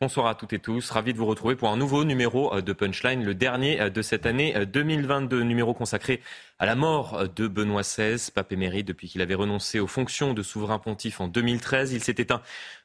Bonsoir 0.00 0.26
à 0.26 0.34
toutes 0.34 0.52
et 0.52 0.58
tous, 0.58 0.90
ravi 0.90 1.12
de 1.12 1.18
vous 1.18 1.24
retrouver 1.24 1.54
pour 1.54 1.68
un 1.68 1.76
nouveau 1.76 2.04
numéro 2.04 2.52
euh, 2.52 2.60
de 2.60 2.72
Punchline, 2.72 3.22
le 3.22 3.32
dernier 3.32 3.80
euh, 3.80 3.90
de 3.90 4.02
cette 4.02 4.26
année 4.26 4.52
2022, 4.66 5.36
euh, 5.38 5.44
numéro 5.44 5.72
consacré 5.72 6.20
à 6.58 6.66
la 6.66 6.74
mort 6.74 7.28
de 7.28 7.46
Benoît 7.46 7.82
XVI, 7.82 8.30
pape 8.34 8.50
émérite 8.50 8.88
depuis 8.88 9.08
qu'il 9.08 9.22
avait 9.22 9.34
renoncé 9.34 9.78
aux 9.78 9.86
fonctions 9.86 10.34
de 10.34 10.42
souverain 10.42 10.80
pontife 10.80 11.20
en 11.20 11.28
2013. 11.28 11.92
Il 11.92 12.02
s'est 12.02 12.14
éteint 12.18 12.42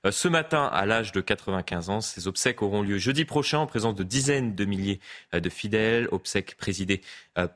ce 0.09 0.27
matin 0.27 0.65
à 0.65 0.87
l'âge 0.87 1.11
de 1.11 1.21
95 1.21 1.89
ans. 1.91 2.01
Ses 2.01 2.27
obsèques 2.27 2.63
auront 2.63 2.81
lieu 2.81 2.97
jeudi 2.97 3.25
prochain 3.25 3.59
en 3.59 3.67
présence 3.67 3.93
de 3.93 4.03
dizaines 4.03 4.55
de 4.55 4.65
milliers 4.65 4.99
de 5.33 5.49
fidèles. 5.49 6.07
Obsèques 6.11 6.57
présidées 6.57 7.01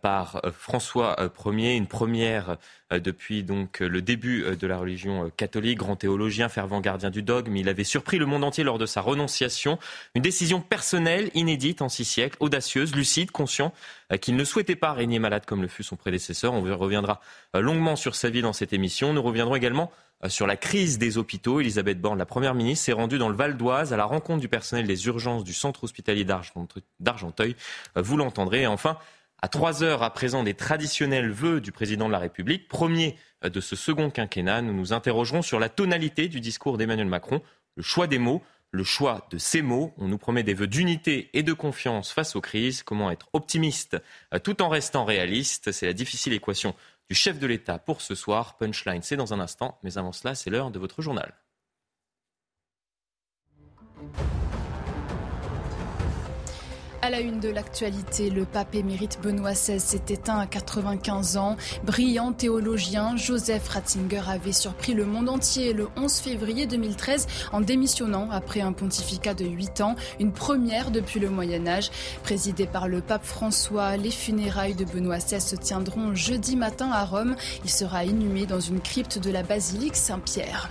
par 0.04 0.40
François 0.56 1.16
Ier, 1.44 1.76
une 1.76 1.88
première 1.88 2.58
depuis 2.92 3.42
donc 3.44 3.80
le 3.80 4.04
début 4.04 4.56
de 4.56 4.68
la 4.68 4.78
religion 4.78 5.32
catholique, 5.36 5.80
grand 5.80 5.96
théologien, 5.96 6.48
fervent 6.48 6.80
gardien 6.80 7.10
du 7.10 7.24
dogme. 7.24 7.56
Il 7.56 7.70
avait 7.70 7.84
surpris 7.84 8.20
le 8.20 8.28
monde 8.28 8.44
entier 8.44 8.64
lors 8.64 8.78
de 8.78 8.86
sa 8.86 9.02
renonciation. 9.02 9.43
Une 10.16 10.22
décision 10.22 10.62
personnelle, 10.62 11.30
inédite 11.34 11.82
en 11.82 11.90
six 11.90 12.06
siècles, 12.06 12.38
audacieuse, 12.40 12.96
lucide, 12.96 13.32
conscient 13.32 13.74
qu'il 14.22 14.36
ne 14.36 14.44
souhaitait 14.44 14.76
pas 14.76 14.94
régner 14.94 15.20
malade 15.20 15.46
comme 15.46 15.62
le 15.62 15.68
fut 15.68 15.84
son 15.84 15.96
prédécesseur. 15.96 16.54
On 16.54 16.62
reviendra 16.62 17.22
euh, 17.56 17.62
longuement 17.62 17.96
sur 17.96 18.16
sa 18.16 18.30
vie 18.30 18.42
dans 18.42 18.54
cette 18.54 18.74
émission. 18.74 19.14
Nous 19.14 19.22
reviendrons 19.22 19.56
également 19.56 19.92
euh, 20.24 20.30
sur 20.30 20.48
la 20.48 20.58
crise 20.58 20.98
des 20.98 21.18
hôpitaux. 21.18 21.60
Elisabeth 21.60 22.00
Borne, 22.00 22.18
la 22.18 22.26
Première 22.26 22.56
ministre, 22.56 22.86
s'est 22.86 22.94
rendue 22.94 23.18
dans 23.18 23.30
le 23.30 23.36
Val 23.36 23.58
d'Oise 23.58 23.94
à 23.94 23.98
la 23.98 24.06
rencontre 24.06 24.40
du 24.40 24.48
personnel 24.48 24.88
des 24.88 25.08
urgences 25.08 25.44
du 25.44 25.54
centre 25.54 25.84
hospitalier 25.84 26.26
d'Argenteuil. 27.00 27.56
Euh, 27.98 28.02
vous 28.02 28.18
l'entendrez. 28.18 28.64
Et 28.64 28.68
enfin, 28.68 28.98
à 29.42 29.48
trois 29.48 29.84
heures 29.84 30.04
à 30.04 30.14
présent 30.14 30.44
des 30.44 30.54
traditionnels 30.54 31.32
vœux 31.32 31.60
du 31.60 31.72
président 31.72 32.08
de 32.08 32.12
la 32.14 32.20
République, 32.20 32.68
premier 32.68 33.18
de 33.44 33.60
ce 33.60 33.76
second 33.76 34.10
quinquennat, 34.10 34.62
nous 34.62 34.74
nous 34.74 34.94
interrogerons 34.94 35.42
sur 35.42 35.60
la 35.60 35.68
tonalité 35.68 36.30
du 36.30 36.40
discours 36.40 36.78
d'Emmanuel 36.78 37.08
Macron, 37.08 37.42
le 37.76 37.84
choix 37.84 38.08
des 38.08 38.20
mots, 38.20 38.42
le 38.74 38.84
choix 38.84 39.26
de 39.30 39.38
ces 39.38 39.62
mots. 39.62 39.94
On 39.98 40.08
nous 40.08 40.18
promet 40.18 40.44
des 40.44 40.56
vœux 40.56 40.68
d'unité 40.68 41.30
et 41.34 41.44
de 41.44 41.54
confiance 41.54 42.12
face 42.12 42.36
aux 42.36 42.42
crises. 42.42 42.84
Comment 42.84 43.12
être 43.12 43.30
optimiste 43.32 43.98
euh, 44.34 44.40
tout 44.40 44.62
en 44.62 44.68
restant 44.68 45.06
réaliste? 45.06 45.72
C'est 45.72 45.86
la 45.86 45.94
difficile 45.94 46.34
équation 46.34 46.76
du 47.10 47.16
chef 47.16 47.40
de 47.40 47.48
l'État 47.48 47.78
pour 47.78 48.02
ce 48.02 48.16
soir. 48.16 48.58
Punchline, 48.58 49.04
c'est 49.04 49.16
dans 49.16 49.34
un 49.34 49.40
instant. 49.40 49.78
Mais 49.84 49.98
avant 49.98 50.12
cela, 50.12 50.34
c'est 50.34 50.50
l'heure 50.50 50.72
de 50.72 50.80
votre 50.80 51.02
journal. 51.02 51.34
À 57.04 57.10
la 57.10 57.20
une 57.20 57.42
de 57.42 57.50
l'actualité, 57.50 58.30
le 58.30 58.46
pape 58.46 58.76
émérite 58.76 59.20
Benoît 59.22 59.52
XVI 59.52 59.78
s'est 59.78 60.06
éteint 60.08 60.40
à 60.40 60.48
95 60.48 61.36
ans. 61.36 61.58
Brillant 61.84 62.32
théologien, 62.32 63.18
Joseph 63.18 63.68
Ratzinger 63.68 64.22
avait 64.26 64.54
surpris 64.54 64.94
le 64.94 65.04
monde 65.04 65.28
entier 65.28 65.74
le 65.74 65.90
11 65.98 66.14
février 66.20 66.66
2013 66.66 67.28
en 67.52 67.60
démissionnant 67.60 68.30
après 68.32 68.62
un 68.62 68.72
pontificat 68.72 69.34
de 69.34 69.44
8 69.44 69.82
ans, 69.82 69.98
une 70.22 70.32
première 70.32 70.92
depuis 70.92 71.20
le 71.20 71.30
Moyen 71.30 71.68
Âge. 71.68 71.92
Présidé 72.24 72.68
par 72.68 72.88
le 72.88 73.02
pape 73.02 73.26
François, 73.26 73.98
les 73.98 74.10
funérailles 74.10 74.76
de 74.76 74.86
Benoît 74.86 75.18
XVI 75.18 75.42
se 75.42 75.58
tiendront 75.58 76.16
jeudi 76.16 76.56
matin 76.56 76.90
à 76.90 77.04
Rome. 77.04 77.36
Il 77.66 77.70
sera 77.70 78.06
inhumé 78.06 78.46
dans 78.46 78.62
une 78.62 78.80
crypte 78.80 79.20
de 79.20 79.30
la 79.30 79.44
basilique 79.44 79.98
Saint-Pierre. 79.98 80.70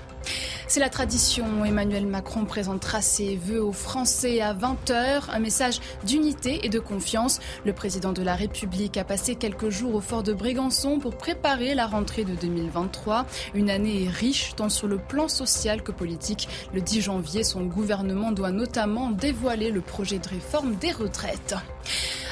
C'est 0.69 0.81
la 0.81 0.89
tradition. 0.89 1.65
Emmanuel 1.65 2.07
Macron 2.07 2.45
présentera 2.45 3.03
ses 3.03 3.37
vœux 3.37 3.63
aux 3.63 3.73
Français 3.73 4.41
à 4.41 4.55
20h. 4.55 5.31
Un 5.31 5.39
message 5.39 5.81
d'unité 6.05 6.65
et 6.65 6.69
de 6.69 6.79
confiance. 6.79 7.41
Le 7.65 7.73
président 7.73 8.13
de 8.13 8.23
la 8.23 8.35
République 8.35 8.97
a 8.97 9.05
passé 9.05 9.35
quelques 9.35 9.69
jours 9.69 9.95
au 9.95 10.01
fort 10.01 10.23
de 10.23 10.33
Brégançon 10.33 10.99
pour 10.99 11.17
préparer 11.17 11.75
la 11.75 11.87
rentrée 11.87 12.25
de 12.25 12.35
2023. 12.35 13.27
Une 13.55 13.71
année 13.71 14.09
riche 14.09 14.55
tant 14.57 14.69
sur 14.69 14.89
le 14.89 14.99
plan 14.99 15.29
social 15.29 15.83
que 15.83 15.93
politique. 15.93 16.49
Le 16.73 16.81
10 16.81 17.03
janvier, 17.03 17.45
son 17.45 17.65
gouvernement 17.65 18.33
doit 18.33 18.51
notamment 18.51 19.11
dévoiler 19.11 19.71
le 19.71 19.83
projet 19.83 20.19
de 20.19 20.29
réforme 20.29 20.77
des 20.77 20.93
retraites. 20.93 21.55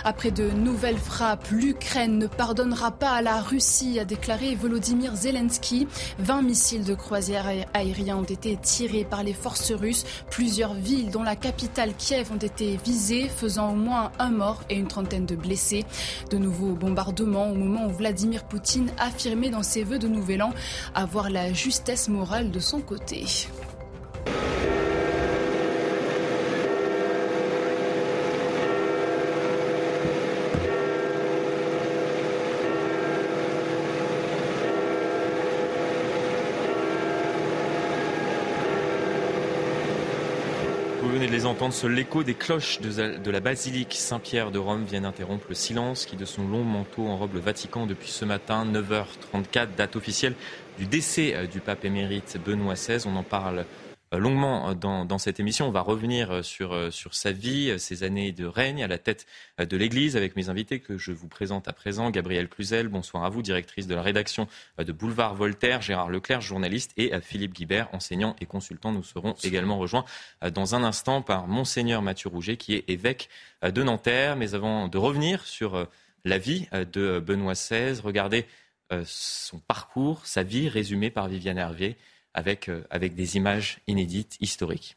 Après 0.03 0.31
de 0.31 0.51
nouvelles 0.51 0.99
frappes, 0.99 1.49
l'Ukraine 1.51 2.17
ne 2.17 2.27
pardonnera 2.27 2.91
pas 2.91 3.11
à 3.11 3.23
la 3.23 3.41
Russie, 3.41 3.99
a 3.99 4.07
déclaré 4.07 4.55
Volodymyr 4.55 5.15
Zelensky. 5.15 5.87
20 6.21 6.43
missiles 6.43 6.85
de 6.85 6.95
croisière 6.95 7.47
aériens 7.81 8.19
ont 8.19 8.25
été 8.25 8.57
tirés 8.57 9.05
par 9.05 9.25
les 9.25 9.33
forces 9.33 9.73
russes. 9.73 10.05
Plusieurs 10.31 10.75
villes, 10.75 11.11
dont 11.11 11.23
la 11.23 11.37
capitale 11.37 11.95
Kiev, 11.97 12.31
ont 12.33 12.37
été 12.37 12.79
visées, 12.85 13.29
faisant 13.29 13.73
au 13.73 13.77
moins 13.77 14.13
un 14.19 14.31
mort 14.31 14.63
et 14.71 14.77
une 14.77 14.89
trentaine 14.89 15.27
de 15.27 15.37
blessés. 15.37 15.85
De 16.31 16.39
nouveaux 16.39 16.75
bombardements 16.75 17.51
au 17.51 17.55
moment 17.55 17.87
où 17.87 17.91
Vladimir 17.91 18.45
Poutine 18.45 18.91
affirmait 18.99 19.51
dans 19.51 19.63
ses 19.63 19.85
vœux 19.85 19.99
de 19.99 20.09
Nouvel 20.09 20.43
An 20.43 20.53
avoir 20.95 21.31
la 21.31 21.53
justesse 21.53 22.09
morale 22.09 22.51
de 22.51 22.61
son 22.61 22.81
côté. 22.81 23.25
Les 41.41 41.47
entendre, 41.47 41.73
seul 41.73 41.93
l'écho 41.93 42.23
des 42.23 42.35
cloches 42.35 42.81
de, 42.83 43.31
la 43.31 43.41
basilique 43.41 43.95
Saint-Pierre 43.95 44.51
de 44.51 44.59
Rome 44.59 44.85
vient 44.85 45.05
interrompre 45.05 45.47
le 45.49 45.55
silence 45.55 46.05
qui, 46.05 46.17
de 46.17 46.27
son 46.27 46.47
long 46.47 46.65
manteau, 46.65 47.07
enrobe 47.07 47.33
le 47.33 47.41
Vatican 47.41 47.87
depuis 47.87 48.11
ce 48.11 48.27
matin, 48.27 48.67
9h34, 48.67 49.69
date 49.75 49.97
officielle 49.97 50.35
du 50.79 50.85
décès 50.85 51.35
euh, 51.35 51.47
du 51.47 51.61
pape 51.61 51.87
émérite 51.87 52.39
Benoît 52.45 52.75
XVI. 52.75 53.07
On 53.07 53.17
en 53.17 53.23
parle 53.23 53.65
longuement 54.19 54.75
dans, 54.75 55.05
dans, 55.05 55.19
cette 55.19 55.39
émission. 55.39 55.69
On 55.69 55.71
va 55.71 55.83
revenir 55.83 56.31
euh, 56.31 56.43
sur, 56.43 56.73
euh, 56.73 56.91
sur 56.91 57.15
sa 57.15 57.31
vie, 57.31 57.79
ses 57.79 58.03
années 58.03 58.33
de 58.33 58.45
règne 58.45 58.83
à 58.83 58.89
la 58.89 58.99
tête 58.99 59.27
de 59.59 59.77
l'Église 59.77 60.17
avec 60.17 60.35
mes 60.37 60.49
invités 60.49 60.81
que 60.81 60.99
je 60.99 61.13
vous 61.13 61.29
présente 61.29 61.69
à 61.69 61.73
présent. 61.73 62.11
Gabrielle 62.11 62.49
Cluzel, 62.49 62.89
bonsoir 62.89 63.25
à 63.25 63.29
vous, 63.29 63.43
directrice 63.43 63.87
de 63.87 63.95
la 63.95 64.03
rédaction 64.03 64.49
de 64.79 64.93
Boulevard 64.93 65.35
Voltaire, 65.35 65.81
Gérard 65.81 66.11
Leclerc, 66.11 66.41
journaliste, 66.41 66.93
et 66.97 67.13
Philippe 67.21 67.55
Guibert, 67.55 67.89
enseignant 67.93 68.35
et 68.41 68.47
consultant. 68.47 68.93
Nous 68.93 69.03
serons 69.03 69.35
également 69.45 69.79
rejoints 69.79 70.05
dans 70.53 70.75
un 70.75 70.83
instant 70.83 71.23
par 71.23 71.47
Monseigneur 71.47 72.03
Mathieu 72.03 72.31
Rouget, 72.31 72.57
qui 72.57 72.75
est 72.75 72.85
évêque 72.89 73.29
de 73.63 73.83
Nanterre. 73.83 74.37
Mais 74.37 74.55
avant 74.55 74.89
de 74.89 74.99
revenir 74.99 75.45
sur 75.45 75.87
la 76.25 76.39
vie 76.39 76.69
de 76.73 77.21
Benoît 77.21 77.55
XVI, 77.55 78.01
regardez 78.01 78.47
son 79.05 79.59
parcours, 79.59 80.27
sa 80.27 80.43
vie 80.43 80.69
résumée 80.69 81.11
par 81.11 81.29
Viviane 81.29 81.59
Hervier 81.59 81.97
avec, 82.35 82.69
euh, 82.69 82.85
avec 82.91 83.15
des 83.15 83.37
images 83.37 83.81
inédites, 83.87 84.37
historiques. 84.41 84.97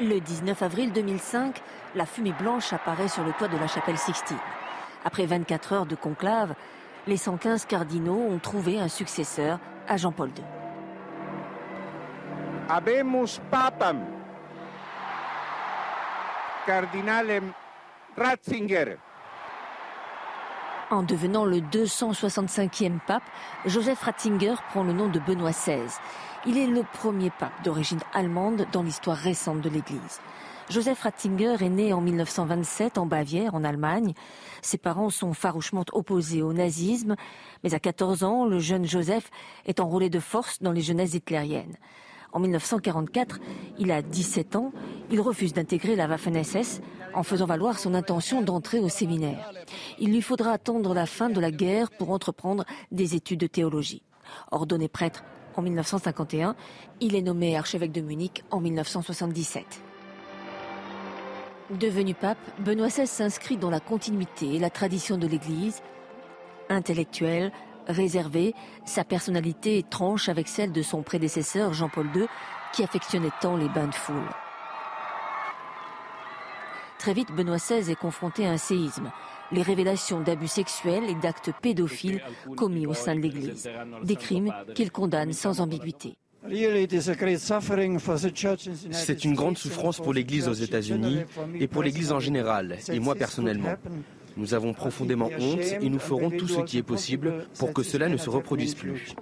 Le 0.00 0.20
19 0.20 0.60
avril 0.62 0.92
2005, 0.92 1.62
la 1.94 2.04
fumée 2.04 2.34
blanche 2.38 2.72
apparaît 2.72 3.08
sur 3.08 3.24
le 3.24 3.32
toit 3.32 3.48
de 3.48 3.56
la 3.56 3.66
chapelle 3.66 3.96
Sixtine. 3.96 4.36
Après 5.04 5.24
24 5.24 5.72
heures 5.72 5.86
de 5.86 5.94
conclave, 5.94 6.54
les 7.06 7.16
115 7.16 7.64
cardinaux 7.64 8.20
ont 8.20 8.38
trouvé 8.38 8.78
un 8.78 8.88
successeur 8.88 9.58
à 9.88 9.96
Jean-Paul 9.96 10.30
II. 10.36 10.44
Habemus 12.68 13.40
papam, 13.50 14.04
cardinalem 16.66 17.52
Ratzinger. 18.16 18.96
En 20.88 21.02
devenant 21.02 21.44
le 21.44 21.58
265e 21.58 23.00
pape, 23.04 23.24
Joseph 23.64 24.02
Ratzinger 24.02 24.54
prend 24.70 24.84
le 24.84 24.92
nom 24.92 25.08
de 25.08 25.18
Benoît 25.18 25.50
XVI. 25.50 25.80
Il 26.46 26.56
est 26.56 26.68
le 26.68 26.84
premier 26.84 27.30
pape 27.30 27.64
d'origine 27.64 27.98
allemande 28.14 28.68
dans 28.70 28.84
l'histoire 28.84 29.16
récente 29.16 29.60
de 29.60 29.68
l'Église. 29.68 30.20
Joseph 30.70 31.02
Ratzinger 31.02 31.56
est 31.60 31.70
né 31.70 31.92
en 31.92 32.00
1927 32.00 32.98
en 32.98 33.06
Bavière, 33.06 33.56
en 33.56 33.64
Allemagne. 33.64 34.14
Ses 34.62 34.78
parents 34.78 35.10
sont 35.10 35.32
farouchement 35.32 35.84
opposés 35.92 36.42
au 36.42 36.52
nazisme, 36.52 37.16
mais 37.64 37.74
à 37.74 37.80
14 37.80 38.22
ans, 38.22 38.46
le 38.46 38.60
jeune 38.60 38.84
Joseph 38.84 39.32
est 39.64 39.80
enrôlé 39.80 40.08
de 40.08 40.20
force 40.20 40.62
dans 40.62 40.72
les 40.72 40.82
jeunesses 40.82 41.14
hitlériennes. 41.14 41.76
En 42.32 42.40
1944, 42.40 43.38
il 43.78 43.90
a 43.90 44.02
17 44.02 44.56
ans, 44.56 44.72
il 45.10 45.20
refuse 45.20 45.52
d'intégrer 45.52 45.96
la 45.96 46.06
Waffen-SS 46.06 46.80
en 47.14 47.22
faisant 47.22 47.46
valoir 47.46 47.78
son 47.78 47.94
intention 47.94 48.42
d'entrer 48.42 48.78
au 48.78 48.88
séminaire. 48.88 49.52
Il 49.98 50.12
lui 50.12 50.22
faudra 50.22 50.52
attendre 50.52 50.92
la 50.94 51.06
fin 51.06 51.30
de 51.30 51.40
la 51.40 51.50
guerre 51.50 51.90
pour 51.90 52.10
entreprendre 52.10 52.64
des 52.92 53.14
études 53.14 53.40
de 53.40 53.46
théologie. 53.46 54.02
Ordonné 54.50 54.88
prêtre 54.88 55.24
en 55.56 55.62
1951, 55.62 56.54
il 57.00 57.14
est 57.14 57.22
nommé 57.22 57.56
archevêque 57.56 57.92
de 57.92 58.02
Munich 58.02 58.44
en 58.50 58.60
1977. 58.60 59.64
Devenu 61.70 62.14
pape, 62.14 62.38
Benoît 62.60 62.88
XVI 62.88 63.06
s'inscrit 63.06 63.56
dans 63.56 63.70
la 63.70 63.80
continuité 63.80 64.54
et 64.54 64.58
la 64.58 64.70
tradition 64.70 65.16
de 65.16 65.26
l'Église. 65.26 65.82
Intellectuel, 66.68 67.52
réservé, 67.86 68.54
sa 68.84 69.04
personnalité 69.04 69.84
tranche 69.88 70.28
avec 70.28 70.48
celle 70.48 70.72
de 70.72 70.82
son 70.82 71.02
prédécesseur 71.02 71.72
Jean-Paul 71.72 72.08
II, 72.14 72.26
qui 72.72 72.82
affectionnait 72.82 73.30
tant 73.40 73.56
les 73.56 73.68
bains 73.68 73.88
de 73.88 73.94
foule. 73.94 74.28
Très 76.98 77.12
vite, 77.12 77.32
Benoît 77.32 77.56
XVI 77.56 77.90
est 77.90 77.98
confronté 77.98 78.46
à 78.46 78.50
un 78.50 78.56
séisme 78.56 79.10
les 79.52 79.62
révélations 79.62 80.20
d'abus 80.20 80.48
sexuels 80.48 81.04
et 81.08 81.14
d'actes 81.14 81.50
pédophiles 81.62 82.22
commis 82.56 82.86
au 82.86 82.94
sein 82.94 83.14
de 83.14 83.20
l'Église, 83.20 83.68
des 84.02 84.16
crimes 84.16 84.52
qu'il 84.74 84.90
condamne 84.90 85.32
sans 85.32 85.60
ambiguïté. 85.60 86.16
C'est 88.90 89.24
une 89.24 89.34
grande 89.34 89.58
souffrance 89.58 89.98
pour 89.98 90.12
l'Église 90.12 90.48
aux 90.48 90.52
États-Unis 90.52 91.20
et 91.58 91.66
pour 91.66 91.82
l'Église 91.82 92.12
en 92.12 92.20
général, 92.20 92.78
et 92.88 93.00
moi 93.00 93.14
personnellement. 93.14 93.74
Nous 94.36 94.54
avons 94.54 94.74
profondément 94.74 95.30
honte 95.38 95.64
et 95.80 95.88
nous 95.88 95.98
ferons 95.98 96.30
tout 96.30 96.48
ce 96.48 96.60
qui 96.60 96.78
est 96.78 96.82
possible 96.82 97.46
pour 97.58 97.72
que 97.72 97.82
cela 97.82 98.08
ne 98.08 98.16
se 98.16 98.30
reproduise 98.30 98.74
plus. 98.74 99.14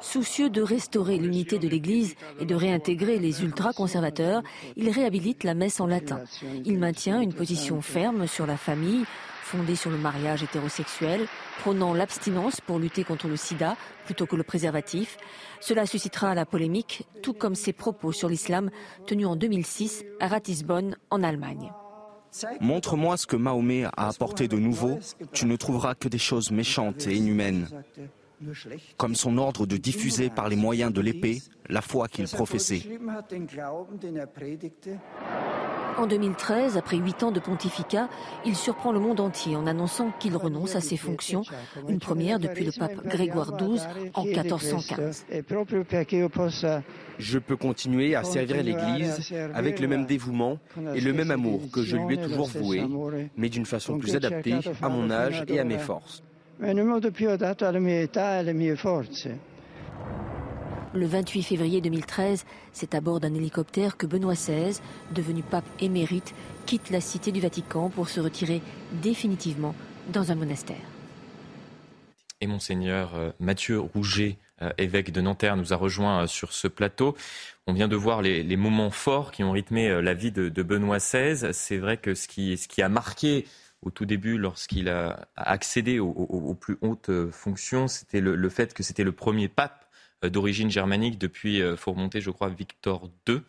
Soucieux 0.00 0.48
de 0.48 0.62
restaurer 0.62 1.18
l'unité 1.18 1.58
de 1.58 1.68
l'Église 1.68 2.14
et 2.40 2.46
de 2.46 2.54
réintégrer 2.54 3.18
les 3.18 3.42
ultra-conservateurs, 3.42 4.42
il 4.76 4.88
réhabilite 4.88 5.44
la 5.44 5.52
messe 5.52 5.78
en 5.78 5.86
latin. 5.86 6.22
Il 6.64 6.78
maintient 6.78 7.20
une 7.20 7.34
position 7.34 7.82
ferme 7.82 8.26
sur 8.26 8.46
la 8.46 8.56
famille, 8.56 9.04
fondée 9.42 9.76
sur 9.76 9.90
le 9.90 9.98
mariage 9.98 10.42
hétérosexuel, 10.42 11.26
prônant 11.58 11.92
l'abstinence 11.92 12.62
pour 12.62 12.78
lutter 12.78 13.04
contre 13.04 13.28
le 13.28 13.36
sida 13.36 13.76
plutôt 14.06 14.24
que 14.24 14.36
le 14.36 14.42
préservatif. 14.42 15.18
Cela 15.60 15.84
suscitera 15.84 16.34
la 16.34 16.46
polémique, 16.46 17.06
tout 17.22 17.34
comme 17.34 17.54
ses 17.54 17.74
propos 17.74 18.12
sur 18.12 18.30
l'islam 18.30 18.70
tenus 19.06 19.26
en 19.26 19.36
2006 19.36 20.04
à 20.18 20.28
Ratisbonne, 20.28 20.96
en 21.10 21.22
Allemagne. 21.22 21.70
Montre-moi 22.60 23.16
ce 23.16 23.26
que 23.26 23.36
Mahomet 23.36 23.84
a 23.84 24.08
apporté 24.08 24.48
de 24.48 24.56
nouveau, 24.56 24.98
tu 25.32 25.46
ne 25.46 25.56
trouveras 25.56 25.94
que 25.94 26.08
des 26.08 26.18
choses 26.18 26.50
méchantes 26.50 27.06
et 27.06 27.14
inhumaines, 27.14 27.68
comme 28.96 29.14
son 29.14 29.38
ordre 29.38 29.66
de 29.66 29.76
diffuser 29.76 30.30
par 30.30 30.48
les 30.48 30.56
moyens 30.56 30.92
de 30.92 31.00
l'épée 31.00 31.42
la 31.68 31.82
foi 31.82 32.08
qu'il 32.08 32.26
professait. 32.26 32.82
En 35.98 36.06
2013, 36.06 36.76
après 36.76 36.96
huit 36.96 37.22
ans 37.22 37.30
de 37.30 37.40
pontificat, 37.40 38.08
il 38.44 38.56
surprend 38.56 38.92
le 38.92 39.00
monde 39.00 39.20
entier 39.20 39.56
en 39.56 39.66
annonçant 39.66 40.12
qu'il 40.18 40.36
renonce 40.36 40.76
à 40.76 40.80
ses 40.80 40.96
fonctions, 40.96 41.42
une 41.88 41.98
première 41.98 42.38
depuis 42.38 42.64
le 42.64 42.72
pape 42.72 43.06
Grégoire 43.06 43.56
XII 43.56 43.80
en 44.14 44.24
1415. 44.24 45.26
Je 47.18 47.38
peux 47.38 47.56
continuer 47.56 48.14
à 48.14 48.24
servir 48.24 48.62
l'Église 48.62 49.32
avec 49.54 49.80
le 49.80 49.88
même 49.88 50.06
dévouement 50.06 50.58
et 50.94 51.00
le 51.00 51.12
même 51.12 51.30
amour 51.30 51.62
que 51.72 51.82
je 51.82 51.96
lui 51.96 52.14
ai 52.14 52.18
toujours 52.18 52.48
voué, 52.48 52.82
mais 53.36 53.48
d'une 53.48 53.66
façon 53.66 53.98
plus 53.98 54.16
adaptée 54.16 54.58
à 54.80 54.88
mon 54.88 55.10
âge 55.10 55.44
et 55.48 55.60
à 55.60 55.64
mes 55.64 55.78
forces. 55.78 56.22
Le 60.92 61.06
28 61.06 61.44
février 61.44 61.80
2013, 61.80 62.44
c'est 62.72 62.96
à 62.96 63.00
bord 63.00 63.20
d'un 63.20 63.32
hélicoptère 63.32 63.96
que 63.96 64.06
Benoît 64.06 64.34
XVI, 64.34 64.80
devenu 65.12 65.44
pape 65.44 65.64
émérite, 65.78 66.34
quitte 66.66 66.90
la 66.90 67.00
cité 67.00 67.30
du 67.30 67.40
Vatican 67.40 67.90
pour 67.90 68.08
se 68.08 68.18
retirer 68.18 68.60
définitivement 69.00 69.76
dans 70.08 70.32
un 70.32 70.34
monastère. 70.34 70.76
Et 72.40 72.48
monseigneur 72.48 73.14
euh, 73.14 73.30
Mathieu 73.38 73.78
Rouget, 73.78 74.38
euh, 74.62 74.72
évêque 74.78 75.12
de 75.12 75.20
Nanterre, 75.20 75.56
nous 75.56 75.72
a 75.72 75.76
rejoint 75.76 76.24
euh, 76.24 76.26
sur 76.26 76.52
ce 76.52 76.66
plateau. 76.66 77.16
On 77.68 77.72
vient 77.72 77.86
de 77.86 77.94
voir 77.94 78.20
les, 78.20 78.56
moments 78.56 78.90
forts 78.90 79.30
qui 79.30 79.44
ont 79.44 79.52
rythmé 79.52 80.02
la 80.02 80.14
vie 80.14 80.32
de, 80.32 80.62
Benoît 80.62 80.98
XVI. 80.98 81.52
C'est 81.52 81.78
vrai 81.78 81.98
que 81.98 82.16
ce 82.16 82.26
qui, 82.26 82.82
a 82.82 82.88
marqué 82.88 83.46
au 83.82 83.90
tout 83.90 84.06
début, 84.06 84.38
lorsqu'il 84.38 84.88
a 84.88 85.28
accédé 85.36 86.00
aux, 86.00 86.54
plus 86.54 86.78
hautes 86.80 87.30
fonctions, 87.30 87.86
c'était 87.86 88.20
le, 88.20 88.48
fait 88.48 88.74
que 88.74 88.82
c'était 88.82 89.04
le 89.04 89.12
premier 89.12 89.46
pape 89.46 89.86
d'origine 90.28 90.70
germanique 90.70 91.18
depuis, 91.18 91.56
il 91.56 91.62
euh, 91.62 91.76
faut 91.76 91.92
remonter, 91.92 92.20
je 92.20 92.30
crois, 92.30 92.48
Victor 92.48 93.10
II. 93.28 93.40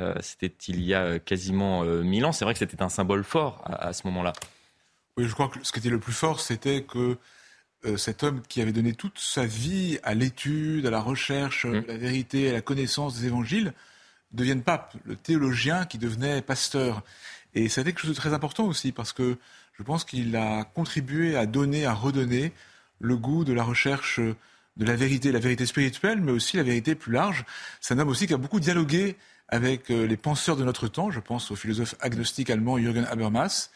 Euh, 0.00 0.14
c'était 0.20 0.54
il 0.68 0.82
y 0.82 0.94
a 0.94 1.18
quasiment 1.18 1.84
mille 1.84 2.24
ans. 2.24 2.32
C'est 2.32 2.44
vrai 2.44 2.54
que 2.54 2.58
c'était 2.58 2.82
un 2.82 2.88
symbole 2.88 3.24
fort 3.24 3.62
à, 3.66 3.92
ce 3.92 4.06
moment-là. 4.06 4.32
Oui, 5.16 5.24
je 5.26 5.32
crois 5.32 5.48
que 5.48 5.58
ce 5.62 5.72
qui 5.72 5.80
était 5.80 5.90
le 5.90 6.00
plus 6.00 6.14
fort, 6.14 6.40
c'était 6.40 6.82
que 6.82 7.18
cet 7.96 8.22
homme 8.22 8.42
qui 8.48 8.62
avait 8.62 8.72
donné 8.72 8.94
toute 8.94 9.18
sa 9.18 9.44
vie 9.44 9.98
à 10.04 10.14
l'étude, 10.14 10.86
à 10.86 10.90
la 10.90 11.00
recherche, 11.00 11.66
mmh. 11.66 11.74
à 11.74 11.80
la 11.88 11.96
vérité, 11.96 12.48
à 12.48 12.52
la 12.52 12.60
connaissance 12.60 13.18
des 13.18 13.26
évangiles, 13.26 13.74
devienne 14.32 14.62
pape, 14.62 14.94
le 15.04 15.16
théologien 15.16 15.84
qui 15.84 15.98
devenait 15.98 16.42
pasteur. 16.42 17.02
Et 17.54 17.68
c'était 17.68 17.92
quelque 17.92 18.00
chose 18.00 18.10
de 18.10 18.16
très 18.16 18.32
important 18.32 18.64
aussi, 18.66 18.92
parce 18.92 19.12
que 19.12 19.36
je 19.74 19.82
pense 19.82 20.04
qu'il 20.04 20.36
a 20.36 20.64
contribué 20.64 21.36
à 21.36 21.46
donner, 21.46 21.86
à 21.86 21.92
redonner 21.92 22.52
le 23.00 23.16
goût 23.16 23.44
de 23.44 23.52
la 23.52 23.64
recherche 23.64 24.20
de 24.76 24.84
la 24.84 24.96
vérité, 24.96 25.32
la 25.32 25.38
vérité 25.38 25.66
spirituelle, 25.66 26.20
mais 26.20 26.32
aussi 26.32 26.56
la 26.56 26.62
vérité 26.62 26.94
plus 26.94 27.12
large. 27.12 27.44
C'est 27.80 27.94
un 27.94 27.98
homme 27.98 28.08
aussi 28.08 28.26
qui 28.26 28.34
a 28.34 28.38
beaucoup 28.38 28.60
dialogué 28.60 29.16
avec 29.48 29.90
euh, 29.90 30.06
les 30.06 30.16
penseurs 30.16 30.56
de 30.56 30.64
notre 30.64 30.88
temps. 30.88 31.10
Je 31.10 31.20
pense 31.20 31.50
au 31.50 31.56
philosophe 31.56 31.94
agnostique 32.00 32.50
allemand 32.50 32.78
Jürgen 32.78 33.04
Habermas. 33.04 33.70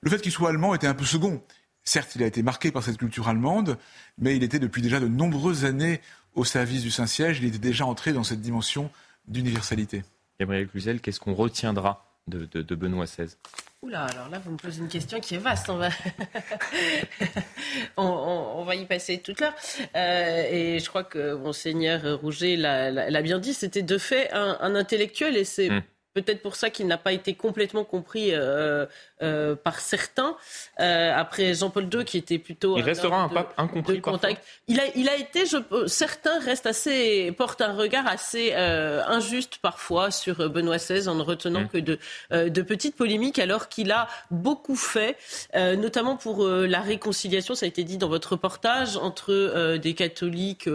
Le 0.00 0.10
fait 0.10 0.20
qu'il 0.20 0.32
soit 0.32 0.48
allemand 0.48 0.74
était 0.74 0.86
un 0.86 0.94
peu 0.94 1.04
second. 1.04 1.42
Certes, 1.84 2.16
il 2.16 2.22
a 2.22 2.26
été 2.26 2.42
marqué 2.42 2.72
par 2.72 2.82
cette 2.82 2.96
culture 2.96 3.28
allemande, 3.28 3.76
mais 4.18 4.36
il 4.36 4.42
était 4.42 4.58
depuis 4.58 4.80
déjà 4.80 5.00
de 5.00 5.08
nombreuses 5.08 5.66
années 5.66 6.00
au 6.34 6.44
service 6.44 6.82
du 6.82 6.90
Saint-Siège. 6.90 7.40
Il 7.40 7.44
était 7.46 7.58
déjà 7.58 7.84
entré 7.84 8.14
dans 8.14 8.24
cette 8.24 8.40
dimension 8.40 8.90
d'universalité. 9.28 10.02
Gabriel 10.40 10.66
Cluzel, 10.68 11.00
qu'est-ce 11.00 11.20
qu'on 11.20 11.34
retiendra 11.34 12.10
de, 12.26 12.46
de 12.46 12.74
Benoît 12.74 13.04
XVI 13.04 13.36
Oula, 13.84 14.04
alors 14.04 14.30
là, 14.30 14.40
vous 14.42 14.52
me 14.52 14.56
posez 14.56 14.80
une 14.80 14.88
question 14.88 15.20
qui 15.20 15.34
est 15.34 15.38
vaste. 15.38 15.68
On 17.98 18.64
va, 18.64 18.74
y 18.74 18.86
passer 18.86 19.18
toute 19.18 19.40
l'heure. 19.40 19.54
Euh, 19.94 20.48
et 20.50 20.78
je 20.78 20.88
crois 20.88 21.04
que 21.04 21.34
Monseigneur 21.34 22.18
Rouget 22.18 22.56
l'a 22.56 23.22
bien 23.22 23.38
dit, 23.38 23.52
c'était 23.52 23.82
de 23.82 23.98
fait 23.98 24.32
un, 24.32 24.56
un 24.60 24.74
intellectuel 24.74 25.36
et 25.36 25.44
c'est. 25.44 25.68
Hmm. 25.68 25.82
Peut-être 26.14 26.42
pour 26.42 26.54
ça 26.54 26.70
qu'il 26.70 26.86
n'a 26.86 26.96
pas 26.96 27.12
été 27.12 27.34
complètement 27.34 27.82
compris 27.82 28.28
euh, 28.30 28.86
euh, 29.20 29.56
par 29.56 29.80
certains. 29.80 30.36
Euh, 30.78 31.12
après 31.12 31.54
Jean-Paul 31.54 31.88
II, 31.92 32.04
qui 32.04 32.18
était 32.18 32.38
plutôt. 32.38 32.78
Il 32.78 32.84
restera 32.84 33.20
un 33.20 33.28
pape 33.28 33.52
incompris. 33.56 34.00
contact. 34.00 34.40
Il 34.68 34.78
a, 34.78 34.84
il 34.94 35.08
a 35.08 35.16
été, 35.16 35.44
je, 35.44 35.56
certains 35.88 36.38
restent 36.38 36.66
assez, 36.66 37.32
portent 37.32 37.62
un 37.62 37.72
regard 37.72 38.06
assez 38.06 38.54
injuste 38.54 39.58
parfois 39.60 40.12
sur 40.12 40.48
Benoît 40.48 40.76
XVI 40.76 41.08
en 41.08 41.16
ne 41.16 41.22
retenant 41.22 41.62
mmh. 41.62 41.68
que 41.68 41.78
de, 41.78 41.98
de 42.30 42.62
petites 42.62 42.94
polémiques, 42.94 43.40
alors 43.40 43.68
qu'il 43.68 43.90
a 43.90 44.06
beaucoup 44.30 44.76
fait, 44.76 45.16
notamment 45.54 46.16
pour 46.16 46.46
la 46.46 46.80
réconciliation, 46.80 47.56
ça 47.56 47.66
a 47.66 47.68
été 47.68 47.82
dit 47.82 47.98
dans 47.98 48.08
votre 48.08 48.32
reportage, 48.32 48.96
entre 48.96 49.76
des 49.76 49.94
catholiques 49.94 50.68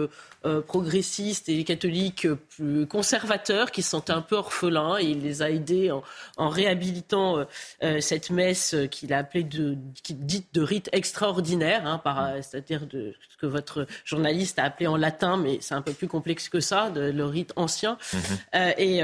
euh, 0.46 0.62
progressistes 0.62 1.50
et 1.50 1.64
catholiques 1.64 2.26
plus 2.48 2.86
conservateurs 2.86 3.70
qui 3.70 3.82
se 3.82 3.90
sentaient 3.90 4.14
un 4.14 4.22
peu 4.22 4.36
orphelins 4.36 4.96
et 4.98 5.04
il 5.04 5.20
les 5.20 5.42
a 5.42 5.50
aidés 5.50 5.90
en, 5.90 6.48
réhabilitant 6.48 7.38
euh, 7.38 7.44
euh, 7.82 8.00
cette 8.00 8.30
messe 8.30 8.74
qu'il 8.90 9.12
a 9.12 9.18
appelée 9.18 9.44
de, 9.44 9.76
dite 10.08 10.54
de 10.54 10.62
rite 10.62 10.88
extraordinaire, 10.92 11.86
hein, 11.86 12.00
c'est-à-dire 12.40 12.86
de 12.86 13.14
ce 13.30 13.36
que 13.36 13.46
votre 13.46 13.86
journaliste 14.06 14.58
a 14.58 14.64
appelé 14.64 14.86
en 14.86 14.96
latin, 14.96 15.36
mais 15.36 15.58
c'est 15.60 15.74
un 15.74 15.82
peu 15.82 15.92
plus 15.92 16.08
complexe 16.08 16.48
que 16.48 16.60
ça, 16.60 16.88
de, 16.88 17.10
le 17.10 17.24
rite 17.26 17.52
ancien. 17.56 17.98
Mm-hmm. 18.12 18.74
et 18.78 19.02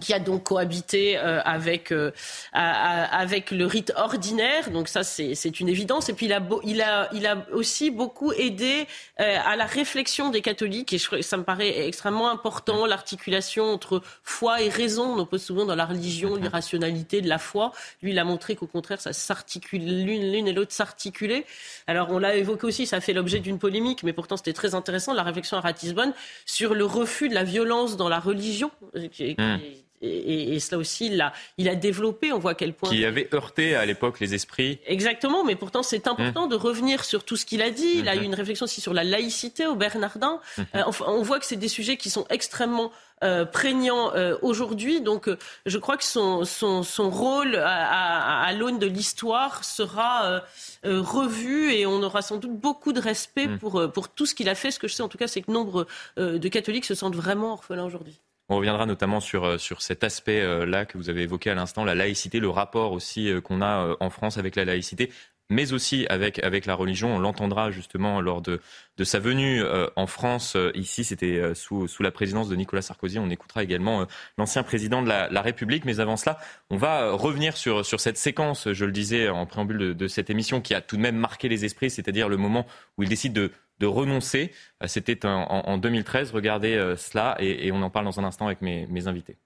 qui 0.00 0.12
a 0.12 0.18
donc 0.18 0.44
cohabité 0.44 1.16
euh, 1.16 1.40
avec 1.44 1.92
euh, 1.92 2.10
avec 2.52 3.50
le 3.50 3.64
rite 3.64 3.92
ordinaire. 3.96 4.70
Donc 4.70 4.88
ça 4.88 5.04
c'est 5.04 5.60
une 5.60 5.68
évidence. 5.68 6.08
Et 6.08 6.14
puis 6.14 6.26
il 6.26 6.32
a 6.32 6.42
il 6.64 6.82
a 6.82 7.08
il 7.12 7.26
a 7.26 7.46
aussi 7.52 7.90
beaucoup 7.90 8.32
aidé 8.32 8.86
euh, 9.20 9.38
à 9.44 9.56
la 9.56 9.66
réflexion 9.66 10.30
des 10.30 10.42
catholiques. 10.42 10.92
Et 10.92 10.98
je, 10.98 11.22
ça 11.22 11.36
me 11.36 11.44
paraît 11.44 11.86
extrêmement 11.86 12.28
important 12.28 12.86
l'articulation 12.86 13.64
entre 13.64 14.02
foi 14.24 14.62
et 14.62 14.68
raison. 14.68 15.14
On 15.14 15.18
oppose 15.18 15.42
souvent 15.42 15.64
dans 15.64 15.76
la 15.76 15.86
religion 15.86 16.34
l'irrationalité 16.34 17.20
de 17.20 17.28
la 17.28 17.38
foi. 17.38 17.72
Lui 18.02 18.10
il 18.10 18.18
a 18.18 18.24
montré 18.24 18.56
qu'au 18.56 18.66
contraire 18.66 19.00
ça 19.00 19.12
s'articule 19.12 20.04
l'une 20.04 20.32
l'une 20.32 20.48
et 20.48 20.52
l'autre 20.52 20.72
s'articulaient. 20.72 21.46
Alors 21.86 22.10
on 22.10 22.18
l'a 22.18 22.34
évoqué 22.34 22.66
aussi 22.66 22.86
ça 22.86 22.96
a 22.96 23.00
fait 23.00 23.12
l'objet 23.12 23.38
d'une 23.38 23.60
polémique 23.60 24.02
mais 24.02 24.12
pourtant 24.12 24.36
c'était 24.36 24.52
très 24.52 24.74
intéressant 24.74 25.14
la 25.14 25.22
réflexion 25.22 25.56
à 25.56 25.60
Ratisbonne 25.60 26.12
sur 26.46 26.74
le 26.74 26.84
refus 26.84 27.28
de 27.28 27.34
la 27.34 27.44
violence 27.44 27.96
dans 27.96 28.08
la 28.08 28.18
religion 28.18 28.72
qui, 29.12 29.36
qui, 29.36 29.83
et, 30.04 30.60
cela 30.60 30.78
aussi, 30.78 31.06
il 31.06 31.20
a, 31.20 31.32
il 31.58 31.68
a 31.68 31.74
développé, 31.74 32.32
on 32.32 32.38
voit 32.38 32.52
à 32.52 32.54
quel 32.54 32.72
point... 32.74 32.90
Qui 32.90 33.04
avait 33.04 33.28
heurté 33.34 33.74
à 33.74 33.84
l'époque 33.86 34.20
les 34.20 34.34
esprits. 34.34 34.78
Exactement, 34.86 35.44
mais 35.44 35.56
pourtant 35.56 35.82
c'est 35.82 36.06
important 36.06 36.46
mmh. 36.46 36.50
de 36.50 36.56
revenir 36.56 37.04
sur 37.04 37.24
tout 37.24 37.36
ce 37.36 37.44
qu'il 37.44 37.62
a 37.62 37.70
dit. 37.70 37.94
Il 37.96 38.08
a 38.08 38.14
eu 38.14 38.20
mmh. 38.20 38.24
une 38.24 38.34
réflexion 38.34 38.64
aussi 38.64 38.80
sur 38.80 38.94
la 38.94 39.04
laïcité 39.04 39.66
au 39.66 39.74
Bernardin. 39.74 40.40
Mmh. 40.56 40.62
Euh, 40.76 40.82
on 41.06 41.22
voit 41.22 41.38
que 41.40 41.46
c'est 41.46 41.56
des 41.56 41.68
sujets 41.68 41.96
qui 41.96 42.10
sont 42.10 42.26
extrêmement 42.30 42.92
euh, 43.24 43.46
prégnant 43.46 44.12
euh, 44.14 44.36
aujourd'hui. 44.42 45.00
Donc, 45.00 45.28
euh, 45.28 45.38
je 45.64 45.78
crois 45.78 45.96
que 45.96 46.04
son, 46.04 46.44
son, 46.44 46.82
son 46.82 47.08
rôle 47.08 47.56
à, 47.56 48.42
à, 48.42 48.52
l'aune 48.52 48.78
de 48.78 48.86
l'histoire 48.86 49.64
sera 49.64 50.42
revu 50.82 51.72
et 51.72 51.86
on 51.86 52.02
aura 52.02 52.20
sans 52.20 52.36
doute 52.36 52.58
beaucoup 52.58 52.92
de 52.92 53.00
respect 53.00 53.48
pour, 53.48 53.90
pour 53.92 54.08
tout 54.08 54.26
ce 54.26 54.34
qu'il 54.34 54.48
a 54.48 54.54
fait. 54.54 54.70
Ce 54.70 54.78
que 54.78 54.88
je 54.88 54.94
sais 54.94 55.02
en 55.02 55.08
tout 55.08 55.16
cas, 55.16 55.28
c'est 55.28 55.40
que 55.40 55.50
nombre 55.50 55.86
de 56.16 56.48
catholiques 56.48 56.84
se 56.84 56.94
sentent 56.94 57.16
vraiment 57.16 57.52
orphelins 57.52 57.84
aujourd'hui. 57.84 58.20
On 58.48 58.56
reviendra 58.56 58.86
notamment 58.86 59.20
sur, 59.20 59.58
sur 59.58 59.80
cet 59.80 60.04
aspect-là 60.04 60.84
que 60.84 60.98
vous 60.98 61.08
avez 61.08 61.22
évoqué 61.22 61.50
à 61.50 61.54
l'instant, 61.54 61.84
la 61.84 61.94
laïcité, 61.94 62.40
le 62.40 62.50
rapport 62.50 62.92
aussi 62.92 63.30
qu'on 63.42 63.62
a 63.62 63.96
en 64.00 64.10
France 64.10 64.36
avec 64.36 64.54
la 64.54 64.66
laïcité 64.66 65.10
mais 65.50 65.72
aussi 65.72 66.06
avec, 66.08 66.42
avec 66.42 66.66
la 66.66 66.74
religion. 66.74 67.14
On 67.14 67.18
l'entendra 67.18 67.70
justement 67.70 68.20
lors 68.20 68.40
de, 68.40 68.60
de 68.96 69.04
sa 69.04 69.18
venue 69.18 69.62
euh, 69.62 69.86
en 69.96 70.06
France. 70.06 70.56
Euh, 70.56 70.70
ici, 70.74 71.04
c'était 71.04 71.38
euh, 71.38 71.54
sous, 71.54 71.86
sous 71.86 72.02
la 72.02 72.10
présidence 72.10 72.48
de 72.48 72.56
Nicolas 72.56 72.82
Sarkozy. 72.82 73.18
On 73.18 73.30
écoutera 73.30 73.62
également 73.62 74.06
l'ancien 74.38 74.62
président 74.62 75.02
de 75.02 75.08
la, 75.08 75.28
la, 75.28 75.42
République. 75.42 75.84
Mais 75.84 76.00
avant 76.00 76.16
cela, 76.16 76.38
on 76.70 76.76
va 76.76 77.12
revenir 77.12 77.56
sur, 77.56 77.84
sur 77.84 78.00
cette 78.00 78.16
séquence, 78.16 78.72
je 78.72 78.84
le 78.84 78.92
disais 78.92 79.28
en 79.28 79.46
préambule 79.46 79.78
de, 79.78 79.92
de, 79.92 80.08
cette 80.08 80.30
émission, 80.30 80.60
qui 80.60 80.74
a 80.74 80.80
tout 80.80 80.96
de 80.96 81.02
même 81.02 81.16
marqué 81.16 81.48
les 81.48 81.64
esprits, 81.64 81.90
c'est-à-dire 81.90 82.28
le 82.28 82.36
moment 82.36 82.66
où 82.96 83.02
il 83.02 83.08
décide 83.08 83.32
de, 83.32 83.52
de 83.84 83.88
renoncer. 83.88 84.50
C'était 84.86 85.26
en, 85.26 85.44
en, 85.44 85.78
2013. 85.78 86.32
Regardez 86.32 86.94
cela 86.96 87.36
et, 87.38 87.66
et, 87.66 87.72
on 87.72 87.82
en 87.82 87.90
parle 87.90 88.06
dans 88.06 88.18
un 88.18 88.24
instant 88.24 88.46
avec 88.46 88.62
mes, 88.62 88.86
mes 88.86 89.06
invités. 89.06 89.36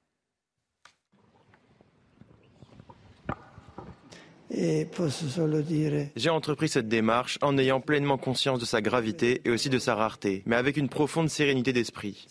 J'ai 6.17 6.31
entrepris 6.31 6.69
cette 6.69 6.89
démarche 6.89 7.39
en 7.43 7.59
ayant 7.59 7.81
pleinement 7.81 8.17
conscience 8.17 8.59
de 8.59 8.65
sa 8.65 8.81
gravité 8.81 9.43
et 9.45 9.51
aussi 9.51 9.69
de 9.69 9.79
sa 9.79 9.95
rareté, 9.95 10.43
mais 10.47 10.57
avec 10.57 10.77
une 10.77 10.89
profonde 10.89 11.29
sérénité 11.29 11.73
d'esprit. 11.73 12.27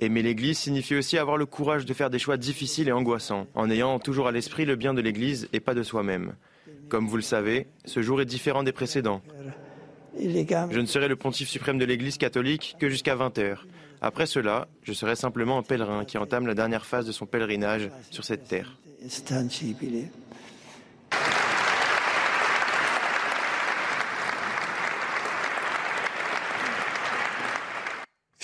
Aimer 0.00 0.22
l'Église 0.22 0.58
signifie 0.58 0.94
aussi 0.94 1.16
avoir 1.16 1.36
le 1.38 1.46
courage 1.46 1.86
de 1.86 1.94
faire 1.94 2.10
des 2.10 2.18
choix 2.18 2.36
difficiles 2.36 2.88
et 2.88 2.92
angoissants, 2.92 3.46
en 3.54 3.70
ayant 3.70 3.98
toujours 3.98 4.28
à 4.28 4.32
l'esprit 4.32 4.66
le 4.66 4.76
bien 4.76 4.92
de 4.92 5.00
l'Église 5.00 5.48
et 5.52 5.60
pas 5.60 5.74
de 5.74 5.82
soi-même. 5.82 6.34
Comme 6.88 7.08
vous 7.08 7.16
le 7.16 7.22
savez, 7.22 7.66
ce 7.86 8.02
jour 8.02 8.20
est 8.20 8.26
différent 8.26 8.62
des 8.62 8.72
précédents. 8.72 9.22
Je 10.18 10.80
ne 10.80 10.86
serai 10.86 11.08
le 11.08 11.16
pontife 11.16 11.48
suprême 11.48 11.78
de 11.78 11.84
l'Église 11.84 12.18
catholique 12.18 12.76
que 12.78 12.88
jusqu'à 12.88 13.14
20 13.14 13.38
heures. 13.38 13.66
Après 14.00 14.26
cela, 14.26 14.68
je 14.82 14.92
serai 14.92 15.16
simplement 15.16 15.58
un 15.58 15.62
pèlerin 15.62 16.04
qui 16.04 16.18
entame 16.18 16.46
la 16.46 16.54
dernière 16.54 16.86
phase 16.86 17.06
de 17.06 17.12
son 17.12 17.26
pèlerinage 17.26 17.90
sur 18.10 18.24
cette 18.24 18.46
terre. 18.46 18.76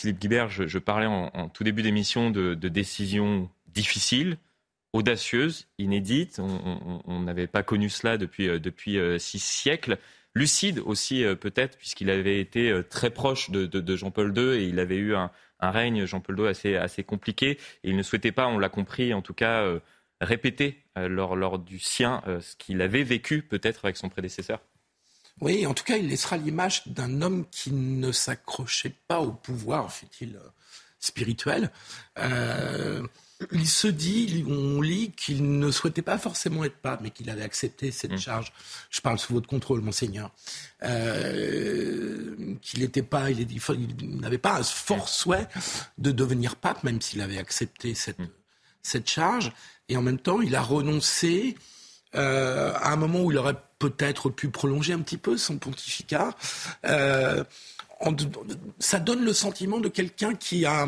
Philippe 0.00 0.18
Guibert, 0.18 0.48
je, 0.48 0.78
parlais 0.78 1.04
en, 1.06 1.50
tout 1.50 1.62
début 1.62 1.82
d'émission 1.82 2.30
de, 2.30 2.54
décisions 2.54 3.50
difficiles, 3.66 4.38
audacieuses, 4.94 5.68
inédites. 5.78 6.40
On 6.40 7.20
n'avait 7.20 7.46
pas 7.46 7.62
connu 7.62 7.90
cela 7.90 8.16
depuis, 8.16 8.48
euh, 8.48 8.58
depuis 8.58 8.98
euh, 8.98 9.18
six 9.18 9.40
siècles. 9.40 9.98
Lucide 10.34 10.80
aussi, 10.80 11.24
euh, 11.24 11.34
peut-être, 11.34 11.76
puisqu'il 11.76 12.10
avait 12.10 12.40
été 12.40 12.72
très 12.88 13.10
proche 13.10 13.50
de, 13.50 13.96
Jean-Paul 13.96 14.36
II 14.36 14.60
et 14.60 14.64
il 14.64 14.78
avait 14.78 14.96
eu 14.96 15.14
un, 15.14 15.30
règne, 15.60 16.06
Jean-Paul 16.06 16.40
II, 16.40 16.46
assez, 16.46 16.76
assez 16.76 17.04
compliqué. 17.04 17.58
Et 17.84 17.90
il 17.90 17.96
ne 17.96 18.02
souhaitait 18.02 18.32
pas, 18.32 18.46
on 18.46 18.58
l'a 18.58 18.68
compris, 18.68 19.12
en 19.12 19.22
tout 19.22 19.34
cas, 19.34 19.66
répéter 20.20 20.82
lors, 20.96 21.36
lors 21.36 21.58
du 21.58 21.78
sien 21.78 22.22
ce 22.40 22.56
qu'il 22.56 22.80
avait 22.80 23.02
vécu, 23.02 23.42
peut-être, 23.42 23.84
avec 23.84 23.96
son 23.96 24.08
prédécesseur. 24.08 24.60
Oui, 25.40 25.66
en 25.66 25.74
tout 25.74 25.84
cas, 25.84 25.96
il 25.96 26.08
laissera 26.08 26.36
l'image 26.36 26.86
d'un 26.86 27.22
homme 27.22 27.46
qui 27.50 27.72
ne 27.72 28.12
s'accrochait 28.12 28.94
pas 29.08 29.20
au 29.20 29.32
pouvoir, 29.32 29.90
fait-il, 29.90 30.36
euh, 30.36 30.48
spirituel. 30.98 31.70
Il 33.52 33.66
se 33.66 33.88
dit, 33.88 34.44
on 34.48 34.80
lit 34.80 35.12
qu'il 35.16 35.58
ne 35.58 35.70
souhaitait 35.70 36.02
pas 36.02 36.18
forcément 36.18 36.62
être 36.64 36.76
pape, 36.76 37.00
mais 37.02 37.10
qu'il 37.10 37.30
avait 37.30 37.42
accepté 37.42 37.90
cette 37.90 38.12
mm. 38.12 38.18
charge. 38.18 38.52
Je 38.90 39.00
parle 39.00 39.18
sous 39.18 39.32
votre 39.32 39.48
contrôle, 39.48 39.80
monseigneur. 39.80 40.30
Euh, 40.82 42.56
qu'il 42.60 42.80
n'était 42.80 43.02
pas, 43.02 43.30
il, 43.30 43.40
il 43.50 44.20
n'avait 44.20 44.38
pas 44.38 44.58
un 44.58 44.62
fort 44.62 45.08
souhait 45.08 45.48
de 45.98 46.12
devenir 46.12 46.56
pape, 46.56 46.84
même 46.84 47.00
s'il 47.00 47.20
avait 47.22 47.38
accepté 47.38 47.94
cette, 47.94 48.18
mm. 48.18 48.28
cette 48.82 49.08
charge. 49.08 49.52
Et 49.88 49.96
en 49.96 50.02
même 50.02 50.18
temps, 50.18 50.40
il 50.40 50.54
a 50.54 50.62
renoncé 50.62 51.56
euh, 52.14 52.72
à 52.74 52.92
un 52.92 52.96
moment 52.96 53.22
où 53.22 53.30
il 53.30 53.38
aurait 53.38 53.60
peut-être 53.78 54.30
pu 54.30 54.50
prolonger 54.50 54.92
un 54.92 55.00
petit 55.00 55.16
peu 55.16 55.36
son 55.36 55.58
pontificat. 55.58 56.34
Euh, 56.84 57.44
ça 58.78 58.98
donne 58.98 59.24
le 59.24 59.32
sentiment 59.32 59.78
de 59.78 59.88
quelqu'un 59.88 60.34
qui 60.34 60.64
a 60.64 60.86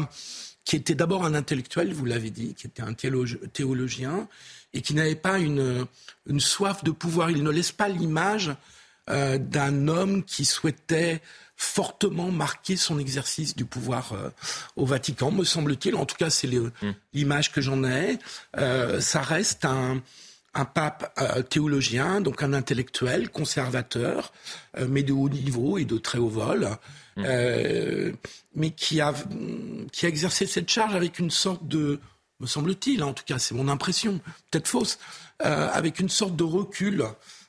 qui 0.65 0.77
était 0.77 0.95
d'abord 0.95 1.25
un 1.25 1.35
intellectuel, 1.35 1.93
vous 1.93 2.05
l'avez 2.05 2.31
dit, 2.31 2.55
qui 2.55 2.67
était 2.67 2.83
un 2.83 2.95
théologien, 2.95 4.29
et 4.75 4.81
qui 4.81 4.95
n'avait 4.95 5.17
pas 5.17 5.39
une, 5.39 5.87
une, 6.27 6.41
soif 6.41 6.85
de 6.85 6.91
pouvoir. 6.91 7.31
Il 7.31 7.43
ne 7.43 7.51
laisse 7.51 7.73
pas 7.73 7.89
l'image 7.89 8.55
euh, 9.11 9.39
d'un 9.39 9.89
homme 9.89 10.25
qui 10.25 10.45
souhaitait 10.45 11.21
fortement 11.63 12.31
marquer 12.31 12.77
son 12.77 12.99
exercice 12.99 13.55
du 13.55 13.65
pouvoir 13.65 14.13
euh, 14.13 14.31
au 14.77 14.85
Vatican, 14.85 15.31
me 15.31 15.45
semble-t-il. 15.45 15.95
En 15.95 16.07
tout 16.07 16.17
cas, 16.17 16.29
c'est 16.29 16.49
mm. 16.49 16.73
l'image 17.15 17.53
que 17.53 17.61
j'en 17.61 17.85
ai. 17.85 18.19
Euh, 18.59 19.01
ça 19.01 19.23
reste 19.23 19.65
un, 19.65 20.03
un 20.55 20.65
pape 20.65 21.17
euh, 21.21 21.43
théologien, 21.43 22.21
donc 22.21 22.43
un 22.43 22.53
intellectuel, 22.53 23.31
conservateur, 23.31 24.33
mais 24.89 25.03
de 25.03 25.13
haut 25.13 25.29
niveau 25.29 25.79
et 25.79 25.85
de 25.85 25.99
très 25.99 26.19
haut 26.19 26.29
vol, 26.29 26.69
mmh. 27.17 27.25
euh, 27.27 28.13
mais 28.55 28.71
qui 28.71 29.01
a, 29.01 29.15
qui 29.93 30.07
a 30.07 30.09
exercé 30.09 30.47
cette 30.47 30.69
charge 30.69 30.95
avec 30.95 31.19
une 31.19 31.31
sorte 31.31 31.67
de, 31.67 32.01
me 32.41 32.47
semble-t-il, 32.47 33.03
en 33.03 33.13
tout 33.13 33.25
cas 33.25 33.39
c'est 33.39 33.55
mon 33.55 33.69
impression, 33.69 34.21
peut-être 34.51 34.69
fausse, 34.69 34.99
avec 35.39 35.99
une 35.99 36.09
sorte 36.09 36.37
de 36.37 36.45
recul, 36.45 37.05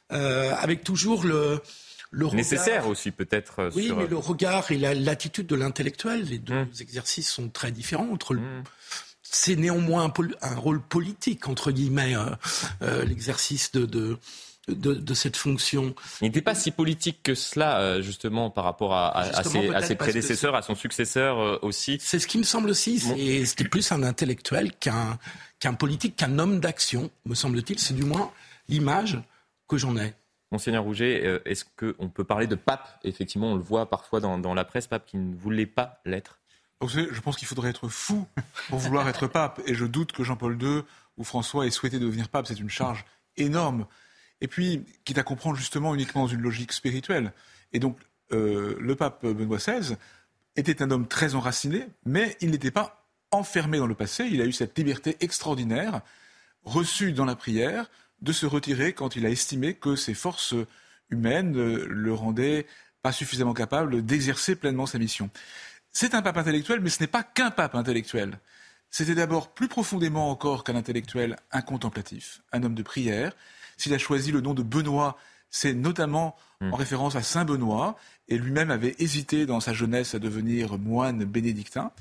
avec 0.10 0.84
toujours 0.84 1.24
le, 1.24 1.62
le 2.10 2.26
regard, 2.26 2.36
nécessaire 2.36 2.88
aussi 2.88 3.12
peut-être. 3.12 3.70
Oui, 3.76 3.92
mais 3.96 4.08
le 4.08 4.18
regard 4.18 4.72
et 4.72 4.78
l'attitude 4.78 5.46
de 5.46 5.56
l'intellectuel, 5.56 6.24
les 6.24 6.40
deux 6.40 6.66
mmh. 6.66 6.72
exercices 6.82 7.30
sont 7.30 7.50
très 7.50 7.72
différents 7.72 8.10
entre 8.12 8.34
le, 8.34 8.42
mmh 8.42 8.64
c'est 9.34 9.56
néanmoins 9.56 10.14
un, 10.42 10.56
rôle 10.56 10.80
politique, 10.80 11.48
entre 11.48 11.72
guillemets, 11.72 12.16
euh, 12.16 12.26
euh, 12.84 13.04
l'exercice 13.04 13.72
de, 13.72 13.86
de, 13.86 14.18
cette 15.14 15.38
fonction. 15.38 15.94
Il 16.22 16.26
n'était 16.26 16.42
pas 16.42 16.56
si 16.56 16.72
politique 16.72 17.22
que 17.24 17.36
cela, 17.36 17.80
euh, 17.80 18.02
justement, 18.02 18.50
par 18.50 18.64
rapport 18.64 18.94
à, 18.94 19.44
ses, 19.44 19.96
prédécesseurs, 19.96 20.56
à 20.56 20.62
son 20.62 20.76
successeur 20.76 21.64
aussi. 21.64 21.98
C'est 22.02 22.20
ce 22.20 22.28
qui 22.28 22.38
me 22.38 22.44
semble 22.44 22.70
aussi. 22.70 23.00
C'était 23.00 23.68
plus 23.68 23.92
un 23.92 24.04
intellectuel 24.04 24.74
qu'un 24.74 25.18
qu'un 25.60 25.74
politique, 25.74 26.18
qu'un 26.18 26.40
homme 26.40 26.60
d'action, 26.60 27.10
me 27.26 27.36
semble-t-il. 27.36 27.80
C'est 27.80 27.94
du 27.94 28.04
moins 28.04 28.32
l'image 28.68 29.22
que 29.70 29.78
j'en 29.78 29.96
ai. 29.96 30.14
Monseigneur 30.52 30.84
Rouget, 30.84 31.42
est-ce 31.46 31.64
qu'on 31.66 32.10
peut 32.10 32.26
parler 32.26 32.48
de 32.48 32.56
pape? 32.56 33.00
Effectivement, 33.04 33.54
on 33.54 33.56
le 33.56 33.62
voit 33.62 33.90
parfois 33.90 34.20
dans, 34.20 34.38
dans 34.38 34.54
la 34.54 34.66
presse, 34.66 34.88
pape 34.88 35.06
qui 35.06 35.18
ne 35.18 35.34
voulait 35.36 35.66
pas 35.66 36.02
l'être 36.06 36.40
je 36.88 37.20
pense 37.22 37.38
qu'il 37.38 37.48
faudrait 37.48 37.70
être 37.70 37.88
fou 37.88 38.28
pour 38.70 38.80
vouloir 38.80 39.08
être 39.08 39.28
pape. 39.28 39.62
Et 39.66 39.74
je 39.74 39.86
doute 39.86 40.12
que 40.12 40.24
Jean-Paul 40.24 40.62
II 40.62 40.82
ou 41.18 41.24
François 41.24 41.66
aient 41.66 41.72
souhaité 41.72 42.00
devenir 42.00 42.30
pape. 42.30 42.48
C'est 42.48 42.60
une 42.60 42.70
charge 42.70 43.06
énorme. 43.38 43.86
Et 44.42 44.48
puis, 44.48 44.84
quitte 45.06 45.18
à 45.18 45.24
comprendre 45.24 45.58
justement 45.58 45.94
uniquement 45.96 46.24
dans 46.24 46.28
une 46.28 46.42
logique 46.42 46.74
spirituelle. 46.74 47.34
Et 47.72 47.80
donc, 47.80 47.98
euh, 48.32 48.76
le 48.80 48.96
pape 48.96 49.26
Benoît 49.26 49.58
XVI 49.58 49.96
était 50.56 50.82
un 50.82 50.92
homme 50.92 51.08
très 51.08 51.36
enraciné, 51.36 51.88
mais 52.06 52.38
il 52.42 52.52
n'était 52.52 52.72
pas 52.72 53.08
enfermé 53.32 53.78
dans 53.78 53.88
le 53.88 53.96
passé. 53.96 54.26
Il 54.30 54.42
a 54.42 54.46
eu 54.46 54.52
cette 54.52 54.78
liberté 54.78 55.18
extraordinaire, 55.22 56.02
reçue 56.64 57.14
dans 57.14 57.26
la 57.26 57.36
prière, 57.36 57.90
de 58.22 58.32
se 58.32 58.46
retirer 58.46 58.94
quand 58.94 59.16
il 59.16 59.26
a 59.26 59.30
estimé 59.30 59.74
que 59.74 59.96
ses 59.96 60.14
forces 60.14 60.56
humaines 61.10 61.54
le 61.54 62.14
rendaient 62.14 62.68
pas 63.02 63.12
suffisamment 63.12 63.54
capable 63.54 64.06
d'exercer 64.06 64.56
pleinement 64.56 64.86
sa 64.86 64.98
mission. 64.98 65.30
C'est 65.92 66.16
un 66.16 66.22
pape 66.22 66.38
intellectuel, 66.38 66.80
mais 66.80 66.90
ce 66.90 67.02
n'est 67.02 67.08
pas 67.08 67.24
qu'un 67.24 67.52
pape 67.52 67.76
intellectuel. 67.76 68.40
C'était 68.90 69.16
d'abord 69.16 69.54
plus 69.54 69.68
profondément 69.68 70.30
encore 70.30 70.64
qu'un 70.64 70.76
intellectuel, 70.76 71.36
un 71.52 71.62
contemplatif, 71.62 72.42
un 72.52 72.64
homme 72.64 72.76
de 72.76 72.84
prière. 72.84 73.36
S'il 73.84 73.94
a 73.94 73.98
choisi 73.98 74.32
le 74.32 74.40
nom 74.40 74.54
de 74.54 74.64
Benoît, 74.64 75.18
c'est 75.50 75.74
notamment 75.74 76.38
hmm. 76.62 76.72
en 76.72 76.78
référence 76.78 77.18
à 77.18 77.22
Saint 77.22 77.44
Benoît, 77.44 77.98
et 78.30 78.38
lui-même 78.38 78.72
avait 78.72 78.96
hésité 79.00 79.46
dans 79.46 79.60
sa 79.60 79.74
jeunesse 79.74 80.16
à 80.16 80.20
devenir 80.20 80.78
moine 80.80 81.26
bénédictin. 81.26 81.92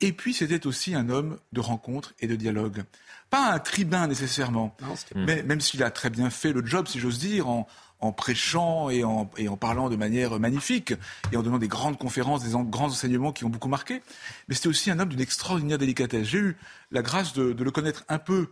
Et 0.00 0.12
puis 0.12 0.32
c'était 0.32 0.64
aussi 0.68 0.94
un 0.94 1.08
homme 1.08 1.36
de 1.52 1.58
rencontre 1.58 2.14
et 2.20 2.28
de 2.28 2.36
dialogue. 2.36 2.84
Pas 3.30 3.52
un 3.52 3.58
tribun 3.58 4.06
nécessairement, 4.06 4.76
mais 5.16 5.42
même 5.42 5.60
s'il 5.60 5.82
a 5.82 5.90
très 5.90 6.08
bien 6.08 6.30
fait 6.30 6.52
le 6.52 6.64
job, 6.64 6.86
si 6.86 7.00
j'ose 7.00 7.18
dire, 7.18 7.48
en, 7.48 7.66
en 7.98 8.12
prêchant 8.12 8.88
et 8.90 9.02
en, 9.02 9.28
et 9.36 9.48
en, 9.48 9.56
parlant 9.56 9.90
de 9.90 9.96
manière 9.96 10.38
magnifique 10.38 10.94
et 11.32 11.36
en 11.36 11.42
donnant 11.42 11.58
des 11.58 11.66
grandes 11.66 11.98
conférences, 11.98 12.44
des 12.44 12.52
grands 12.52 12.86
enseignements 12.86 13.32
qui 13.32 13.44
ont 13.44 13.50
beaucoup 13.50 13.68
marqué. 13.68 14.02
Mais 14.46 14.54
c'était 14.54 14.68
aussi 14.68 14.88
un 14.92 15.00
homme 15.00 15.08
d'une 15.08 15.20
extraordinaire 15.20 15.78
délicatesse. 15.78 16.28
J'ai 16.28 16.38
eu 16.38 16.56
la 16.92 17.02
grâce 17.02 17.32
de, 17.32 17.52
de, 17.52 17.64
le 17.64 17.72
connaître 17.72 18.04
un 18.08 18.20
peu 18.20 18.50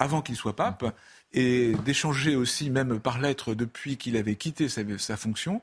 avant 0.00 0.20
qu'il 0.20 0.34
soit 0.34 0.56
pape 0.56 0.92
et 1.34 1.72
d'échanger 1.84 2.36
aussi 2.36 2.70
même 2.70 3.00
par 3.00 3.20
lettre 3.20 3.54
depuis 3.54 3.96
qu'il 3.96 4.16
avait 4.16 4.36
quitté 4.36 4.68
sa, 4.68 4.82
sa 4.98 5.16
fonction. 5.16 5.60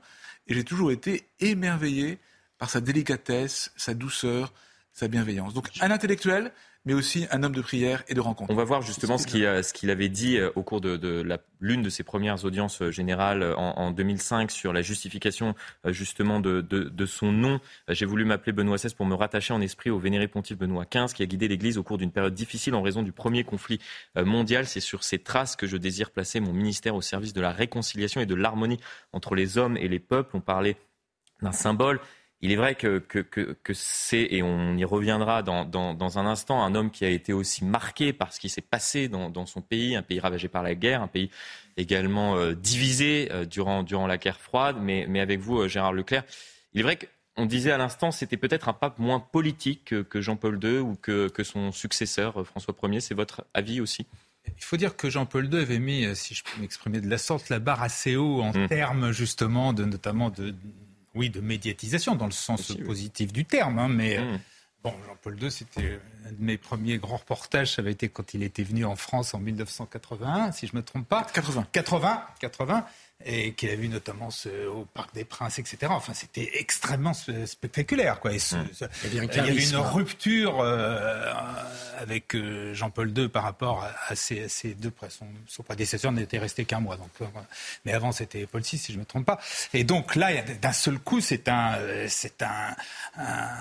Et 0.48 0.54
j'ai 0.54 0.64
toujours 0.64 0.92
été 0.92 1.28
émerveillé 1.40 2.20
par 2.58 2.70
sa 2.70 2.82
délicatesse, 2.82 3.72
sa 3.78 3.94
douceur, 3.94 4.54
sa 4.92 5.08
bienveillance. 5.08 5.54
Donc 5.54 5.70
un 5.80 5.90
intellectuel, 5.90 6.52
mais 6.86 6.94
aussi 6.94 7.28
un 7.32 7.44
homme 7.44 7.54
de 7.54 7.62
prière 7.62 8.04
et 8.08 8.14
de 8.14 8.20
rencontre. 8.20 8.52
On 8.52 8.56
va 8.56 8.64
voir 8.64 8.82
justement 8.82 9.18
ce 9.18 9.28
qu'il, 9.28 9.44
ce 9.64 9.72
qu'il 9.74 9.90
avait 9.92 10.10
dit 10.10 10.38
euh, 10.38 10.52
au 10.56 10.64
cours 10.64 10.82
de, 10.82 10.98
de 10.98 11.22
la, 11.22 11.38
l'une 11.60 11.84
de 11.84 11.90
ses 11.90 12.04
premières 12.04 12.44
audiences 12.44 12.82
euh, 12.82 12.92
générales 12.92 13.44
euh, 13.44 13.56
en, 13.56 13.78
en 13.78 13.92
2005 13.92 14.50
sur 14.50 14.74
la 14.74 14.82
justification 14.82 15.54
justement 15.86 16.40
de, 16.40 16.62
de, 16.62 16.84
de 16.84 17.06
son 17.06 17.32
nom. 17.32 17.60
J'ai 17.88 18.06
voulu 18.06 18.26
m'appeler 18.26 18.52
Benoît 18.52 18.78
XVI 18.78 18.96
pour 18.96 19.06
me 19.06 19.14
rattacher 19.14 19.54
en 19.54 19.62
esprit 19.62 19.90
au 19.90 20.00
vénéré 20.00 20.28
pontife 20.28 20.58
Benoît 20.58 20.86
XV 20.86 21.14
qui 21.14 21.24
a 21.24 21.26
guidé 21.26 21.48
l'Église 21.48 21.78
au 21.78 21.84
cours 21.84 21.98
d'une 21.98 22.12
période 22.12 22.34
difficile 22.34 22.74
en 22.74 22.82
raison 22.82 23.04
du 23.04 23.12
premier 23.12 23.44
conflit 23.44 23.80
mondial. 24.16 24.66
C'est 24.66 24.80
sur 24.80 25.04
ces 25.04 25.20
traces 25.20 25.56
que 25.56 25.68
je 25.68 25.78
désire 25.78 26.12
placer 26.12 26.40
mon 26.40 26.54
ministère 26.54 26.96
au 26.96 27.02
service 27.02 27.34
de 27.34 27.42
la 27.42 27.52
réconciliation 27.52 28.22
et 28.22 28.26
de 28.26 28.36
l'harmonie 28.36 28.80
entre 29.14 29.36
les 29.36 29.58
hommes 29.58 29.78
et 29.78 29.88
les 29.88 30.00
peuples. 30.00 30.36
On 30.36 30.42
parlait 30.42 30.78
d'un 31.42 31.52
symbole. 31.52 32.00
Il 32.44 32.52
est 32.52 32.56
vrai 32.56 32.74
que, 32.74 32.98
que, 32.98 33.20
que, 33.20 33.56
que 33.64 33.74
c'est, 33.74 34.28
et 34.32 34.42
on 34.42 34.76
y 34.76 34.84
reviendra 34.84 35.44
dans, 35.44 35.64
dans, 35.64 35.94
dans, 35.94 36.18
un 36.18 36.26
instant, 36.26 36.64
un 36.64 36.74
homme 36.74 36.90
qui 36.90 37.06
a 37.06 37.10
été 37.10 37.34
aussi 37.34 37.64
marqué 37.64 38.14
par 38.14 38.34
ce 38.34 38.40
qui 38.40 38.50
s'est 38.50 38.62
passé 38.62 39.08
dans, 39.10 39.30
dans, 39.30 39.46
son 39.46 39.62
pays, 39.62 39.96
un 39.96 40.02
pays 40.02 40.20
ravagé 40.20 40.48
par 40.48 40.64
la 40.64 40.74
guerre, 40.74 41.04
un 41.04 41.08
pays 41.08 41.30
également 41.78 42.36
euh, 42.36 42.56
divisé 42.56 43.30
euh, 43.32 43.46
durant, 43.46 43.84
durant 43.84 44.08
la 44.08 44.18
guerre 44.18 44.40
froide. 44.40 44.78
Mais, 44.82 45.06
mais 45.08 45.20
avec 45.20 45.40
vous, 45.40 45.60
euh, 45.60 45.68
Gérard 45.68 45.94
Leclerc, 45.94 46.24
il 46.74 46.80
est 46.80 46.84
vrai 46.84 46.98
qu'on 47.36 47.46
disait 47.46 47.72
à 47.72 47.78
l'instant, 47.78 48.10
c'était 48.10 48.38
peut-être 48.38 48.70
un 48.70 48.74
pape 48.74 48.98
moins 48.98 49.20
politique 49.20 49.86
que, 49.86 50.02
que 50.02 50.20
Jean-Paul 50.20 50.60
II 50.64 50.80
ou 50.80 50.96
que, 50.96 51.30
que 51.30 51.44
son 51.44 51.72
successeur, 51.72 52.44
François 52.48 52.74
Ier. 52.84 53.02
C'est 53.02 53.14
votre 53.14 53.46
avis 53.54 53.82
aussi? 53.82 54.08
Il 54.48 54.64
faut 54.64 54.78
dire 54.78 54.96
que 54.96 55.12
Jean-Paul 55.12 55.54
II 55.54 55.60
avait 55.60 55.78
mis, 55.78 56.16
si 56.16 56.34
je 56.34 56.44
peux 56.44 56.60
m'exprimer 56.60 57.02
de 57.02 57.08
la 57.08 57.20
sorte, 57.20 57.50
la 57.50 57.60
barre 57.60 57.84
assez 57.84 58.16
haut 58.16 58.42
en 58.42 58.50
mmh. 58.50 58.68
termes 58.68 59.12
justement 59.12 59.74
de 59.74 59.86
notamment 59.86 60.32
de, 60.32 60.56
oui, 61.16 61.30
de 61.30 61.42
médiatisation, 61.42 62.16
dans 62.16 62.26
le 62.26 62.32
sens 62.32 62.74
positif 62.86 63.34
du 63.34 63.46
terme. 63.46 63.80
Hein, 63.80 63.90
mais 63.90 64.18
mmh. 64.18 64.40
bon, 64.84 64.94
Jean-Paul 65.06 65.42
II, 65.42 65.52
c'était 65.52 66.00
un 66.26 66.32
de 66.32 66.42
mes 66.42 66.58
premiers 66.58 66.98
grands 66.98 67.18
reportages. 67.18 67.76
Ça 67.76 67.82
avait 67.82 67.92
été 67.92 68.10
quand 68.10 68.34
il 68.34 68.44
était 68.44 68.64
venu 68.64 68.86
en 68.86 68.96
France 68.96 69.34
en 69.34 69.40
1981, 69.40 70.52
si 70.52 70.68
je 70.68 70.74
ne 70.74 70.78
me 70.80 70.84
trompe 70.84 71.08
pas. 71.08 71.26
80. 71.34 71.68
80, 71.72 72.26
80 72.40 72.86
et 73.26 73.54
qu'il 73.54 73.70
a 73.70 73.76
vu 73.76 73.88
notamment 73.88 74.30
au 74.74 74.86
Parc 74.86 75.14
des 75.14 75.24
Princes, 75.24 75.60
etc. 75.60 75.78
Enfin, 75.90 76.14
c'était 76.14 76.50
extrêmement 76.60 77.14
spectaculaire. 77.14 78.20
Quoi. 78.20 78.34
Et 78.34 78.38
mmh. 78.38 78.88
il 79.06 79.14
y 79.16 79.40
avait 79.40 79.70
une 79.70 79.78
rupture 79.78 80.60
euh, 80.62 81.34
avec 82.00 82.36
euh, 82.36 82.74
Jean-Paul 82.74 83.18
II 83.18 83.30
par 83.30 83.44
rapport 83.44 83.88
à, 84.08 84.16
ses, 84.16 84.48
deux 84.80 84.92
son, 85.10 85.28
son 85.48 85.64
prédécesseur 85.64 86.12
n'était 86.12 86.40
resté 86.40 86.66
qu'un 86.66 86.80
mois. 86.80 86.98
Donc, 86.98 87.10
euh, 87.22 87.26
mais 87.86 87.94
avant, 87.94 88.12
c'était 88.12 88.46
Paul 88.46 88.62
VI, 88.62 88.78
si 88.78 88.92
je 88.92 88.98
ne 88.98 89.02
me 89.02 89.06
trompe 89.06 89.26
pas. 89.26 89.40
Et 89.74 89.84
donc 89.84 90.16
là, 90.16 90.30
d'un 90.62 90.74
seul 90.74 91.00
coup, 91.00 91.22
c'est 91.22 91.48
un, 91.48 91.76
c'est 92.08 92.42
un, 92.42 92.76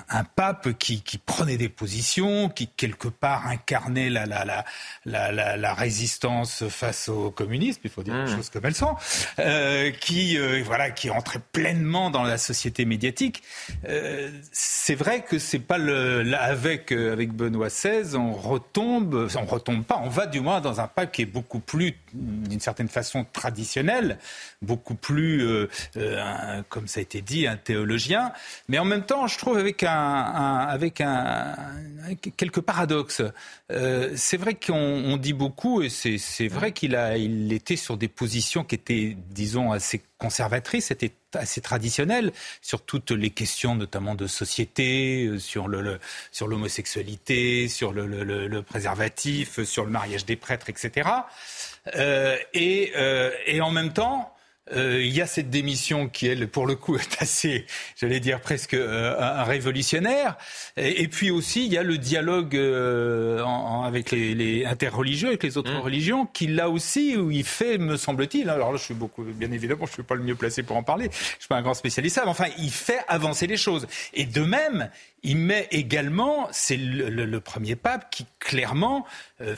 un, 0.09 0.25
pape 0.25 0.73
qui, 0.79 1.02
qui, 1.02 1.19
prenait 1.19 1.57
des 1.57 1.69
positions, 1.69 2.49
qui 2.49 2.69
quelque 2.69 3.09
part 3.09 3.47
incarnait 3.47 4.11
la, 4.11 4.26
la, 4.26 4.45
la, 4.45 5.33
la, 5.33 5.57
la 5.57 5.75
résistance 5.75 6.69
face 6.69 7.09
aux 7.09 7.31
communistes, 7.31 7.81
il 7.85 7.90
faut 7.90 8.02
dire 8.02 8.14
les 8.14 8.25
mmh. 8.25 8.37
choses 8.37 8.50
comme 8.50 8.67
elles 8.67 8.75
sont. 8.75 8.97
Euh, 9.38 9.50
qui 10.00 10.38
euh, 10.38 10.62
voilà 10.64 10.90
qui 10.90 11.11
entrait 11.11 11.40
pleinement 11.52 12.11
dans 12.11 12.23
la 12.23 12.38
société 12.38 12.85
médiatique. 12.85 13.42
Euh, 13.88 14.30
c'est 14.52 14.95
vrai 14.95 15.23
que 15.23 15.38
c'est 15.38 15.59
pas 15.59 15.78
le 15.78 16.23
là, 16.23 16.42
avec 16.42 16.92
avec 16.92 17.33
Benoît 17.33 17.69
XVI, 17.69 18.16
on 18.16 18.33
retombe, 18.33 19.28
on 19.37 19.45
retombe 19.47 19.85
pas, 19.85 20.00
on 20.04 20.09
va 20.09 20.26
du 20.26 20.40
moins 20.40 20.61
dans 20.61 20.80
un 20.80 20.87
pape 20.87 21.12
qui 21.12 21.23
est 21.23 21.26
beaucoup 21.26 21.61
plus 21.61 21.95
d'une 22.12 22.61
certaine 22.61 22.88
façon 22.88 23.25
traditionnel, 23.33 24.19
beaucoup 24.62 24.95
plus 24.95 25.47
un, 25.97 26.62
comme 26.69 26.88
ça 26.88 27.00
a 27.00 27.02
été 27.02 27.21
dit 27.21 27.47
un 27.47 27.57
théologien, 27.57 28.33
mais 28.69 28.78
en 28.78 28.85
même 28.85 29.04
temps 29.04 29.26
je 29.26 29.38
trouve 29.38 29.59
avec 29.59 29.83
un, 29.85 29.90
un 29.90 30.59
avec 30.66 31.00
un, 31.00 31.57
quelques 32.37 32.61
paradoxes. 32.61 33.23
c'est 33.69 34.37
vrai 34.37 34.54
qu'on 34.54 35.16
dit 35.16 35.33
beaucoup 35.33 35.83
et 35.83 35.88
c'est 35.88 36.49
vrai 36.49 36.73
qu'il 36.73 36.97
a 36.97 37.16
il 37.16 37.52
était 37.52 37.76
sur 37.76 37.97
des 37.97 38.09
positions 38.09 38.64
qui 38.64 38.75
étaient 38.75 39.16
disons, 39.40 39.73
assez 39.73 40.02
conservatrice, 40.18 40.87
c'était 40.87 41.12
assez 41.32 41.62
traditionnelle 41.62 42.30
sur 42.61 42.82
toutes 42.82 43.11
les 43.11 43.30
questions, 43.30 43.75
notamment 43.75 44.14
de 44.14 44.26
société, 44.26 45.25
euh, 45.25 45.38
sur 45.38 45.66
le, 45.66 45.99
sur 46.30 46.47
l'homosexualité, 46.47 47.68
sur 47.68 47.92
le, 47.92 48.61
préservatif, 48.61 49.62
sur 49.62 49.87
le 49.87 49.90
mariage 49.90 50.26
des 50.26 50.37
prêtres, 50.37 50.68
etc. 50.68 51.09
Euh, 51.96 52.37
et, 52.53 52.92
euh, 52.96 53.31
et 53.46 53.62
en 53.62 53.70
même 53.70 53.94
temps, 53.94 54.35
euh, 54.72 55.02
il 55.02 55.14
y 55.14 55.20
a 55.20 55.26
cette 55.26 55.50
démission 55.50 56.09
qui, 56.09 56.26
elle, 56.26 56.48
pour 56.48 56.66
le 56.66 56.76
coup, 56.76 56.96
est 56.98 57.16
assez, 57.20 57.66
j'allais 57.96 58.20
dire, 58.20 58.40
presque 58.40 58.74
euh, 58.74 59.18
un 59.18 59.44
révolutionnaire. 59.44 60.37
Et, 60.76 61.09
puis 61.09 61.30
aussi, 61.30 61.66
il 61.66 61.72
y 61.72 61.78
a 61.78 61.83
le 61.83 61.98
dialogue 61.98 62.56
euh, 62.56 63.42
en, 63.42 63.83
avec 63.83 64.11
les, 64.11 64.35
les, 64.35 64.64
interreligieux, 64.64 65.28
avec 65.28 65.42
les 65.42 65.59
autres 65.59 65.72
mmh. 65.72 65.80
religions, 65.80 66.26
qui 66.26 66.46
là 66.46 66.70
aussi, 66.70 67.16
où 67.16 67.30
il 67.30 67.44
fait, 67.44 67.78
me 67.78 67.96
semble-t-il, 67.96 68.48
hein, 68.48 68.54
alors 68.54 68.72
là, 68.72 68.78
je 68.78 68.85
suis 68.85 68.94
beaucoup, 68.94 69.22
bien 69.24 69.50
évidemment, 69.50 69.87
je 69.87 69.92
suis 69.92 70.02
pas 70.02 70.14
le 70.14 70.22
mieux 70.22 70.35
placé 70.35 70.62
pour 70.62 70.76
en 70.76 70.83
parler, 70.83 71.11
je 71.12 71.40
suis 71.40 71.48
pas 71.48 71.56
un 71.56 71.62
grand 71.62 71.74
spécialiste, 71.74 72.20
mais 72.22 72.30
enfin, 72.30 72.46
il 72.59 72.70
fait 72.70 73.00
avancer 73.09 73.46
les 73.46 73.56
choses. 73.56 73.87
Et 74.14 74.24
de 74.24 74.42
même, 74.42 74.90
il 75.22 75.37
met 75.37 75.68
également, 75.70 76.48
c'est 76.50 76.76
le, 76.76 77.40
premier 77.40 77.74
pape 77.74 78.11
qui 78.11 78.26
clairement 78.38 79.06
euh, 79.40 79.54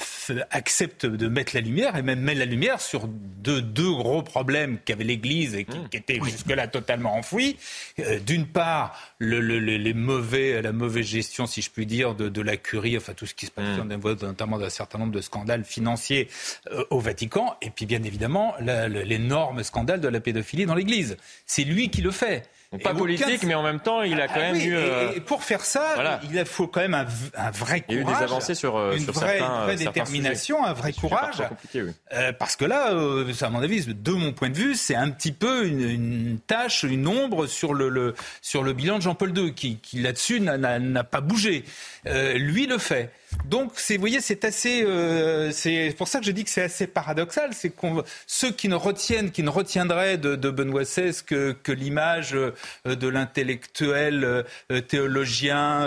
accepte 0.50 1.04
de 1.04 1.28
mettre 1.28 1.54
la 1.54 1.60
lumière 1.60 1.96
et 1.96 2.02
même 2.02 2.20
met 2.20 2.34
la 2.34 2.44
lumière 2.44 2.80
sur 2.80 3.08
deux, 3.08 3.60
deux 3.60 3.90
gros 3.90 4.22
problèmes 4.22 4.78
qu'avait 4.84 5.04
l'Église 5.04 5.54
et 5.54 5.64
qui, 5.64 5.78
mmh. 5.78 5.88
étaient 5.92 6.20
jusque-là 6.22 6.68
totalement 6.68 7.16
enfouis. 7.16 7.56
Euh, 7.98 8.18
d'une 8.18 8.46
part, 8.46 8.98
le, 9.18 9.40
les 9.40 9.94
mauvais, 9.94 10.62
la 10.62 10.72
mauvaise 10.72 11.06
gestion, 11.06 11.46
si 11.46 11.62
je 11.62 11.70
puis 11.70 11.86
dire, 11.86 12.14
de, 12.14 12.42
la 12.42 12.56
curie, 12.56 12.96
enfin 12.96 13.14
tout 13.14 13.26
ce 13.26 13.34
qui 13.34 13.46
se 13.46 13.50
passe, 13.50 13.78
mmh. 13.78 13.88
notamment 14.22 14.58
d'un 14.58 14.70
certain 14.70 14.98
nombre 14.98 15.12
de 15.12 15.20
scandales 15.20 15.64
financiers 15.64 16.28
euh, 16.72 16.84
au 16.90 16.98
Vatican, 16.98 17.56
et 17.60 17.70
puis 17.70 17.86
bien 17.86 18.02
évidemment 18.02 18.54
l'énorme 18.60 19.62
scandale 19.62 20.00
de 20.00 20.08
la 20.08 20.20
pédophilie 20.20 20.66
dans 20.66 20.74
l'Église. 20.74 21.16
C'est 21.46 21.64
lui 21.64 21.90
qui 21.90 22.00
le 22.00 22.10
fait 22.10 22.48
pas 22.78 22.94
politique, 22.94 23.42
mais 23.44 23.54
en 23.54 23.62
même 23.62 23.80
temps, 23.80 24.02
il 24.02 24.20
a 24.20 24.28
quand 24.28 24.34
ah 24.36 24.52
même 24.52 24.56
eu. 24.56 24.74
Euh, 24.74 25.12
et, 25.14 25.20
pour 25.20 25.44
faire 25.44 25.64
ça, 25.64 26.20
il 26.32 26.44
faut 26.44 26.66
quand 26.66 26.80
même 26.80 26.94
un, 26.94 27.06
un, 27.36 27.50
vrai 27.50 27.80
courage. 27.80 27.84
Il 27.88 27.94
y 27.94 27.98
a 27.98 28.00
eu 28.00 28.04
des 28.04 28.22
avancées 28.22 28.54
sur, 28.54 28.76
euh, 28.76 28.92
une 28.92 29.04
sur 29.04 29.12
vraie, 29.12 29.38
certains, 29.38 29.58
une 29.58 29.64
vraie 29.64 29.76
détermination, 29.76 30.64
un 30.64 30.72
vrai 30.72 30.92
courage. 30.92 31.42
Oui. 31.74 31.82
Euh, 32.14 32.32
parce 32.32 32.56
que 32.56 32.64
là, 32.64 32.92
euh, 32.92 33.30
à 33.40 33.50
mon 33.50 33.60
avis, 33.60 33.84
de 33.86 34.10
mon 34.12 34.32
point 34.32 34.48
de 34.48 34.56
vue, 34.56 34.74
c'est 34.74 34.94
un 34.94 35.10
petit 35.10 35.32
peu 35.32 35.66
une, 35.66 35.80
une, 35.82 36.38
tâche, 36.38 36.82
une 36.82 37.06
ombre 37.06 37.46
sur 37.46 37.74
le, 37.74 37.88
le 37.88 38.14
sur 38.40 38.62
le 38.62 38.72
bilan 38.72 38.96
de 38.96 39.02
Jean-Paul 39.02 39.36
II, 39.36 39.54
qui, 39.54 39.76
qui 39.76 40.00
là-dessus 40.00 40.40
n'a 40.40 41.04
pas 41.04 41.20
bougé. 41.20 41.64
Euh, 42.06 42.34
lui 42.34 42.66
le 42.66 42.78
fait. 42.78 43.10
Donc, 43.44 43.72
vous 43.88 43.98
voyez, 43.98 44.20
c'est 44.20 44.44
assez. 44.44 44.82
Euh, 44.82 45.50
c'est 45.52 45.94
pour 45.96 46.08
ça 46.08 46.20
que 46.20 46.24
je 46.24 46.30
dis 46.30 46.44
que 46.44 46.50
c'est 46.50 46.62
assez 46.62 46.86
paradoxal. 46.86 47.50
C'est 47.52 47.70
qu'on 47.70 48.02
ceux 48.26 48.50
qui 48.50 48.68
ne 48.68 48.74
retiennent, 48.74 49.30
qui 49.30 49.42
ne 49.42 49.50
retiendraient 49.50 50.18
de, 50.18 50.36
de 50.36 50.50
Benoît 50.50 50.82
XVI 50.82 51.12
que, 51.26 51.52
que 51.52 51.72
l'image 51.72 52.34
euh, 52.34 52.52
de 52.84 53.08
l'intellectuel 53.08 54.24
euh, 54.24 54.80
théologien 54.80 55.82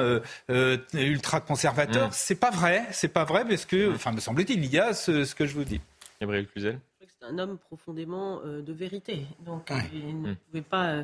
euh, 0.49 0.77
ultra 0.93 1.41
conservateur, 1.41 2.09
mmh. 2.09 2.13
c'est 2.13 2.35
pas 2.35 2.51
vrai. 2.51 2.83
C'est 2.91 3.07
pas 3.07 3.23
vrai 3.23 3.45
parce 3.45 3.65
que, 3.65 3.93
enfin, 3.93 4.11
me 4.11 4.19
semble-t-il, 4.19 4.63
il 4.63 4.71
y 4.71 4.79
a 4.79 4.93
ce, 4.93 5.25
ce, 5.25 5.35
que 5.35 5.45
je 5.45 5.53
vous 5.53 5.63
dis. 5.63 5.81
Gabriel 6.21 6.47
Cluzel 6.47 6.79
un 7.29 7.39
homme 7.39 7.57
profondément 7.57 8.41
euh, 8.45 8.61
de 8.61 8.73
vérité. 8.73 9.25
Donc, 9.45 9.71
il 9.93 10.21
ne 10.21 10.31
mmh. 10.31 10.35
pouvait 10.47 10.61
pas 10.61 10.87
euh, 10.87 11.03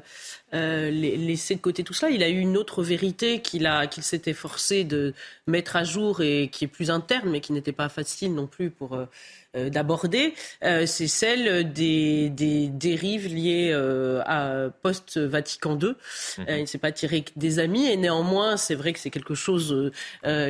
euh, 0.53 0.91
laisser 0.91 1.55
de 1.55 1.61
côté 1.61 1.83
tout 1.83 1.93
cela. 1.93 2.11
Il 2.11 2.23
a 2.23 2.29
eu 2.29 2.39
une 2.39 2.57
autre 2.57 2.83
vérité 2.83 3.41
qu'il 3.41 3.69
qu'il 3.89 4.03
s'était 4.03 4.33
forcé 4.33 4.83
de 4.83 5.13
mettre 5.47 5.75
à 5.75 5.83
jour 5.83 6.21
et 6.21 6.49
qui 6.51 6.65
est 6.65 6.67
plus 6.67 6.91
interne, 6.91 7.29
mais 7.29 7.41
qui 7.41 7.53
n'était 7.53 7.71
pas 7.71 7.89
facile 7.89 8.33
non 8.33 8.47
plus 8.47 8.69
pour 8.69 8.93
euh, 8.93 9.05
d'aborder, 9.53 10.33
euh, 10.63 10.85
c'est 10.85 11.07
celle 11.09 11.73
des, 11.73 12.29
des 12.29 12.67
dérives 12.69 13.27
liées 13.27 13.71
euh, 13.73 14.21
à 14.25 14.69
post-Vatican 14.81 15.77
II. 15.77 15.89
Mhm. 16.37 16.45
il 16.47 16.61
ne 16.61 16.65
s'est 16.65 16.77
pas 16.77 16.93
tiré 16.93 17.25
des 17.35 17.59
amis 17.59 17.85
et 17.87 17.97
néanmoins, 17.97 18.55
c'est 18.55 18.75
vrai 18.75 18.93
que 18.93 18.99
c'est 18.99 19.09
quelque 19.09 19.35
chose 19.35 19.91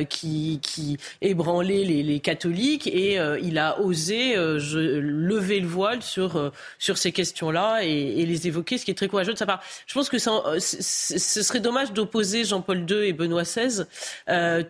qui, 0.08 0.60
qui 0.62 0.96
ébranlait 1.20 1.84
les, 1.84 2.02
les 2.02 2.20
catholiques 2.20 2.86
et 2.86 3.18
il 3.42 3.58
a 3.58 3.80
osé 3.80 4.34
je, 4.34 4.78
lever 4.78 5.60
le 5.60 5.66
voile 5.66 6.02
sur, 6.02 6.52
sur 6.78 6.98
ces 6.98 7.12
questions-là 7.12 7.82
et, 7.82 8.24
les 8.24 8.46
évoquer, 8.46 8.78
ce 8.78 8.84
qui 8.84 8.90
est 8.90 8.94
très 8.94 9.08
courageux 9.08 9.32
de 9.32 9.38
sa 9.38 9.46
part. 9.46 9.62
Je 9.86 9.94
pense 9.94 10.08
que 10.08 10.18
ce 10.18 11.42
serait 11.42 11.60
dommage 11.60 11.92
d'opposer 11.92 12.44
Jean-Paul 12.44 12.86
II 12.88 13.08
et 13.08 13.12
Benoît 13.12 13.42
XVI. 13.42 13.84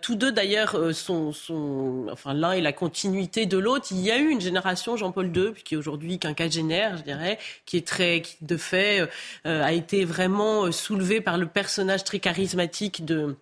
tous 0.00 0.14
deux, 0.14 0.32
d'ailleurs, 0.32 0.94
sont, 0.94 1.32
sont, 1.32 2.06
enfin, 2.10 2.32
l'un 2.32 2.52
est 2.52 2.60
la 2.60 2.72
continuité 2.72 3.46
de 3.46 3.58
l'autre. 3.58 3.88
Il 3.90 4.00
y 4.00 4.10
a 4.10 4.18
eu 4.18 4.21
une 4.30 4.40
génération 4.40 4.96
Jean-Paul 4.96 5.30
II, 5.36 5.54
qui 5.64 5.74
est 5.74 5.76
aujourd'hui 5.76 6.18
quinquagénaire, 6.18 6.96
je 6.96 7.02
dirais, 7.02 7.38
qui 7.66 7.76
est 7.76 7.86
très, 7.86 8.20
qui 8.22 8.36
de 8.40 8.56
fait 8.56 9.08
a 9.44 9.72
été 9.72 10.04
vraiment 10.04 10.70
soulevé 10.72 11.20
par 11.20 11.38
le 11.38 11.46
personnage 11.46 12.04
très 12.04 12.18
charismatique 12.18 13.04
de 13.04 13.36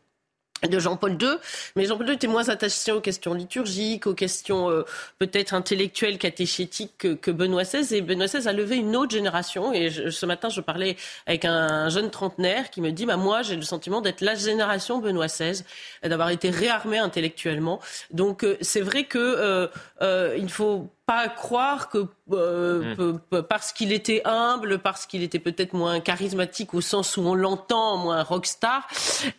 de 0.68 0.79
Jean-Paul 0.79 1.12
II, 1.12 1.29
mais 1.77 1.87
Jean-Paul 1.87 2.09
II 2.09 2.14
était 2.14 2.27
moins 2.27 2.49
attaché 2.49 2.92
aux 2.92 3.01
questions 3.01 3.35
liturgiques, 3.35 4.07
aux 4.07 4.14
questions 4.14 4.70
euh, 4.70 4.83
peut-être 5.18 5.55
intellectuelles, 5.55 6.18
catéchétiques 6.18 6.92
que, 6.99 7.14
que, 7.14 7.31
Benoît 7.31 7.62
XVI. 7.62 7.96
Et 7.96 8.01
Benoît 8.03 8.27
XVI 8.27 8.49
a 8.49 8.53
levé 8.53 8.77
une 8.77 8.96
autre 8.96 9.12
génération. 9.12 9.73
Et 9.73 9.90
ce 9.90 10.27
matin, 10.27 10.49
je 10.49 10.61
parlais 10.61 10.96
avec 11.27 11.44
un, 11.44 11.88
jeune 11.88 12.11
trentenaire 12.11 12.70
qui 12.70 12.81
me 12.81 12.90
dit 12.90 13.07
bah, 13.07 13.16
Moi, 13.16 13.42
j'ai 13.42 13.57
le 13.57 13.62
sentiment 13.62 14.01
d'être 14.01 14.20
la 14.20 14.35
génération 14.35 14.99
Benoît 14.99 15.27
XVI, 15.27 15.62
d'avoir 16.03 16.31
été 16.31 16.51
réarmé 16.51 16.99
intellectuellement. 16.99 17.81
Donc, 18.11 18.44
euh, 18.44 18.57
c'est 18.61 18.81
vrai 18.81 19.05
que 19.05 19.18
euh, 19.18 19.68
euh, 20.03 20.37
il 20.38 20.51
faut 20.51 20.90
pas 21.11 21.29
croire 21.29 21.88
que 21.88 22.07
euh, 22.33 23.18
mm. 23.33 23.42
parce 23.49 23.73
qu'il 23.73 23.92
était 23.92 24.23
humble, 24.25 24.79
parce 24.79 25.07
qu'il 25.07 25.25
était 25.25 25.40
peut-être 25.40 25.73
moins 25.73 25.99
charismatique 25.99 26.73
au 26.73 26.81
sens 26.81 27.16
où 27.16 27.23
on 27.23 27.35
l'entend, 27.35 27.96
moins 27.96 28.23
rockstar, 28.23 28.87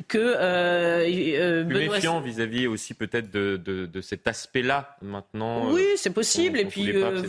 que 0.09 0.17
euh, 0.17 1.05
euh 1.07 1.63
Plus 1.63 1.89
méfiant 1.89 2.19
vis-à-vis 2.19 2.67
aussi 2.67 2.93
peut-être 2.93 3.31
de, 3.31 3.55
de, 3.55 3.85
de, 3.85 4.01
cet 4.01 4.27
aspect-là 4.27 4.97
maintenant. 5.01 5.71
Oui, 5.71 5.85
c'est 5.95 6.09
possible. 6.09 6.59
Et 6.59 6.65
puis, 6.65 6.91
euh, 6.91 7.23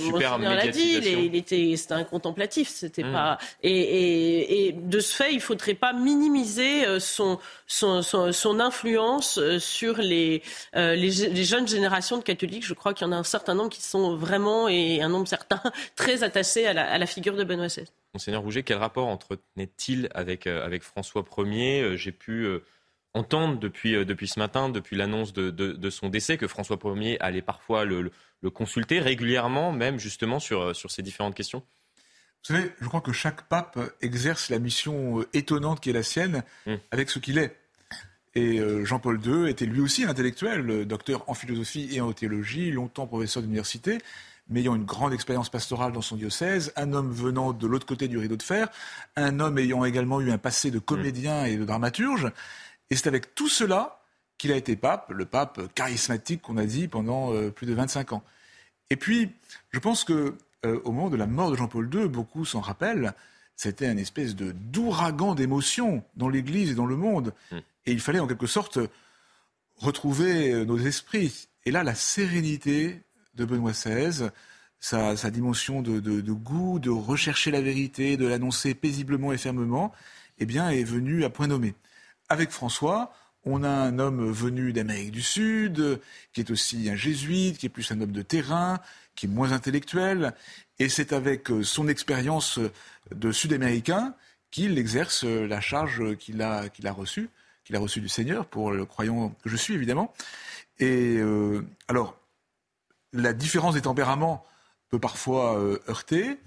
super 0.00 0.38
l'a 0.38 0.66
dit, 0.66 0.96
il, 0.96 1.36
était, 1.36 1.76
c'était 1.76 1.94
un 1.94 2.02
contemplatif, 2.02 2.68
c'était 2.68 3.04
mm. 3.04 3.12
pas. 3.12 3.38
Et, 3.62 3.70
et, 3.70 4.66
et, 4.66 4.72
de 4.72 4.98
ce 4.98 5.14
fait, 5.14 5.32
il 5.32 5.40
faudrait 5.40 5.74
pas 5.74 5.92
minimiser 5.92 6.98
son 6.98 7.38
son, 7.68 8.02
son, 8.02 8.32
son 8.32 8.58
influence 8.58 9.38
sur 9.58 9.98
les, 9.98 10.42
les, 10.74 10.96
les 10.96 11.44
jeunes 11.44 11.68
générations 11.68 12.18
de 12.18 12.22
catholiques. 12.24 12.66
Je 12.66 12.74
crois 12.74 12.92
qu'il 12.92 13.06
y 13.06 13.10
en 13.10 13.12
a 13.12 13.16
un 13.16 13.24
certain 13.24 13.54
nombre 13.54 13.70
qui 13.70 13.75
sont 13.82 14.16
vraiment, 14.16 14.68
et 14.68 15.02
un 15.02 15.08
nombre 15.08 15.28
certain, 15.28 15.60
très 15.96 16.22
attachés 16.22 16.66
à 16.66 16.98
la, 16.98 17.06
figure 17.06 17.36
de 17.36 17.44
Benoît 17.44 17.66
XVI. 17.66 17.84
Monseigneur 18.14 18.42
Rouget, 18.42 18.62
quel 18.62 18.78
rapport 18.78 19.06
entretenait-il 19.06 20.08
avec, 20.14 20.46
euh, 20.46 20.64
avec 20.64 20.82
François 20.82 21.24
Ier? 21.38 21.82
Euh, 21.82 21.96
J'ai 21.96 22.12
pu 22.12 22.44
euh, 22.44 22.64
entendre 23.14 23.58
depuis, 23.58 24.04
depuis 24.04 24.28
ce 24.28 24.38
matin, 24.38 24.68
depuis 24.68 24.96
l'annonce 24.96 25.32
de, 25.32 25.50
de, 25.50 25.90
son 25.90 26.08
décès, 26.08 26.36
que 26.36 26.46
François 26.46 26.78
Ier 26.84 27.20
allait 27.20 27.42
parfois 27.42 27.84
le, 27.84 28.10
le, 28.40 28.50
consulter 28.50 29.00
régulièrement, 29.00 29.72
même 29.72 29.98
justement 29.98 30.38
sur, 30.38 30.74
sur 30.76 30.90
ces 30.90 31.02
différentes 31.02 31.34
questions. 31.34 31.62
Vous 32.46 32.54
savez, 32.54 32.70
je 32.80 32.86
crois 32.86 33.00
que 33.00 33.12
chaque 33.12 33.48
pape 33.48 33.78
exerce 34.02 34.50
la 34.50 34.58
mission 34.58 35.24
étonnante 35.32 35.80
qui 35.80 35.90
est 35.90 35.94
la 35.94 36.02
sienne 36.02 36.44
mmh. 36.66 36.74
avec 36.90 37.10
ce 37.10 37.18
qu'il 37.18 37.38
est. 37.38 37.56
Et 38.36 38.60
euh, 38.60 38.84
Jean-Paul 38.84 39.18
II 39.24 39.48
était 39.48 39.64
lui 39.64 39.80
aussi 39.80 40.04
un 40.04 40.10
intellectuel, 40.10 40.84
docteur 40.84 41.24
en 41.26 41.32
philosophie 41.32 41.88
et 41.90 42.02
en 42.02 42.12
théologie, 42.12 42.70
longtemps 42.70 43.06
professeur 43.06 43.42
d'université, 43.42 43.96
mais 44.50 44.60
ayant 44.60 44.76
une 44.76 44.84
grande 44.84 45.14
expérience 45.14 45.48
pastorale 45.48 45.92
dans 45.92 46.02
son 46.02 46.16
diocèse, 46.16 46.70
un 46.76 46.92
homme 46.92 47.10
venant 47.10 47.54
de 47.54 47.66
l'autre 47.66 47.86
côté 47.86 48.08
du 48.08 48.18
rideau 48.18 48.36
de 48.36 48.42
fer, 48.42 48.68
un 49.16 49.40
homme 49.40 49.56
ayant 49.56 49.86
également 49.86 50.20
eu 50.20 50.30
un 50.30 50.36
passé 50.36 50.70
de 50.70 50.78
comédien 50.78 51.46
et 51.46 51.56
de 51.56 51.64
dramaturge. 51.64 52.30
Et 52.90 52.96
c'est 52.96 53.08
avec 53.08 53.34
tout 53.34 53.48
cela 53.48 54.02
qu'il 54.36 54.52
a 54.52 54.56
été 54.56 54.76
pape, 54.76 55.10
le 55.12 55.24
pape 55.24 55.72
charismatique 55.74 56.42
qu'on 56.42 56.58
a 56.58 56.66
dit 56.66 56.88
pendant 56.88 57.32
euh, 57.32 57.50
plus 57.50 57.66
de 57.66 57.72
25 57.72 58.12
ans. 58.12 58.22
Et 58.90 58.96
puis, 58.96 59.32
je 59.70 59.78
pense 59.78 60.04
que 60.04 60.34
euh, 60.66 60.78
au 60.84 60.92
moment 60.92 61.08
de 61.08 61.16
la 61.16 61.26
mort 61.26 61.50
de 61.50 61.56
Jean-Paul 61.56 61.88
II, 61.90 62.06
beaucoup 62.06 62.44
s'en 62.44 62.60
rappellent, 62.60 63.14
c'était 63.56 63.86
un 63.86 63.96
espèce 63.96 64.36
de 64.36 64.52
d'ouragan 64.52 65.34
d'émotions 65.34 66.04
dans 66.14 66.28
l'Église 66.28 66.70
et 66.70 66.74
dans 66.74 66.86
le 66.86 66.96
monde. 66.96 67.34
Mm. 67.50 67.56
Et 67.86 67.92
il 67.92 68.00
fallait 68.00 68.20
en 68.20 68.26
quelque 68.26 68.46
sorte 68.46 68.78
retrouver 69.76 70.52
euh, 70.52 70.64
nos 70.64 70.78
esprits. 70.78 71.48
Et 71.64 71.70
là, 71.70 71.82
la 71.82 71.94
sérénité 71.94 73.02
de 73.34 73.44
Benoît 73.44 73.72
XVI, 73.72 74.30
sa, 74.78 75.30
dimension 75.30 75.82
de, 75.82 76.32
goût, 76.32 76.78
de 76.78 76.90
rechercher 76.90 77.50
la 77.50 77.60
vérité, 77.60 78.16
de 78.16 78.26
l'annoncer 78.26 78.74
paisiblement 78.74 79.32
et 79.32 79.38
fermement, 79.38 79.92
eh 80.38 80.46
bien, 80.46 80.70
est 80.70 80.84
venue 80.84 81.24
à 81.24 81.30
point 81.30 81.48
nommé. 81.48 81.74
Avec 82.28 82.50
François, 82.50 83.12
on 83.46 83.62
a 83.62 83.70
un 83.70 83.98
homme 83.98 84.30
venu 84.30 84.72
d'Amérique 84.72 85.12
du 85.12 85.22
Sud, 85.22 86.00
qui 86.32 86.40
est 86.40 86.50
aussi 86.50 86.90
un 86.90 86.96
jésuite, 86.96 87.58
qui 87.58 87.66
est 87.66 87.70
plus 87.70 87.90
un 87.92 88.00
homme 88.00 88.12
de 88.12 88.22
terrain, 88.22 88.80
qui 89.14 89.26
est 89.26 89.28
moins 89.28 89.52
intellectuel. 89.52 90.34
Et 90.78 90.88
c'est 90.90 91.14
avec 91.14 91.50
euh, 91.50 91.62
son 91.62 91.88
expérience 91.88 92.58
de 93.14 93.32
Sud-Américain 93.32 94.14
qu'il 94.50 94.78
exerce 94.78 95.24
euh, 95.24 95.46
la 95.46 95.60
charge 95.60 96.16
qu'il 96.16 96.42
a, 96.42 96.68
reçue 96.90 97.30
qu'il 97.64 97.76
a 97.76 97.80
reçu 97.80 98.00
du 98.00 98.08
Seigneur, 98.08 98.46
pour 98.46 98.70
le 98.70 98.84
croyant 98.86 99.30
que 99.42 99.48
je 99.48 99.56
suis 99.56 99.74
évidemment. 99.74 100.14
Et 100.78 101.16
euh, 101.18 101.66
alors, 101.88 102.18
la 103.12 103.32
différence 103.32 103.74
des 103.74 103.82
tempéraments 103.82 104.44
peut 104.88 105.00
parfois 105.00 105.58
euh, 105.58 105.78
heurter. 105.88 106.38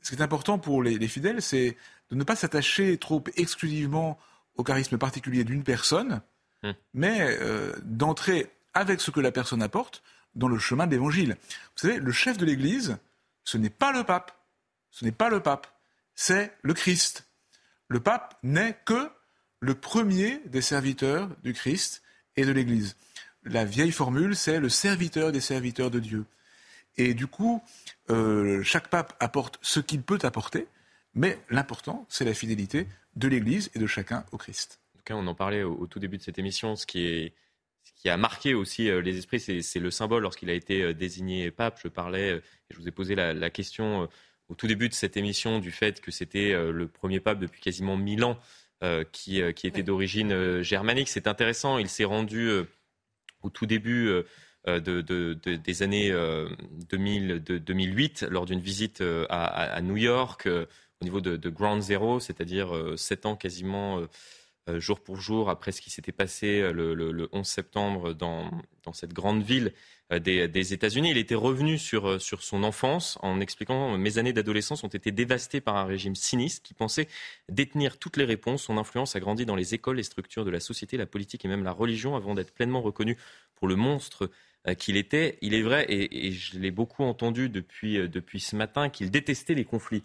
Ce 0.00 0.10
qui 0.10 0.16
est 0.16 0.22
important 0.22 0.58
pour 0.58 0.82
les, 0.82 1.08
fidèles, 1.08 1.42
c'est 1.42 1.76
de 2.10 2.16
ne 2.16 2.24
pas 2.24 2.36
s'attacher 2.36 2.96
trop 2.98 3.22
exclusivement 3.36 4.18
au 4.56 4.64
charisme 4.64 4.98
particulier 4.98 5.44
d'une 5.44 5.62
personne, 5.62 6.22
hmm. 6.62 6.72
mais 6.94 7.20
euh, 7.20 7.72
d'entrer 7.82 8.50
avec 8.74 9.00
ce 9.00 9.10
que 9.10 9.20
la 9.20 9.32
personne 9.32 9.62
apporte 9.62 10.02
dans 10.34 10.48
le 10.48 10.58
chemin 10.58 10.86
de 10.86 10.92
l'Évangile. 10.92 11.36
Vous 11.40 11.88
savez, 11.88 11.98
le 11.98 12.12
chef 12.12 12.38
de 12.38 12.46
l'Église, 12.46 12.96
ce 13.44 13.58
n'est 13.58 13.70
pas 13.70 13.92
le 13.92 14.04
pape, 14.04 14.32
ce 14.90 15.04
n'est 15.04 15.12
pas 15.12 15.28
le 15.28 15.40
pape, 15.40 15.66
c'est 16.14 16.52
le 16.62 16.74
Christ. 16.74 17.26
Le 17.88 18.00
pape 18.00 18.38
n'est 18.42 18.78
que 18.84 19.10
le 19.60 19.74
premier 19.74 20.40
des 20.46 20.62
serviteurs 20.62 21.28
du 21.42 21.52
Christ 21.52 22.02
et 22.36 22.44
de 22.44 22.52
l'Église. 22.52 22.96
La 23.44 23.64
vieille 23.64 23.92
formule, 23.92 24.36
c'est 24.36 24.60
le 24.60 24.68
serviteur 24.68 25.32
des 25.32 25.40
serviteurs 25.40 25.90
de 25.90 25.98
Dieu. 25.98 26.24
Et 26.96 27.14
du 27.14 27.26
coup, 27.26 27.62
euh, 28.10 28.62
chaque 28.62 28.88
pape 28.88 29.14
apporte 29.20 29.58
ce 29.62 29.80
qu'il 29.80 30.02
peut 30.02 30.18
apporter, 30.22 30.66
mais 31.14 31.38
l'important, 31.50 32.06
c'est 32.08 32.24
la 32.24 32.34
fidélité 32.34 32.86
de 33.16 33.28
l'Église 33.28 33.70
et 33.74 33.78
de 33.78 33.86
chacun 33.86 34.24
au 34.32 34.38
Christ. 34.38 34.81
Tout 35.04 35.14
cas, 35.14 35.14
on 35.14 35.26
en 35.26 35.34
parlait 35.34 35.62
au, 35.62 35.86
tout 35.86 35.98
début 35.98 36.18
de 36.18 36.22
cette 36.22 36.38
émission. 36.38 36.76
Ce 36.76 36.86
qui, 36.86 37.06
est, 37.06 37.34
ce 37.84 37.92
qui 37.94 38.08
a 38.08 38.16
marqué 38.16 38.54
aussi 38.54 38.88
euh, 38.88 39.00
les 39.00 39.18
esprits, 39.18 39.40
c'est 39.40 39.80
le 39.80 39.90
symbole 39.90 40.22
lorsqu'il 40.22 40.50
a 40.50 40.54
été 40.54 40.82
euh, 40.82 40.94
désigné 40.94 41.50
pape. 41.50 41.80
Je 41.82 41.88
parlais, 41.88 42.36
et 42.36 42.42
je 42.70 42.78
vous 42.78 42.88
ai 42.88 42.92
posé 42.92 43.14
la, 43.14 43.34
la 43.34 43.50
question 43.50 44.08
au 44.48 44.54
tout 44.54 44.66
début 44.66 44.88
de 44.88 44.94
cette 44.94 45.16
émission 45.16 45.60
du 45.60 45.70
fait 45.70 46.00
que 46.00 46.10
c'était 46.10 46.52
le 46.52 46.86
premier 46.86 47.20
pape 47.20 47.38
depuis 47.38 47.60
quasiment 47.60 47.96
mille 47.96 48.24
ans 48.24 48.38
euh, 48.82 49.04
qui, 49.12 49.40
euh, 49.40 49.52
qui, 49.52 49.68
était 49.68 49.84
d'origine 49.84 50.32
euh, 50.32 50.60
germanique. 50.64 51.08
C'est 51.08 51.28
intéressant, 51.28 51.78
il 51.78 51.88
s'est 51.88 52.02
rendu 52.02 52.50
au 53.42 53.48
tout 53.48 53.64
début 53.64 54.10
de, 54.66 55.00
de, 55.00 55.34
des 55.34 55.82
années 55.84 56.12
2000, 56.90 57.44
2008 57.44 58.26
lors 58.28 58.44
d'une 58.44 58.58
visite 58.58 59.00
à, 59.28 59.44
à, 59.44 59.80
New 59.82 59.96
York 59.96 60.48
au 60.48 61.04
niveau 61.04 61.20
de, 61.20 61.48
Ground 61.48 61.80
Zero, 61.80 62.18
c'est-à-dire 62.18 62.74
sept 62.96 63.24
ans 63.24 63.36
quasiment 63.36 64.02
jour 64.68 65.00
pour 65.00 65.16
jour 65.16 65.50
après 65.50 65.72
ce 65.72 65.80
qui 65.80 65.90
s'était 65.90 66.12
passé 66.12 66.60
le, 66.72 66.94
le, 66.94 67.10
le, 67.12 67.28
11 67.32 67.46
septembre 67.46 68.14
dans, 68.14 68.50
cette 68.92 69.12
grande 69.12 69.42
ville 69.42 69.72
euh, 70.12 70.18
des, 70.18 70.72
États-Unis. 70.72 71.10
Il 71.10 71.16
était 71.16 71.34
revenu 71.34 71.78
sur, 71.78 72.08
euh, 72.08 72.18
son 72.18 72.64
enfance 72.64 73.18
en 73.22 73.40
expliquant 73.40 73.96
Mes 73.96 74.18
années 74.18 74.32
d'adolescence 74.32 74.84
ont 74.84 74.88
été 74.88 75.10
dévastées 75.10 75.60
par 75.60 75.76
un 75.76 75.84
régime 75.84 76.14
sinistre 76.14 76.62
qui 76.62 76.74
pensait 76.74 77.08
détenir 77.48 77.98
toutes 77.98 78.16
les 78.16 78.24
réponses. 78.24 78.64
Son 78.64 78.78
influence 78.78 79.16
a 79.16 79.20
grandi 79.20 79.46
dans 79.46 79.56
les 79.56 79.74
écoles, 79.74 79.96
les 79.96 80.02
structures 80.02 80.44
de 80.44 80.50
la 80.50 80.60
société, 80.60 80.96
la 80.96 81.06
politique 81.06 81.44
et 81.44 81.48
même 81.48 81.64
la 81.64 81.72
religion 81.72 82.16
avant 82.16 82.34
d'être 82.34 82.52
pleinement 82.52 82.82
reconnu 82.82 83.16
pour 83.54 83.68
le 83.68 83.76
monstre 83.76 84.30
euh, 84.68 84.74
qu'il 84.74 84.96
était. 84.96 85.38
Il 85.40 85.54
est 85.54 85.62
vrai, 85.62 85.86
et, 85.88 86.32
je 86.32 86.58
l'ai 86.58 86.70
beaucoup 86.70 87.04
entendu 87.04 87.48
depuis 87.48 88.40
ce 88.40 88.56
matin, 88.56 88.90
qu'il 88.90 89.10
détestait 89.10 89.54
les 89.54 89.64
conflits. 89.64 90.02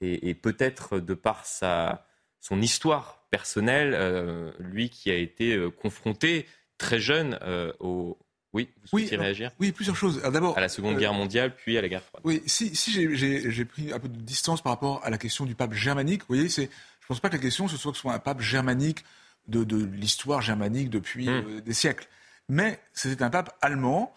Et, 0.00 0.34
peut-être 0.34 0.98
de 0.98 1.12
par 1.12 1.44
sa, 1.44 2.06
son 2.40 2.60
histoire 2.60 3.24
personnelle, 3.30 4.52
lui 4.58 4.90
qui 4.90 5.10
a 5.10 5.14
été 5.14 5.58
confronté 5.80 6.46
très 6.78 6.98
jeune 6.98 7.38
au, 7.78 8.18
oui, 8.52 8.68
vous 8.80 8.88
souhaitez 8.88 9.16
réagir? 9.16 9.52
Oui, 9.60 9.70
plusieurs 9.70 9.96
choses. 9.96 10.20
D'abord, 10.22 10.58
à 10.58 10.60
la 10.60 10.68
Seconde 10.68 10.98
Guerre 10.98 11.12
mondiale, 11.12 11.54
puis 11.54 11.78
à 11.78 11.82
la 11.82 11.88
guerre 11.88 12.02
froide. 12.02 12.22
Oui, 12.24 12.42
si, 12.46 12.74
si 12.74 12.90
j'ai 12.90 13.64
pris 13.64 13.92
un 13.92 14.00
peu 14.00 14.08
de 14.08 14.16
distance 14.16 14.60
par 14.60 14.72
rapport 14.72 15.00
à 15.04 15.10
la 15.10 15.18
question 15.18 15.46
du 15.46 15.54
pape 15.54 15.72
germanique, 15.72 16.22
vous 16.22 16.34
voyez, 16.34 16.48
je 16.48 16.62
ne 16.62 16.66
pense 17.06 17.20
pas 17.20 17.28
que 17.28 17.36
la 17.36 17.42
question 17.42 17.68
ce 17.68 17.76
soit 17.76 17.92
que 17.92 17.96
ce 17.96 18.02
soit 18.02 18.12
un 18.12 18.18
pape 18.18 18.40
germanique 18.40 19.04
de, 19.46 19.62
de 19.62 19.76
l'histoire 19.76 20.42
germanique 20.42 20.90
depuis 20.90 21.28
hmm. 21.28 21.44
euh, 21.46 21.60
des 21.60 21.72
siècles, 21.72 22.08
mais 22.48 22.80
c'était 22.92 23.22
un 23.22 23.30
pape 23.30 23.56
allemand 23.62 24.12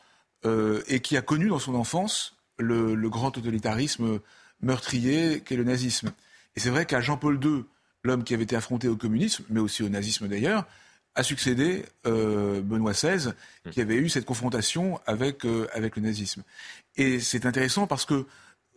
euh, 0.45 0.81
et 0.87 0.99
qui 0.99 1.15
a 1.15 1.21
connu 1.21 1.47
dans 1.47 1.59
son 1.59 1.75
enfance 1.75 2.35
le, 2.57 2.95
le 2.95 3.09
grand 3.09 3.31
totalitarisme 3.31 4.19
meurtrier 4.61 5.41
qu'est 5.41 5.55
le 5.55 5.63
nazisme. 5.63 6.11
Et 6.55 6.59
c'est 6.59 6.69
vrai 6.69 6.85
qu'à 6.85 7.01
Jean-Paul 7.01 7.39
II, 7.43 7.65
l'homme 8.03 8.23
qui 8.23 8.33
avait 8.33 8.43
été 8.43 8.55
affronté 8.55 8.87
au 8.87 8.95
communisme, 8.95 9.43
mais 9.49 9.59
aussi 9.59 9.83
au 9.83 9.89
nazisme 9.89 10.27
d'ailleurs, 10.27 10.65
a 11.15 11.23
succédé 11.23 11.85
euh, 12.07 12.61
Benoît 12.61 12.93
XVI, 12.93 13.33
qui 13.71 13.81
avait 13.81 13.95
eu 13.95 14.09
cette 14.09 14.25
confrontation 14.25 14.99
avec, 15.05 15.45
euh, 15.45 15.67
avec 15.73 15.95
le 15.95 16.01
nazisme. 16.01 16.43
Et 16.95 17.19
c'est 17.19 17.45
intéressant 17.45 17.87
parce 17.87 18.05
que 18.05 18.25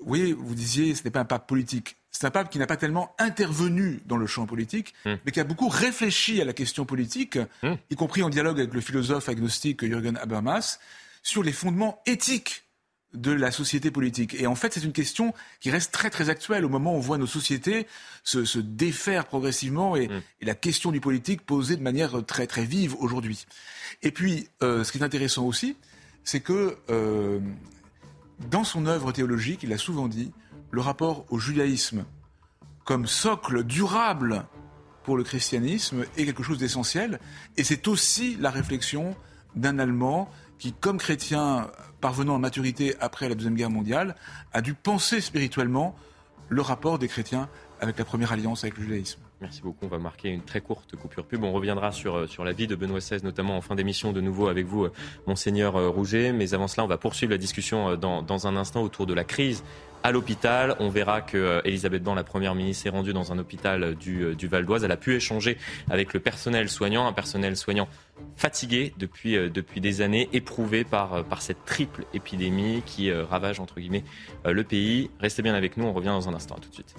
oui, 0.01 0.33
vous 0.39 0.55
disiez, 0.55 0.95
ce 0.95 1.05
n'est 1.05 1.11
pas 1.11 1.21
un 1.21 1.25
pape 1.25 1.47
politique. 1.47 1.97
C'est 2.11 2.27
un 2.27 2.31
pape 2.31 2.51
qui 2.51 2.59
n'a 2.59 2.67
pas 2.67 2.77
tellement 2.77 3.15
intervenu 3.19 4.01
dans 4.05 4.19
le 4.19 4.27
champ 4.27 4.47
politique, 4.47 4.95
hmm. 5.05 5.15
mais 5.25 5.33
qui 5.33 5.41
a 5.41 5.45
beaucoup 5.45 5.69
réfléchi 5.69 6.41
à 6.41 6.45
la 6.45 6.53
question 6.53 6.85
politique, 6.85 7.39
hmm. 7.63 7.75
y 7.91 7.97
compris 7.97 8.23
en 8.23 8.29
dialogue 8.29 8.59
avec 8.59 8.75
le 8.75 8.81
philosophe 8.81 9.29
agnostique 9.29 9.85
Jürgen 9.85 10.19
Habermas, 10.19 10.79
sur 11.23 11.43
les 11.43 11.53
fondements 11.53 12.03
éthiques 12.07 12.66
de 13.17 13.33
la 13.33 13.51
société 13.51 13.91
politique. 13.91 14.35
Et 14.35 14.47
en 14.47 14.55
fait, 14.55 14.73
c'est 14.73 14.85
une 14.85 14.93
question 14.93 15.35
qui 15.61 15.71
reste 15.71 15.93
très 15.93 16.11
très 16.11 16.31
actuelle 16.31 16.65
au 16.65 16.69
moment 16.69 16.95
où 16.95 16.97
on 16.97 17.01
voit 17.01 17.19
nos 17.19 17.27
sociétés 17.27 17.87
se, 18.23 18.59
défaire 18.59 19.27
progressivement 19.27 19.97
et, 19.97 20.09
la 20.41 20.55
question 20.55 20.93
du 20.93 21.01
politique 21.01 21.45
posée 21.45 21.77
de 21.77 21.83
manière 21.83 22.25
très 22.25 22.47
très 22.47 22.65
vive 22.65 22.95
aujourd'hui. 22.99 23.47
Et 24.03 24.11
puis, 24.11 24.49
euh, 24.63 24.85
ce 24.85 24.93
qui 24.93 24.99
est 24.99 25.03
intéressant 25.03 25.45
aussi, 25.45 25.77
c'est 26.25 26.41
que 26.41 26.77
euh, 26.91 27.41
dans 28.51 28.65
son 28.65 28.87
œuvre 28.87 29.13
théologique, 29.13 29.63
il 29.63 29.73
a 29.73 29.79
souvent 29.79 30.09
dit, 30.09 30.33
le 30.71 30.81
rapport 30.81 31.27
au 31.31 31.39
judaïsme 31.39 32.05
comme 32.85 33.07
socle 33.07 33.65
durable 33.65 34.47
pour 35.03 35.17
le 35.17 35.25
christianisme 35.25 36.05
est 36.17 36.25
quelque 36.25 36.43
chose 36.43 36.59
d'essentiel. 36.59 37.21
Et 37.57 37.65
c'est 37.65 37.89
aussi 37.89 38.37
la 38.41 38.51
réflexion 38.51 39.15
d'un 39.55 39.79
Allemand 39.79 40.31
qui, 40.59 40.73
comme 40.73 40.99
chrétien 40.99 41.71
parvenant 42.01 42.37
à 42.37 42.39
maturité 42.39 42.95
après 43.01 43.29
la 43.29 43.35
Deuxième 43.35 43.55
Guerre 43.55 43.71
mondiale, 43.71 44.17
a 44.53 44.61
dû 44.61 44.75
penser 44.75 45.21
spirituellement 45.21 45.95
le 46.49 46.63
rapport 46.63 46.99
des 46.99 47.09
chrétiens 47.09 47.49
avec 47.81 47.99
la 47.99 48.05
première 48.05 48.33
alliance 48.33 48.65
avec 48.65 48.77
le 48.79 48.85
judaïsme. 48.85 49.21
Merci 49.43 49.61
beaucoup. 49.61 49.85
On 49.85 49.89
va 49.89 49.99
marquer 49.99 50.31
une 50.31 50.43
très 50.43 50.63
courte 50.63 50.97
coupure 50.97 51.27
pub. 51.27 51.45
On 51.45 51.53
reviendra 51.53 51.93
sur, 51.93 52.17
euh, 52.17 52.27
sur 52.27 52.43
la 52.43 52.53
vie 52.53 52.67
de 52.67 52.75
Benoît 52.75 53.01
XVI, 53.01 53.23
notamment 53.23 53.57
en 53.57 53.61
fin 53.61 53.75
d'émission 53.75 54.13
de 54.13 54.23
nouveau 54.23 54.49
avec 54.49 54.65
vous, 54.65 54.85
euh, 54.85 54.93
Monseigneur 55.27 55.77
euh, 55.77 55.91
Rouget. 55.91 56.33
Mais 56.33 56.55
avant 56.55 56.69
cela, 56.69 56.85
on 56.85 56.89
va 56.89 56.97
poursuivre 56.97 57.33
la 57.33 57.39
discussion 57.39 57.97
dans, 57.97 58.23
dans 58.23 58.47
un 58.47 58.57
instant 58.57 58.83
autour 58.83 59.07
de 59.07 59.13
la 59.13 59.25
crise 59.25 59.63
à 60.03 60.11
l'hôpital. 60.11 60.75
On 60.81 60.89
verra 60.89 61.21
que 61.21 61.61
Elisabeth 61.65 62.03
Ban, 62.03 62.15
la 62.15 62.25
première 62.25 62.55
ministre, 62.55 62.87
est 62.87 62.91
rendue 62.91 63.13
dans 63.13 63.33
un 63.33 63.39
hôpital 63.39 63.95
du, 63.97 64.35
du 64.37 64.47
Val 64.47 64.65
d'Oise. 64.65 64.85
Elle 64.85 64.93
a 64.93 64.97
pu 64.97 65.15
échanger 65.15 65.59
avec 65.91 66.15
le 66.15 66.21
personnel 66.21 66.69
soignant, 66.71 67.07
un 67.07 67.13
personnel 67.13 67.57
soignant 67.57 67.89
fatigué 68.37 68.95
depuis, 68.99 69.35
depuis 69.51 69.81
des 69.81 70.01
années, 70.01 70.29
éprouvé 70.33 70.85
par, 70.85 71.25
par 71.25 71.43
cette 71.43 71.65
triple 71.65 72.05
épidémie 72.15 72.83
qui 72.87 73.13
ravage, 73.13 73.59
entre 73.59 73.81
guillemets, 73.81 74.05
le 74.45 74.63
pays. 74.63 75.11
Restez 75.19 75.43
bien 75.43 75.55
avec 75.55 75.77
nous. 75.77 75.87
On 75.87 75.93
revient 75.93 76.07
dans 76.07 76.29
un 76.29 76.35
instant. 76.35 76.55
À 76.55 76.61
tout 76.61 76.69
de 76.69 76.75
suite. 76.75 76.95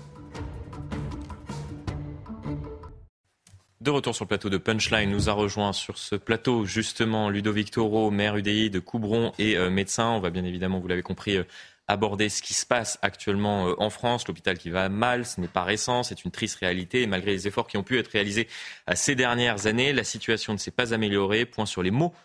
De 3.79 3.91
retour 3.91 4.15
sur 4.15 4.25
le 4.25 4.29
plateau 4.29 4.49
de 4.49 4.57
Punchline, 4.57 5.11
nous 5.11 5.29
a 5.29 5.33
rejoint 5.33 5.71
sur 5.71 5.99
ce 5.99 6.15
plateau 6.15 6.65
justement 6.65 7.29
Ludovic 7.29 7.69
Toro, 7.69 8.09
maire 8.09 8.35
UDI 8.35 8.71
de 8.71 8.79
Coubron 8.79 9.33
et 9.37 9.55
euh, 9.55 9.69
médecin. 9.69 10.09
On 10.09 10.19
va 10.19 10.31
bien 10.31 10.43
évidemment, 10.45 10.79
vous 10.79 10.87
l'avez 10.87 11.03
compris, 11.03 11.37
euh, 11.37 11.43
aborder 11.87 12.27
ce 12.29 12.41
qui 12.41 12.55
se 12.55 12.65
passe 12.65 12.97
actuellement 13.03 13.67
euh, 13.67 13.75
en 13.77 13.91
France, 13.91 14.27
l'hôpital 14.27 14.57
qui 14.57 14.71
va 14.71 14.89
mal, 14.89 15.27
ce 15.27 15.39
n'est 15.39 15.47
pas 15.47 15.63
récent, 15.63 16.01
c'est 16.01 16.25
une 16.25 16.31
triste 16.31 16.55
réalité. 16.55 17.03
Et 17.03 17.07
malgré 17.07 17.29
les 17.29 17.47
efforts 17.47 17.67
qui 17.67 17.77
ont 17.77 17.83
pu 17.83 17.99
être 17.99 18.07
réalisés 18.07 18.47
ces 18.95 19.13
dernières 19.13 19.67
années, 19.67 19.93
la 19.93 20.03
situation 20.03 20.53
ne 20.53 20.57
s'est 20.57 20.71
pas 20.71 20.95
améliorée. 20.95 21.45
Point 21.45 21.67
sur 21.67 21.83
les 21.83 21.91
mots 21.91 22.15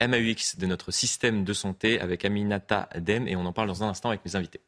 MAUX 0.00 0.58
de 0.58 0.66
notre 0.66 0.92
système 0.92 1.42
de 1.42 1.52
santé 1.52 2.00
avec 2.00 2.24
Aminata 2.24 2.88
Dem 2.96 3.26
et 3.26 3.34
on 3.34 3.46
en 3.46 3.52
parle 3.52 3.66
dans 3.66 3.82
un 3.82 3.88
instant 3.88 4.10
avec 4.10 4.24
mes 4.24 4.36
invités. 4.36 4.60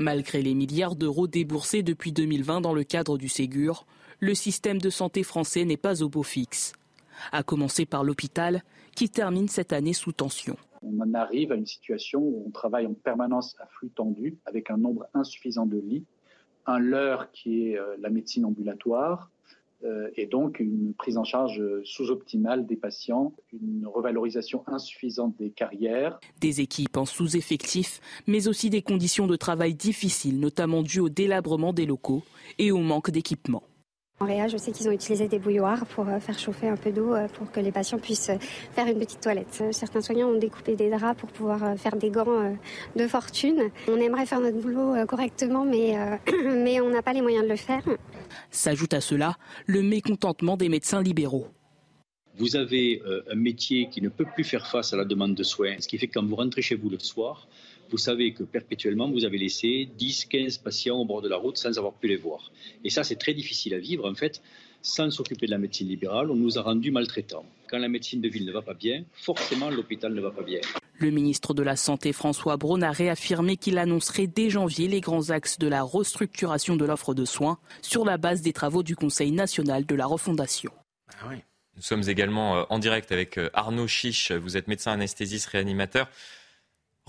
Malgré 0.00 0.40
les 0.40 0.54
milliards 0.54 0.96
d'euros 0.96 1.26
déboursés 1.26 1.82
depuis 1.82 2.10
2020 2.10 2.62
dans 2.62 2.72
le 2.72 2.84
cadre 2.84 3.18
du 3.18 3.28
Ségur, 3.28 3.84
le 4.18 4.34
système 4.34 4.78
de 4.78 4.88
santé 4.88 5.22
français 5.22 5.66
n'est 5.66 5.76
pas 5.76 6.02
au 6.02 6.08
beau 6.08 6.22
fixe. 6.22 6.72
À 7.32 7.42
commencer 7.42 7.84
par 7.84 8.02
l'hôpital, 8.02 8.62
qui 8.96 9.10
termine 9.10 9.46
cette 9.46 9.74
année 9.74 9.92
sous 9.92 10.12
tension. 10.12 10.56
On 10.82 10.98
en 11.00 11.12
arrive 11.12 11.52
à 11.52 11.56
une 11.56 11.66
situation 11.66 12.18
où 12.18 12.44
on 12.46 12.50
travaille 12.50 12.86
en 12.86 12.94
permanence 12.94 13.54
à 13.60 13.66
flux 13.66 13.90
tendu, 13.90 14.38
avec 14.46 14.70
un 14.70 14.78
nombre 14.78 15.04
insuffisant 15.12 15.66
de 15.66 15.76
lits, 15.76 16.06
un 16.64 16.78
leurre 16.78 17.30
qui 17.32 17.68
est 17.68 17.78
euh, 17.78 17.96
la 18.00 18.08
médecine 18.08 18.46
ambulatoire, 18.46 19.30
et 20.16 20.26
donc 20.26 20.60
une 20.60 20.94
prise 20.94 21.16
en 21.16 21.24
charge 21.24 21.62
sous-optimale 21.84 22.66
des 22.66 22.76
patients, 22.76 23.32
une 23.52 23.86
revalorisation 23.86 24.62
insuffisante 24.66 25.36
des 25.38 25.50
carrières. 25.50 26.18
Des 26.40 26.60
équipes 26.60 26.96
en 26.96 27.06
sous-effectif, 27.06 28.00
mais 28.26 28.48
aussi 28.48 28.70
des 28.70 28.82
conditions 28.82 29.26
de 29.26 29.36
travail 29.36 29.74
difficiles, 29.74 30.38
notamment 30.38 30.82
dues 30.82 31.00
au 31.00 31.08
délabrement 31.08 31.72
des 31.72 31.86
locaux 31.86 32.22
et 32.58 32.70
au 32.72 32.78
manque 32.78 33.10
d'équipement. 33.10 33.62
En 34.22 34.26
Réa, 34.26 34.48
je 34.48 34.58
sais 34.58 34.70
qu'ils 34.70 34.86
ont 34.86 34.92
utilisé 34.92 35.28
des 35.28 35.38
bouilloires 35.38 35.86
pour 35.86 36.06
euh, 36.06 36.20
faire 36.20 36.38
chauffer 36.38 36.68
un 36.68 36.76
peu 36.76 36.92
d'eau 36.92 37.14
euh, 37.14 37.26
pour 37.28 37.50
que 37.50 37.58
les 37.58 37.72
patients 37.72 37.98
puissent 37.98 38.28
euh, 38.28 38.36
faire 38.74 38.86
une 38.86 38.98
petite 38.98 39.22
toilette. 39.22 39.62
Certains 39.70 40.02
soignants 40.02 40.28
ont 40.28 40.38
découpé 40.38 40.76
des 40.76 40.90
draps 40.90 41.18
pour 41.18 41.30
pouvoir 41.30 41.78
faire 41.78 41.96
des 41.96 42.10
gants 42.10 42.54
de 42.96 43.06
fortune. 43.06 43.70
On 43.88 43.96
aimerait 43.96 44.26
faire 44.26 44.40
notre 44.40 44.58
boulot 44.58 45.06
correctement, 45.06 45.64
mais, 45.64 45.96
mais 46.44 46.82
on 46.82 46.90
n'a 46.90 47.00
pas 47.00 47.14
les 47.14 47.22
moyens 47.22 47.44
de 47.44 47.48
le 47.48 47.56
faire. 47.56 47.82
S'ajoute 48.50 48.92
à 48.92 49.00
cela 49.00 49.38
le 49.64 49.80
mécontentement 49.80 50.58
des 50.58 50.68
médecins 50.68 51.02
libéraux. 51.02 51.46
Vous 52.36 52.56
avez 52.56 53.02
un 53.30 53.34
métier 53.34 53.88
qui 53.88 54.02
ne 54.02 54.10
peut 54.10 54.26
plus 54.34 54.44
faire 54.44 54.66
face 54.66 54.92
à 54.92 54.98
la 54.98 55.06
demande 55.06 55.34
de 55.34 55.42
soins, 55.42 55.76
ce 55.78 55.88
qui 55.88 55.96
fait 55.96 56.08
que 56.08 56.14
quand 56.14 56.26
vous 56.26 56.36
rentrez 56.36 56.60
chez 56.60 56.74
vous 56.74 56.90
le 56.90 56.98
soir, 56.98 57.48
vous 57.90 57.98
savez 57.98 58.32
que 58.32 58.44
perpétuellement, 58.44 59.10
vous 59.10 59.24
avez 59.24 59.38
laissé 59.38 59.88
10, 59.96 60.26
15 60.26 60.58
patients 60.58 60.98
au 60.98 61.04
bord 61.04 61.22
de 61.22 61.28
la 61.28 61.36
route 61.36 61.56
sans 61.56 61.76
avoir 61.78 61.94
pu 61.94 62.08
les 62.08 62.16
voir. 62.16 62.52
Et 62.84 62.90
ça, 62.90 63.04
c'est 63.04 63.16
très 63.16 63.34
difficile 63.34 63.74
à 63.74 63.78
vivre, 63.78 64.08
en 64.08 64.14
fait. 64.14 64.40
Sans 64.82 65.10
s'occuper 65.10 65.46
de 65.46 65.50
la 65.50 65.58
médecine 65.58 65.88
libérale, 65.88 66.30
on 66.30 66.36
nous 66.36 66.58
a 66.58 66.62
rendus 66.62 66.90
maltraitants. 66.90 67.44
Quand 67.68 67.78
la 67.78 67.88
médecine 67.88 68.20
de 68.20 68.28
ville 68.28 68.46
ne 68.46 68.52
va 68.52 68.62
pas 68.62 68.72
bien, 68.72 69.04
forcément 69.12 69.68
l'hôpital 69.68 70.14
ne 70.14 70.20
va 70.20 70.30
pas 70.30 70.42
bien. 70.42 70.60
Le 70.98 71.10
ministre 71.10 71.52
de 71.52 71.62
la 71.62 71.76
Santé 71.76 72.12
François 72.12 72.56
Braun 72.56 72.82
a 72.82 72.90
réaffirmé 72.90 73.56
qu'il 73.56 73.76
annoncerait 73.76 74.26
dès 74.26 74.48
janvier 74.48 74.88
les 74.88 75.00
grands 75.00 75.30
axes 75.30 75.58
de 75.58 75.66
la 75.66 75.82
restructuration 75.82 76.76
de 76.76 76.84
l'offre 76.86 77.12
de 77.12 77.24
soins 77.24 77.58
sur 77.82 78.04
la 78.04 78.16
base 78.16 78.40
des 78.40 78.52
travaux 78.52 78.82
du 78.82 78.96
Conseil 78.96 79.32
national 79.32 79.84
de 79.84 79.94
la 79.94 80.06
refondation. 80.06 80.72
Ah 81.22 81.30
Nous 81.76 81.82
sommes 81.82 82.08
également 82.08 82.58
euh, 82.58 82.64
en 82.70 82.78
direct 82.78 83.12
avec 83.12 83.36
euh, 83.36 83.50
Arnaud 83.52 83.86
Chiche. 83.86 84.32
Vous 84.32 84.56
êtes 84.56 84.66
médecin 84.66 84.92
anesthésiste 84.92 85.46
réanimateur 85.48 86.08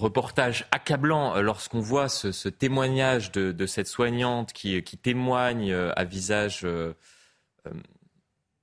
reportage 0.02 0.66
accablant 0.72 1.36
euh, 1.36 1.42
lorsqu'on 1.42 1.80
voit 1.80 2.10
ce, 2.10 2.50
témoignage 2.50 3.32
de, 3.32 3.66
cette 3.66 3.88
soignante 3.88 4.52
qui, 4.54 4.82
témoigne 4.82 5.72
euh, 5.72 5.92
à 5.96 6.04
visage 6.04 6.62
euh, 6.64 6.94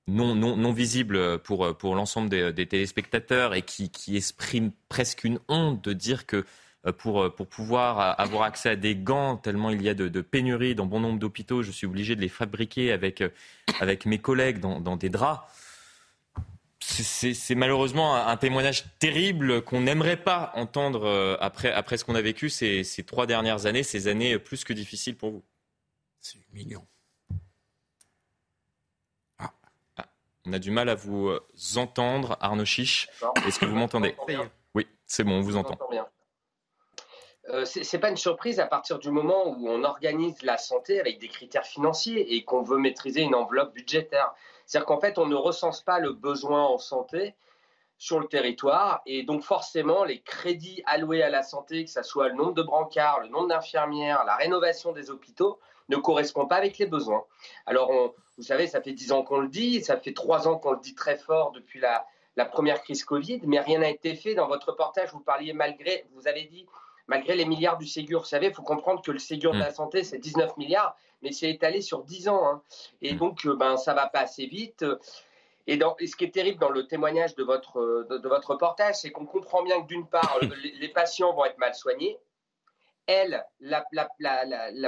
non, 0.07 0.35
non, 0.35 0.71
visible 0.71 1.39
pour, 1.39 1.95
l'ensemble 1.95 2.29
des, 2.29 2.65
téléspectateurs 2.65 3.53
et 3.53 3.61
qui, 3.61 3.91
exprime 4.15 4.71
presque 4.89 5.23
une 5.23 5.39
honte 5.47 5.83
de 5.83 5.93
dire 5.93 6.25
que 6.25 6.45
pour, 6.97 7.31
pouvoir 7.33 8.19
avoir 8.19 8.43
accès 8.43 8.69
à 8.69 8.75
des 8.75 8.95
gants, 8.95 9.37
tellement 9.37 9.69
il 9.69 9.83
y 9.83 9.89
a 9.89 9.93
de, 9.93 10.21
pénuries 10.21 10.73
dans 10.73 10.87
bon 10.87 10.99
nombre 10.99 11.19
d'hôpitaux, 11.19 11.61
je 11.61 11.71
suis 11.71 11.85
obligé 11.85 12.15
de 12.15 12.21
les 12.21 12.27
fabriquer 12.27 12.91
avec, 12.91 13.21
mes 14.05 14.17
collègues 14.17 14.59
dans 14.59 14.97
des 14.97 15.09
draps 15.09 15.43
c'est 16.79 17.55
malheureusement 17.55 18.15
un, 18.15 18.37
témoignage 18.37 18.85
terrible 18.99 19.61
qu'on 19.61 19.81
n'aimerait 19.81 20.17
pas 20.17 20.51
entendre 20.55 21.05
euh, 21.05 21.35
après, 21.39 21.71
après 21.71 21.97
ce 21.97 22.05
qu'on 22.05 22.15
a 22.15 22.21
vécu 22.21 22.49
ces, 22.49 22.83
ces, 22.83 23.03
trois 23.03 23.25
dernières 23.25 23.65
années, 23.65 23.83
ces 23.83 24.07
années 24.07 24.39
plus 24.39 24.63
que 24.63 24.73
difficiles 24.73 25.17
pour 25.17 25.31
vous. 25.31 25.43
C'est 26.21 26.37
mignon. 26.53 26.85
Ah. 29.39 29.51
ah. 29.97 30.05
On 30.45 30.53
a 30.53 30.59
du 30.59 30.71
mal 30.71 30.89
à 30.89 30.95
vous 30.95 31.27
euh, 31.27 31.45
entendre, 31.75 32.37
Arnaud 32.39 32.65
Chiche. 32.65 33.09
Est-ce 33.45 33.59
que 33.59 33.65
vous 33.65 33.75
m'entendez? 33.75 34.15
Oui, 34.73 34.87
c'est 35.05 35.23
bon, 35.23 35.33
on 35.33 35.41
vous 35.41 35.57
entend. 35.57 35.77
Euh, 37.49 37.65
ce 37.65 37.79
n'est 37.79 37.99
pas 37.99 38.09
une 38.09 38.17
surprise 38.17 38.59
à 38.59 38.67
partir 38.67 38.99
du 38.99 39.09
moment 39.09 39.47
où 39.47 39.69
on 39.69 39.83
organise 39.83 40.43
la 40.43 40.57
santé 40.57 40.99
avec 40.99 41.19
des 41.19 41.27
critères 41.27 41.65
financiers 41.65 42.35
et 42.35 42.43
qu'on 42.43 42.61
veut 42.61 42.77
maîtriser 42.77 43.21
une 43.21 43.33
enveloppe 43.33 43.73
budgétaire. 43.73 44.33
C'est-à-dire 44.69 44.85
qu'en 44.85 44.99
fait, 44.99 45.17
on 45.17 45.25
ne 45.25 45.33
recense 45.33 45.81
pas 45.81 45.97
le 45.97 46.13
besoin 46.13 46.63
en 46.63 46.77
santé 46.77 47.33
sur 47.97 48.19
le 48.19 48.27
territoire 48.27 49.01
et 49.07 49.23
donc 49.23 49.41
forcément 49.41 50.03
les 50.03 50.21
crédits 50.21 50.83
alloués 50.85 51.23
à 51.23 51.29
la 51.31 51.41
santé, 51.41 51.85
que 51.85 51.89
ce 51.89 52.03
soit 52.03 52.29
le 52.29 52.35
nombre 52.35 52.53
de 52.53 52.61
brancards, 52.61 53.21
le 53.21 53.29
nombre 53.29 53.47
d'infirmières, 53.47 54.23
la 54.25 54.35
rénovation 54.35 54.91
des 54.91 55.09
hôpitaux, 55.09 55.59
ne 55.89 55.95
correspondent 55.95 56.49
pas 56.49 56.57
avec 56.57 56.77
les 56.77 56.85
besoins. 56.85 57.23
Alors, 57.65 57.91
vous 58.37 58.43
savez, 58.43 58.67
ça 58.67 58.79
fait 58.79 58.91
dix 58.93 59.11
ans 59.11 59.23
qu'on 59.23 59.39
le 59.39 59.47
dit, 59.47 59.81
ça 59.81 59.97
fait 59.97 60.13
trois 60.13 60.47
ans 60.47 60.59
qu'on 60.59 60.73
le 60.73 60.79
dit 60.79 60.93
très 60.93 61.17
fort 61.17 61.51
depuis 61.51 61.79
la, 61.79 62.05
la 62.35 62.45
première 62.45 62.83
crise 62.83 63.03
Covid, 63.03 63.41
mais 63.45 63.59
rien 63.59 63.79
n'a 63.79 63.89
été 63.89 64.13
fait. 64.13 64.35
Dans 64.35 64.47
votre 64.47 64.69
reportage, 64.69 65.11
vous 65.13 65.19
parliez 65.19 65.53
malgré, 65.53 66.05
vous 66.13 66.27
avez 66.27 66.43
dit, 66.43 66.67
malgré 67.07 67.35
les 67.35 67.45
milliards 67.45 67.79
du 67.79 67.87
Ségur. 67.87 68.19
Vous 68.19 68.27
savez, 68.27 68.47
il 68.47 68.53
faut 68.53 68.61
comprendre 68.61 69.01
que 69.01 69.09
le 69.09 69.17
Ségur 69.17 69.51
de 69.51 69.57
la 69.57 69.71
mm. 69.71 69.73
santé, 69.73 70.03
c'est 70.03 70.19
19 70.19 70.57
milliards, 70.57 70.95
mais 71.21 71.31
c'est 71.31 71.49
étalé 71.49 71.81
sur 71.81 72.03
10 72.03 72.29
ans. 72.29 72.47
Hein. 72.47 72.63
Et 73.01 73.13
mm. 73.13 73.17
donc, 73.17 73.45
euh, 73.45 73.55
ben, 73.55 73.77
ça 73.77 73.93
va 73.93 74.07
pas 74.07 74.21
assez 74.21 74.45
vite. 74.45 74.85
Et, 75.67 75.77
dans, 75.77 75.95
ce 75.99 76.15
qui 76.15 76.23
est 76.23 76.33
terrible 76.33 76.59
dans 76.59 76.69
le 76.69 76.87
témoignage 76.87 77.35
de 77.35 77.43
votre, 77.43 78.07
de, 78.09 78.27
votre 78.27 78.51
reportage, 78.51 78.95
c'est 78.95 79.11
qu'on 79.11 79.25
comprend 79.25 79.61
bien 79.63 79.81
que 79.81 79.87
d'une 79.87 80.07
part, 80.07 80.39
les, 80.79 80.89
patients 80.89 81.33
vont 81.33 81.45
être 81.45 81.57
mal 81.59 81.75
soignés. 81.75 82.17
elle, 83.05 83.45
la, 83.59 83.85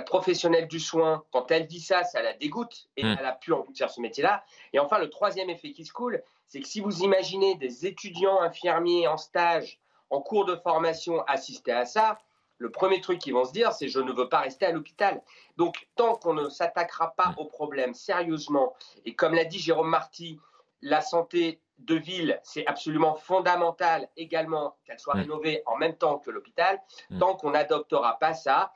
professionnelle 0.05 0.67
du 0.67 0.79
soin, 0.79 1.23
quand 1.31 1.51
elle 1.51 1.67
dit 1.67 1.81
ça, 1.81 2.03
ça 2.03 2.21
la 2.21 2.33
dégoûte 2.33 2.87
et 2.97 3.03
hmm. 3.03 3.15
elle 3.19 3.25
a 3.25 3.33
plus 3.33 3.53
envie 3.53 3.71
de 3.71 3.77
faire 3.77 3.91
ce 3.91 4.01
métier-là. 4.01 4.43
Et 4.73 4.79
enfin, 4.79 4.97
le 4.97 5.09
troisième 5.09 5.49
effet 5.49 5.71
qui 5.71 5.85
se 5.85 5.93
coule, 5.93 6.23
c'est 6.47 6.59
que 6.59 6.67
si 6.67 6.79
vous 6.79 7.01
imaginez 7.01 7.55
des 7.55 7.85
étudiants 7.85 8.41
infirmiers 8.41 9.07
en 9.07 9.17
stage, 9.17 9.79
en 10.09 10.21
cours 10.21 10.45
de 10.45 10.55
formation, 10.57 11.23
assister 11.25 11.71
à 11.71 11.85
ça, 11.85 12.19
le 12.61 12.69
premier 12.69 13.01
truc 13.01 13.17
qu'ils 13.19 13.33
vont 13.33 13.43
se 13.43 13.51
dire, 13.51 13.73
c'est 13.73 13.87
je 13.87 13.99
ne 13.99 14.11
veux 14.11 14.29
pas 14.29 14.41
rester 14.41 14.67
à 14.67 14.71
l'hôpital. 14.71 15.21
Donc, 15.57 15.87
tant 15.95 16.15
qu'on 16.15 16.35
ne 16.35 16.47
s'attaquera 16.47 17.15
pas 17.15 17.33
au 17.37 17.45
problème 17.45 17.95
sérieusement, 17.95 18.75
et 19.03 19.15
comme 19.15 19.33
l'a 19.33 19.45
dit 19.45 19.57
Jérôme 19.57 19.89
Marty, 19.89 20.39
la 20.83 21.01
santé 21.01 21.59
de 21.79 21.95
ville, 21.95 22.39
c'est 22.43 22.67
absolument 22.67 23.15
fondamental 23.15 24.07
également 24.15 24.75
qu'elle 24.85 24.99
soit 24.99 25.15
rénovée 25.15 25.63
en 25.65 25.75
même 25.77 25.97
temps 25.97 26.19
que 26.19 26.29
l'hôpital. 26.29 26.79
Tant 27.19 27.35
qu'on 27.35 27.51
n'adoptera 27.51 28.19
pas 28.19 28.35
ça, 28.35 28.71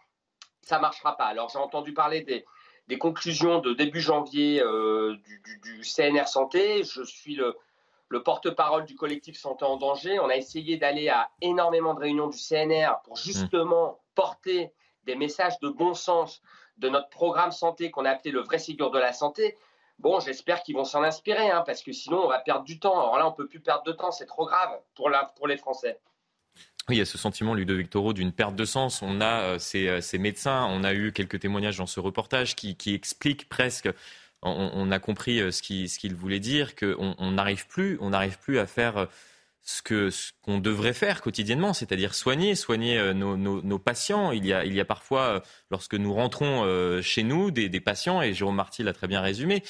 ça 0.61 0.77
ne 0.77 0.81
marchera 0.81 1.15
pas. 1.15 1.25
Alors 1.25 1.49
j'ai 1.49 1.59
entendu 1.59 1.93
parler 1.93 2.21
des, 2.21 2.97
conclusions 2.97 3.59
de 3.59 3.73
début 3.73 4.01
janvier 4.01 4.63
euh, 4.63 5.15
du, 5.61 5.81
CNR 5.81 6.27
Santé. 6.27 6.83
Je 6.83 7.03
suis 7.03 7.35
le, 7.35 7.55
porte-parole 8.23 8.85
du 8.85 8.95
collectif 8.95 9.37
Santé 9.37 9.65
en 9.65 9.77
danger. 9.77 10.19
On 10.19 10.29
a 10.29 10.35
essayé 10.35 10.77
d'aller 10.77 11.09
à 11.09 11.29
énormément 11.41 11.93
de 11.93 11.99
réunions 11.99 12.27
du 12.27 12.37
CNR 12.37 13.01
pour 13.03 13.17
justement 13.17 13.99
porter 14.13 14.71
des 15.03 15.15
messages 15.15 15.59
de 15.59 15.69
bon 15.69 15.93
sens 15.93 16.41
de 16.77 16.89
notre 16.89 17.09
programme 17.09 17.51
santé 17.51 17.91
qu'on 17.91 18.05
a 18.05 18.11
appelé 18.11 18.31
le 18.31 18.41
vrai 18.41 18.59
Ségur 18.59 18.91
de 18.91 18.99
la 18.99 19.13
santé. 19.13 19.57
Bon, 19.99 20.19
j'espère 20.19 20.61
qu'ils 20.61 20.75
vont 20.75 20.83
s'en 20.83 21.03
inspirer, 21.03 21.49
hein, 21.49 21.63
parce 21.65 21.81
que 21.81 21.93
sinon, 21.93 22.25
on 22.25 22.27
va 22.27 22.39
perdre 22.39 22.65
du 22.65 22.79
temps. 22.79 22.99
Alors 22.99 23.17
là, 23.17 23.27
on 23.27 23.31
peut 23.31 23.47
plus 23.47 23.61
perdre 23.61 23.83
de 23.83 23.93
temps, 23.93 24.11
c'est 24.11 24.25
trop 24.25 24.45
grave 24.45 24.77
pour, 24.93 25.09
la, 25.09 25.31
pour 25.37 25.47
les 25.47 25.57
Français. 25.57 25.99
Oui, 26.87 26.97
il 26.97 26.99
y 26.99 27.01
a 27.01 27.05
ce 27.05 27.17
sentiment, 27.17 27.53
Ludovic 27.53 27.89
Toro, 27.89 28.13
d'une 28.13 28.31
perte 28.31 28.55
de 28.55 28.65
sens. 28.65 29.01
On 29.01 29.19
a 29.19 29.41
euh, 29.41 29.57
euh, 29.75 30.01
ces, 30.01 30.17
médecins, 30.19 30.67
on 30.69 30.83
a 30.83 30.93
eu 30.93 31.11
quelques 31.13 31.39
témoignages 31.39 31.77
dans 31.77 31.87
ce 31.87 31.99
reportage 31.99 32.55
qui, 32.55 32.75
expliquent 32.93 33.49
presque, 33.49 33.89
on, 34.45 34.91
a 34.91 34.99
compris 34.99 35.39
euh, 35.39 35.51
ce 35.51 35.61
qu'ils 35.61 35.89
ce 35.89 36.13
voulaient 36.13 36.39
dire, 36.39 36.75
qu'on 36.75 37.31
n'arrive 37.31 37.67
plus, 37.67 37.97
on 38.01 38.11
n'arrive 38.11 38.37
plus 38.39 38.59
à 38.59 38.67
faire 38.67 39.07
ce 39.65 39.81
que 39.81 40.11
ce 40.11 40.31
qu'on 40.43 40.59
devrait 40.59 40.93
faire 40.93 41.21
quotidiennement, 41.21 41.73
c'est-à-dire 41.73 42.13
soigner, 42.13 42.53
soigner 42.53 42.99
euh, 42.99 43.13
nos, 43.13 43.35
nos, 43.35 43.79
patients. 43.79 44.31
Il 44.31 44.45
y 44.45 44.53
a, 44.53 44.63
il 44.63 44.73
y 44.73 44.79
a 44.79 44.85
parfois, 44.85 45.21
euh, 45.21 45.39
lorsque 45.71 45.95
nous 45.95 46.13
rentrons 46.13 46.63
euh, 46.63 47.01
chez 47.01 47.23
nous, 47.23 47.49
des, 47.49 47.67
des 47.67 47.79
patients, 47.79 48.21
et 48.21 48.33
Jérôme 48.33 48.55
Marty 48.55 48.83
l'a 48.83 48.93
très 48.93 49.07
bien 49.07 49.21
résumé, 49.21 49.63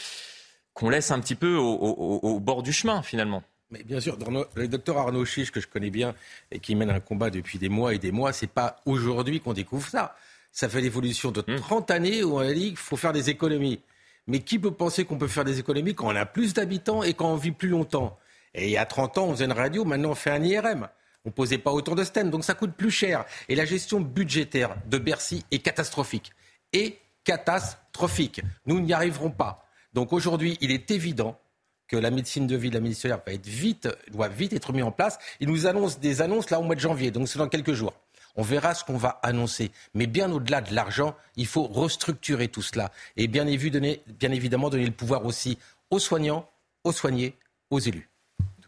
qu'on 0.73 0.89
laisse 0.89 1.11
un 1.11 1.19
petit 1.21 1.35
peu 1.35 1.55
au, 1.55 1.73
au, 1.73 2.19
au, 2.21 2.39
bord 2.41 2.61
du 2.61 2.73
chemin 2.73 3.01
finalement. 3.01 3.41
Mais 3.71 3.83
bien 3.83 4.01
sûr, 4.01 4.17
dans 4.17 4.45
le 4.53 4.67
docteur 4.67 4.97
Arnaud 4.97 5.25
Chiche, 5.25 5.51
que 5.51 5.61
je 5.61 5.67
connais 5.67 5.89
bien 5.89 6.13
et 6.51 6.59
qui 6.59 6.75
mène 6.75 6.89
un 6.89 6.99
combat 6.99 7.29
depuis 7.29 7.57
des 7.57 7.69
mois 7.69 7.93
et 7.93 7.97
des 7.97 8.11
mois, 8.11 8.33
c'est 8.33 8.47
pas 8.47 8.81
aujourd'hui 8.85 9.39
qu'on 9.39 9.53
découvre 9.53 9.87
ça. 9.87 10.15
Ça 10.51 10.67
fait 10.67 10.81
l'évolution 10.81 11.31
de 11.31 11.41
30 11.41 11.89
hmm. 11.89 11.93
années 11.93 12.23
où 12.23 12.35
on 12.35 12.39
a 12.39 12.53
dit 12.53 12.67
qu'il 12.67 12.77
faut 12.77 12.97
faire 12.97 13.13
des 13.13 13.29
économies. 13.29 13.79
Mais 14.27 14.39
qui 14.39 14.57
peut 14.59 14.71
penser 14.71 15.05
qu'on 15.05 15.17
peut 15.17 15.27
faire 15.27 15.45
des 15.45 15.59
économies 15.59 15.93
quand 15.93 16.07
on 16.07 16.15
a 16.15 16.25
plus 16.25 16.53
d'habitants 16.53 17.03
et 17.03 17.13
quand 17.13 17.31
on 17.31 17.35
vit 17.35 17.51
plus 17.51 17.69
longtemps? 17.69 18.17
Et 18.53 18.65
il 18.65 18.71
y 18.71 18.77
a 18.77 18.85
30 18.85 19.17
ans, 19.17 19.25
on 19.25 19.31
faisait 19.33 19.45
une 19.45 19.51
radio, 19.51 19.85
maintenant 19.85 20.11
on 20.11 20.15
fait 20.15 20.31
un 20.31 20.41
IRM. 20.41 20.87
On 21.25 21.29
ne 21.29 21.33
posait 21.33 21.57
pas 21.57 21.71
autant 21.71 21.95
de 21.95 22.03
STEM, 22.03 22.29
donc 22.29 22.43
ça 22.43 22.53
coûte 22.53 22.73
plus 22.73 22.91
cher. 22.91 23.25
Et 23.49 23.55
la 23.55 23.65
gestion 23.65 23.99
budgétaire 23.99 24.75
de 24.87 24.97
Bercy 24.97 25.43
est 25.51 25.59
catastrophique. 25.59 26.31
Et 26.71 26.99
catastrophique. 27.23 28.41
Nous 28.65 28.79
n'y 28.79 28.93
arriverons 28.93 29.31
pas. 29.31 29.67
Donc 29.93 30.13
aujourd'hui, 30.13 30.57
il 30.61 30.71
est 30.71 30.91
évident 30.91 31.39
que 31.87 31.97
la 31.97 32.11
médecine 32.11 32.47
de 32.47 32.55
ville, 32.55 32.73
la 32.73 32.79
ministère 32.79 33.19
va 33.25 33.33
être 33.33 33.47
vite, 33.47 33.89
doit 34.11 34.27
vite 34.27 34.53
être 34.53 34.73
mise 34.73 34.83
en 34.83 34.91
place. 34.91 35.17
Il 35.39 35.49
nous 35.49 35.67
annonce 35.67 35.99
des 35.99 36.21
annonces 36.21 36.49
là 36.49 36.59
au 36.59 36.63
mois 36.63 36.75
de 36.75 36.79
janvier, 36.79 37.11
donc 37.11 37.27
c'est 37.27 37.39
dans 37.39 37.49
quelques 37.49 37.73
jours. 37.73 37.93
On 38.35 38.43
verra 38.43 38.73
ce 38.73 38.83
qu'on 38.83 38.97
va 38.97 39.19
annoncer. 39.23 39.71
Mais 39.93 40.07
bien 40.07 40.31
au-delà 40.31 40.61
de 40.61 40.73
l'argent, 40.73 41.15
il 41.35 41.47
faut 41.47 41.63
restructurer 41.63 42.47
tout 42.47 42.61
cela. 42.61 42.91
Et 43.17 43.27
bien, 43.27 43.45
bien 43.45 44.31
évidemment 44.31 44.69
donner 44.69 44.85
le 44.85 44.91
pouvoir 44.91 45.25
aussi 45.25 45.57
aux 45.89 45.99
soignants, 45.99 46.49
aux 46.83 46.91
soignés, 46.91 47.35
aux 47.69 47.79
élus 47.79 48.09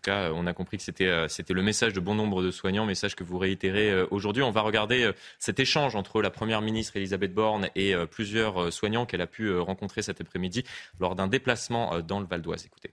on 0.10 0.48
a 0.48 0.54
compris 0.54 0.78
que 0.78 1.04
euh, 1.04 1.28
c'était 1.28 1.54
le 1.54 1.62
message 1.62 1.94
de 1.94 2.00
bon 2.00 2.16
nombre 2.16 2.42
de 2.42 2.52
soignants, 2.52 2.86
message 2.86 3.16
que 3.16 3.24
vous 3.24 3.38
réitérez 3.38 3.92
euh, 3.92 4.08
aujourd'hui. 4.12 4.44
On 4.44 4.52
va 4.52 4.62
regarder 4.62 5.04
euh, 5.04 5.14
cet 5.40 5.60
échange 5.60 5.96
entre 5.96 6.22
la 6.22 6.30
Première 6.30 6.62
ministre 6.62 6.96
Elisabeth 6.98 7.34
Borne 7.34 7.70
et 7.76 7.96
plusieurs 8.10 8.72
soignants 8.72 9.06
qu'elle 9.06 9.22
a 9.22 9.28
pu 9.28 9.56
rencontrer 9.58 10.02
cet 10.02 10.22
après-midi 10.22 10.64
lors 11.00 11.16
d'un 11.16 11.28
déplacement 11.28 12.00
dans 12.02 12.20
le 12.20 12.26
Val 12.26 12.42
d'Oise. 12.42 12.66
Écoutez. 12.66 12.92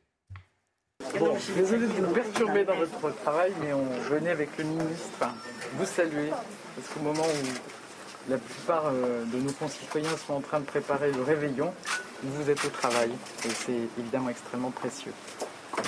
désolé 1.57 1.87
de 1.87 1.93
vous 1.93 2.15
perturber 2.15 2.65
dans 2.65 2.77
votre 2.77 3.15
travail, 3.23 3.53
mais 3.61 3.73
on 3.73 3.85
venait 4.01 4.31
avec 4.31 4.57
le 4.59 4.65
ministre 4.65 5.27
vous 5.77 5.87
saluer, 5.87 6.31
parce 6.75 6.89
qu'au 6.89 7.01
moment 7.01 7.25
où 7.25 8.31
la 8.31 8.39
plupart 8.39 8.91
de 8.93 9.39
nos 9.39 9.53
concitoyens 9.53 10.17
sont 10.27 10.35
en 10.35 10.41
train 10.41 10.61
de 10.61 10.65
préparer 10.65 11.13
le 11.13 11.23
réveillon, 11.23 11.73
vous 12.23 12.51
êtes 12.51 12.65
au 12.65 12.69
travail, 12.69 13.11
et 13.45 13.51
c'est 13.51 13.81
évidemment 13.99 14.31
extrêmement 14.31 14.71
précieux. 14.71 15.13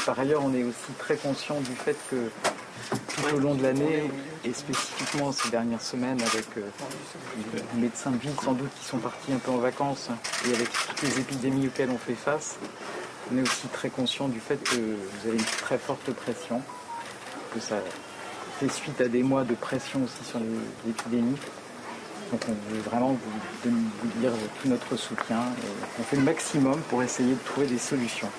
Par 0.05 0.19
ailleurs, 0.19 0.43
on 0.45 0.53
est 0.55 0.65
aussi 0.65 0.93
très 0.99 1.17
conscient 1.17 1.61
du 1.61 1.73
fait 1.73 1.97
que 2.11 2.29
tout 2.91 3.35
au 3.35 3.39
long 3.39 3.55
de 3.55 3.63
l'année, 3.63 4.11
et 4.45 4.53
spécifiquement 4.53 5.33
ces 5.33 5.51
dernières 5.51 5.81
semaines, 5.81 6.21
avec 6.21 6.47
euh, 6.59 6.69
les 7.75 7.81
médecins 7.81 8.11
de 8.11 8.19
ville 8.19 8.35
sans 8.43 8.53
doute 8.53 8.71
qui 8.79 8.85
sont 8.87 8.99
partis 8.99 9.33
un 9.33 9.39
peu 9.39 9.51
en 9.51 9.57
vacances, 9.57 10.09
et 10.47 10.55
avec 10.55 10.71
toutes 10.71 11.03
les 11.03 11.21
épidémies 11.21 11.69
auxquelles 11.69 11.91
on 11.91 11.99
fait 11.99 12.15
face, 12.15 12.57
on 13.33 13.39
est 13.39 13.43
aussi 13.43 13.67
très 13.73 13.89
conscient 13.89 14.29
du 14.29 14.41
fait 14.41 14.63
que 14.63 14.77
vous 14.77 15.29
avez 15.29 15.39
une 15.39 15.45
très 15.45 15.79
forte 15.79 16.11
pression, 16.13 16.61
que 17.55 17.61
ça 17.61 17.77
fait 18.57 18.69
suite 18.71 19.01
à 19.01 19.09
des 19.09 19.23
mois 19.23 19.45
de 19.45 19.55
pression 19.55 20.03
aussi 20.03 20.25
sur 20.25 20.41
l'épidémie. 20.87 21.37
Donc 22.33 22.41
on 22.49 22.73
veut 22.73 22.81
vraiment 22.81 23.13
vous, 23.13 23.71
vous 23.71 24.21
dire 24.21 24.33
tout 24.61 24.69
notre 24.69 24.97
soutien. 24.97 25.41
Et 25.63 26.01
on 26.01 26.03
fait 26.03 26.17
le 26.17 26.23
maximum 26.23 26.81
pour 26.89 27.03
essayer 27.03 27.35
de 27.35 27.45
trouver 27.45 27.67
des 27.67 27.79
solutions. 27.79 28.31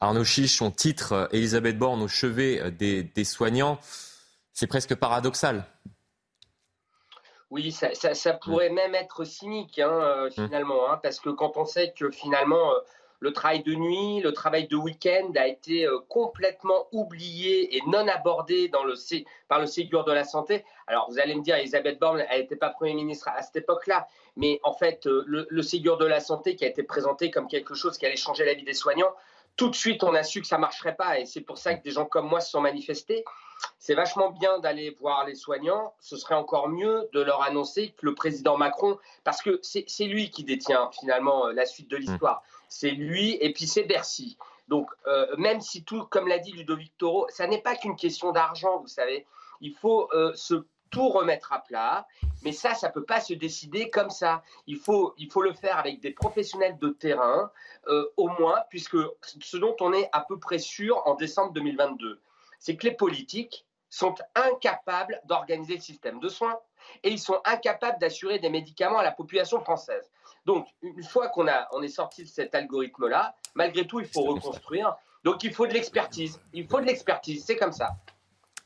Arnaud 0.00 0.24
Chiche, 0.24 0.56
son 0.56 0.70
titre 0.70 1.12
euh, 1.12 1.26
Elisabeth 1.32 1.78
Borne 1.78 2.02
au 2.02 2.08
chevet 2.08 2.60
euh, 2.60 2.70
des, 2.70 3.24
soignants, 3.24 3.78
c'est 4.54 4.66
presque 4.66 4.94
paradoxal. 4.94 5.64
Oui, 7.50 7.72
ça, 7.72 8.32
pourrait 8.34 8.70
même 8.70 8.94
être 8.94 9.24
cynique 9.24 9.78
hein, 9.80 9.90
euh, 9.90 10.28
mmh. 10.28 10.46
finalement, 10.46 10.90
hein, 10.90 10.98
parce 11.02 11.20
que 11.20 11.28
quand 11.28 11.56
on 11.56 11.66
sait 11.66 11.92
que 11.94 12.10
finalement 12.10 12.72
le 13.20 13.32
travail 13.32 13.62
de 13.62 13.74
nuit, 13.74 14.20
le 14.20 14.32
travail 14.32 14.66
de 14.66 14.76
week-end 14.76 15.30
a 15.36 15.46
été 15.46 15.86
complètement 16.08 16.88
oublié 16.90 17.76
et 17.76 17.80
non 17.86 18.08
abordé 18.08 18.68
dans 18.68 18.82
le, 18.82 18.94
par 19.48 19.60
le 19.60 19.66
Ségur 19.66 20.04
de 20.04 20.12
la 20.12 20.24
santé. 20.24 20.64
Alors 20.86 21.08
vous 21.10 21.18
allez 21.18 21.34
me 21.34 21.42
dire, 21.42 21.56
Elisabeth 21.56 21.98
Borne, 21.98 22.24
elle 22.30 22.40
n'était 22.40 22.56
pas 22.56 22.70
Premier 22.70 22.94
ministre 22.94 23.28
à 23.28 23.42
cette 23.42 23.56
époque-là, 23.56 24.08
mais 24.36 24.58
en 24.62 24.72
fait, 24.72 25.04
le, 25.04 25.46
le 25.48 25.62
Ségur 25.62 25.98
de 25.98 26.06
la 26.06 26.20
santé 26.20 26.56
qui 26.56 26.64
a 26.64 26.68
été 26.68 26.82
présenté 26.82 27.30
comme 27.30 27.46
quelque 27.46 27.74
chose 27.74 27.98
qui 27.98 28.06
allait 28.06 28.16
changer 28.16 28.44
la 28.44 28.54
vie 28.54 28.64
des 28.64 28.74
soignants, 28.74 29.14
tout 29.56 29.68
de 29.68 29.76
suite, 29.76 30.02
on 30.04 30.14
a 30.14 30.22
su 30.22 30.40
que 30.40 30.46
ça 30.46 30.56
marcherait 30.56 30.96
pas. 30.96 31.18
Et 31.18 31.26
c'est 31.26 31.42
pour 31.42 31.58
ça 31.58 31.74
que 31.74 31.82
des 31.82 31.90
gens 31.90 32.06
comme 32.06 32.26
moi 32.26 32.40
se 32.40 32.50
sont 32.50 32.62
manifestés. 32.62 33.24
C'est 33.78 33.94
vachement 33.94 34.30
bien 34.30 34.58
d'aller 34.58 34.90
voir 34.98 35.26
les 35.26 35.34
soignants. 35.34 35.92
Ce 36.00 36.16
serait 36.16 36.34
encore 36.34 36.68
mieux 36.68 37.08
de 37.12 37.20
leur 37.20 37.42
annoncer 37.42 37.94
que 37.98 38.06
le 38.06 38.14
président 38.14 38.56
Macron, 38.56 38.98
parce 39.22 39.42
que 39.42 39.60
c'est 39.62 40.04
lui 40.04 40.30
qui 40.30 40.44
détient 40.44 40.90
finalement 40.98 41.48
euh, 41.48 41.52
la 41.52 41.66
suite 41.66 41.90
de 41.90 41.98
l'histoire. 41.98 42.42
C'est 42.70 42.92
lui 42.92 43.36
et 43.40 43.52
puis 43.52 43.66
c'est 43.66 43.82
Bercy. 43.82 44.38
Donc, 44.68 44.88
euh, 45.06 45.26
même 45.36 45.60
si 45.60 45.84
tout, 45.84 46.06
comme 46.06 46.28
l'a 46.28 46.38
dit 46.38 46.52
Ludovic 46.52 46.96
Toro, 46.96 47.26
ça 47.28 47.46
n'est 47.46 47.60
pas 47.60 47.76
qu'une 47.76 47.96
question 47.96 48.32
d'argent, 48.32 48.78
vous 48.78 48.86
savez. 48.86 49.26
Il 49.60 49.74
faut 49.74 50.08
euh, 50.14 50.32
se 50.34 50.64
tout 50.90 51.08
remettre 51.08 51.52
à 51.52 51.60
plat. 51.60 52.06
Mais 52.42 52.52
ça, 52.52 52.74
ça 52.74 52.88
ne 52.88 52.92
peut 52.92 53.04
pas 53.04 53.20
se 53.20 53.34
décider 53.34 53.90
comme 53.90 54.10
ça. 54.10 54.42
Il 54.66 54.78
faut, 54.78 55.14
il 55.18 55.30
faut 55.30 55.42
le 55.42 55.52
faire 55.52 55.78
avec 55.78 56.00
des 56.00 56.12
professionnels 56.12 56.78
de 56.78 56.90
terrain, 56.90 57.50
euh, 57.88 58.06
au 58.16 58.28
moins, 58.28 58.60
puisque 58.70 58.96
ce 59.22 59.56
dont 59.56 59.76
on 59.80 59.92
est 59.92 60.08
à 60.12 60.20
peu 60.20 60.38
près 60.38 60.58
sûr 60.58 61.02
en 61.06 61.14
décembre 61.14 61.52
2022, 61.52 62.20
c'est 62.58 62.76
que 62.76 62.86
les 62.86 62.94
politiques 62.94 63.66
sont 63.88 64.14
incapables 64.34 65.20
d'organiser 65.24 65.74
le 65.74 65.80
système 65.80 66.20
de 66.20 66.28
soins 66.28 66.58
et 67.02 67.10
ils 67.10 67.18
sont 67.18 67.40
incapables 67.44 67.98
d'assurer 67.98 68.38
des 68.38 68.48
médicaments 68.48 68.98
à 68.98 69.02
la 69.02 69.12
population 69.12 69.60
française. 69.60 70.10
Donc, 70.46 70.66
une 70.82 71.02
fois 71.02 71.28
qu'on 71.28 71.46
on 71.72 71.82
est 71.82 71.88
sorti 71.88 72.24
de 72.24 72.28
cet 72.28 72.54
algorithme-là, 72.54 73.36
malgré 73.54 73.86
tout, 73.86 74.00
il 74.00 74.06
faut 74.06 74.22
reconstruire. 74.22 74.96
Donc, 75.24 75.44
il 75.44 75.52
faut 75.52 75.66
de 75.66 75.72
l'expertise. 75.72 76.40
Il 76.52 76.66
faut 76.66 76.80
de 76.80 76.86
l'expertise. 76.86 77.44
C'est 77.44 77.56
comme 77.56 77.72
ça. 77.72 77.90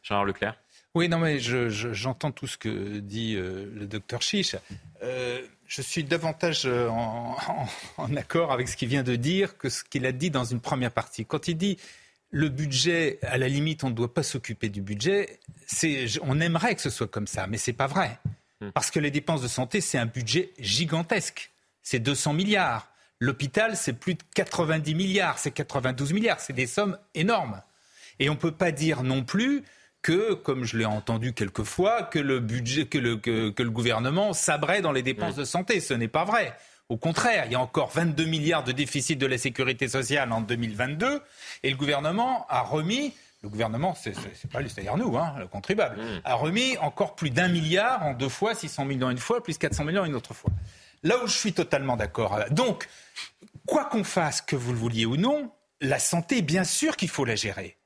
Jean 0.02 0.22
Leclerc 0.22 0.56
oui, 0.94 1.08
non, 1.08 1.18
mais 1.18 1.40
j'entends 1.40 2.30
tout 2.30 2.46
ce 2.46 2.56
que 2.56 2.98
dit 2.98 3.34
euh, 3.34 3.68
le 3.74 3.86
docteur 3.86 4.22
Chiche. 4.22 4.54
Euh, 5.02 5.42
je 5.66 5.82
suis 5.82 6.04
davantage 6.04 6.66
euh, 6.66 6.88
en, 6.88 8.16
accord 8.16 8.52
avec 8.52 8.68
ce 8.68 8.76
qu'il 8.76 8.88
vient 8.88 9.02
de 9.02 9.16
dire 9.16 9.58
que 9.58 9.68
ce 9.68 9.82
qu'il 9.82 10.06
a 10.06 10.12
dit 10.12 10.30
dans 10.30 10.44
une 10.44 10.60
première 10.60 10.92
partie. 10.92 11.26
Quand 11.26 11.48
il 11.48 11.56
dit 11.56 11.78
le 12.30 12.48
budget, 12.48 13.18
à 13.22 13.38
la 13.38 13.48
limite, 13.48 13.82
on 13.82 13.90
ne 13.90 13.94
doit 13.94 14.12
pas 14.12 14.22
s'occuper 14.22 14.68
du 14.68 14.82
budget, 14.82 15.40
on 16.22 16.40
aimerait 16.40 16.76
que 16.76 16.80
ce 16.80 16.90
soit 16.90 17.08
comme 17.08 17.26
ça, 17.26 17.48
mais 17.48 17.58
ce 17.58 17.70
n'est 17.70 17.76
pas 17.76 17.88
vrai. 17.88 18.18
Hmm. 18.60 18.70
Parce 18.70 18.92
que 18.92 19.00
les 19.00 19.10
dépenses 19.10 19.42
de 19.42 19.48
santé, 19.48 19.80
c'est 19.80 19.98
un 19.98 20.06
budget 20.06 20.52
gigantesque. 20.60 21.50
C'est 21.84 22.00
200 22.00 22.32
milliards. 22.32 22.90
L'hôpital, 23.20 23.76
c'est 23.76 23.92
plus 23.92 24.14
de 24.14 24.22
90 24.34 24.94
milliards, 24.96 25.38
c'est 25.38 25.52
92 25.52 26.12
milliards. 26.12 26.40
C'est 26.40 26.52
des 26.52 26.66
sommes 26.66 26.98
énormes. 27.14 27.62
Et 28.18 28.28
on 28.28 28.32
ne 28.32 28.38
peut 28.38 28.52
pas 28.52 28.72
dire 28.72 29.04
non 29.04 29.22
plus 29.22 29.62
que, 30.02 30.34
comme 30.34 30.64
je 30.64 30.76
l'ai 30.76 30.84
entendu 30.84 31.32
quelquefois, 31.32 32.02
que 32.02 32.18
le 32.18 32.40
budget, 32.40 32.86
que 32.86 32.98
le, 32.98 33.16
que, 33.16 33.62
le 33.62 33.70
gouvernement 33.70 34.32
sabrait 34.32 34.82
dans 34.82 34.92
les 34.92 35.02
dépenses 35.02 35.36
de 35.36 35.44
santé. 35.44 35.80
Ce 35.80 35.94
n'est 35.94 36.08
pas 36.08 36.24
vrai. 36.24 36.54
Au 36.88 36.96
contraire, 36.96 37.44
il 37.46 37.52
y 37.52 37.54
a 37.54 37.60
encore 37.60 37.90
22 37.90 38.24
milliards 38.24 38.64
de 38.64 38.72
déficit 38.72 39.18
de 39.18 39.26
la 39.26 39.38
sécurité 39.38 39.88
sociale 39.88 40.32
en 40.32 40.42
2022 40.42 41.20
et 41.62 41.70
le 41.70 41.76
gouvernement 41.76 42.46
a 42.48 42.60
remis 42.60 43.14
le 43.42 43.50
gouvernement, 43.50 43.94
c'est 43.94 44.14
pas 44.50 44.62
lui, 44.62 44.70
c'est-à-dire 44.70 44.96
nous, 44.96 45.18
hein, 45.18 45.34
le 45.38 45.46
contribuable, 45.46 46.00
mmh. 46.00 46.20
a 46.24 46.34
remis 46.34 46.78
encore 46.78 47.14
plus 47.14 47.28
d'un 47.28 47.48
milliard 47.48 48.02
en 48.02 48.14
deux 48.14 48.30
fois, 48.30 48.54
600 48.54 48.86
millions 48.86 49.10
une 49.10 49.18
fois, 49.18 49.42
plus 49.42 49.58
400 49.58 49.84
millions 49.84 50.06
une 50.06 50.14
autre 50.14 50.32
fois. 50.32 50.50
Là 51.04 51.22
où 51.22 51.26
je 51.26 51.36
suis 51.36 51.52
totalement 51.52 51.96
d'accord. 51.96 52.38
Donc, 52.50 52.88
quoi 53.66 53.84
qu'on 53.84 54.04
fasse, 54.04 54.40
que 54.40 54.56
vous 54.56 54.72
le 54.72 54.78
vouliez 54.78 55.06
ou 55.06 55.16
non, 55.16 55.52
la 55.80 55.98
santé, 55.98 56.42
bien 56.42 56.64
sûr 56.64 56.96
qu'il 56.96 57.08
faut 57.08 57.24
la 57.24 57.36
gérer. 57.36 57.78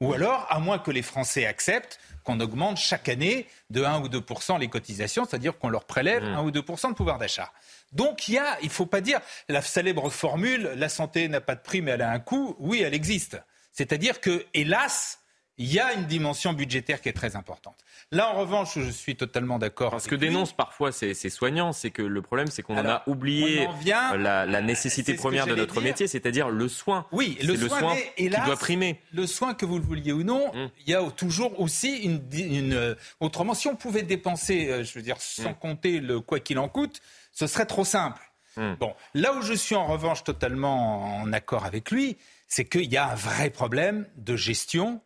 Ou 0.00 0.12
alors, 0.12 0.46
à 0.50 0.58
moins 0.58 0.78
que 0.78 0.90
les 0.90 1.02
Français 1.02 1.46
acceptent 1.46 1.98
qu'on 2.22 2.38
augmente 2.40 2.76
chaque 2.76 3.08
année 3.08 3.46
de 3.70 3.82
1 3.82 4.02
ou 4.02 4.08
2 4.08 4.22
les 4.60 4.68
cotisations, 4.68 5.24
c'est-à-dire 5.24 5.58
qu'on 5.58 5.70
leur 5.70 5.84
prélève 5.84 6.22
1 6.22 6.42
mmh. 6.42 6.44
ou 6.44 6.50
2% 6.50 6.90
de 6.90 6.94
pouvoir 6.94 7.18
d'achat. 7.18 7.50
Donc 7.92 8.28
il 8.28 8.34
y 8.34 8.38
a, 8.38 8.58
il 8.60 8.66
ne 8.66 8.70
faut 8.70 8.84
pas 8.84 9.00
dire 9.00 9.20
la 9.48 9.62
célèbre 9.62 10.10
formule 10.10 10.72
la 10.76 10.88
santé 10.88 11.28
n'a 11.28 11.40
pas 11.40 11.54
de 11.54 11.60
prix 11.60 11.82
mais 11.82 11.92
elle 11.92 12.02
a 12.02 12.10
un 12.10 12.18
coût. 12.18 12.56
Oui, 12.58 12.82
elle 12.82 12.94
existe. 12.94 13.40
C'est-à-dire 13.72 14.20
que, 14.20 14.44
hélas, 14.54 15.20
il 15.58 15.72
y 15.72 15.78
a 15.78 15.92
une 15.92 16.06
dimension 16.06 16.52
budgétaire 16.52 17.00
qui 17.00 17.08
est 17.08 17.14
très 17.14 17.36
importante. 17.36 17.76
Là, 18.12 18.30
en 18.30 18.38
revanche, 18.38 18.78
je 18.78 18.90
suis 18.90 19.16
totalement 19.16 19.58
d'accord. 19.58 20.00
Ce 20.00 20.08
que 20.08 20.14
dénoncent 20.14 20.52
parfois 20.52 20.92
ces, 20.92 21.14
soignants, 21.28 21.72
c'est 21.72 21.90
que 21.90 22.02
le 22.02 22.22
problème, 22.22 22.46
c'est 22.46 22.62
qu'on 22.62 22.78
en 22.78 22.86
a 22.86 23.02
oublié 23.08 23.68
la, 23.84 24.62
nécessité 24.62 25.14
première 25.14 25.46
de 25.46 25.56
notre 25.56 25.80
métier, 25.80 26.06
c'est-à-dire 26.06 26.48
le 26.48 26.68
soin. 26.68 27.06
Oui, 27.10 27.36
le, 27.42 27.56
soin, 27.56 27.96
qui 28.16 28.28
doit 28.28 28.56
primer. 28.56 29.00
Le 29.12 29.26
soin, 29.26 29.54
que 29.54 29.66
vous 29.66 29.78
le 29.78 29.84
vouliez 29.84 30.12
ou 30.12 30.22
non, 30.22 30.54
hum. 30.54 30.70
il 30.86 30.90
y 30.90 30.94
a 30.94 31.02
toujours 31.10 31.58
aussi 31.60 31.96
une, 31.98 32.72
euh, 32.74 32.94
Autrement, 33.18 33.54
si 33.54 33.66
on 33.66 33.74
pouvait 33.74 34.02
dépenser, 34.02 34.68
euh, 34.68 34.84
je 34.84 34.94
veux 34.94 35.02
dire, 35.02 35.16
sans 35.18 35.48
hum. 35.48 35.54
compter 35.54 35.98
le 35.98 36.20
quoi 36.20 36.38
qu'il 36.38 36.58
en 36.60 36.68
coûte, 36.68 37.00
ce 37.32 37.48
serait 37.48 37.66
trop 37.66 37.84
simple. 37.84 38.22
Hum. 38.56 38.76
Bon, 38.78 38.94
là 39.14 39.34
où 39.34 39.42
je 39.42 39.52
suis 39.52 39.74
en 39.74 39.86
revanche 39.86 40.22
totalement 40.22 41.20
en 41.20 41.32
accord 41.32 41.64
avec 41.64 41.90
lui, 41.90 42.16
c'est 42.46 42.64
qu'il 42.64 42.92
y 42.92 42.96
a 42.96 43.10
un 43.10 43.14
vrai 43.14 43.50
problème 43.50 44.06
de 44.16 44.36
gestion 44.36 45.00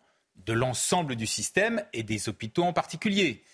de 0.47 0.53
l'ensemble 0.53 1.17
du 1.17 1.27
système 1.27 1.83
et 1.93 2.03
des 2.03 2.29
hôpitaux 2.29 2.65
en 2.65 2.73
particulier 2.73 3.45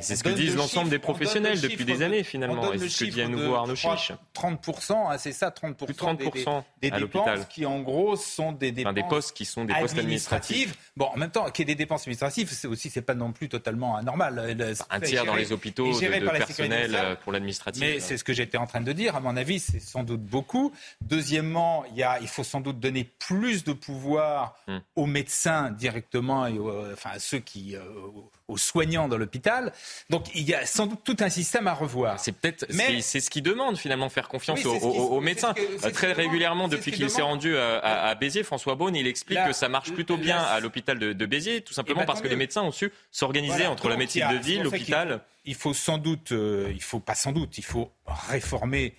c'est 0.00 0.16
ce 0.16 0.24
que 0.24 0.28
disent 0.30 0.56
l'ensemble 0.56 0.90
des 0.90 0.98
professionnels 0.98 1.60
depuis 1.60 1.84
des 1.84 2.02
années, 2.02 2.22
finalement. 2.22 2.72
Et 2.72 2.78
c'est 2.78 2.88
ce 2.88 3.04
que 3.04 3.10
dit 3.10 3.22
à 3.22 3.28
nouveau 3.28 3.54
Arnaud 3.54 3.76
Chiche. 3.76 4.12
30%, 4.34 4.92
hein, 4.92 5.18
c'est 5.18 5.32
ça, 5.32 5.50
30%, 5.50 5.76
30% 5.94 6.62
des, 6.82 6.90
des 6.90 7.00
dépenses 7.00 7.46
qui, 7.48 7.66
en 7.66 7.80
gros, 7.80 8.16
sont 8.16 8.52
des 8.52 8.72
dépenses. 8.72 8.94
des 8.94 9.04
postes 9.04 9.36
qui 9.36 9.44
sont 9.44 9.64
des 9.64 9.74
postes 9.74 9.98
administratifs. 9.98 10.76
Bon, 10.96 11.06
en 11.06 11.16
même 11.16 11.30
temps, 11.30 11.50
qu'il 11.50 11.68
y 11.68 11.70
ait 11.70 11.74
des 11.74 11.78
dépenses 11.78 12.02
administratives, 12.02 12.50
c'est 12.50 12.68
aussi, 12.68 12.90
c'est 12.90 13.02
pas 13.02 13.14
non 13.14 13.32
plus 13.32 13.48
totalement 13.48 13.96
anormal. 13.96 14.56
Un 14.90 15.00
tiers 15.00 15.24
dans 15.24 15.34
les 15.34 15.52
hôpitaux 15.52 15.92
de, 15.92 16.20
de 16.20 16.28
personnel 16.30 16.94
euh, 16.94 17.14
pour 17.16 17.32
l'administratif. 17.32 17.80
Mais 17.80 18.00
c'est 18.00 18.16
ce 18.16 18.24
que 18.24 18.32
j'étais 18.32 18.58
en 18.58 18.66
train 18.66 18.80
de 18.80 18.92
dire. 18.92 19.16
À 19.16 19.20
mon 19.20 19.36
avis, 19.36 19.60
c'est 19.60 19.80
sans 19.80 20.02
doute 20.02 20.22
beaucoup. 20.22 20.72
Deuxièmement, 21.00 21.84
il, 21.90 21.96
y 21.96 22.02
a, 22.02 22.20
il 22.20 22.28
faut 22.28 22.44
sans 22.44 22.60
doute 22.60 22.80
donner 22.80 23.04
plus 23.04 23.64
de 23.64 23.72
pouvoir 23.72 24.56
hmm. 24.66 24.78
aux 24.96 25.06
médecins 25.06 25.70
directement 25.70 26.46
et 26.46 26.58
enfin, 26.92 27.10
à 27.14 27.18
ceux 27.18 27.38
qui, 27.38 27.76
euh, 27.76 27.82
aux 28.14 28.30
soignants 28.56 29.08
dans 29.08 29.18
l'hôpital. 29.18 29.72
Donc 30.10 30.26
il 30.34 30.42
y 30.42 30.54
a 30.54 30.64
sans 30.64 30.86
doute 30.86 31.00
tout 31.02 31.16
un 31.20 31.28
système 31.28 31.66
à 31.66 31.74
revoir. 31.74 32.20
C'est 32.20 32.32
peut-être 32.32 32.66
c'est 33.00 33.20
ce 33.20 33.30
qui 33.30 33.42
demande 33.42 33.76
finalement 33.76 34.08
faire 34.08 34.28
confiance 34.28 34.64
aux, 34.64 35.20
médecins. 35.20 35.54
Très 35.92 36.12
régulièrement 36.12 36.68
depuis 36.68 36.92
qu'il 36.92 37.10
s'est 37.10 37.22
rendu 37.22 37.56
à, 37.56 38.14
Béziers, 38.14 38.44
François 38.44 38.76
Beaune, 38.76 38.94
il 38.94 39.06
explique 39.06 39.44
que 39.44 39.52
ça 39.52 39.68
marche 39.68 39.92
plutôt 39.92 40.16
bien 40.16 40.38
à 40.38 40.60
l'hôpital 40.60 40.98
de, 40.98 41.26
Béziers, 41.26 41.62
tout 41.62 41.74
simplement 41.74 42.02
eh 42.02 42.02
ben, 42.02 42.06
parce 42.06 42.20
que 42.20 42.28
les 42.28 42.36
médecins 42.36 42.62
ont 42.62 42.70
su 42.70 42.92
s'organiser 43.10 43.66
entre 43.66 43.88
la 43.88 43.96
médecine 43.96 44.28
de 44.30 44.36
ville, 44.36 44.62
l'hôpital. 44.62 45.20
Il 45.48 45.54
faut 45.54 45.74
sans 45.74 45.98
doute, 45.98 46.32
euh, 46.32 46.72
il 46.74 46.82
faut 46.82 46.98
pas 46.98 47.14
sans 47.14 47.30
doute, 47.30 47.56
il 47.56 47.64
faut 47.64 47.92
réformer 48.28 48.94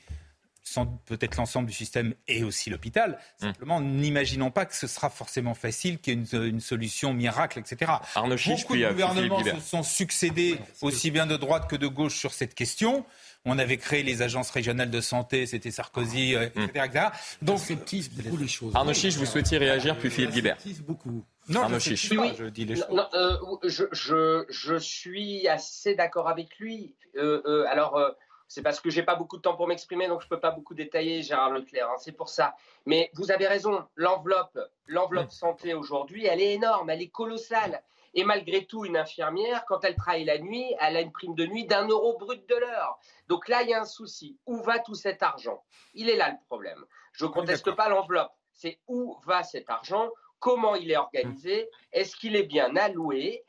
peut-être 1.05 1.38
l'ensemble 1.38 1.68
du 1.68 1.74
système 1.74 2.13
et 2.28 2.43
aussi 2.43 2.70
l'hôpital. 2.70 3.20
Hum. 3.41 3.49
Simplement, 3.49 3.82
n'imaginons 3.82 4.51
pas 4.51 4.65
que 4.65 4.76
ce 4.76 4.88
sera 4.88 5.09
forcément 5.09 5.53
facile, 5.53 5.99
qu'il 5.99 6.13
y 6.13 6.36
ait 6.36 6.49
une, 6.49 6.59
solution 6.59 7.13
miracle, 7.13 7.59
etc. 7.59 7.91
Arnaud 8.15 8.36
Beaucoup 8.47 8.76
de 8.76 8.89
gouvernements 8.89 9.43
se 9.43 9.59
sont 9.59 9.84
succédés 9.84 10.57
aussi 10.82 11.11
bien 11.11 11.26
de 11.26 11.38
droite 11.38 11.70
que 11.70 11.76
de 11.76 11.88
gauche 11.88 12.18
sur 12.18 12.34
cette 12.34 12.55
question. 12.55 13.05
On 13.45 13.59
avait 13.59 13.78
créé 13.78 14.03
les 14.03 14.22
agences 14.22 14.49
régionales 14.51 14.89
de 14.89 14.99
santé, 14.99 15.45
c'était 15.45 15.72
Sarkozy, 15.72 16.34
etc., 16.34 16.51
hum. 16.57 16.63
etc. 16.63 17.05
Donc, 17.41 17.59
beaucoup 17.70 18.38
les 18.38 18.47
choses. 18.47 18.76
Arnaud 18.76 18.93
Chiche, 18.93 19.15
vous 19.15 19.26
souhaitiez 19.26 19.57
réagir, 19.57 19.97
puis 19.97 20.09
Philippe 20.09 20.32
Guibert. 20.32 20.57
beaucoup. 20.86 21.24
Non, 21.49 21.61
Arnaud 21.61 21.80
Chiche. 21.80 22.09
je 22.09 22.45
dis 22.45 22.65
les 22.65 22.76
choses. 22.76 22.89
Non, 22.91 23.07
euh, 23.13 23.38
je, 23.63 23.86
je, 23.91 24.45
je, 24.49 24.76
suis 24.76 25.47
assez 25.47 25.95
d'accord 25.95 26.28
avec 26.28 26.57
lui. 26.59 26.95
Euh, 27.15 27.41
euh, 27.45 27.65
alors, 27.70 27.99
c'est 28.47 28.61
parce 28.61 28.79
que 28.79 28.89
j'ai 28.89 29.03
pas 29.03 29.15
beaucoup 29.15 29.37
de 29.37 29.41
temps 29.41 29.55
pour 29.55 29.67
m'exprimer, 29.67 30.07
donc 30.07 30.21
je 30.21 30.27
peux 30.27 30.39
pas 30.39 30.51
beaucoup 30.51 30.73
détailler, 30.73 31.21
Gérard 31.21 31.51
Leclerc. 31.51 31.89
Hein, 31.89 31.97
c'est 31.97 32.13
pour 32.13 32.29
ça. 32.29 32.55
Mais 32.85 33.11
vous 33.13 33.31
avez 33.31 33.47
raison. 33.47 33.85
L'enveloppe, 33.95 34.57
l'enveloppe 34.85 35.31
santé 35.31 35.73
aujourd'hui, 35.73 36.25
elle 36.25 36.41
est 36.41 36.53
énorme, 36.53 36.89
elle 36.89 37.01
est 37.01 37.09
colossale. 37.09 37.83
Et 38.13 38.23
malgré 38.23 38.65
tout, 38.65 38.85
une 38.85 38.97
infirmière, 38.97 39.65
quand 39.65 39.83
elle 39.83 39.95
travaille 39.95 40.23
la 40.23 40.39
nuit, 40.39 40.73
elle 40.79 40.97
a 40.97 41.01
une 41.01 41.11
prime 41.11 41.35
de 41.35 41.45
nuit 41.45 41.65
d'un 41.65 41.87
euro 41.87 42.17
brut 42.17 42.47
de 42.49 42.55
l'heure. 42.55 42.97
Donc 43.27 43.47
là, 43.47 43.61
il 43.61 43.69
y 43.69 43.73
a 43.73 43.81
un 43.81 43.85
souci. 43.85 44.39
Où 44.45 44.57
va 44.63 44.79
tout 44.79 44.95
cet 44.95 45.21
argent? 45.21 45.61
Il 45.93 46.09
est 46.09 46.15
là 46.15 46.29
le 46.29 46.37
problème. 46.47 46.83
Je 47.11 47.25
ne 47.25 47.29
conteste 47.31 47.71
pas 47.71 47.89
l'enveloppe. 47.89 48.31
C'est 48.53 48.79
où 48.87 49.17
va 49.25 49.43
cet 49.43 49.69
argent? 49.69 50.09
Comment 50.39 50.75
il 50.75 50.89
est 50.89 50.97
organisé? 50.97 51.69
Est-ce 51.91 52.15
qu'il 52.15 52.35
est 52.35 52.43
bien 52.43 52.75
alloué? 52.75 53.43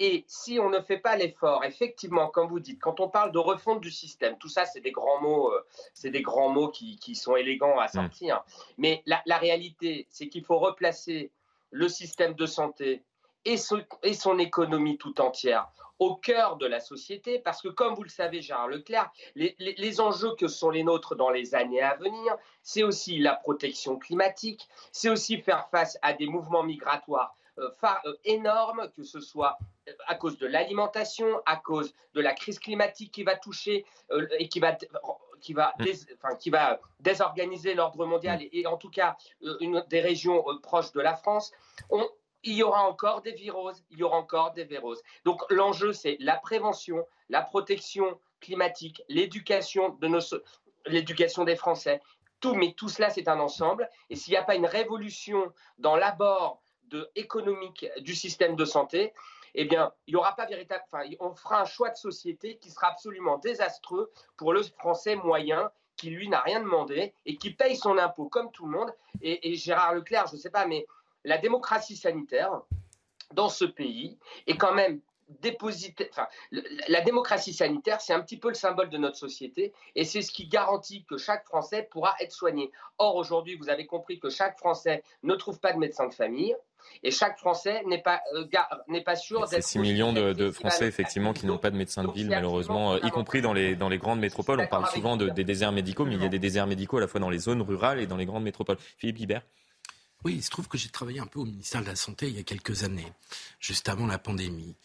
Et 0.00 0.24
si 0.28 0.60
on 0.60 0.70
ne 0.70 0.80
fait 0.80 0.98
pas 0.98 1.16
l'effort, 1.16 1.64
effectivement, 1.64 2.28
comme 2.28 2.48
vous 2.48 2.60
dites, 2.60 2.80
quand 2.80 3.00
on 3.00 3.08
parle 3.08 3.32
de 3.32 3.38
refonte 3.38 3.80
du 3.80 3.90
système, 3.90 4.38
tout 4.38 4.48
ça, 4.48 4.64
c'est 4.64 4.80
des 4.80 4.92
grands 4.92 5.20
mots, 5.20 5.52
euh, 5.52 5.66
c'est 5.92 6.10
des 6.10 6.22
grands 6.22 6.50
mots 6.50 6.68
qui, 6.68 7.14
sont 7.16 7.34
élégants 7.34 7.78
à 7.78 7.86
mm. 7.86 7.88
sortir. 7.88 8.44
Mais 8.76 9.02
la, 9.06 9.38
réalité, 9.38 10.06
c'est 10.10 10.28
qu'il 10.28 10.44
faut 10.44 10.58
replacer 10.58 11.32
le 11.70 11.88
système 11.88 12.34
de 12.34 12.46
santé 12.46 13.02
et 13.44 13.56
son, 13.56 14.38
économie 14.38 14.98
tout 14.98 15.20
entière 15.20 15.68
au 15.98 16.14
cœur 16.14 16.58
de 16.58 16.66
la 16.66 16.78
société, 16.78 17.40
parce 17.40 17.60
que 17.60 17.68
comme 17.68 17.94
vous 17.94 18.04
le 18.04 18.08
savez, 18.08 18.40
Gérard 18.40 18.68
Leclerc, 18.68 19.10
les, 19.34 20.00
enjeux 20.00 20.34
que 20.36 20.46
sont 20.46 20.70
les 20.70 20.84
nôtres 20.84 21.16
dans 21.16 21.30
les 21.30 21.56
années 21.56 21.82
à 21.82 21.96
venir, 21.96 22.36
c'est 22.62 22.84
aussi 22.84 23.18
la 23.18 23.34
protection 23.34 23.98
climatique, 23.98 24.68
c'est 24.92 25.08
aussi 25.08 25.38
faire 25.38 25.68
face 25.70 25.98
à 26.02 26.12
des 26.12 26.26
mouvements 26.26 26.62
migratoires 26.62 27.34
euh, 27.58 27.70
euh, 28.06 28.14
énormes, 28.24 28.90
que 28.96 29.02
ce 29.02 29.20
soit 29.20 29.58
à 30.06 30.14
cause 30.14 30.38
de 30.38 30.46
l'alimentation, 30.46 31.40
à 31.46 31.56
cause 31.56 31.92
de 32.14 32.20
la 32.20 32.34
crise 32.34 32.58
climatique 32.58 33.12
qui 33.12 33.24
va 33.24 33.36
toucher 33.36 33.84
euh, 34.10 34.26
et 34.38 34.48
qui 34.48 34.60
va 34.60 34.76
qui 35.40 35.52
va, 35.52 35.74
mm. 35.78 36.36
qui 36.38 36.50
va 36.50 36.80
désorganiser 37.00 37.74
l'ordre 37.74 38.06
mondial 38.06 38.40
mm. 38.40 38.48
et, 38.52 38.66
en 38.66 38.76
tout 38.76 38.90
cas 38.90 39.16
euh, 39.42 39.56
une 39.60 39.84
des 39.88 40.00
régions 40.00 40.44
euh, 40.48 40.58
proches 40.60 40.92
de 40.92 41.00
la 41.00 41.14
France, 41.14 41.52
il 42.44 42.54
y 42.54 42.62
aura 42.62 42.82
encore 42.82 43.22
des 43.22 43.32
viroses, 43.32 43.84
il 43.90 43.98
y 43.98 44.02
aura 44.02 44.16
encore 44.16 44.52
des 44.52 44.64
viroses. 44.64 45.02
Donc 45.24 45.42
l'enjeu, 45.50 45.92
c'est 45.92 46.16
la 46.20 46.36
prévention, 46.36 47.04
la 47.28 47.42
protection 47.42 48.18
climatique, 48.40 49.02
l'éducation 49.08 49.90
de 50.00 50.06
nos, 50.06 50.20
l'éducation 50.86 51.44
des 51.44 51.56
Français. 51.56 52.00
Tout, 52.40 52.54
mais 52.54 52.72
tout 52.74 52.88
cela, 52.88 53.10
c'est 53.10 53.26
un 53.26 53.40
ensemble. 53.40 53.90
Et 54.10 54.16
s'il 54.16 54.30
n'y 54.30 54.36
a 54.36 54.44
pas 54.44 54.54
une 54.54 54.66
révolution 54.66 55.52
dans 55.78 55.96
l'abord 55.96 56.62
de 56.88 57.10
économique 57.14 57.86
du 58.00 58.14
système 58.14 58.56
de 58.56 58.64
santé, 58.64 59.12
eh 59.54 59.64
bien, 59.64 59.92
il 60.06 60.12
y 60.12 60.16
aura 60.16 60.36
pas 60.36 60.46
véritable. 60.46 60.82
Enfin, 60.90 61.04
on 61.20 61.34
fera 61.34 61.62
un 61.62 61.64
choix 61.64 61.90
de 61.90 61.96
société 61.96 62.58
qui 62.58 62.70
sera 62.70 62.88
absolument 62.88 63.38
désastreux 63.38 64.10
pour 64.36 64.52
le 64.52 64.62
Français 64.62 65.16
moyen 65.16 65.70
qui 65.96 66.10
lui 66.10 66.28
n'a 66.28 66.40
rien 66.40 66.60
demandé 66.60 67.12
et 67.26 67.36
qui 67.36 67.50
paye 67.50 67.76
son 67.76 67.98
impôt 67.98 68.28
comme 68.28 68.50
tout 68.52 68.66
le 68.66 68.78
monde. 68.78 68.94
Et, 69.20 69.56
Gérard 69.56 69.94
Leclerc, 69.94 70.28
je 70.28 70.36
ne 70.36 70.40
sais 70.40 70.50
pas, 70.50 70.66
mais 70.66 70.86
la 71.24 71.38
démocratie 71.38 71.96
sanitaire 71.96 72.62
dans 73.32 73.48
ce 73.48 73.64
pays 73.64 74.16
est 74.46 74.56
quand 74.56 74.72
même 74.72 75.00
déposité. 75.40 76.08
Enfin, 76.10 76.26
la 76.88 77.00
démocratie 77.00 77.52
sanitaire, 77.52 78.00
c'est 78.00 78.12
un 78.12 78.20
petit 78.20 78.38
peu 78.38 78.48
le 78.48 78.54
symbole 78.54 78.90
de 78.90 78.98
notre 78.98 79.16
société 79.16 79.72
et 79.94 80.04
c'est 80.04 80.22
ce 80.22 80.32
qui 80.32 80.48
garantit 80.48 81.04
que 81.04 81.16
chaque 81.16 81.44
Français 81.46 81.88
pourra 81.90 82.14
être 82.20 82.32
soigné. 82.32 82.70
Or, 82.98 83.16
aujourd'hui, 83.16 83.56
vous 83.56 83.68
avez 83.68 83.86
compris 83.86 84.18
que 84.18 84.30
chaque 84.30 84.58
Français 84.58 85.02
ne 85.22 85.34
trouve 85.34 85.60
pas 85.60 85.72
de 85.72 85.78
médecin 85.78 86.06
de 86.08 86.14
famille. 86.14 86.56
Et 87.02 87.10
chaque 87.10 87.38
Français 87.38 87.82
n'est 87.86 88.00
pas, 88.00 88.20
euh, 88.34 88.46
n'est 88.88 89.02
pas 89.02 89.16
sûr 89.16 89.40
d'être. 89.40 89.62
C'est 89.62 89.72
6 89.72 89.78
millions 89.80 90.12
de, 90.12 90.50
Français, 90.50 90.86
effectivement, 90.86 91.32
qui 91.32 91.46
n'ont 91.46 91.58
pas 91.58 91.70
de 91.70 91.76
médecin 91.76 92.04
de 92.04 92.10
ville, 92.10 92.28
malheureusement, 92.28 92.94
euh, 92.94 93.00
y 93.02 93.10
compris 93.10 93.42
dans 93.42 93.52
les, 93.52 93.76
dans 93.76 93.88
les 93.88 93.98
grandes 93.98 94.20
métropoles. 94.20 94.60
On 94.60 94.66
parle 94.66 94.86
souvent 94.88 95.16
de, 95.16 95.28
des 95.28 95.44
déserts 95.44 95.72
médicaux, 95.72 96.04
mais 96.04 96.14
il 96.14 96.22
y 96.22 96.26
a 96.26 96.30
des 96.30 96.38
déserts 96.38 96.66
médicaux 96.66 96.98
à 96.98 97.00
la 97.00 97.08
fois 97.08 97.20
dans 97.20 97.30
les 97.30 97.38
zones 97.38 97.62
rurales 97.62 98.00
et 98.00 98.06
dans 98.06 98.16
les 98.16 98.26
grandes 98.26 98.44
métropoles. 98.44 98.78
Philippe 98.96 99.16
Guibert 99.16 99.42
Oui, 100.24 100.34
il 100.36 100.42
se 100.42 100.50
trouve 100.50 100.68
que 100.68 100.78
j'ai 100.78 100.88
travaillé 100.88 101.20
un 101.20 101.26
peu 101.26 101.40
au 101.40 101.44
ministère 101.44 101.82
de 101.82 101.86
la 101.86 101.96
Santé 101.96 102.28
il 102.28 102.36
y 102.36 102.40
a 102.40 102.44
quelques 102.44 102.84
années, 102.84 103.12
juste 103.60 103.88
avant 103.88 104.06
la 104.06 104.18
pandémie. 104.18 104.76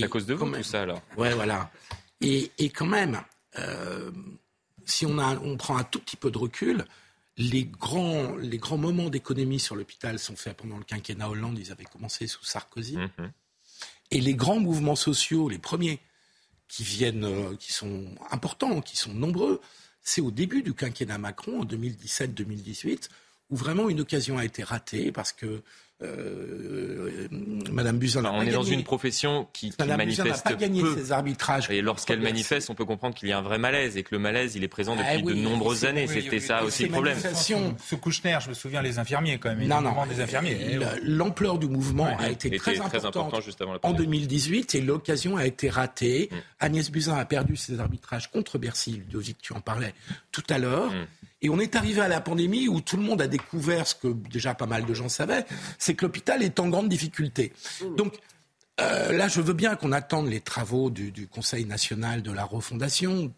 Et 0.00 0.04
à 0.04 0.08
cause 0.08 0.26
de 0.26 0.34
vous, 0.34 0.50
tout 0.50 0.62
ça, 0.62 0.82
alors 0.82 1.02
Ouais, 1.16 1.34
voilà. 1.34 1.70
Et, 2.20 2.50
et 2.58 2.70
quand 2.70 2.86
même, 2.86 3.20
euh, 3.58 4.10
si 4.84 5.06
on, 5.06 5.18
a, 5.18 5.36
on 5.38 5.56
prend 5.56 5.76
un 5.76 5.84
tout 5.84 6.00
petit 6.00 6.16
peu 6.16 6.30
de 6.30 6.38
recul, 6.38 6.84
les 7.36 7.64
grands, 7.64 8.36
les 8.36 8.58
grands 8.58 8.78
moments 8.78 9.10
d'économie 9.10 9.60
sur 9.60 9.76
l'hôpital 9.76 10.18
sont 10.18 10.36
faits 10.36 10.56
pendant 10.56 10.78
le 10.78 10.84
quinquennat 10.84 11.28
Hollande. 11.28 11.58
Ils 11.58 11.72
avaient 11.72 11.84
commencé 11.84 12.26
sous 12.26 12.44
Sarkozy. 12.44 12.96
Mhm. 12.96 13.32
Et 14.10 14.20
les 14.20 14.34
grands 14.34 14.60
mouvements 14.60 14.96
sociaux, 14.96 15.48
les 15.48 15.58
premiers, 15.58 16.00
qui 16.68 16.84
viennent, 16.84 17.24
euh, 17.24 17.56
qui 17.56 17.72
sont 17.72 18.06
importants, 18.30 18.80
qui 18.80 18.96
sont 18.96 19.12
nombreux, 19.12 19.60
c'est 20.02 20.20
au 20.20 20.30
début 20.30 20.62
du 20.62 20.74
quinquennat 20.74 21.18
Macron, 21.18 21.60
en 21.60 21.64
2017-2018, 21.64 23.08
où 23.50 23.56
vraiment 23.56 23.88
une 23.88 24.00
occasion 24.00 24.38
a 24.38 24.44
été 24.44 24.62
ratée 24.62 25.12
parce 25.12 25.32
que 25.32 25.62
euh, 26.02 27.28
Madame 27.72 27.98
Buzyn 27.98 28.24
on 28.24 28.42
est 28.42 28.50
dans 28.52 28.62
une 28.62 28.84
profession 28.84 29.48
qui, 29.52 29.70
qui 29.70 29.84
manifeste 29.86 30.44
pas 30.44 30.54
gagné 30.54 30.82
peu. 30.82 30.94
ses 30.96 31.12
arbitrages. 31.12 31.70
Et 31.70 31.80
lorsqu'elle 31.82 32.20
manifeste, 32.20 32.70
on 32.70 32.74
peut 32.74 32.84
comprendre 32.84 33.14
qu'il 33.14 33.28
y 33.28 33.32
a 33.32 33.38
un 33.38 33.42
vrai 33.42 33.58
malaise 33.58 33.96
et 33.96 34.02
que 34.02 34.14
le 34.14 34.18
malaise, 34.18 34.54
il 34.56 34.64
est 34.64 34.68
présent 34.68 34.94
depuis 34.94 35.08
Ah 35.10 35.16
oui, 35.22 35.34
de 35.34 35.40
nombreuses 35.40 35.84
années. 35.84 36.06
oui, 36.08 36.14
C'était 36.22 36.36
oui, 36.36 36.40
ça 36.42 36.64
aussi 36.64 36.84
le 36.84 36.90
problème. 36.90 37.18
Sous 37.86 37.96
Kouchner, 37.98 38.38
je 38.42 38.48
me 38.50 38.54
souviens, 38.54 38.82
les 38.82 38.98
infirmiers 38.98 39.38
quand 39.38 39.54
même. 39.54 39.66
Non, 39.66 39.80
non. 39.80 39.94
des 40.06 40.20
infirmiers. 40.20 40.76
La- 40.78 40.94
L'ampleur 41.02 41.58
du 41.58 41.66
mouvement 41.66 42.16
a 42.18 42.30
été 42.30 42.50
très 42.50 42.74
très 42.74 42.80
importante 42.80 43.06
important 43.26 43.40
juste 43.40 43.60
avant 43.60 43.72
la 43.72 43.78
en 43.78 43.80
pandémie. 43.80 44.06
2018 44.20 44.74
et 44.74 44.80
l'occasion 44.80 45.36
a 45.36 45.46
été 45.46 45.68
ratée. 45.70 46.28
Mm. 46.30 46.36
Agnès 46.60 46.90
Buzyn 46.90 47.16
a 47.16 47.24
perdu 47.24 47.56
ses 47.56 47.80
arbitrages 47.80 48.30
contre 48.30 48.58
Bercy, 48.58 48.92
Ludovic, 48.92 49.38
tu 49.40 49.52
en 49.52 49.60
parlais 49.60 49.94
tout 50.32 50.44
à 50.50 50.58
l'heure. 50.58 50.90
Mm. 50.92 51.06
Et 51.42 51.50
on 51.50 51.58
est 51.60 51.76
arrivé 51.76 52.00
à 52.00 52.08
la 52.08 52.20
pandémie 52.20 52.68
où 52.68 52.80
tout 52.80 52.96
le 52.96 53.02
monde 53.02 53.20
a 53.20 53.26
découvert 53.26 53.86
ce 53.86 53.94
que 53.94 54.08
déjà 54.08 54.54
pas 54.54 54.66
mal 54.66 54.86
de 54.86 54.94
gens 54.94 55.08
savaient, 55.08 55.44
c'est 55.78 55.94
que 55.94 56.06
l'hôpital 56.06 56.42
est 56.42 56.58
en 56.60 56.68
grande 56.68 56.88
difficulté. 56.88 57.52
Donc 57.96 58.14
euh, 58.80 59.12
là, 59.12 59.28
je 59.28 59.40
veux 59.40 59.52
bien 59.52 59.76
qu'on 59.76 59.92
attende 59.92 60.28
les 60.28 60.40
travaux 60.40 60.90
du, 60.90 61.10
du 61.10 61.28
Conseil 61.28 61.64
national 61.64 62.22
de 62.22 62.32
la 62.32 62.44
refondation. 62.44 63.32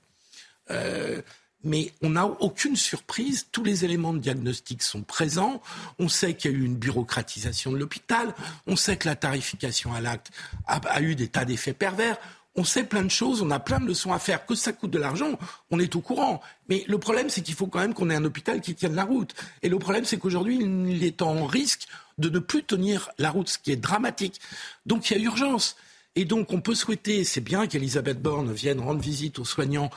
Euh, 0.71 1.23
mais 1.65 1.93
on 2.03 2.11
n'a 2.11 2.27
aucune 2.27 2.77
surprise. 2.77 3.49
Tous 3.51 3.65
les 3.65 3.85
éléments 3.85 4.13
de 4.13 4.19
diagnostic 4.19 4.83
sont 4.83 5.03
présents. 5.03 5.61
On 5.99 6.09
sait 6.09 6.35
qu'il 6.35 6.53
y 6.53 6.55
a 6.55 6.57
eu 6.57 6.65
une 6.65 6.77
bureaucratisation 6.77 7.73
de 7.73 7.79
l'hôpital. 7.79 8.33
On 8.67 8.77
sait 8.77 8.97
que 8.97 9.09
la 9.09 9.17
tarification 9.17 9.93
à 9.93 10.01
l'acte 10.01 10.31
a, 10.67 10.77
a 10.77 11.01
eu 11.01 11.17
des 11.17 11.29
tas 11.29 11.45
d'effets 11.45 11.73
pervers. 11.73 12.17
On 12.59 12.65
sait 12.65 12.83
plein 12.83 13.05
de 13.05 13.09
choses, 13.11 13.41
on 13.41 13.51
a 13.53 13.61
plein 13.61 13.79
de 13.79 13.87
leçons 13.87 14.13
à 14.13 14.19
faire. 14.19 14.45
Que 14.45 14.55
ça 14.57 14.73
coûte 14.73 14.91
de 14.91 14.99
l'argent, 14.99 15.39
on 15.71 15.79
est 15.79 15.95
au 15.95 16.01
courant. 16.01 16.41
Mais 16.69 16.85
le 16.89 16.99
problème, 16.99 17.31
c'est 17.31 17.41
qu'il 17.43 17.55
faut 17.55 17.69
quand 17.69 17.79
même 17.79 17.95
qu'on 17.95 18.11
ait 18.11 18.17
un 18.17 18.25
hôpital 18.25 18.61
qui 18.61 18.75
tienne 18.75 18.97
la 18.97 19.05
route. 19.05 19.33
Et 19.63 19.69
le 19.69 19.79
problème, 19.79 20.05
c'est 20.05 20.19
qu'aujourd'hui, 20.19 20.57
il 20.61 21.05
est 21.05 21.23
en 21.23 21.47
risque 21.47 21.87
de 22.19 22.29
ne 22.29 22.41
plus 22.41 22.65
tenir 22.65 23.11
la 23.19 23.31
route, 23.31 23.49
ce 23.49 23.59
qui 23.59 23.71
est 23.71 23.77
dramatique. 23.77 24.41
Donc 24.87 25.09
il 25.09 25.17
y 25.17 25.21
a 25.21 25.25
urgence. 25.25 25.77
Et 26.17 26.25
donc, 26.25 26.53
on 26.53 26.61
peut 26.61 26.75
souhaiter, 26.75 27.23
c'est 27.23 27.41
bien 27.41 27.69
qu'Elisabeth 27.69 28.21
Borne 28.21 28.53
vienne 28.53 28.81
rendre 28.81 29.01
visite 29.01 29.39
aux 29.39 29.45
soignants 29.45 29.91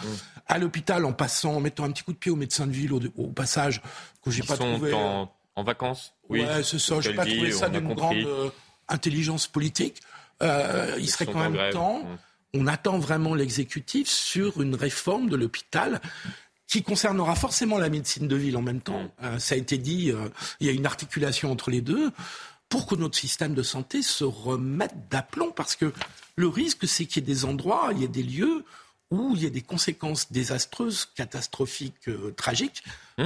à 0.48 0.60
l'hôpital 0.60 1.04
en 1.06 1.14
passant, 1.14 1.56
en 1.56 1.60
mettant 1.62 1.86
un 1.86 1.92
petit 1.92 2.04
coup 2.04 2.14
de 2.14 2.18
pied 2.18 2.32
aux 2.32 2.36
médecins 2.36 2.68
de 2.68 2.74
ville 2.74 2.94
au, 2.94 3.02
au 3.18 3.28
passage, 3.28 3.82
que 4.24 4.30
j'ai 4.30 4.44
pas 4.44 4.56
sont 4.56 4.72
trouvé. 4.74 4.92
euh, 4.92 4.96
en, 4.98 5.34
en 5.56 5.64
vacances? 5.64 6.14
Oui, 6.30 6.42
ouais, 6.42 6.62
c'est 6.64 6.78
ça. 6.78 7.02
J'ai 7.02 7.16
pas 7.16 7.26
dit, 7.26 7.38
trouvé 7.38 7.52
ça 7.52 7.70
d'une 7.70 7.92
grande 7.96 8.18
euh, 8.18 8.50
intelligence 8.88 9.48
politique. 9.48 10.00
Euh, 10.44 10.96
il 11.00 11.10
serait 11.10 11.26
quand 11.26 11.50
même 11.50 11.72
temps. 11.72 12.04
Mm. 12.04 12.18
On 12.54 12.68
attend 12.68 13.00
vraiment 13.00 13.34
l'exécutif 13.36 14.08
sur 14.10 14.62
une 14.62 14.76
réforme 14.76 15.30
de 15.30 15.36
l'hôpital 15.36 16.02
qui 16.68 16.84
concernera 16.84 17.36
forcément 17.36 17.78
la 17.78 17.90
médecine 17.90 18.28
de 18.28 18.36
ville 18.36 18.58
en 18.58 18.62
même 18.62 18.82
temps. 18.82 19.04
Mm. 19.04 19.10
Euh, 19.24 19.40
ça 19.40 19.56
a 19.56 19.58
été 19.58 19.78
dit, 19.78 20.12
euh, 20.12 20.28
il 20.60 20.68
y 20.68 20.70
a 20.70 20.74
une 20.74 20.86
articulation 20.86 21.52
entre 21.52 21.70
les 21.70 21.82
deux 21.82 22.12
pour 22.70 22.88
que 22.88 22.96
notre 22.96 23.18
système 23.18 23.54
de 23.54 23.64
santé 23.64 24.02
se 24.02 24.24
remette 24.24 25.10
d'aplomb 25.10 25.52
parce 25.52 25.76
que 25.76 25.92
le 26.38 26.48
risque, 26.48 26.88
c'est 26.88 27.06
qu'il 27.06 27.22
y 27.22 27.26
ait 27.26 27.34
des 27.34 27.44
endroits, 27.46 27.90
il 27.92 28.00
y 28.00 28.04
ait 28.06 28.08
des 28.08 28.24
lieux 28.24 28.64
où 29.12 29.34
il 29.36 29.44
y 29.44 29.46
a 29.46 29.50
des 29.50 29.62
conséquences 29.62 30.32
désastreuses, 30.32 31.06
catastrophiques, 31.16 32.08
euh, 32.08 32.32
tragiques 32.32 32.82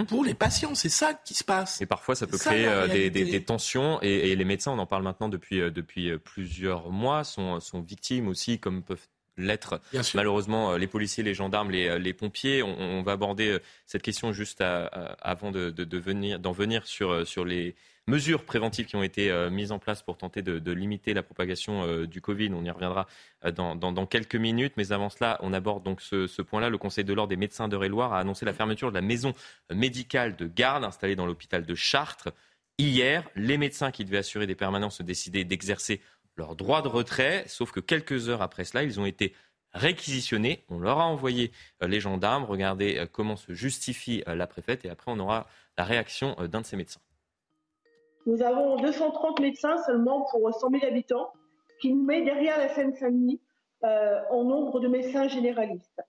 pour 0.07 0.25
les 0.25 0.33
patients. 0.33 0.73
C'est 0.73 0.89
ça 0.89 1.13
qui 1.13 1.35
se 1.35 1.43
passe. 1.43 1.79
Et 1.79 1.85
parfois, 1.85 2.15
ça 2.15 2.25
peut 2.25 2.37
Ça, 2.39 2.49
créer 2.49 2.65
euh, 2.67 2.87
des, 2.87 2.93
réalité. 2.93 3.23
des- 3.25 3.31
des 3.31 3.43
tensions. 3.43 3.99
Et, 4.01 4.31
et 4.31 4.35
les 4.35 4.45
médecins, 4.45 4.71
on 4.71 4.79
en 4.79 4.87
parle 4.87 5.03
maintenant 5.03 5.29
depuis, 5.29 5.61
euh, 5.61 5.69
depuis 5.69 6.17
plusieurs 6.17 6.89
mois, 6.89 7.23
sont, 7.23 7.59
sont 7.59 7.81
victimes 7.81 8.27
aussi, 8.27 8.57
comme 8.57 8.81
peuvent 8.81 9.07
l'être 9.37 9.81
malheureusement 10.17 10.71
euh, 10.73 10.77
les 10.77 10.87
policiers, 10.87 11.23
les 11.23 11.33
gendarmes, 11.33 11.71
les, 11.71 11.87
euh, 11.87 11.97
les 11.99 12.13
pompiers. 12.13 12.63
On, 12.63 12.77
on 12.79 13.01
va 13.03 13.13
aborder 13.13 13.49
euh, 13.49 13.59
cette 13.85 14.01
question 14.01 14.31
juste 14.33 14.61
à- 14.61 14.85
à- 14.85 15.13
avant 15.29 15.51
de, 15.51 15.69
de- 15.71 15.83
de 15.83 15.97
venir, 15.97 16.39
d'en 16.39 16.51
venir 16.53 16.87
sur, 16.87 17.27
sur 17.27 17.43
les 17.45 17.75
mesures 18.07 18.43
préventives 18.45 18.85
qui 18.85 18.95
ont 18.95 19.01
été 19.03 19.31
euh, 19.31 19.49
mises 19.49 19.71
en 19.71 19.79
place 19.79 20.03
pour 20.03 20.15
tenter 20.17 20.43
de, 20.43 20.59
de 20.59 20.71
limiter 20.71 21.13
la 21.15 21.23
propagation 21.23 21.83
euh, 21.83 22.05
du 22.05 22.21
Covid. 22.21 22.51
On 22.53 22.63
y 22.63 22.69
reviendra 22.69 23.07
euh, 23.45 23.51
dans, 23.51 23.75
dans- 23.75 23.91
dans 23.91 24.05
quelques 24.05 24.35
minutes. 24.35 24.73
Mais 24.77 24.91
avant 24.91 25.09
cela, 25.09 25.39
on 25.41 25.53
aborde 25.53 25.83
donc 25.83 26.01
ce, 26.01 26.27
ce 26.27 26.41
point-là. 26.43 26.69
Le 26.69 26.77
Conseil 26.77 27.03
de 27.03 27.13
l'ordre 27.13 27.29
des 27.29 27.35
médecins 27.35 27.67
d'Eure-et-Loire 27.67 28.13
a 28.13 28.19
annoncé 28.19 28.45
la 28.45 28.53
fermeture 28.53 28.89
de 28.89 28.95
la 28.95 29.01
maison 29.01 29.33
médicale 29.73 30.35
de 30.35 30.47
garde 30.47 30.83
installée 30.83 31.15
dans 31.15 31.25
l'hôpital 31.25 31.65
de 31.65 31.75
Chartres. 31.75 32.29
Hier, 32.77 33.23
les 33.35 33.57
médecins 33.57 33.89
qui 33.89 34.03
devaient 34.05 34.17
assurer 34.17 34.47
des 34.47 34.55
permanences 34.55 34.99
ont 34.99 35.03
décidé 35.05 35.43
d'exercer 35.45 36.01
leur 36.35 36.55
droit 36.55 36.81
de 36.81 36.87
retrait, 36.87 37.43
sauf 37.47 37.71
que 37.71 37.79
quelques 37.79 38.29
heures 38.29 38.41
après 38.41 38.63
cela, 38.63 38.83
ils 38.83 38.99
ont 38.99 39.05
été 39.05 39.33
réquisitionnés. 39.75 40.63
On 40.69 40.79
leur 40.79 40.99
a 40.99 41.05
envoyé 41.05 41.51
euh, 41.83 41.87
les 41.87 41.99
gendarmes. 41.99 42.45
Regardez 42.45 42.97
euh, 42.97 43.05
comment 43.11 43.35
se 43.35 43.53
justifie 43.53 44.23
euh, 44.27 44.35
la 44.35 44.47
préfète 44.47 44.85
et 44.85 44.89
après 44.89 45.11
on 45.11 45.19
aura 45.19 45.47
la 45.77 45.83
réaction 45.83 46.35
d'un 46.49 46.61
de 46.61 46.65
ces 46.65 46.77
médecins. 46.77 47.01
Nous 48.25 48.41
avons 48.41 48.77
230 48.77 49.39
médecins 49.39 49.77
seulement 49.85 50.25
pour 50.31 50.51
100 50.51 50.71
000 50.71 50.85
habitants, 50.85 51.31
qui 51.81 51.93
nous 51.93 52.03
met 52.03 52.23
derrière 52.23 52.57
la 52.57 52.69
Seine-Saint-Denis 52.73 53.39
en 53.83 54.43
nombre 54.43 54.79
de 54.79 54.87
médecins 54.87 55.27
généralistes. 55.27 56.01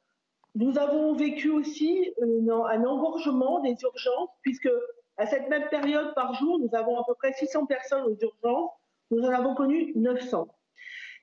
Nous 0.55 0.79
avons 0.79 1.12
vécu 1.12 1.51
aussi 1.51 2.11
un 2.22 2.85
engorgement 2.85 3.61
des 3.61 3.77
urgences, 3.83 4.31
puisque 4.41 4.70
à 5.18 5.27
cette 5.27 5.51
même 5.51 5.68
période 5.68 6.14
par 6.14 6.33
jour, 6.35 6.59
nous 6.59 6.74
avons 6.74 6.99
à 6.99 7.05
peu 7.05 7.12
près 7.14 7.35
600 7.35 7.66
personnes 7.66 8.05
aux 8.05 8.16
urgences. 8.18 8.70
Nous 9.11 9.22
en 9.22 9.30
avons 9.30 9.54
connu 9.54 9.92
900. 9.94 10.48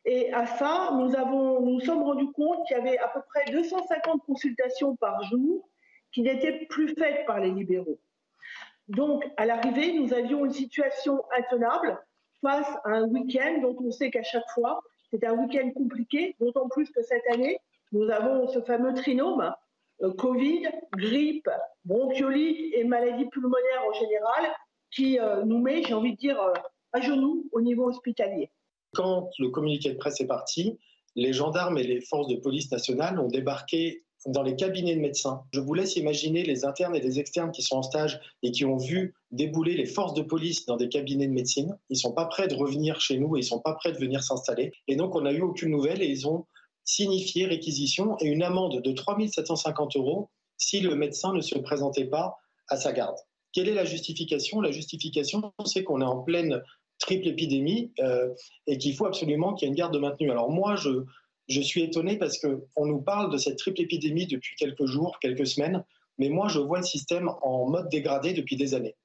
Et 0.05 0.33
à 0.33 0.45
ça, 0.45 0.89
nous 0.93 1.09
nous 1.09 1.79
sommes 1.79 2.03
rendus 2.03 2.31
compte 2.33 2.65
qu'il 2.67 2.77
y 2.77 2.79
avait 2.79 2.97
à 2.97 3.07
peu 3.07 3.21
près 3.29 3.51
250 3.51 4.21
consultations 4.25 4.95
par 4.97 5.23
jour 5.23 5.69
qui 6.11 6.21
n'étaient 6.21 6.65
plus 6.69 6.93
faites 6.95 7.25
par 7.25 7.39
les 7.39 7.51
libéraux. 7.51 7.99
Donc, 8.89 9.25
à 9.37 9.45
l'arrivée, 9.45 9.93
nous 9.93 10.13
avions 10.13 10.45
une 10.45 10.51
situation 10.51 11.23
intenable 11.37 11.97
face 12.41 12.67
à 12.83 12.89
un 12.89 13.07
week-end 13.07 13.59
dont 13.61 13.75
on 13.79 13.91
sait 13.91 14.11
qu'à 14.11 14.23
chaque 14.23 14.49
fois, 14.53 14.81
c'est 15.09 15.23
un 15.25 15.33
week-end 15.33 15.71
compliqué, 15.71 16.35
d'autant 16.39 16.67
plus 16.67 16.89
que 16.91 17.01
cette 17.01 17.25
année, 17.31 17.59
nous 17.93 18.09
avons 18.09 18.47
ce 18.47 18.59
fameux 18.61 18.93
trinôme, 18.93 19.53
euh, 20.01 20.11
Covid, 20.13 20.67
grippe, 20.93 21.49
bronchiolite 21.85 22.73
et 22.73 22.83
maladie 22.83 23.25
pulmonaire 23.25 23.83
en 23.87 23.93
général, 23.93 24.51
qui 24.91 25.19
euh, 25.19 25.43
nous 25.45 25.59
met, 25.59 25.83
j'ai 25.83 25.93
envie 25.93 26.13
de 26.13 26.17
dire, 26.17 26.41
euh, 26.41 26.53
à 26.93 27.01
genoux 27.01 27.49
au 27.51 27.61
niveau 27.61 27.87
hospitalier. 27.89 28.51
Quand 28.93 29.29
le 29.39 29.49
communiqué 29.49 29.91
de 29.91 29.97
presse 29.97 30.21
est 30.21 30.27
parti, 30.27 30.77
les 31.15 31.33
gendarmes 31.33 31.77
et 31.77 31.83
les 31.83 32.01
forces 32.01 32.27
de 32.27 32.35
police 32.35 32.71
nationales 32.71 33.19
ont 33.19 33.27
débarqué 33.27 34.03
dans 34.25 34.43
les 34.43 34.55
cabinets 34.55 34.95
de 34.95 35.01
médecins. 35.01 35.43
Je 35.51 35.59
vous 35.59 35.73
laisse 35.73 35.95
imaginer 35.95 36.43
les 36.43 36.63
internes 36.65 36.95
et 36.95 37.01
les 37.01 37.19
externes 37.19 37.51
qui 37.51 37.61
sont 37.61 37.77
en 37.77 37.83
stage 37.83 38.21
et 38.41 38.51
qui 38.51 38.63
ont 38.65 38.77
vu 38.77 39.13
débouler 39.31 39.75
les 39.75 39.85
forces 39.85 40.13
de 40.13 40.21
police 40.21 40.65
dans 40.65 40.77
des 40.77 40.87
cabinets 40.87 41.27
de 41.27 41.33
médecine. 41.33 41.77
Ils 41.89 41.97
sont 41.97 42.13
pas 42.13 42.25
prêts 42.25 42.47
de 42.47 42.55
revenir 42.55 43.01
chez 43.01 43.17
nous 43.17 43.35
et 43.35 43.39
ils 43.39 43.45
sont 43.45 43.59
pas 43.59 43.73
prêts 43.73 43.91
de 43.91 43.97
venir 43.97 44.23
s'installer. 44.23 44.71
Et 44.87 44.95
donc, 44.95 45.15
on 45.15 45.21
n'a 45.21 45.33
eu 45.33 45.41
aucune 45.41 45.71
nouvelle 45.71 46.01
et 46.01 46.07
ils 46.07 46.27
ont 46.27 46.45
signifié 46.85 47.45
réquisition 47.45 48.17
et 48.19 48.27
une 48.27 48.43
amende 48.43 48.81
de 48.81 48.91
3 48.91 49.17
750 49.27 49.95
euros 49.97 50.29
si 50.57 50.79
le 50.79 50.95
médecin 50.95 51.33
ne 51.33 51.41
se 51.41 51.57
présentait 51.57 52.05
pas 52.05 52.37
à 52.69 52.77
sa 52.77 52.93
garde. 52.93 53.17
Quelle 53.51 53.69
est 53.69 53.73
la 53.73 53.85
justification? 53.85 54.61
La 54.61 54.71
justification, 54.71 55.53
c'est 55.65 55.83
qu'on 55.83 56.01
est 56.01 56.05
en 56.05 56.23
pleine 56.23 56.61
triple 57.03 57.27
épidémie 57.27 57.91
euh, 57.99 58.29
et 58.65 58.77
qu'il 58.77 58.95
faut 58.95 59.05
absolument 59.05 59.53
qu'il 59.53 59.65
y 59.65 59.67
ait 59.67 59.73
une 59.73 59.77
garde 59.77 59.95
maintenue. 59.97 60.31
Alors 60.31 60.49
moi, 60.49 60.75
je, 60.75 60.89
je 61.47 61.61
suis 61.61 61.83
étonné 61.83 62.17
parce 62.17 62.39
qu'on 62.39 62.85
nous 62.85 63.01
parle 63.01 63.31
de 63.31 63.37
cette 63.37 63.57
triple 63.57 63.81
épidémie 63.81 64.25
depuis 64.25 64.55
quelques 64.55 64.85
jours, 64.85 65.19
quelques 65.19 65.45
semaines, 65.45 65.83
mais 66.17 66.29
moi, 66.29 66.47
je 66.47 66.59
vois 66.59 66.79
le 66.79 66.85
système 66.85 67.29
en 67.41 67.69
mode 67.69 67.89
dégradé 67.89 68.33
depuis 68.33 68.55
des 68.55 68.73
années. 68.73 68.95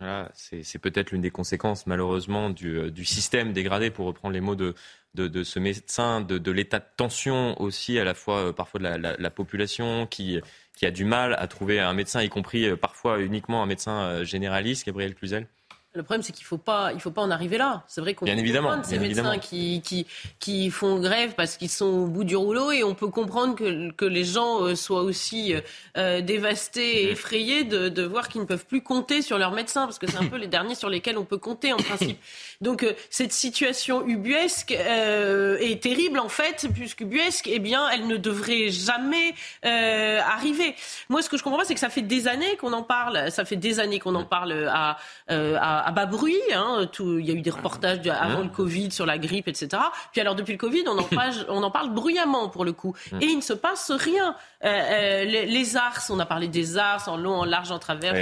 Voilà, 0.00 0.30
c'est 0.34 0.78
peut-être 0.78 1.10
l'une 1.10 1.22
des 1.22 1.30
conséquences, 1.30 1.86
malheureusement, 1.86 2.50
du, 2.50 2.78
euh, 2.78 2.90
du 2.90 3.06
système 3.06 3.52
dégradé, 3.54 3.90
pour 3.90 4.04
reprendre 4.06 4.34
les 4.34 4.42
mots 4.42 4.54
de, 4.54 4.74
de, 5.14 5.26
de 5.26 5.42
ce 5.42 5.58
médecin, 5.58 6.20
de, 6.20 6.36
de 6.36 6.50
l'état 6.50 6.80
de 6.80 6.84
tension 6.98 7.58
aussi, 7.62 7.98
à 7.98 8.04
la 8.04 8.12
fois 8.14 8.48
euh, 8.48 8.52
parfois 8.52 8.78
de 8.78 8.84
la, 8.84 8.98
la- 8.98 9.16
la 9.16 9.30
population 9.30 10.06
qui, 10.06 10.38
qui 10.76 10.84
a 10.84 10.90
du 10.90 11.06
mal 11.06 11.34
à 11.38 11.46
trouver 11.48 11.80
un 11.80 11.94
médecin, 11.94 12.22
y 12.22 12.28
compris 12.28 12.76
parfois 12.76 13.20
uniquement 13.20 13.62
un 13.62 13.66
médecin 13.66 14.22
généraliste, 14.22 14.84
Gabriel 14.86 15.14
Cluzel. 15.14 15.48
Le 15.96 16.02
problème, 16.02 16.22
c'est 16.22 16.32
qu'il 16.32 16.44
ne 16.44 16.48
faut 16.48 16.58
pas, 16.58 16.92
il 16.92 17.00
faut 17.00 17.10
pas 17.10 17.22
en 17.22 17.30
arriver 17.30 17.58
là. 17.58 17.82
C'est 17.88 18.00
vrai 18.00 18.14
qu'on 18.14 18.26
peut 18.26 18.30
évidemment, 18.32 18.68
comprendre 18.68 18.86
ces 18.86 18.98
médecins 18.98 19.32
évidemment. 19.32 19.38
qui, 19.38 19.80
qui, 19.82 20.06
qui 20.38 20.70
font 20.70 21.00
grève 21.00 21.34
parce 21.34 21.56
qu'ils 21.56 21.70
sont 21.70 21.86
au 21.86 22.06
bout 22.06 22.24
du 22.24 22.36
rouleau 22.36 22.70
et 22.70 22.84
on 22.84 22.94
peut 22.94 23.08
comprendre 23.08 23.54
que, 23.56 23.90
que 23.92 24.04
les 24.04 24.24
gens 24.24 24.62
euh, 24.62 24.74
soient 24.74 25.02
aussi 25.02 25.54
euh, 25.96 26.20
dévastés 26.20 27.04
et 27.04 27.10
effrayés 27.12 27.64
de, 27.64 27.88
de 27.88 28.02
voir 28.02 28.28
qu'ils 28.28 28.42
ne 28.42 28.46
peuvent 28.46 28.66
plus 28.66 28.82
compter 28.82 29.22
sur 29.22 29.38
leurs 29.38 29.52
médecins 29.52 29.86
parce 29.86 29.98
que 29.98 30.06
c'est 30.06 30.18
un 30.18 30.26
peu 30.26 30.36
les 30.44 30.46
derniers 30.46 30.74
sur 30.74 30.90
lesquels 30.90 31.18
on 31.18 31.24
peut 31.24 31.38
compter 31.38 31.72
en 31.72 31.78
principe. 31.78 32.18
Donc 32.60 32.82
euh, 32.82 32.92
cette 33.10 33.32
situation 33.32 34.06
ubuesque 34.06 34.72
euh, 34.72 35.58
est 35.58 35.82
terrible 35.82 36.18
en 36.18 36.28
fait, 36.28 36.68
puisque 36.74 37.00
ubuesque, 37.00 37.48
eh 37.50 37.58
bien, 37.58 37.88
elle 37.90 38.06
ne 38.06 38.16
devrait 38.16 38.68
jamais 38.68 39.34
euh, 39.64 40.20
arriver. 40.20 40.74
Moi, 41.08 41.22
ce 41.22 41.28
que 41.28 41.36
je 41.36 41.42
comprends 41.42 41.58
pas, 41.58 41.64
c'est 41.64 41.74
que 41.74 41.80
ça 41.80 41.88
fait 41.88 42.02
des 42.02 42.28
années 42.28 42.56
qu'on 42.56 42.72
en 42.72 42.82
parle. 42.82 43.30
Ça 43.30 43.44
fait 43.44 43.56
des 43.56 43.80
années 43.80 43.98
qu'on 43.98 44.14
en 44.14 44.24
parle 44.24 44.68
à, 44.70 44.98
euh, 45.30 45.56
à, 45.60 45.85
à, 45.86 45.92
bas 45.92 46.06
bruit. 46.06 46.34
Hein, 46.54 46.88
tout, 46.92 47.18
il 47.18 47.26
y 47.26 47.30
a 47.30 47.34
eu 47.34 47.40
des 47.40 47.50
reportages 47.50 48.06
avant 48.06 48.42
le 48.42 48.48
Covid 48.48 48.90
sur 48.90 49.06
la 49.06 49.18
grippe, 49.18 49.48
etc. 49.48 49.82
Puis 50.12 50.20
alors 50.20 50.34
depuis 50.34 50.52
le 50.52 50.58
Covid, 50.58 50.84
on 50.86 50.98
en 50.98 51.02
parle, 51.02 51.34
on 51.48 51.62
en 51.62 51.70
parle 51.70 51.90
bruyamment 51.90 52.48
pour 52.48 52.64
le 52.64 52.72
coup. 52.72 52.94
Et 53.20 53.26
il 53.26 53.36
ne 53.36 53.42
se 53.42 53.52
passe 53.52 53.90
rien. 53.90 54.36
les, 54.62 55.46
les, 55.46 55.76
ARS, 55.76 56.06
on 56.10 56.18
a 56.18 56.26
parlé 56.26 56.48
des 56.48 56.78
ARS 56.78 57.08
en 57.08 57.16
long, 57.16 57.34
en 57.34 57.44
large, 57.44 57.70
en 57.70 57.78
travers. 57.78 58.14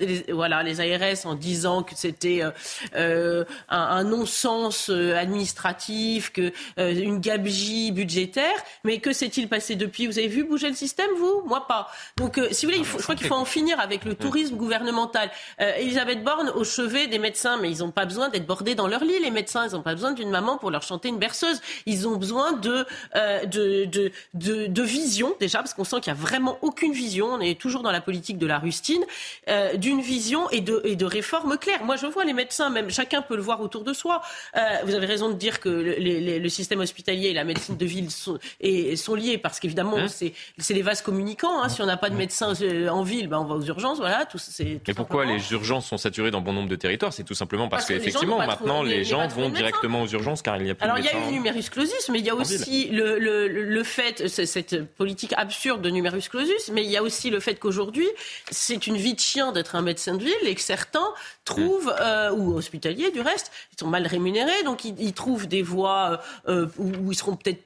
les, 0.00 0.24
voilà, 0.32 0.62
les 0.62 0.80
ARS 0.80 1.26
en 1.26 1.34
disant 1.34 1.82
que 1.82 1.94
c'était 1.94 2.42
un, 2.42 3.44
un 3.68 4.04
non-sens 4.04 4.88
administratif, 4.90 6.32
que 6.32 6.52
une 6.78 7.20
gabegie 7.20 7.92
budgétaire. 7.92 8.56
Mais 8.84 8.98
que 8.98 9.12
s'est-il 9.12 9.48
passé 9.48 9.76
depuis? 9.76 10.06
Vous 10.06 10.18
avez 10.18 10.28
vu 10.28 10.44
bouger 10.44 10.68
le 10.68 10.74
système, 10.74 11.10
vous? 11.18 11.42
Moi, 11.46 11.66
pas. 11.66 11.90
Donc, 12.16 12.38
euh, 12.38 12.48
si 12.50 12.64
vous 12.64 12.72
voulez, 12.72 12.80
il 12.80 12.86
faut, 12.86 12.98
je 12.98 13.02
crois 13.02 13.14
qu'il 13.14 13.26
faut 13.26 13.34
en 13.34 13.44
finir 13.44 13.80
avec 13.80 14.04
le 14.04 14.14
tourisme 14.14 14.56
gouvernemental. 14.56 15.30
Euh, 15.60 15.72
Elisabeth 15.76 16.22
Borne, 16.24 16.50
au 16.54 16.64
chevet 16.64 16.99
des 17.06 17.18
médecins, 17.18 17.58
mais 17.60 17.70
ils 17.70 17.78
n'ont 17.78 17.90
pas 17.90 18.04
besoin 18.04 18.28
d'être 18.28 18.46
bordés 18.46 18.74
dans 18.74 18.86
leur 18.86 19.04
lit, 19.04 19.18
les 19.20 19.30
médecins. 19.30 19.66
Ils 19.66 19.74
n'ont 19.74 19.82
pas 19.82 19.94
besoin 19.94 20.12
d'une 20.12 20.30
maman 20.30 20.58
pour 20.58 20.70
leur 20.70 20.82
chanter 20.82 21.08
une 21.08 21.18
berceuse. 21.18 21.60
Ils 21.86 22.06
ont 22.08 22.16
besoin 22.16 22.52
de, 22.52 22.86
euh, 23.16 23.44
de, 23.46 23.84
de, 23.84 24.12
de, 24.34 24.66
de, 24.66 24.82
vision, 24.82 25.34
déjà, 25.40 25.58
parce 25.58 25.74
qu'on 25.74 25.84
sent 25.84 26.00
qu'il 26.00 26.12
n'y 26.12 26.18
a 26.18 26.22
vraiment 26.22 26.58
aucune 26.62 26.92
vision. 26.92 27.26
On 27.26 27.40
est 27.40 27.58
toujours 27.58 27.82
dans 27.82 27.92
la 27.92 28.00
politique 28.00 28.38
de 28.38 28.46
la 28.46 28.58
rustine, 28.58 29.04
euh, 29.48 29.76
d'une 29.76 30.00
vision 30.00 30.48
et 30.50 30.60
de, 30.60 30.80
et 30.84 30.96
de 30.96 31.04
réformes 31.04 31.56
claires. 31.58 31.84
Moi, 31.84 31.96
je 31.96 32.06
vois 32.06 32.24
les 32.24 32.32
médecins, 32.32 32.70
même 32.70 32.90
chacun 32.90 33.22
peut 33.22 33.36
le 33.36 33.42
voir 33.42 33.60
autour 33.60 33.84
de 33.84 33.92
soi. 33.92 34.22
Euh, 34.56 34.60
vous 34.84 34.94
avez 34.94 35.06
raison 35.06 35.28
de 35.28 35.34
dire 35.34 35.60
que 35.60 35.68
le, 35.68 35.94
le, 35.98 36.38
le 36.38 36.48
système 36.48 36.80
hospitalier 36.80 37.28
et 37.28 37.34
la 37.34 37.44
médecine 37.44 37.76
de 37.76 37.86
ville 37.86 38.10
sont, 38.10 38.38
et, 38.60 38.96
sont 38.96 39.14
liés, 39.14 39.38
parce 39.38 39.60
qu'évidemment, 39.60 39.98
hein 39.98 40.06
c'est 40.08 40.74
les 40.74 40.82
vases 40.82 41.02
communicants. 41.02 41.62
Hein. 41.62 41.68
Si 41.68 41.82
on 41.82 41.86
n'a 41.86 41.96
pas 41.96 42.10
de 42.10 42.16
médecin 42.16 42.52
euh, 42.62 42.88
en 42.88 43.02
ville, 43.02 43.28
ben 43.28 43.38
on 43.38 43.44
va 43.44 43.54
aux 43.54 43.64
urgences. 43.64 43.98
Voilà, 43.98 44.26
tout, 44.26 44.38
Et 44.58 44.94
pourquoi 44.94 45.24
les 45.24 45.52
urgences 45.52 45.86
sont 45.86 45.98
saturées 45.98 46.30
dans 46.30 46.40
bon 46.40 46.52
nombre 46.52 46.68
de 46.68 46.76
territoires 46.80 47.12
C'est 47.12 47.24
tout 47.24 47.34
simplement 47.34 47.68
parce, 47.68 47.86
qu'effectivement, 47.86 48.38
maintenant, 48.38 48.82
les 48.82 49.04
gens 49.04 49.26
vont 49.28 49.48
directement 49.48 50.02
aux 50.02 50.08
urgences 50.08 50.42
car 50.42 50.56
il 50.56 50.64
n'y 50.64 50.70
a 50.70 50.74
plus 50.74 50.84
Alors, 50.84 50.96
de 50.96 51.02
il 51.02 51.06
y 51.06 51.08
a 51.08 51.12
eu 51.12 51.26
le 51.26 51.30
numerus 51.30 51.70
clausus, 51.70 52.08
mais 52.10 52.18
il 52.18 52.24
y 52.24 52.30
a 52.30 52.34
aussi 52.34 52.88
le, 52.88 53.18
le, 53.18 53.48
le, 53.48 53.84
fait, 53.84 54.28
cette 54.28 54.84
politique 54.94 55.32
absurde 55.36 55.82
de 55.82 55.90
numerus 55.90 56.28
clausus, 56.28 56.70
mais 56.72 56.84
il 56.84 56.90
y 56.90 56.96
a 56.96 57.02
aussi 57.02 57.30
le 57.30 57.40
fait 57.40 57.54
qu'aujourd'hui, 57.54 58.08
c'est 58.50 58.86
une 58.86 58.96
vie 58.96 59.14
de 59.14 59.20
chien 59.20 59.52
d'être 59.52 59.76
un 59.76 59.82
médecin 59.82 60.14
de 60.14 60.24
ville 60.24 60.34
et 60.46 60.54
que 60.54 60.60
certains 60.60 61.14
trouvent, 61.44 61.94
euh, 62.00 62.30
ou 62.32 62.54
hospitaliers 62.54 63.10
du 63.10 63.20
reste, 63.20 63.52
ils 63.72 63.80
sont 63.80 63.88
mal 63.88 64.06
rémunérés, 64.06 64.62
donc 64.64 64.84
ils, 64.84 65.12
trouvent 65.12 65.46
des 65.46 65.62
voies 65.62 66.20
euh, 66.48 66.66
où, 66.78 67.12
ils 67.12 67.16
seront 67.16 67.36
peut-être 67.36 67.64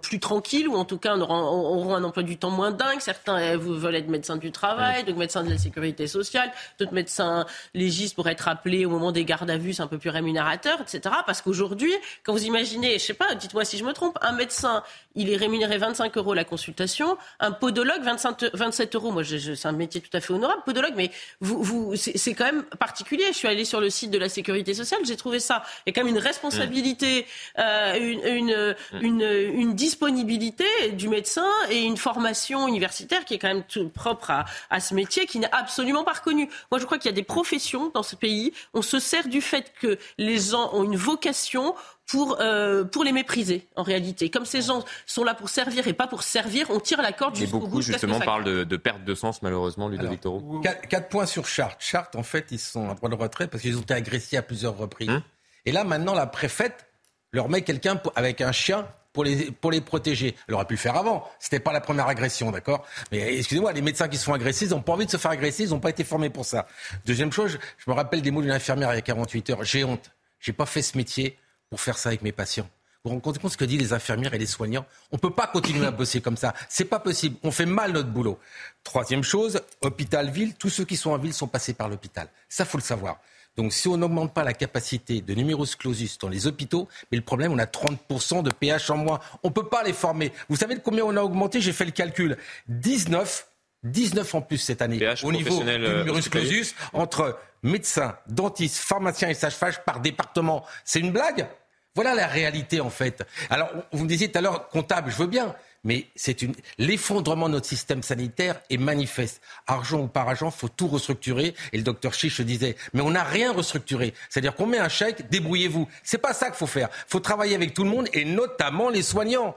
plus 0.00 0.20
tranquilles, 0.20 0.68
ou 0.68 0.76
en 0.76 0.84
tout 0.84 0.98
cas 0.98 1.16
auront, 1.16 1.94
un 1.94 2.04
emploi 2.04 2.22
du 2.22 2.36
temps 2.36 2.50
moins 2.50 2.70
dingue. 2.70 3.00
Certains 3.00 3.56
veulent 3.56 3.94
être 3.94 4.08
médecins 4.08 4.36
du 4.36 4.50
travail, 4.50 5.04
d'autres 5.04 5.18
médecins 5.18 5.44
de 5.44 5.50
la 5.50 5.58
sécurité 5.58 6.06
sociale, 6.06 6.50
d'autres 6.78 6.94
médecins 6.94 7.46
légistes 7.74 8.14
pour 8.14 8.23
être 8.32 8.48
appelés 8.48 8.86
au 8.86 8.90
moment 8.90 9.12
des 9.12 9.24
gardes 9.24 9.50
à 9.50 9.56
vue, 9.56 9.72
c'est 9.72 9.82
un 9.82 9.86
peu 9.86 9.98
plus 9.98 10.10
rémunérateur, 10.10 10.80
etc. 10.80 11.14
Parce 11.26 11.42
qu'aujourd'hui, 11.42 11.92
quand 12.22 12.32
vous 12.32 12.44
imaginez, 12.44 12.94
je 12.94 13.04
sais 13.04 13.14
pas, 13.14 13.34
dites-moi 13.34 13.64
si 13.64 13.78
je 13.78 13.84
me 13.84 13.92
trompe, 13.92 14.18
un 14.22 14.32
médecin, 14.32 14.82
il 15.14 15.30
est 15.30 15.36
rémunéré 15.36 15.78
25 15.78 16.16
euros 16.16 16.34
la 16.34 16.44
consultation, 16.44 17.16
un 17.40 17.52
podologue 17.52 18.02
27 18.02 18.94
euros. 18.94 19.10
Moi, 19.12 19.22
c'est 19.24 19.66
un 19.66 19.72
métier 19.72 20.00
tout 20.00 20.14
à 20.16 20.20
fait 20.20 20.32
honorable, 20.32 20.62
podologue, 20.64 20.94
mais 20.96 21.10
vous, 21.40 21.62
vous 21.62 21.96
c'est 21.96 22.34
quand 22.34 22.44
même 22.44 22.64
particulier. 22.78 23.24
Je 23.28 23.38
suis 23.38 23.48
allée 23.48 23.64
sur 23.64 23.80
le 23.80 23.90
site 23.90 24.10
de 24.10 24.18
la 24.18 24.28
sécurité 24.28 24.74
sociale, 24.74 25.00
j'ai 25.04 25.16
trouvé 25.16 25.40
ça. 25.40 25.62
Il 25.86 25.90
y 25.90 25.92
a 25.92 25.92
quand 25.94 26.04
même 26.04 26.14
une 26.14 26.22
responsabilité, 26.22 27.26
euh, 27.58 27.96
une, 27.98 28.26
une, 28.26 28.76
une, 29.00 29.22
une 29.22 29.74
disponibilité 29.74 30.64
du 30.92 31.08
médecin 31.08 31.48
et 31.70 31.82
une 31.82 31.96
formation 31.96 32.68
universitaire 32.68 33.24
qui 33.24 33.34
est 33.34 33.38
quand 33.38 33.48
même 33.48 33.64
tout 33.64 33.88
propre 33.88 34.30
à, 34.30 34.44
à 34.70 34.80
ce 34.80 34.94
métier 34.94 35.26
qui 35.26 35.38
n'est 35.38 35.52
absolument 35.52 36.04
pas 36.04 36.14
reconnu. 36.14 36.48
Moi, 36.70 36.78
je 36.80 36.86
crois 36.86 36.98
qu'il 36.98 37.10
y 37.10 37.14
a 37.14 37.16
des 37.16 37.22
professions 37.22 37.90
dans 37.94 38.02
ce 38.02 38.16
pays. 38.16 38.52
On 38.72 38.82
se 38.82 38.98
sert 38.98 39.28
du 39.28 39.40
fait 39.40 39.72
que 39.80 39.98
les 40.18 40.38
gens 40.38 40.70
ont 40.72 40.84
une 40.84 40.96
vocation 40.96 41.74
pour, 42.06 42.38
euh, 42.40 42.84
pour 42.84 43.04
les 43.04 43.12
mépriser, 43.12 43.66
en 43.76 43.82
réalité. 43.82 44.30
Comme 44.30 44.44
ces 44.44 44.62
gens 44.62 44.84
sont 45.06 45.24
là 45.24 45.34
pour 45.34 45.48
servir 45.48 45.86
et 45.88 45.92
pas 45.92 46.06
pour 46.06 46.22
servir, 46.22 46.66
on 46.70 46.80
tire 46.80 47.00
la 47.00 47.12
corde 47.12 47.36
jusqu'au 47.36 47.60
bout. 47.60 47.66
beaucoup, 47.66 47.82
justement, 47.82 48.20
parlent 48.20 48.44
de, 48.44 48.64
de, 48.64 48.76
perte 48.76 49.04
de 49.04 49.14
sens, 49.14 49.42
malheureusement, 49.42 49.88
Ludovic 49.88 50.20
Toro. 50.20 50.60
Quatre, 50.60 51.08
points 51.08 51.26
sur 51.26 51.46
Chartres. 51.46 51.76
Chartres, 51.80 52.18
en 52.18 52.22
fait, 52.22 52.46
ils 52.50 52.58
sont 52.58 52.88
en 52.88 52.94
droit 52.94 53.08
de 53.08 53.14
retrait 53.14 53.48
parce 53.48 53.62
qu'ils 53.62 53.76
ont 53.78 53.82
été 53.82 53.94
agressés 53.94 54.36
à 54.36 54.42
plusieurs 54.42 54.76
reprises. 54.76 55.08
Hum. 55.08 55.22
et 55.66 55.72
là, 55.72 55.84
maintenant, 55.84 56.14
la 56.14 56.26
préfète 56.26 56.86
leur 57.32 57.48
met 57.48 57.62
quelqu'un 57.62 58.00
avec 58.16 58.40
un 58.40 58.52
chien 58.52 58.86
pour 59.12 59.24
les, 59.24 59.50
pour 59.50 59.70
les 59.70 59.80
protéger. 59.80 60.34
Elle 60.46 60.54
aurait 60.54 60.66
pu 60.66 60.74
le 60.74 60.78
faire 60.78 60.96
avant. 60.96 61.26
C'était 61.38 61.60
pas 61.60 61.72
la 61.72 61.80
première 61.80 62.08
agression, 62.08 62.50
d'accord? 62.50 62.84
Mais 63.12 63.38
excusez-moi, 63.38 63.72
les 63.72 63.80
médecins 63.80 64.08
qui 64.08 64.18
se 64.18 64.24
font 64.24 64.34
agresser, 64.34 64.66
ils 64.66 64.70
n'ont 64.70 64.82
pas 64.82 64.92
envie 64.92 65.06
de 65.06 65.10
se 65.10 65.16
faire 65.16 65.30
agresser, 65.30 65.64
ils 65.64 65.70
n'ont 65.70 65.80
pas 65.80 65.90
été 65.90 66.04
formés 66.04 66.30
pour 66.30 66.44
ça. 66.44 66.66
Deuxième 67.06 67.32
chose, 67.32 67.58
je 67.78 67.90
me 67.90 67.94
rappelle 67.94 68.22
des 68.22 68.30
mots 68.30 68.42
d'une 68.42 68.50
infirmière 68.50 68.92
il 68.92 68.96
y 68.96 68.98
a 68.98 69.02
48 69.02 69.50
heures. 69.50 69.64
J'ai 69.64 69.84
honte. 69.84 70.10
J'ai 70.40 70.52
pas 70.52 70.66
fait 70.66 70.82
ce 70.82 70.98
métier 70.98 71.38
pour 71.70 71.80
faire 71.80 71.98
ça 71.98 72.10
avec 72.10 72.22
mes 72.22 72.32
patients. 72.32 72.68
Vous 73.04 73.10
vous 73.10 73.20
rendez 73.20 73.38
compte 73.38 73.52
ce 73.52 73.58
que 73.58 73.66
disent 73.66 73.80
les 73.80 73.92
infirmières 73.92 74.32
et 74.32 74.38
les 74.38 74.46
soignants? 74.46 74.86
On 75.12 75.16
ne 75.16 75.20
peut 75.20 75.30
pas 75.30 75.46
continuer 75.46 75.84
à 75.84 75.90
bosser 75.90 76.22
comme 76.22 76.38
ça. 76.38 76.54
C'est 76.70 76.86
pas 76.86 76.98
possible. 76.98 77.36
On 77.42 77.50
fait 77.50 77.66
mal 77.66 77.92
notre 77.92 78.08
boulot. 78.08 78.38
Troisième 78.82 79.22
chose, 79.22 79.60
hôpital-ville, 79.82 80.54
tous 80.54 80.70
ceux 80.70 80.86
qui 80.86 80.96
sont 80.96 81.10
en 81.10 81.18
ville 81.18 81.34
sont 81.34 81.46
passés 81.46 81.74
par 81.74 81.90
l'hôpital. 81.90 82.28
Ça, 82.48 82.64
faut 82.64 82.78
le 82.78 82.82
savoir. 82.82 83.18
Donc 83.56 83.74
si 83.74 83.88
on 83.88 83.98
n'augmente 83.98 84.32
pas 84.32 84.42
la 84.42 84.54
capacité 84.54 85.20
de 85.20 85.34
numerus 85.34 85.76
clausus 85.76 86.16
dans 86.18 86.28
les 86.28 86.46
hôpitaux, 86.46 86.88
mais 87.12 87.18
le 87.18 87.24
problème, 87.24 87.52
on 87.52 87.58
a 87.58 87.66
30% 87.66 88.42
de 88.42 88.50
PH 88.50 88.88
en 88.88 88.96
moins. 88.96 89.20
On 89.42 89.48
ne 89.48 89.52
peut 89.52 89.68
pas 89.68 89.82
les 89.82 89.92
former. 89.92 90.32
Vous 90.48 90.56
savez 90.56 90.74
de 90.74 90.80
combien 90.80 91.04
on 91.04 91.14
a 91.14 91.22
augmenté? 91.22 91.60
J'ai 91.60 91.74
fait 91.74 91.84
le 91.84 91.90
calcul. 91.90 92.38
19 92.68 93.46
19 93.84 94.34
en 94.34 94.40
plus 94.40 94.58
cette 94.58 94.82
année 94.82 95.00
au 95.22 95.32
niveau 95.32 95.62
du 95.62 95.68
euh, 95.68 95.98
numerus 96.04 96.28
clausus 96.28 96.74
entre 96.92 97.38
médecins, 97.62 98.16
dentistes, 98.26 98.76
pharmaciens 98.76 99.28
et 99.28 99.34
sages-femmes 99.34 99.72
par 99.86 100.00
département. 100.00 100.64
C'est 100.84 101.00
une 101.00 101.12
blague? 101.12 101.46
Voilà 101.94 102.14
la 102.14 102.26
réalité 102.26 102.80
en 102.80 102.90
fait. 102.90 103.24
Alors 103.50 103.70
vous 103.92 104.04
me 104.04 104.08
disiez 104.08 104.30
tout 104.30 104.38
à 104.38 104.40
l'heure 104.40 104.68
comptable, 104.68 105.12
je 105.12 105.16
veux 105.16 105.28
bien, 105.28 105.54
mais 105.84 106.06
c'est 106.16 106.42
une 106.42 106.54
l'effondrement 106.78 107.48
de 107.48 107.54
notre 107.54 107.68
système 107.68 108.02
sanitaire 108.02 108.60
est 108.70 108.78
manifeste. 108.78 109.40
Argent 109.66 110.00
ou 110.00 110.08
par 110.08 110.28
argent, 110.28 110.50
faut 110.50 110.68
tout 110.68 110.88
restructurer. 110.88 111.54
Et 111.72 111.76
le 111.76 111.84
docteur 111.84 112.14
Chiche 112.14 112.40
disait, 112.40 112.76
mais 112.94 113.02
on 113.02 113.10
n'a 113.10 113.22
rien 113.22 113.52
restructuré. 113.52 114.14
C'est-à-dire 114.28 114.54
qu'on 114.56 114.66
met 114.66 114.78
un 114.78 114.88
chèque, 114.88 115.28
débrouillez-vous. 115.28 115.86
C'est 116.02 116.18
pas 116.18 116.32
ça 116.32 116.46
qu'il 116.46 116.56
faut 116.56 116.66
faire. 116.66 116.88
Il 116.92 117.10
faut 117.10 117.20
travailler 117.20 117.54
avec 117.54 117.74
tout 117.74 117.84
le 117.84 117.90
monde 117.90 118.08
et 118.12 118.24
notamment 118.24 118.88
les 118.88 119.02
soignants. 119.02 119.54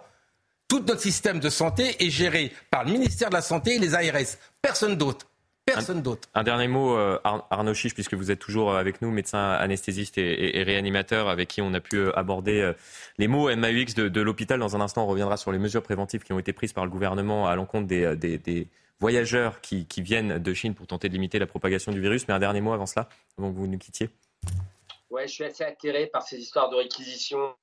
Tout 0.68 0.82
notre 0.82 1.02
système 1.02 1.40
de 1.40 1.50
santé 1.50 1.96
est 2.06 2.10
géré 2.10 2.52
par 2.70 2.84
le 2.84 2.92
ministère 2.92 3.30
de 3.30 3.36
la 3.36 3.42
Santé 3.42 3.76
et 3.76 3.80
les 3.80 3.96
ARS. 3.96 4.38
Personne 4.62 4.98
d'autre. 4.98 5.28
Personne 5.66 6.02
d'autre. 6.02 6.30
Un 6.34 6.44
dernier 6.44 6.68
mot, 6.68 6.98
euh, 6.98 7.20
Arnaud 7.24 7.74
Chiche, 7.74 7.94
puisque 7.94 8.14
vous 8.14 8.32
êtes 8.32 8.40
toujours 8.40 8.76
avec 8.76 9.02
nous, 9.02 9.12
médecin 9.12 9.52
anesthésiste 9.52 10.18
et, 10.18 10.64
réanimateur, 10.64 11.28
avec 11.30 11.50
qui 11.50 11.62
on 11.62 11.74
a 11.74 11.80
pu 11.80 11.98
euh, 11.98 12.18
aborder 12.18 12.62
euh, 12.62 12.74
les 13.18 13.28
mots 13.28 13.54
MAUX 13.54 13.94
de, 13.96 14.22
l'hôpital. 14.22 14.60
Dans 14.60 14.76
un 14.78 14.82
instant, 14.82 15.04
on 15.04 15.08
reviendra 15.08 15.36
sur 15.36 15.52
les 15.52 15.58
mesures 15.58 15.84
préventives 15.84 16.24
qui 16.24 16.32
ont 16.32 16.40
été 16.40 16.54
prises 16.54 16.74
par 16.74 16.86
le 16.86 16.92
gouvernement 16.92 17.48
à 17.48 17.56
l'encontre 17.56 17.88
des, 17.88 18.68
voyageurs 19.00 19.62
qui, 19.62 19.86
qui, 19.86 20.02
viennent 20.02 20.40
de 20.40 20.54
Chine 20.54 20.74
pour 20.74 20.88
tenter 20.88 21.08
de 21.10 21.14
limiter 21.14 21.38
la 21.38 21.48
propagation 21.48 21.92
du 21.92 22.02
virus. 22.02 22.28
Mais 22.28 22.34
un 22.34 22.40
dernier 22.40 22.62
mot 22.62 22.74
avant 22.74 22.86
cela, 22.86 23.10
avant 23.38 23.52
que 23.52 23.58
vous 23.58 23.68
nous 23.68 23.78
quittiez. 23.78 24.10
Ouais, 25.10 25.28
je 25.28 25.34
suis 25.34 25.44
assez 25.44 25.64
atterré 25.64 26.08
par 26.08 26.24
ces 26.24 26.38
histoires 26.38 26.70
de 26.70 26.76
réquisition 26.76 27.56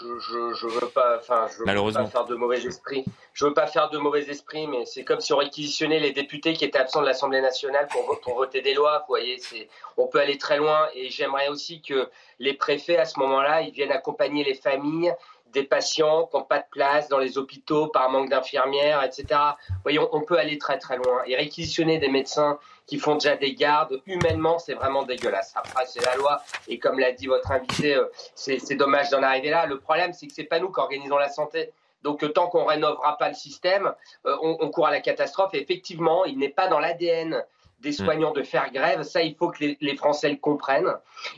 je, 0.00 0.54
je, 0.54 0.66
veux 0.66 0.88
pas, 0.88 1.18
enfin, 1.18 1.48
je 1.50 1.58
veux 1.58 1.92
pas 1.92 2.06
faire 2.06 2.24
de 2.24 2.34
mauvais 2.34 2.64
esprit. 2.64 3.04
Je 3.32 3.44
veux 3.44 3.54
pas 3.54 3.66
faire 3.66 3.90
de 3.90 3.98
mauvais 3.98 4.28
esprit, 4.28 4.66
mais 4.66 4.84
c'est 4.86 5.04
comme 5.04 5.20
si 5.20 5.32
on 5.32 5.38
réquisitionnait 5.38 6.00
les 6.00 6.12
députés 6.12 6.52
qui 6.54 6.64
étaient 6.64 6.78
absents 6.78 7.00
de 7.00 7.06
l'Assemblée 7.06 7.40
nationale 7.40 7.86
pour, 7.90 8.20
pour 8.20 8.34
voter 8.34 8.60
des 8.60 8.74
lois. 8.74 8.98
Vous 9.00 9.12
voyez, 9.12 9.38
c'est, 9.38 9.68
on 9.96 10.06
peut 10.06 10.20
aller 10.20 10.38
très 10.38 10.56
loin. 10.56 10.88
Et 10.94 11.10
j'aimerais 11.10 11.48
aussi 11.48 11.80
que 11.82 12.08
les 12.38 12.54
préfets, 12.54 12.96
à 12.96 13.04
ce 13.04 13.18
moment-là, 13.18 13.62
ils 13.62 13.72
viennent 13.72 13.92
accompagner 13.92 14.44
les 14.44 14.54
familles 14.54 15.14
des 15.52 15.64
patients 15.64 16.26
qui 16.26 16.36
n'ont 16.36 16.44
pas 16.44 16.58
de 16.58 16.66
place 16.70 17.08
dans 17.08 17.18
les 17.18 17.38
hôpitaux 17.38 17.88
par 17.88 18.10
manque 18.10 18.30
d'infirmières, 18.30 19.02
etc. 19.02 19.40
Voyez, 19.82 19.98
on, 19.98 20.20
peut 20.22 20.38
aller 20.38 20.58
très 20.58 20.78
très 20.78 20.96
loin. 20.96 21.22
Et 21.26 21.36
réquisitionner 21.36 21.98
des 21.98 22.08
médecins 22.08 22.58
qui 22.86 22.98
font 22.98 23.14
déjà 23.14 23.36
des 23.36 23.54
gardes, 23.54 24.00
humainement, 24.06 24.58
c'est 24.58 24.74
vraiment 24.74 25.04
dégueulasse. 25.04 25.52
Après, 25.56 25.84
c'est 25.86 26.04
la 26.04 26.16
loi. 26.16 26.42
Et 26.68 26.78
comme 26.78 26.98
l'a 26.98 27.12
dit 27.12 27.26
votre 27.26 27.50
invité, 27.50 27.94
euh, 27.94 28.06
c'est 28.34 28.76
dommage 28.76 29.10
d'en 29.10 29.22
arriver 29.22 29.50
là. 29.50 29.66
Le 29.66 29.78
problème, 29.78 30.12
c'est 30.12 30.26
que 30.26 30.32
c'est 30.32 30.44
pas 30.44 30.58
nous 30.58 30.72
qui 30.72 30.80
organisons 30.80 31.18
la 31.18 31.28
santé. 31.28 31.72
Donc, 32.02 32.22
euh, 32.22 32.28
tant 32.28 32.46
qu'on 32.48 32.64
rénovera 32.64 33.18
pas 33.18 33.28
le 33.28 33.34
système, 33.34 33.92
euh, 34.26 34.36
on, 34.40 34.70
court 34.70 34.86
à 34.86 34.90
la 34.90 35.00
catastrophe. 35.00 35.54
Et 35.54 35.60
effectivement, 35.60 36.24
il 36.24 36.38
n'est 36.38 36.48
pas 36.48 36.68
dans 36.68 36.78
l'ADN 36.78 37.44
des 37.80 37.90
mm. 37.90 38.04
soignants 38.04 38.32
de 38.32 38.42
faire 38.42 38.70
grève. 38.72 39.02
Ça, 39.02 39.22
il 39.22 39.34
faut 39.34 39.50
que 39.50 39.64
les, 39.80 39.96
Français 39.96 40.30
le 40.30 40.36
comprennent. 40.36 40.92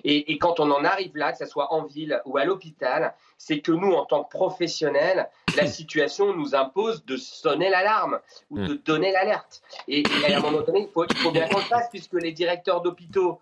Et, 0.04 0.32
et, 0.32 0.38
quand 0.38 0.60
on 0.60 0.70
en 0.70 0.84
arrive 0.84 1.16
là, 1.16 1.32
que 1.32 1.38
ce 1.38 1.46
soit 1.46 1.72
en 1.72 1.84
ville 1.84 2.20
ou 2.24 2.36
à 2.36 2.44
l'hôpital, 2.44 3.14
c'est 3.38 3.60
que 3.60 3.72
nous, 3.72 3.92
en 3.92 4.04
tant 4.04 4.24
que 4.24 4.30
professionnels, 4.30 5.30
la 5.56 5.66
situation 5.66 6.34
nous 6.34 6.54
impose 6.54 7.04
de 7.04 7.16
sonner 7.16 7.70
l'alarme 7.70 8.20
ou 8.50 8.58
de 8.58 8.74
mm. 8.74 8.78
donner 8.84 9.12
l'alerte. 9.12 9.62
Et, 9.88 10.02
à 10.26 10.36
un 10.36 10.40
moment 10.40 10.60
donné, 10.62 10.80
il 10.80 10.92
faut, 10.92 11.04
il 11.04 11.16
faut 11.16 11.30
bien 11.30 11.48
qu'on 11.48 11.58
le 11.58 11.64
fasse, 11.64 11.88
puisque 11.90 12.14
les 12.14 12.32
directeurs 12.32 12.80
d'hôpitaux 12.80 13.40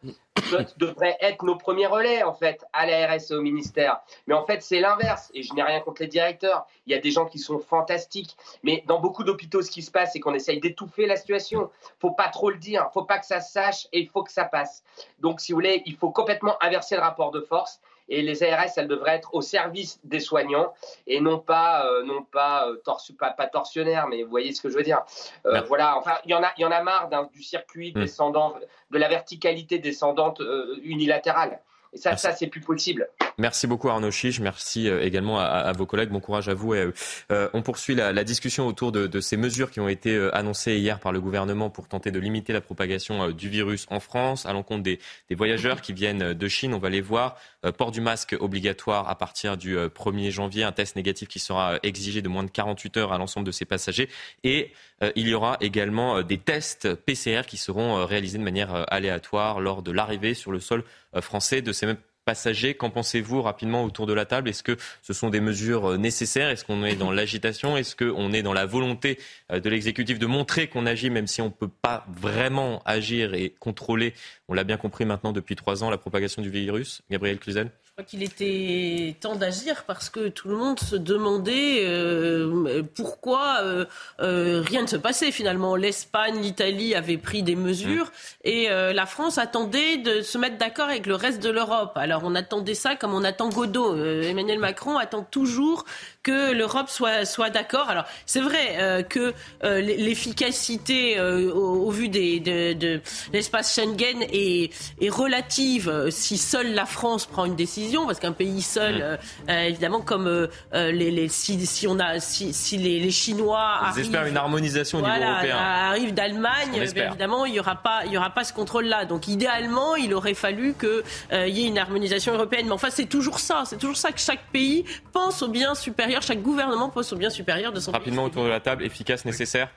devraient 0.79 1.17
être 1.21 1.45
nos 1.45 1.57
premiers 1.57 1.87
relais, 1.87 2.23
en 2.23 2.33
fait, 2.33 2.65
à 2.73 2.87
la 2.87 3.07
RS 3.07 3.31
et 3.31 3.35
au 3.35 3.41
ministère. 3.41 4.01
Mais 4.27 4.35
en 4.35 4.45
fait, 4.45 4.63
c'est 4.63 4.81
l'inverse. 4.81 5.31
Et 5.35 5.43
je 5.43 5.53
n'ai 5.55 5.63
rien 5.63 5.81
contre 5.81 6.03
les 6.03 6.09
directeurs. 6.09 6.67
Il 6.87 6.93
y 6.93 6.95
a 6.95 6.99
des 6.99 7.11
gens 7.11 7.27
qui 7.27 7.39
sont 7.39 7.59
fantastiques. 7.59 8.37
Mais 8.63 8.85
dans 8.87 9.01
beaucoup 9.01 9.25
d'hôpitaux, 9.25 9.63
ce 9.63 9.71
qui 9.71 9.83
se 9.83 9.91
passe, 9.91 10.13
c'est 10.13 10.21
qu'on 10.21 10.35
essaye 10.35 10.61
d'étouffer 10.61 11.07
la 11.07 11.17
situation. 11.17 11.71
faut 12.01 12.13
pas 12.13 12.29
trop 12.29 12.51
le 12.51 12.59
dire. 12.59 12.89
faut 12.93 13.05
pas 13.05 13.19
que 13.19 13.27
ça 13.27 13.41
se 13.41 13.53
sache 13.53 13.89
et 13.93 14.01
il 14.01 14.09
faut 14.09 14.23
que 14.23 14.33
ça 14.33 14.45
passe. 14.45 14.83
Donc, 15.21 15.41
si 15.41 15.53
vous 15.53 15.57
voulez, 15.57 15.83
il 15.87 15.97
faut 15.97 16.11
complètement 16.11 16.57
inverser 16.63 16.97
le 16.97 17.03
rapport 17.03 17.31
de 17.31 17.41
force 17.41 17.81
et 18.09 18.23
les 18.23 18.43
ARS, 18.43 18.71
elles 18.77 18.89
devraient 18.89 19.17
être 19.17 19.35
au 19.35 19.43
service 19.43 20.01
des 20.05 20.21
soignants 20.21 20.73
et 21.07 21.21
non 21.21 21.39
pas, 21.39 21.87
euh, 21.87 22.03
non 22.05 22.23
pas, 22.23 22.69
euh, 22.69 22.81
pas, 23.19 23.31
pas, 23.31 23.47
torsionnaires, 23.47 24.09
mais 24.09 24.23
vous 24.23 24.31
voyez 24.31 24.53
ce 24.53 24.63
que 24.63 24.71
je 24.71 24.77
veux 24.77 24.83
dire. 24.83 25.03
Euh, 25.47 25.61
voilà, 25.63 25.97
enfin, 25.97 26.15
il 26.25 26.31
y 26.31 26.35
en 26.35 26.43
a, 26.43 26.53
y 26.59 26.65
en 26.65 26.71
a 26.71 26.83
marre 26.83 27.11
du 27.33 27.43
circuit 27.43 27.93
hmm. 27.95 28.01
descendant, 28.01 28.55
de 28.91 28.99
la 28.99 29.09
verticalité 29.09 29.79
descendante 29.79 30.43
unilatérale. 30.83 31.61
Et 31.93 31.99
ça, 31.99 32.17
ça 32.17 32.33
c'est 32.33 32.49
plus 32.49 32.61
possible. 32.61 33.09
Merci 33.39 33.69
beaucoup 33.69 33.89
Arnaud 33.89 34.11
Chiche. 34.11 34.41
Merci 34.41 34.89
euh, 34.89 35.01
également 35.05 35.39
à, 35.39 35.71
vos 35.73 35.87
collègues. 35.87 36.11
Bon 36.11 36.19
courage 36.19 36.49
à 36.49 36.55
vous. 36.55 36.75
Et, 36.75 36.91
euh, 37.31 37.49
on 37.53 37.63
poursuit 37.63 37.95
la, 37.95 38.25
discussion 38.25 38.67
autour 38.67 38.91
de, 38.91 39.21
ces 39.21 39.37
mesures 39.37 39.71
qui 39.71 39.79
ont 39.79 39.89
été 39.89 40.13
euh, 40.17 40.37
annoncées 40.37 40.77
hier 40.77 40.99
par 40.99 41.13
le 41.13 41.21
gouvernement 41.21 41.71
pour 41.71 41.87
tenter 41.87 42.11
de 42.11 42.19
limiter 42.19 42.53
la 42.53 42.61
propagation 42.61 43.31
du 43.31 43.49
virus 43.49 43.87
en 43.91 44.01
France 44.01 44.45
à 44.45 44.53
l'encontre 44.53 44.83
des, 44.83 44.99
voyageurs 45.31 45.83
qui 45.83 45.93
viennent 45.93 46.35
de 46.35 46.49
Chine. 46.49 46.75
On 46.75 46.79
va 46.79 46.91
les 46.91 47.01
voir. 47.01 47.37
port 47.77 47.93
du 47.93 48.01
masque 48.01 48.37
obligatoire 48.41 49.09
à 49.09 49.17
partir 49.17 49.57
du 49.57 49.77
1er 49.77 50.31
janvier. 50.31 50.65
Un 50.65 50.73
test 50.73 50.97
négatif 50.97 51.29
qui 51.29 51.39
sera 51.39 51.79
exigé 51.85 52.23
de 52.23 52.29
moins 52.29 52.43
de 52.43 52.51
48 52.51 52.97
heures 52.97 53.13
à 53.13 53.19
l'ensemble 53.19 53.47
de 53.47 53.53
ces 53.53 53.65
passagers. 53.65 54.09
Et 54.43 54.73
il 55.15 55.29
y 55.29 55.35
aura 55.35 55.59
également 55.61 56.23
des 56.23 56.39
tests 56.39 56.95
PCR 56.95 57.43
qui 57.47 57.57
seront 57.57 58.05
réalisés 58.05 58.39
de 58.39 58.43
manière 58.43 58.85
aléatoire 58.93 59.61
lors 59.61 59.83
de 59.83 59.93
l'arrivée 59.93 60.35
sur 60.35 60.51
le 60.51 60.59
sol 60.59 60.83
français 61.21 61.63
de 61.63 61.73
ces 61.73 61.87
mêmes 61.87 61.99
passagers. 62.29 62.75
Qu'en 62.75 62.91
pensez-vous 62.91 63.41
rapidement 63.41 63.85
autour 63.85 64.07
de 64.07 64.13
la 64.13 64.27
table? 64.27 64.51
Est-ce 64.51 64.63
que 64.63 64.77
ce 65.01 65.15
sont 65.15 65.31
des 65.31 65.41
mesures 65.41 65.93
euh, 65.93 65.97
nécessaires? 65.97 66.51
Est-ce 66.51 66.63
qu'on 66.63 66.85
est 66.85 66.95
dans 66.95 67.11
l'agitation? 67.11 67.79
Est-ce 67.79 67.97
qu'on 67.97 68.35
est 68.35 68.43
dans 68.43 68.53
la 68.53 68.67
volonté 68.67 69.19
euh, 69.51 69.61
de 69.61 69.71
l'exécutif 69.71 70.19
de 70.19 70.27
montrer 70.27 70.67
qu'on 70.67 70.85
agit, 70.85 71.09
même 71.09 71.27
si 71.27 71.41
on 71.41 71.47
ne 71.47 71.51
peut 71.51 71.71
pas 71.71 72.05
vraiment 72.21 72.83
agir 72.85 73.33
et 73.33 73.55
contrôler, 73.59 74.13
on 74.49 74.53
l'a 74.53 74.65
bien 74.65 74.77
compris 74.77 75.07
maintenant 75.07 75.33
depuis 75.33 75.57
trois 75.57 75.83
ans, 75.83 75.89
la 75.89 75.97
propagation 75.97 76.43
du 76.43 76.51
virus. 76.51 77.01
Gabriel 77.11 77.39
Cluzel 77.39 77.71
crois 77.99 78.07
qu'il 78.07 78.23
était 78.23 79.17
temps 79.21 79.35
d'agir 79.35 79.83
parce 79.83 80.09
que 80.09 80.29
tout 80.29 80.47
le 80.49 80.55
monde 80.55 80.79
se 80.79 80.95
demandait 80.95 81.85
euh, 81.85 82.85
pourquoi 82.95 83.57
euh, 83.63 83.87
euh, 84.21 84.63
rien 84.65 84.83
ne 84.83 84.87
se 84.87 84.95
passait 84.95 85.33
finalement. 85.33 85.75
L'Espagne, 85.75 86.41
l'Italie 86.41 86.95
avaient 86.95 87.17
pris 87.17 87.43
des 87.43 87.57
mesures 87.57 88.05
mmh. 88.05 88.49
et 88.49 88.69
la 88.69 89.07
France 89.07 89.37
attendait 89.39 89.97
de 89.97 90.23
se 90.23 90.39
mettre 90.39 90.59
d'accord 90.59 90.89
avec 90.89 91.07
le 91.07 91.17
reste 91.17 91.43
de 91.43 91.51
l'Europe. 91.51 91.93
Alors 91.97 92.23
on 92.25 92.37
attendait 92.37 92.75
ça 92.75 92.95
comme 92.95 93.15
on 93.15 93.25
attend 93.25 93.49
Godot. 93.49 93.97
Emmanuel 93.97 94.61
Macron 94.61 94.97
attend 94.97 95.25
toujours 95.25 95.85
que 96.23 96.53
l'Europe 96.53 96.89
soit, 96.89 97.25
soit 97.25 97.51
d'accord. 97.51 97.89
Alors 97.89 98.05
c'est 98.27 98.41
vrai 98.41 99.05
que 99.09 99.33
l'efficacité 99.63 101.21
au, 101.21 101.91
vu 101.91 102.09
des, 102.09 102.41
de, 102.41 103.01
l'espace 103.33 103.75
Schengen 103.75 104.23
est, 104.33 104.73
est 105.01 105.09
relative 105.09 106.09
si 106.11 106.39
seule 106.39 106.75
la 106.75 106.87
France 106.87 107.27
prend 107.27 107.45
une 107.45 107.57
décision 107.57 108.07
parce 108.07 108.21
qu'un 108.21 108.33
pays 108.33 108.63
seul, 108.63 108.97
mm. 108.97 109.03
euh, 109.03 109.17
euh, 109.49 109.63
évidemment, 109.63 110.01
comme 110.01 110.27
euh, 110.27 110.49
les, 110.73 111.29
si, 111.29 111.87
on 111.87 111.99
a, 111.99 112.21
si, 112.21 112.77
les, 112.77 113.11
Chinois 113.11 113.81
Ils 113.97 114.01
espèrent 114.01 114.27
une 114.27 114.37
harmonisation 114.37 114.99
au 114.99 115.03
niveau 115.03 115.15
européen. 115.15 115.57
Arrivent 115.57 116.15
d'Allemagne, 116.15 116.75
évidemment, 116.75 117.47
il 117.47 117.53
n'y 117.53 117.61
aura 117.61 117.77
pas, 117.77 118.03
il 118.07 118.13
y 118.13 118.19
aura 118.19 118.31
pas 118.31 118.45
ce 118.45 118.53
contrôle-là. 118.53 119.05
Donc, 119.05 119.29
idéalement, 119.29 119.97
il 119.97 120.15
aurait 120.15 120.35
fallu 120.35 120.75
qu'il 120.75 121.55
y 121.55 121.65
ait 121.65 121.69
une 121.69 121.79
harmonisation 121.79 122.35
européenne. 122.35 122.67
Mais 122.67 122.73
enfin, 122.73 122.91
c'est 122.91 123.07
toujours 123.07 123.41
ça, 123.41 123.63
c'est 123.67 123.79
toujours 123.79 123.97
ça 123.97 124.13
que 124.13 124.21
chaque 124.21 124.45
pays 124.53 124.85
pense 125.13 125.43
au 125.43 125.49
bien 125.49 125.75
supérieur, 125.75 126.08
chaque 126.21 126.43
gouvernement 126.43 126.89
pense 126.89 127.13
au 127.13 127.17
bien 127.17 127.31
supérieur 127.31 127.73
de 127.73 127.81
son 127.81 127.93
Rapidement 127.93 128.25
autour 128.25 128.45
de 128.45 128.49
la 128.49 128.61
table, 128.61 128.85
efficace, 128.85 129.25
nécessaire. 129.25 129.69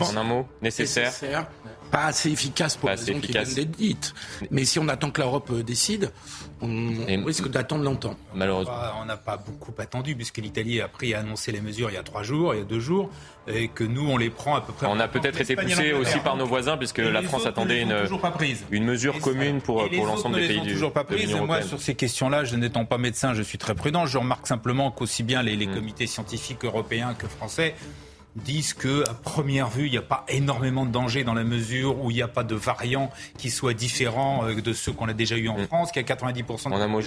En 0.00 0.16
un 0.16 0.24
mot, 0.24 0.48
nécessaire 0.62 1.12
pas 1.90 2.04
assez 2.04 2.30
efficace 2.30 2.76
pour 2.76 2.88
les 2.88 2.96
raisons 2.96 3.20
qui 3.20 3.32
viennent 3.32 3.54
d'être 3.54 3.70
dites. 3.70 4.14
Mais 4.50 4.64
si 4.64 4.78
on 4.78 4.88
attend 4.88 5.10
que 5.10 5.20
l'Europe 5.20 5.50
euh, 5.50 5.62
décide, 5.62 6.12
on, 6.60 7.24
risque 7.24 7.48
d'attendre 7.48 7.84
longtemps. 7.84 8.16
Malheureusement. 8.34 8.74
On 9.00 9.04
n'a 9.04 9.16
pas 9.16 9.36
beaucoup 9.36 9.72
attendu, 9.78 10.16
puisque 10.16 10.38
l'Italie 10.38 10.80
a 10.80 10.88
pris 10.88 11.14
à 11.14 11.20
annoncer 11.20 11.52
les 11.52 11.60
mesures 11.60 11.90
il 11.90 11.94
y 11.94 11.98
a 11.98 12.02
trois 12.02 12.22
jours, 12.22 12.54
il 12.54 12.58
y 12.58 12.60
a 12.60 12.64
deux 12.64 12.80
jours, 12.80 13.10
et 13.46 13.68
que 13.68 13.84
nous, 13.84 14.08
on 14.08 14.16
les 14.16 14.30
prend 14.30 14.56
à 14.56 14.60
peu 14.60 14.72
près. 14.72 14.86
On 14.86 14.98
a 14.98 15.08
peut-être 15.08 15.40
été 15.40 15.56
poussé 15.56 15.92
aussi 15.92 16.18
par 16.18 16.36
nos 16.36 16.46
voisins, 16.46 16.76
puisque 16.76 16.98
la 16.98 17.22
France 17.22 17.46
attendait 17.46 17.82
une, 17.82 17.94
une 18.70 18.84
mesure 18.84 19.18
commune 19.20 19.60
pour, 19.60 19.88
pour 19.88 20.06
l'ensemble 20.06 20.40
des 20.40 20.48
pays 20.48 20.60
du 20.60 20.72
toujours 20.72 20.92
pas 20.92 21.04
prise. 21.04 21.34
Moi, 21.34 21.62
sur 21.62 21.80
ces 21.80 21.94
questions-là, 21.94 22.44
je 22.44 22.56
n'étant 22.56 22.84
pas 22.84 22.98
médecin, 22.98 23.34
je 23.34 23.42
suis 23.42 23.58
très 23.58 23.74
prudent. 23.74 24.06
Je 24.06 24.18
remarque 24.18 24.46
simplement 24.46 24.90
qu'aussi 24.90 25.22
bien 25.22 25.42
les, 25.42 25.56
les 25.56 25.66
mm. 25.66 25.74
comités 25.74 26.06
scientifiques 26.06 26.64
européens 26.64 27.14
que 27.14 27.26
français 27.26 27.74
disent 28.38 28.74
que 28.74 29.08
à 29.08 29.14
première 29.14 29.68
vue, 29.68 29.86
il 29.86 29.90
n'y 29.90 29.98
a 29.98 30.02
pas 30.02 30.24
énormément 30.28 30.86
de 30.86 30.90
danger 30.90 31.24
dans 31.24 31.34
la 31.34 31.44
mesure 31.44 32.02
où 32.02 32.10
il 32.10 32.14
n'y 32.14 32.22
a 32.22 32.28
pas 32.28 32.44
de 32.44 32.54
variants 32.54 33.10
qui 33.36 33.50
soient 33.50 33.74
différents 33.74 34.46
euh, 34.46 34.60
de 34.60 34.72
ceux 34.72 34.92
qu'on 34.92 35.08
a 35.08 35.12
déjà 35.12 35.36
eu 35.36 35.48
en 35.48 35.58
mm. 35.58 35.66
France, 35.66 35.92
qui 35.92 35.98
a 35.98 36.02
90% 36.02 36.70
de 36.70 36.74
en 36.74 36.88
mot, 36.88 37.00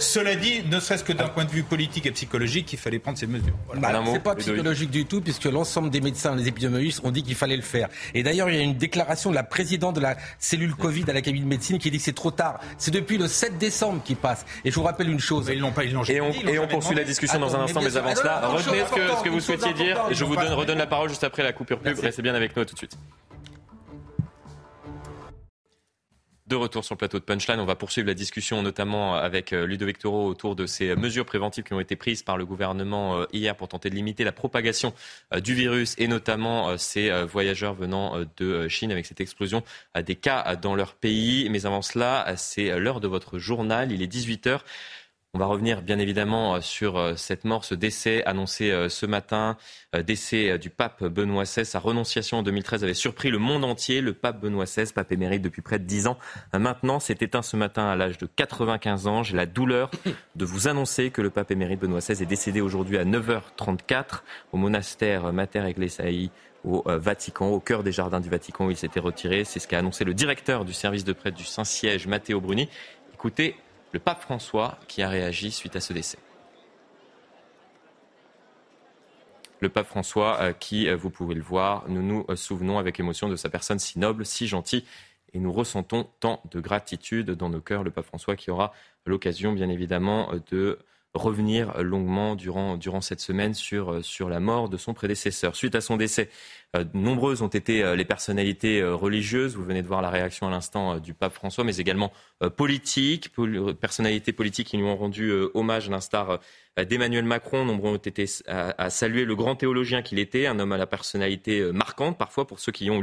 Cela 0.00 0.34
dit, 0.34 0.62
ne 0.70 0.80
serait-ce 0.80 1.04
que 1.04 1.12
d'un 1.12 1.28
point 1.28 1.44
de 1.44 1.50
vue 1.50 1.62
politique 1.62 2.06
et 2.06 2.10
psychologique, 2.10 2.72
il 2.72 2.78
fallait 2.78 2.98
prendre 2.98 3.18
ces 3.18 3.26
mesures. 3.26 3.54
Voilà. 3.66 4.00
Bah, 4.00 4.04
c'est 4.12 4.22
pas 4.22 4.34
psychologique 4.34 4.90
du 4.90 5.04
tout, 5.04 5.20
puisque 5.20 5.44
l'ensemble 5.44 5.90
des 5.90 6.00
médecins, 6.00 6.34
les 6.34 6.48
épidémiologistes 6.48 7.00
ont 7.04 7.10
dit 7.10 7.22
qu'il 7.22 7.34
fallait 7.34 7.56
le 7.56 7.62
faire. 7.62 7.88
Et 8.14 8.22
d'ailleurs, 8.22 8.48
il 8.50 8.56
y 8.56 8.58
a 8.58 8.62
une 8.62 8.76
déclaration 8.76 9.30
de 9.30 9.34
la 9.34 9.44
présidente 9.44 9.96
de 9.96 10.00
la 10.00 10.16
cellule 10.38 10.74
Covid 10.74 11.04
à 11.08 11.12
la 11.12 11.22
cabine 11.22 11.44
de 11.44 11.48
médecine 11.48 11.78
qui 11.78 11.90
dit 11.90 11.98
que 11.98 12.04
c'est 12.04 12.12
trop 12.12 12.30
tard. 12.30 12.60
C'est 12.78 12.90
depuis 12.90 13.18
le 13.18 13.28
7 13.28 13.58
décembre 13.58 14.02
qui 14.04 14.14
passe. 14.14 14.44
Et 14.64 14.70
je 14.70 14.76
vous 14.76 14.82
rappelle 14.82 15.08
une 15.08 15.20
chose. 15.20 15.50
Ils 15.52 15.62
pas, 15.72 15.84
ils 15.84 15.94
et 16.08 16.20
on, 16.20 16.32
et 16.32 16.58
on 16.58 16.66
poursuit 16.66 16.96
la 16.96 17.04
discussion 17.04 17.38
dans 17.38 17.54
un 17.54 17.60
instant, 17.60 17.80
mais 17.82 17.96
avant 17.96 18.14
cela, 18.14 18.48
retenez 18.48 18.84
ce 18.88 18.94
que, 18.94 19.16
ce 19.18 19.22
que 19.22 19.28
vous 19.28 19.40
souhaitiez 19.40 19.72
dire 19.74 20.04
et 20.10 20.14
je 20.14 20.24
vous 20.24 20.36
donne 20.36 20.69
donne 20.70 20.78
la 20.78 20.86
parole 20.86 21.08
juste 21.08 21.24
après 21.24 21.42
la 21.42 21.52
coupure 21.52 21.80
pub. 21.80 21.98
Restez 21.98 22.22
bien 22.22 22.34
avec 22.34 22.56
nous 22.56 22.64
tout 22.64 22.74
de 22.74 22.78
suite. 22.78 22.96
De 26.46 26.56
retour 26.56 26.84
sur 26.84 26.94
le 26.94 26.98
plateau 26.98 27.20
de 27.20 27.24
Punchline, 27.24 27.60
on 27.60 27.64
va 27.64 27.76
poursuivre 27.76 28.08
la 28.08 28.14
discussion 28.14 28.60
notamment 28.60 29.14
avec 29.14 29.52
euh, 29.52 29.66
Ludovic 29.66 30.00
Toro 30.00 30.26
autour 30.26 30.56
de 30.56 30.66
ces 30.66 30.96
mesures 30.96 31.24
préventives 31.24 31.62
qui 31.62 31.72
ont 31.74 31.78
été 31.78 31.94
prises 31.94 32.24
par 32.24 32.36
le 32.36 32.44
gouvernement 32.44 33.20
euh, 33.20 33.26
hier 33.32 33.56
pour 33.56 33.68
tenter 33.68 33.88
de 33.88 33.94
limiter 33.94 34.24
la 34.24 34.32
propagation 34.32 34.92
euh, 35.32 35.38
du 35.38 35.54
virus 35.54 35.94
et 35.96 36.08
notamment 36.08 36.76
ces 36.76 37.10
voyageurs 37.24 37.74
venant 37.74 38.16
de 38.36 38.66
Chine 38.66 38.90
avec 38.90 39.06
cette 39.06 39.20
explosion 39.20 39.62
des 40.04 40.16
cas 40.16 40.56
dans 40.56 40.74
leur 40.74 40.94
pays. 40.94 41.48
Mais 41.50 41.66
avant 41.66 41.82
cela, 41.82 42.34
c'est 42.36 42.78
l'heure 42.80 43.00
de 43.00 43.06
votre 43.06 43.38
journal. 43.38 43.92
Il 43.92 44.02
est 44.02 44.08
18 44.08 44.46
h 44.48 44.60
on 45.32 45.38
va 45.38 45.46
revenir 45.46 45.82
bien 45.82 46.00
évidemment 46.00 46.56
euh, 46.56 46.60
sur 46.60 46.98
euh, 46.98 47.14
cette 47.14 47.44
mort, 47.44 47.64
ce 47.64 47.76
décès 47.76 48.24
annoncé 48.24 48.72
euh, 48.72 48.88
ce 48.88 49.06
matin, 49.06 49.56
décès 50.04 50.58
du 50.58 50.70
pape 50.70 51.04
Benoît 51.04 51.44
XVI. 51.44 51.64
Sa 51.64 51.78
renonciation 51.78 52.38
en 52.38 52.42
2013 52.42 52.82
avait 52.82 52.94
surpris 52.94 53.30
le 53.30 53.38
monde 53.38 53.64
entier. 53.64 54.00
Le 54.00 54.12
pape 54.12 54.40
Benoît 54.40 54.64
XVI, 54.64 54.92
pape 54.92 55.12
émérite 55.12 55.42
depuis 55.42 55.62
près 55.62 55.78
de 55.78 55.84
10 55.84 56.06
ans, 56.08 56.18
maintenant 56.52 57.00
s'est 57.00 57.18
éteint 57.20 57.42
ce 57.42 57.56
matin 57.56 57.88
à 57.88 57.96
l'âge 57.96 58.18
de 58.18 58.26
95 58.26 59.06
ans. 59.06 59.22
J'ai 59.22 59.36
la 59.36 59.46
douleur 59.46 59.90
de 60.36 60.44
vous 60.44 60.68
annoncer 60.68 61.10
que 61.10 61.22
le 61.22 61.30
pape 61.30 61.50
émérite 61.50 61.80
Benoît 61.80 62.00
XVI 62.00 62.22
est 62.22 62.26
décédé 62.26 62.60
aujourd'hui 62.60 62.98
à 62.98 63.04
9h34 63.04 64.22
au 64.52 64.56
monastère 64.56 65.32
Mater 65.32 65.64
Ecclesiae 65.66 66.30
au 66.64 66.84
Vatican, 66.86 67.48
au 67.48 67.60
cœur 67.60 67.82
des 67.82 67.92
jardins 67.92 68.20
du 68.20 68.28
Vatican 68.28 68.66
où 68.66 68.70
il 68.70 68.76
s'était 68.76 69.00
retiré. 69.00 69.44
C'est 69.44 69.60
ce 69.60 69.66
qu'a 69.66 69.78
annoncé 69.78 70.04
le 70.04 70.14
directeur 70.14 70.64
du 70.64 70.72
service 70.72 71.04
de 71.04 71.12
prêtre 71.12 71.36
du 71.36 71.44
Saint-Siège, 71.44 72.06
Matteo 72.06 72.40
Bruni. 72.40 72.68
Écoutez 73.14 73.56
le 73.92 73.98
pape 73.98 74.20
François 74.20 74.78
qui 74.88 75.02
a 75.02 75.08
réagi 75.08 75.50
suite 75.50 75.76
à 75.76 75.80
ce 75.80 75.92
décès. 75.92 76.18
Le 79.60 79.68
pape 79.68 79.86
François 79.86 80.40
euh, 80.40 80.52
qui, 80.52 80.88
euh, 80.88 80.96
vous 80.96 81.10
pouvez 81.10 81.34
le 81.34 81.42
voir, 81.42 81.84
nous 81.88 82.02
nous 82.02 82.24
euh, 82.30 82.36
souvenons 82.36 82.78
avec 82.78 82.98
émotion 82.98 83.28
de 83.28 83.36
sa 83.36 83.50
personne 83.50 83.78
si 83.78 83.98
noble, 83.98 84.24
si 84.24 84.46
gentille, 84.46 84.84
et 85.34 85.38
nous 85.38 85.52
ressentons 85.52 86.08
tant 86.18 86.40
de 86.50 86.60
gratitude 86.60 87.32
dans 87.32 87.50
nos 87.50 87.60
cœurs. 87.60 87.84
Le 87.84 87.90
pape 87.90 88.06
François 88.06 88.36
qui 88.36 88.50
aura 88.50 88.72
l'occasion, 89.04 89.52
bien 89.52 89.68
évidemment, 89.68 90.30
de 90.50 90.78
revenir 91.14 91.82
longuement 91.82 92.36
durant, 92.36 92.76
durant 92.76 93.00
cette 93.00 93.20
semaine 93.20 93.54
sur, 93.54 94.04
sur 94.04 94.28
la 94.28 94.40
mort 94.40 94.68
de 94.68 94.76
son 94.76 94.94
prédécesseur. 94.94 95.56
Suite 95.56 95.74
à 95.74 95.80
son 95.80 95.96
décès, 95.96 96.28
euh, 96.76 96.84
nombreuses 96.94 97.42
ont 97.42 97.48
été 97.48 97.82
euh, 97.82 97.96
les 97.96 98.04
personnalités 98.04 98.80
euh, 98.80 98.94
religieuses. 98.94 99.56
Vous 99.56 99.64
venez 99.64 99.82
de 99.82 99.88
voir 99.88 100.02
la 100.02 100.10
réaction 100.10 100.46
à 100.46 100.50
l'instant 100.50 100.98
du 100.98 101.14
pape 101.14 101.32
François, 101.32 101.64
mais 101.64 101.76
également 101.76 102.12
politiques, 102.56 103.30
personnalités 103.80 104.32
politiques 104.32 104.68
qui 104.68 104.76
lui 104.76 104.84
ont 104.84 104.96
rendu 104.96 105.30
hommage, 105.52 105.88
à 105.88 105.90
l'instar 105.90 106.38
d'Emmanuel 106.78 107.24
Macron. 107.24 107.66
Nombreux 107.66 107.90
ont 107.90 107.96
été 107.96 108.24
à, 108.46 108.88
saluer 108.88 109.26
le 109.26 109.36
grand 109.36 109.56
théologien 109.56 110.00
qu'il 110.00 110.18
était, 110.18 110.46
un 110.46 110.58
homme 110.58 110.72
à 110.72 110.78
la 110.78 110.86
personnalité 110.86 111.70
marquante, 111.72 112.16
parfois 112.16 112.46
pour 112.46 112.60
ceux 112.60 112.72
qui 112.72 112.88
ont, 112.88 113.02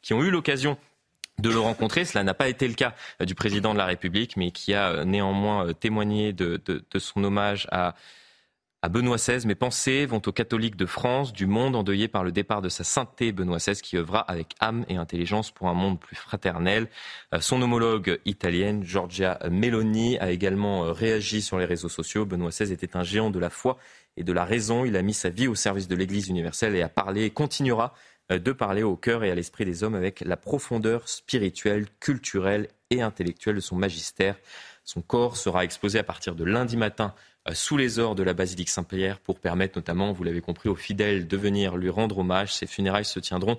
qui 0.00 0.14
ont 0.14 0.24
eu 0.24 0.30
l'occasion 0.30 0.78
de 1.38 1.50
le 1.50 1.58
rencontrer. 1.58 2.04
Cela 2.04 2.24
n'a 2.24 2.34
pas 2.34 2.48
été 2.48 2.68
le 2.68 2.74
cas 2.74 2.94
du 3.20 3.34
président 3.34 3.72
de 3.72 3.78
la 3.78 3.86
République, 3.86 4.36
mais 4.36 4.50
qui 4.50 4.74
a 4.74 5.04
néanmoins 5.04 5.72
témoigné 5.72 6.32
de, 6.32 6.60
son 6.98 7.24
hommage 7.24 7.66
à 7.70 7.94
à 8.84 8.88
Benoît 8.88 9.16
XVI. 9.16 9.46
Mes 9.46 9.54
pensées 9.54 10.06
vont 10.06 10.20
aux 10.26 10.32
catholiques 10.32 10.74
de 10.74 10.86
France, 10.86 11.32
du 11.32 11.46
monde 11.46 11.76
endeuillé 11.76 12.08
par 12.08 12.24
le 12.24 12.32
départ 12.32 12.60
de 12.60 12.68
sa 12.68 12.82
sainteté 12.82 13.30
Benoît 13.30 13.58
XVI 13.58 13.80
qui 13.80 13.96
œuvra 13.96 14.20
avec 14.20 14.56
âme 14.58 14.84
et 14.88 14.96
intelligence 14.96 15.52
pour 15.52 15.68
un 15.68 15.74
monde 15.74 16.00
plus 16.00 16.16
fraternel. 16.16 16.88
Euh, 17.32 17.40
son 17.40 17.62
homologue 17.62 18.18
italienne, 18.24 18.82
Giorgia 18.82 19.38
Meloni, 19.48 20.18
a 20.18 20.32
également 20.32 20.84
euh, 20.84 20.92
réagi 20.92 21.42
sur 21.42 21.58
les 21.58 21.64
réseaux 21.64 21.88
sociaux. 21.88 22.26
Benoît 22.26 22.50
XVI 22.50 22.72
était 22.72 22.96
un 22.96 23.04
géant 23.04 23.30
de 23.30 23.38
la 23.38 23.50
foi 23.50 23.78
et 24.16 24.24
de 24.24 24.32
la 24.32 24.44
raison. 24.44 24.84
Il 24.84 24.96
a 24.96 25.02
mis 25.02 25.14
sa 25.14 25.28
vie 25.28 25.46
au 25.46 25.54
service 25.54 25.86
de 25.86 25.94
l'Église 25.94 26.28
universelle 26.28 26.74
et 26.74 26.82
a 26.82 26.88
parlé 26.88 27.22
et 27.22 27.30
continuera 27.30 27.94
de 28.30 28.52
parler 28.52 28.82
au 28.82 28.96
cœur 28.96 29.24
et 29.24 29.30
à 29.30 29.34
l'esprit 29.34 29.64
des 29.64 29.82
hommes 29.82 29.94
avec 29.94 30.20
la 30.20 30.36
profondeur 30.36 31.08
spirituelle, 31.08 31.86
culturelle 32.00 32.68
et 32.90 33.02
intellectuelle 33.02 33.56
de 33.56 33.60
son 33.60 33.76
magistère. 33.76 34.36
Son 34.84 35.02
corps 35.02 35.36
sera 35.36 35.64
exposé 35.64 35.98
à 35.98 36.02
partir 36.02 36.34
de 36.34 36.44
lundi 36.44 36.76
matin 36.76 37.14
euh, 37.48 37.54
sous 37.54 37.76
les 37.76 37.98
ors 37.98 38.14
de 38.14 38.22
la 38.22 38.34
basilique 38.34 38.68
Saint-Pierre 38.68 39.18
pour 39.18 39.38
permettre 39.38 39.76
notamment, 39.76 40.12
vous 40.12 40.24
l'avez 40.24 40.40
compris, 40.40 40.68
aux 40.68 40.76
fidèles 40.76 41.26
de 41.26 41.36
venir 41.36 41.76
lui 41.76 41.90
rendre 41.90 42.18
hommage. 42.18 42.54
Ces 42.54 42.66
funérailles 42.66 43.04
se 43.04 43.20
tiendront 43.20 43.58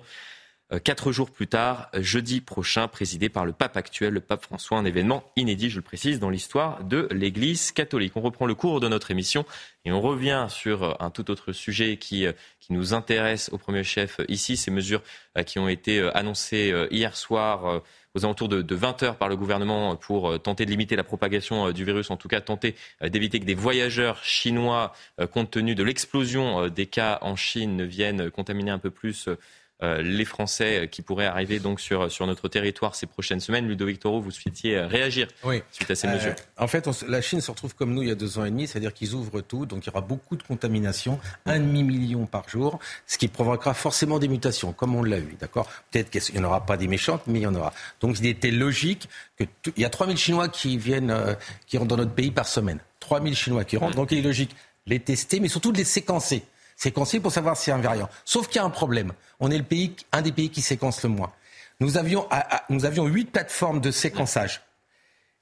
quatre 0.82 1.12
jours 1.12 1.30
plus 1.30 1.46
tard, 1.46 1.88
jeudi 1.94 2.40
prochain, 2.40 2.88
présidé 2.88 3.28
par 3.28 3.44
le 3.44 3.52
pape 3.52 3.76
actuel, 3.76 4.14
le 4.14 4.20
pape 4.20 4.42
François, 4.42 4.78
un 4.78 4.84
événement 4.84 5.24
inédit, 5.36 5.70
je 5.70 5.76
le 5.76 5.82
précise, 5.82 6.18
dans 6.18 6.30
l'histoire 6.30 6.82
de 6.84 7.06
l'Église 7.10 7.70
catholique. 7.72 8.12
On 8.16 8.20
reprend 8.20 8.46
le 8.46 8.54
cours 8.54 8.80
de 8.80 8.88
notre 8.88 9.10
émission 9.10 9.44
et 9.84 9.92
on 9.92 10.00
revient 10.00 10.46
sur 10.48 10.82
euh, 10.82 10.94
un 11.00 11.10
tout 11.10 11.30
autre 11.30 11.52
sujet 11.52 11.96
qui, 11.96 12.26
qui 12.60 12.72
nous 12.72 12.94
intéresse 12.94 13.50
au 13.52 13.58
premier 13.58 13.84
chef 13.84 14.20
ici, 14.28 14.56
ces 14.56 14.70
mesures 14.70 15.02
qui 15.46 15.58
ont 15.58 15.68
été 15.68 16.00
annoncées 16.14 16.72
hier 16.90 17.16
soir 17.16 17.82
aux 18.14 18.24
alentours 18.24 18.48
de, 18.48 18.74
20 18.74 19.02
heures 19.02 19.16
par 19.16 19.28
le 19.28 19.36
gouvernement 19.36 19.96
pour 19.96 20.30
euh, 20.30 20.38
tenter 20.38 20.64
de 20.66 20.70
limiter 20.70 20.96
la 20.96 21.04
propagation 21.04 21.68
euh, 21.68 21.72
du 21.72 21.84
virus, 21.84 22.10
en 22.10 22.16
tout 22.16 22.28
cas 22.28 22.40
tenter 22.40 22.74
euh, 23.02 23.08
d'éviter 23.08 23.40
que 23.40 23.44
des 23.44 23.54
voyageurs 23.54 24.22
chinois, 24.22 24.92
compte 25.32 25.50
tenu 25.50 25.74
de 25.74 25.82
l'explosion 25.82 26.68
des 26.68 26.86
cas 26.86 27.18
en 27.22 27.36
Chine, 27.36 27.76
ne 27.76 27.84
viennent 27.84 28.30
contaminer 28.30 28.70
un 28.70 28.78
peu 28.78 28.90
plus 28.90 29.28
euh, 29.28 29.38
les 29.82 30.24
Français 30.24 30.88
qui 30.90 31.02
pourraient 31.02 31.26
arriver 31.26 31.58
donc 31.58 31.80
sur, 31.80 32.10
sur 32.10 32.26
notre 32.26 32.48
territoire 32.48 32.94
ces 32.94 33.06
prochaines 33.06 33.40
semaines. 33.40 33.66
Ludovic 33.66 34.00
Toro, 34.00 34.20
vous 34.20 34.30
souhaitiez 34.30 34.76
euh, 34.76 34.86
réagir 34.86 35.28
suite 35.70 35.90
à 35.90 35.94
ces 35.94 36.08
mesures 36.08 36.32
euh, 36.32 36.62
En 36.62 36.66
fait, 36.66 36.88
la 37.08 37.20
Chine 37.20 37.40
se 37.40 37.50
retrouve 37.50 37.74
comme 37.74 37.92
nous 37.92 38.02
il 38.02 38.08
y 38.08 38.12
a 38.12 38.14
deux 38.14 38.38
ans 38.38 38.44
et 38.44 38.50
demi, 38.50 38.66
c'est-à-dire 38.66 38.92
qu'ils 38.94 39.14
ouvrent 39.14 39.40
tout, 39.40 39.66
donc 39.66 39.84
il 39.84 39.86
y 39.88 39.90
aura 39.90 40.00
beaucoup 40.00 40.36
de 40.36 40.42
contamination, 40.42 41.18
un 41.46 41.58
demi-million 41.58 42.26
par 42.26 42.48
jour, 42.48 42.78
ce 43.06 43.18
qui 43.18 43.28
provoquera 43.28 43.74
forcément 43.74 44.18
des 44.18 44.28
mutations, 44.28 44.72
comme 44.72 44.94
on 44.94 45.02
l'a 45.02 45.18
eu, 45.18 45.36
d'accord? 45.38 45.68
Peut-être 45.90 46.10
qu'il 46.10 46.34
n'y 46.34 46.40
en 46.40 46.44
aura 46.44 46.64
pas 46.64 46.76
des 46.76 46.88
méchantes, 46.88 47.22
mais 47.26 47.40
il 47.40 47.42
y 47.42 47.46
en 47.46 47.54
aura. 47.54 47.72
Donc 48.00 48.18
il 48.18 48.26
était 48.26 48.50
logique 48.50 49.08
que... 49.36 49.44
Il 49.76 49.82
y 49.82 49.84
a 49.84 49.90
3000 49.90 50.16
Chinois 50.16 50.48
qui 50.48 50.76
viennent, 50.78 51.14
qui 51.66 51.78
rentrent 51.78 51.88
dans 51.88 51.96
notre 51.96 52.14
pays 52.14 52.30
par 52.30 52.46
semaine. 52.46 52.78
3000 53.00 53.34
Chinois 53.34 53.64
qui 53.64 53.76
rentrent, 53.76 53.96
donc 53.96 54.12
il 54.12 54.18
est 54.18 54.22
logique 54.22 54.54
les 54.86 55.00
tester, 55.00 55.40
mais 55.40 55.48
surtout 55.48 55.72
de 55.72 55.78
les 55.78 55.84
séquencer 55.84 56.42
séquencer 56.76 57.20
pour 57.20 57.32
savoir 57.32 57.56
y 57.66 57.70
a 57.70 57.74
un 57.74 57.78
variant. 57.78 58.08
Sauf 58.24 58.48
qu'il 58.48 58.56
y 58.56 58.58
a 58.58 58.64
un 58.64 58.70
problème. 58.70 59.12
On 59.40 59.50
est 59.50 59.58
le 59.58 59.64
pays, 59.64 59.94
un 60.12 60.22
des 60.22 60.32
pays 60.32 60.50
qui 60.50 60.62
séquence 60.62 61.02
le 61.02 61.08
moins. 61.08 61.32
Nous 61.80 61.96
avions, 61.96 62.26
huit 63.06 63.30
plateformes 63.30 63.80
de 63.80 63.90
séquençage. 63.90 64.62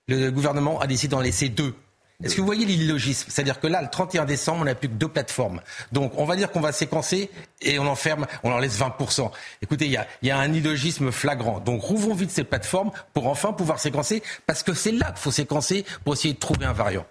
Le 0.09 0.30
gouvernement 0.30 0.80
a 0.80 0.87
décidé 0.87 1.12
d'en 1.12 1.20
laisser 1.20 1.49
deux. 1.49 1.74
Est-ce 2.22 2.37
que 2.37 2.41
vous 2.41 2.47
voyez 2.47 2.64
l'illogisme? 2.64 3.30
C'est-à-dire 3.30 3.59
que 3.59 3.66
là, 3.66 3.83
le 3.83 3.89
31 3.89 4.24
décembre, 4.24 4.61
on 4.61 4.64
n'a 4.64 4.76
plus 4.76 4.89
que 4.89 4.95
deux 4.95 5.09
plateformes. 5.09 5.61
Donc, 5.91 6.12
on 6.16 6.24
va 6.24 6.37
dire 6.37 6.53
qu'on 6.53 6.61
va 6.61 6.70
séquencer 6.70 7.30
et 7.61 7.80
on 7.80 7.87
en 7.87 7.97
ferme, 7.97 8.26
on 8.45 8.53
en 8.53 8.59
laisse 8.59 8.78
20%. 8.78 9.30
Écoutez, 9.61 9.87
il 9.87 9.91
y 9.93 9.97
a, 9.97 10.07
y 10.22 10.30
a, 10.30 10.39
un 10.39 10.53
illogisme 10.53 11.11
flagrant. 11.11 11.59
Donc, 11.59 11.83
rouvrons 11.83 12.14
vite 12.14 12.30
ces 12.30 12.45
plateformes 12.45 12.93
pour 13.12 13.26
enfin 13.26 13.53
pouvoir 13.53 13.80
séquencer, 13.80 14.22
parce 14.47 14.62
que 14.62 14.72
c'est 14.72 14.93
là 14.93 15.07
qu'il 15.07 15.18
faut 15.18 15.33
séquencer 15.33 15.85
pour 16.05 16.14
essayer 16.14 16.35
de 16.35 16.39
trouver 16.39 16.64
un 16.64 16.72
variant. 16.72 17.07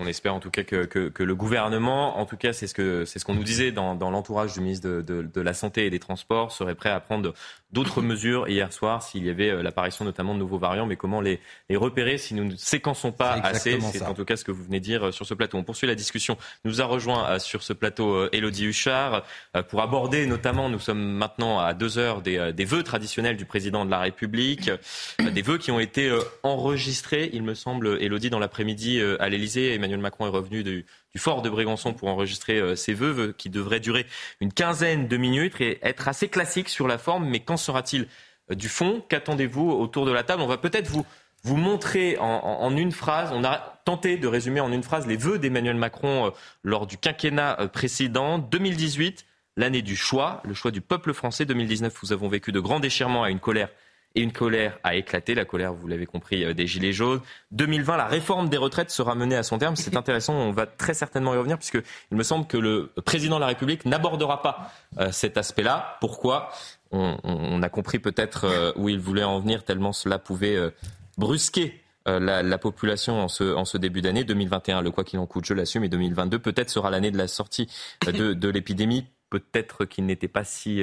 On 0.00 0.06
espère 0.06 0.34
en 0.34 0.40
tout 0.40 0.50
cas 0.50 0.64
que, 0.64 1.22
le 1.22 1.34
gouvernement, 1.34 2.18
en 2.18 2.24
tout 2.24 2.38
cas 2.38 2.54
c'est 2.54 2.66
ce 2.66 2.72
que 2.72 3.04
c'est 3.04 3.18
ce 3.18 3.26
qu'on 3.26 3.34
nous 3.34 3.44
disait 3.44 3.70
dans, 3.70 3.94
l'entourage 4.10 4.54
du 4.54 4.60
ministre 4.60 4.88
de, 4.88 5.40
la 5.40 5.52
Santé 5.52 5.84
et 5.84 5.90
des 5.90 5.98
Transports, 5.98 6.52
serait 6.52 6.74
prêt 6.74 6.88
à 6.88 7.00
prendre 7.00 7.34
d'autres 7.72 8.00
mesures 8.00 8.48
hier 8.48 8.72
soir 8.72 9.02
s'il 9.02 9.24
y 9.24 9.30
avait 9.30 9.50
euh, 9.50 9.62
l'apparition 9.62 10.04
notamment 10.04 10.34
de 10.34 10.38
nouveaux 10.38 10.58
variants. 10.58 10.86
Mais 10.86 10.96
comment 10.96 11.20
les, 11.20 11.38
repérer 11.70 12.18
si 12.18 12.34
nous 12.34 12.44
ne 12.44 12.56
séquençons 12.56 13.12
pas 13.12 13.32
assez? 13.32 13.78
C'est 13.80 14.02
en 14.02 14.14
tout 14.14 14.24
cas 14.24 14.36
ce 14.36 14.44
que 14.44 14.52
vous 14.52 14.64
venez 14.64 14.80
de 14.80 14.84
dire 14.84 15.08
euh, 15.08 15.12
sur 15.12 15.26
ce 15.26 15.34
plateau. 15.34 15.58
On 15.58 15.64
poursuit 15.64 15.86
la 15.86 15.94
discussion. 15.94 16.38
Nous 16.64 16.80
a 16.80 16.84
rejoint 16.86 17.28
euh, 17.28 17.38
sur 17.38 17.62
ce 17.62 17.72
plateau 17.72 18.28
Elodie 18.32 18.66
Huchard 18.66 19.22
pour 19.68 19.82
aborder 19.82 20.26
notamment, 20.26 20.68
nous 20.70 20.78
sommes 20.78 21.02
maintenant 21.02 21.60
à 21.60 21.74
deux 21.74 21.98
heures 21.98 22.22
des, 22.22 22.52
des 22.52 22.64
vœux 22.64 22.82
traditionnels 22.82 23.36
du 23.36 23.44
président 23.44 23.84
de 23.84 23.90
la 23.90 23.98
République, 23.98 24.70
des 25.18 25.42
vœux 25.42 25.58
qui 25.58 25.70
ont 25.70 25.80
été 25.80 26.10
enregistrés, 26.42 27.30
il 27.32 27.42
me 27.42 27.54
semble, 27.54 27.98
Elodie, 28.00 28.30
dans 28.30 28.38
l'après-midi 28.38 29.00
à 29.18 29.28
l'Elysée. 29.28 29.74
Emmanuel 29.74 29.89
Macron 29.98 30.26
est 30.26 30.30
revenu 30.30 30.62
du, 30.62 30.86
fort 31.16 31.42
de 31.42 31.50
Brégançon 31.50 31.92
pour 31.92 32.08
enregistrer 32.08 32.76
ses 32.76 32.94
vœux, 32.94 33.34
qui 33.36 33.50
devraient 33.50 33.80
durer 33.80 34.06
une 34.40 34.52
quinzaine 34.52 35.08
de 35.08 35.16
minutes 35.16 35.60
et 35.60 35.78
être 35.82 36.08
assez 36.08 36.28
classiques 36.28 36.68
sur 36.68 36.86
la 36.86 36.98
forme. 36.98 37.28
Mais 37.28 37.40
quand 37.40 37.56
sera-t-il 37.56 38.06
euh, 38.50 38.54
du 38.54 38.68
fond? 38.68 39.02
Qu'attendez-vous 39.08 39.70
autour 39.70 40.06
de 40.06 40.12
la 40.12 40.22
table? 40.22 40.42
On 40.42 40.46
va 40.46 40.58
peut-être 40.58 40.88
vous, 40.88 41.04
vous 41.42 41.56
montrer 41.56 42.16
en, 42.18 42.76
une 42.76 42.92
phrase, 42.92 43.30
on 43.32 43.44
a 43.44 43.80
tenté 43.84 44.16
de 44.16 44.26
résumer 44.26 44.60
en 44.60 44.72
une 44.72 44.82
phrase 44.82 45.06
les 45.06 45.16
vœux 45.16 45.38
d'Emmanuel 45.38 45.76
Macron 45.76 46.26
euh, 46.26 46.30
lors 46.62 46.86
du 46.86 46.98
quinquennat 46.98 47.60
euh, 47.60 47.68
précédent. 47.68 48.38
2018, 48.38 49.26
l'année 49.56 49.82
du 49.82 49.96
choix, 49.96 50.42
le 50.44 50.54
choix 50.54 50.70
du 50.70 50.80
peuple 50.80 51.12
français. 51.12 51.44
2019, 51.44 51.94
nous 52.02 52.12
avons 52.12 52.28
vécu 52.28 52.52
de 52.52 52.60
grands 52.60 52.80
déchirements 52.80 53.22
à 53.22 53.30
une 53.30 53.40
colère 53.40 53.70
et 54.14 54.22
une 54.22 54.32
colère 54.32 54.78
a 54.82 54.96
éclaté, 54.96 55.34
la 55.34 55.44
colère, 55.44 55.72
vous 55.72 55.86
l'avez 55.86 56.06
compris, 56.06 56.54
des 56.54 56.66
Gilets 56.66 56.92
jaunes. 56.92 57.20
2020, 57.52 57.96
la 57.96 58.06
réforme 58.06 58.48
des 58.48 58.56
retraites 58.56 58.90
sera 58.90 59.14
menée 59.14 59.36
à 59.36 59.42
son 59.42 59.58
terme. 59.58 59.76
C'est 59.76 59.96
intéressant, 59.96 60.34
on 60.34 60.52
va 60.52 60.66
très 60.66 60.94
certainement 60.94 61.34
y 61.34 61.36
revenir, 61.36 61.58
puisqu'il 61.58 62.16
me 62.16 62.22
semble 62.22 62.46
que 62.46 62.56
le 62.56 62.90
président 63.04 63.36
de 63.36 63.40
la 63.40 63.46
République 63.46 63.84
n'abordera 63.84 64.42
pas 64.42 64.72
cet 65.12 65.36
aspect-là. 65.36 65.96
Pourquoi? 66.00 66.50
On, 66.92 67.62
a 67.62 67.68
compris 67.68 68.00
peut-être 68.00 68.44
euh, 68.44 68.72
où 68.74 68.88
il 68.88 68.98
voulait 68.98 69.22
en 69.22 69.38
venir, 69.38 69.64
tellement 69.64 69.92
cela 69.92 70.18
pouvait 70.18 70.56
euh, 70.56 70.70
brusquer 71.18 71.80
euh, 72.08 72.18
la, 72.18 72.58
population 72.58 73.20
en 73.20 73.28
ce, 73.28 73.76
début 73.76 74.00
d'année. 74.00 74.24
2021, 74.24 74.82
le 74.82 74.90
quoi 74.90 75.04
qu'il 75.04 75.20
en 75.20 75.26
coûte, 75.26 75.44
je 75.44 75.54
l'assume, 75.54 75.84
et 75.84 75.88
2022 75.88 76.40
peut-être 76.40 76.68
sera 76.68 76.90
l'année 76.90 77.12
de 77.12 77.18
la 77.18 77.28
sortie 77.28 77.68
de, 78.04 78.48
l'épidémie. 78.48 79.06
Peut-être 79.28 79.84
qu'il 79.84 80.06
n'était 80.06 80.26
pas 80.26 80.42
si 80.42 80.82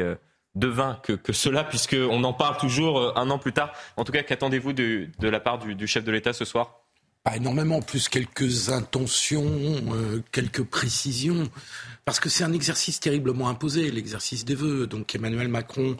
devin 0.58 1.00
que, 1.04 1.14
que 1.14 1.34
cela, 1.34 1.64
puisqu'on 1.64 2.24
en 2.24 2.34
parle 2.34 2.58
toujours 2.58 3.18
un 3.18 3.30
an 3.30 3.40
plus 3.40 3.54
tard. 3.54 3.72
En 3.96 4.04
tout 4.04 4.12
cas, 4.12 4.24
qu'attendez-vous 4.24 4.74
de, 4.74 5.10
la 5.22 5.40
part 5.40 5.60
du, 5.60 5.88
chef 5.88 6.04
de 6.04 6.12
l'État 6.12 6.34
ce 6.34 6.46
soir? 6.46 6.82
Pas 7.24 7.36
énormément, 7.36 7.82
plus 7.82 8.08
quelques 8.08 8.70
intentions, 8.70 9.52
quelques 10.32 10.64
précisions 10.64 11.50
parce 12.08 12.22
que 12.22 12.30
c'est 12.30 12.46
un 12.46 12.54
exercice 12.54 13.02
terriblement 13.02 13.50
imposé, 13.50 13.92
l'exercice 13.92 14.46
des 14.46 14.56
vœux. 14.56 14.88
Donc 14.88 15.14
Emmanuel 15.14 15.50
Macron 15.50 15.98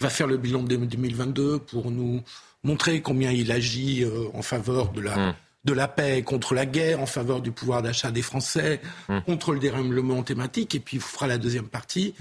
va 0.00 0.10
faire 0.10 0.26
le 0.26 0.36
bilan 0.36 0.64
de 0.64 0.74
2022 0.74 1.60
pour 1.60 1.92
nous 1.92 2.22
montrer 2.64 3.02
combien 3.02 3.30
il 3.30 3.52
agit 3.52 4.02
euh, 4.02 4.26
en 4.34 4.42
faveur 4.42 4.90
de 4.90 5.00
la, 5.00 5.16
mmh. 5.16 5.34
De 5.64 5.72
la 5.72 5.88
paix, 5.88 6.22
contre 6.22 6.54
la 6.54 6.66
guerre, 6.66 7.00
en 7.00 7.06
faveur 7.06 7.40
du 7.40 7.52
pouvoir 7.52 7.82
d'achat 7.82 8.10
des 8.10 8.22
Français, 8.22 8.80
mmh. 9.08 9.20
contre 9.20 9.52
le 9.52 9.58
dérèglement 9.58 10.22
thématique. 10.22 10.74
Et 10.74 10.80
puis 10.80 10.98
il 10.98 11.02
fera 11.02 11.26
la 11.26 11.38
deuxième 11.38 11.68
partie 11.68 12.14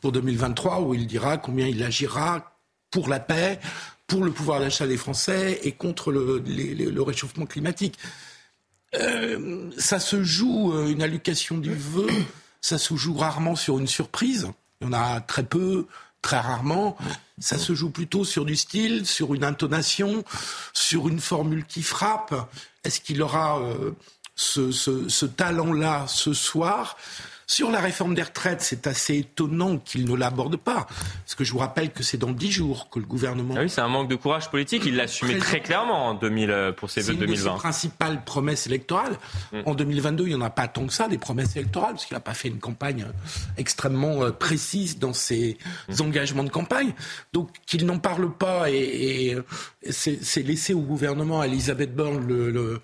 pour 0.00 0.12
2023 0.12 0.80
où 0.82 0.94
il 0.94 1.06
dira 1.06 1.38
combien 1.38 1.66
il 1.66 1.82
agira 1.82 2.56
pour 2.90 3.08
la 3.08 3.20
paix, 3.20 3.58
pour 4.06 4.24
le 4.24 4.30
pouvoir 4.30 4.60
d'achat 4.60 4.86
des 4.86 4.96
Français 4.96 5.60
et 5.62 5.72
contre 5.72 6.12
le, 6.12 6.42
le 6.46 7.02
réchauffement 7.02 7.46
climatique. 7.46 7.96
Euh, 8.94 9.70
ça 9.78 10.00
se 10.00 10.24
joue 10.24 10.74
euh, 10.74 10.88
une 10.88 11.02
allocation 11.02 11.58
du 11.58 11.72
vœu 11.72 12.08
ça 12.60 12.78
se 12.78 12.94
joue 12.94 13.14
rarement 13.14 13.56
sur 13.56 13.78
une 13.78 13.86
surprise. 13.86 14.50
Il 14.80 14.86
y 14.86 14.90
en 14.90 14.92
a 14.92 15.20
très 15.20 15.42
peu, 15.42 15.86
très 16.22 16.38
rarement. 16.38 16.96
Ça 17.38 17.58
se 17.58 17.74
joue 17.74 17.90
plutôt 17.90 18.24
sur 18.24 18.44
du 18.44 18.56
style, 18.56 19.06
sur 19.06 19.34
une 19.34 19.44
intonation, 19.44 20.24
sur 20.72 21.08
une 21.08 21.20
formule 21.20 21.64
qui 21.64 21.82
frappe. 21.82 22.34
Est-ce 22.84 23.00
qu'il 23.00 23.22
aura 23.22 23.58
euh, 23.60 23.92
ce, 24.34 24.70
ce 24.72 25.26
talent-là 25.26 26.06
ce 26.08 26.32
soir? 26.32 26.96
Sur 27.50 27.72
la 27.72 27.80
réforme 27.80 28.14
des 28.14 28.22
retraites, 28.22 28.60
c'est 28.60 28.86
assez 28.86 29.16
étonnant 29.18 29.78
qu'il 29.78 30.08
ne 30.08 30.14
l'aborde 30.14 30.56
pas. 30.56 30.86
Parce 31.24 31.34
que 31.34 31.42
je 31.42 31.50
vous 31.50 31.58
rappelle 31.58 31.90
que 31.90 32.04
c'est 32.04 32.16
dans 32.16 32.30
dix 32.30 32.52
jours 32.52 32.88
que 32.90 33.00
le 33.00 33.06
gouvernement. 33.06 33.54
Ah 33.56 33.62
oui, 33.62 33.68
c'est 33.68 33.80
un 33.80 33.88
manque 33.88 34.08
de 34.08 34.14
courage 34.14 34.48
politique. 34.50 34.84
Il 34.86 34.94
l'a 34.94 35.02
assumé 35.02 35.36
très 35.38 35.58
clairement 35.58 36.10
en 36.10 36.14
2000, 36.14 36.50
euh, 36.52 36.70
pour 36.70 36.90
ses 36.90 37.00
vœux 37.00 37.14
de 37.14 37.18
2020. 37.18 37.34
C'est 37.34 37.42
une 37.42 37.52
de 37.52 37.56
ses 37.56 37.60
principales 37.60 38.24
promesses 38.24 38.68
électorales. 38.68 39.18
Mm. 39.52 39.62
En 39.66 39.74
2022, 39.74 40.26
il 40.26 40.28
n'y 40.28 40.34
en 40.36 40.42
a 40.42 40.50
pas 40.50 40.68
tant 40.68 40.86
que 40.86 40.92
ça, 40.92 41.08
des 41.08 41.18
promesses 41.18 41.56
électorales, 41.56 41.94
parce 41.94 42.06
qu'il 42.06 42.14
n'a 42.14 42.20
pas 42.20 42.34
fait 42.34 42.46
une 42.46 42.60
campagne 42.60 43.04
extrêmement 43.56 44.22
euh, 44.22 44.30
précise 44.30 45.00
dans 45.00 45.12
ses 45.12 45.58
mm. 45.88 46.02
engagements 46.02 46.44
de 46.44 46.50
campagne. 46.50 46.94
Donc 47.32 47.50
qu'il 47.66 47.84
n'en 47.84 47.98
parle 47.98 48.32
pas 48.32 48.70
et, 48.70 49.36
c'est 49.90 50.42
laissé 50.44 50.72
au 50.72 50.82
gouvernement, 50.82 51.40
à 51.40 51.48
Elisabeth 51.48 51.96
Borne, 51.96 52.24
le 52.28 52.80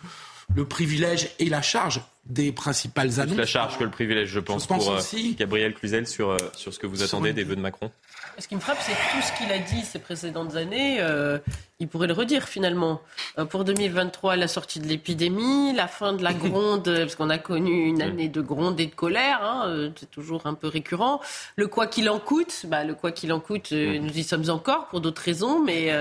le 0.55 0.65
privilège 0.65 1.31
et 1.39 1.49
la 1.49 1.63
charge 1.63 2.03
des 2.29 2.53
principales 2.53 3.21
annonces. 3.21 3.37
la 3.37 3.47
charge 3.47 3.79
que 3.79 3.85
le 3.85 3.91
privilège, 3.91 4.29
je 4.29 4.41
pense, 4.41 4.67
pour 4.67 4.91
euh, 4.91 5.01
Gabriel 5.39 5.75
Cluzel 5.75 6.07
sur, 6.07 6.31
euh, 6.31 6.39
sur 6.55 6.75
ce 6.75 6.79
que 6.79 6.87
vous 6.87 7.03
attendez 7.03 7.33
des 7.33 7.45
vœux 7.45 7.57
de 7.57 7.61
Macron. 7.61 7.91
Ce 8.39 8.49
qui 8.49 8.57
me 8.57 8.61
frappe, 8.61 8.79
c'est 8.81 8.93
tout 8.93 9.23
ce 9.23 9.37
qu'il 9.39 9.51
a 9.53 9.59
dit 9.59 9.85
ces 9.85 9.99
précédentes 9.99 10.57
années. 10.57 10.99
Euh, 11.01 11.39
il 11.79 11.89
pourrait 11.89 12.07
le 12.07 12.15
redire 12.15 12.49
finalement. 12.49 13.03
Euh, 13.39 13.45
pour 13.45 13.65
2023, 13.65 14.37
la 14.37 14.49
sortie 14.49 14.81
de 14.81 14.87
l'épidémie, 14.87 15.75
la 15.75 15.89
fin 15.89 16.15
de 16.15 16.23
la 16.23 16.33
gronde, 16.33 16.85
parce 16.85 17.17
qu'on 17.17 17.29
a 17.29 17.39
connu 17.39 17.87
une 17.87 18.01
année 18.01 18.29
de 18.29 18.41
gronde 18.41 18.81
et 18.81 18.87
de 18.87 18.95
colère, 18.95 19.41
hein, 19.43 19.65
euh, 19.67 19.91
c'est 19.97 20.11
toujours 20.11 20.47
un 20.47 20.55
peu 20.55 20.69
récurrent. 20.69 21.21
Le 21.57 21.67
quoi 21.67 21.87
qu'il 21.87 22.09
en 22.09 22.19
coûte, 22.19 22.65
bah, 22.67 22.85
le 22.85 22.95
quoi 22.95 23.13
qu'il 23.13 23.31
en 23.33 23.41
coûte, 23.41 23.73
euh, 23.73 23.99
nous 23.99 24.17
y 24.17 24.23
sommes 24.23 24.49
encore 24.49 24.87
pour 24.87 25.01
d'autres 25.01 25.23
raisons, 25.23 25.63
mais 25.63 25.93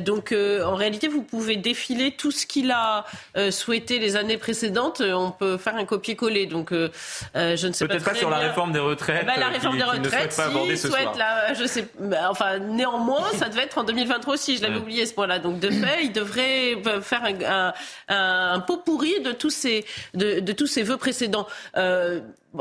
donc 0.00 0.32
en 0.32 0.74
réalité, 0.74 1.08
vous 1.08 1.22
pouvez 1.22 1.56
défiler 1.56 2.12
tout 2.12 2.30
ce 2.30 2.46
qu'il 2.46 2.70
a 2.70 3.04
souhaité 3.50 3.98
les 3.98 4.16
années 4.16 4.36
précédentes. 4.36 5.00
On 5.00 5.30
peut 5.30 5.56
faire 5.56 5.76
un 5.76 5.84
copier-coller. 5.84 6.46
Donc 6.46 6.72
je 6.72 7.66
ne 7.66 7.72
sais 7.72 7.86
Peut-être 7.86 8.04
pas, 8.04 8.14
sur 8.14 8.30
la 8.30 8.38
réforme 8.38 8.72
des 8.72 8.78
retraites. 8.78 9.26
Bah, 9.26 9.34
la 9.38 9.48
réforme 9.48 9.76
des 9.76 9.84
retraites, 9.84 10.32
si, 10.32 10.78
souhaite 10.78 11.16
la, 11.16 11.54
je 11.54 11.64
sais, 11.66 11.88
bah, 12.00 12.28
enfin 12.30 12.58
néanmoins, 12.58 13.30
ça 13.34 13.48
devait 13.48 13.62
être 13.62 13.78
en 13.78 13.84
2023 13.84 14.34
aussi. 14.34 14.56
Je 14.56 14.62
l'avais 14.62 14.78
oublié 14.78 14.97
Donc, 15.38 15.60
de 15.60 15.70
fait, 15.70 16.04
il 16.04 16.12
devrait 16.12 16.76
faire 17.02 17.24
un, 17.24 17.72
un, 18.08 18.60
pot 18.60 18.78
pourri 18.78 19.20
de 19.20 19.32
tous 19.32 19.50
ces, 19.50 19.84
de, 20.14 20.52
tous 20.52 20.66
vœux 20.82 20.96
précédents. 20.96 21.46
Euh, 21.76 22.20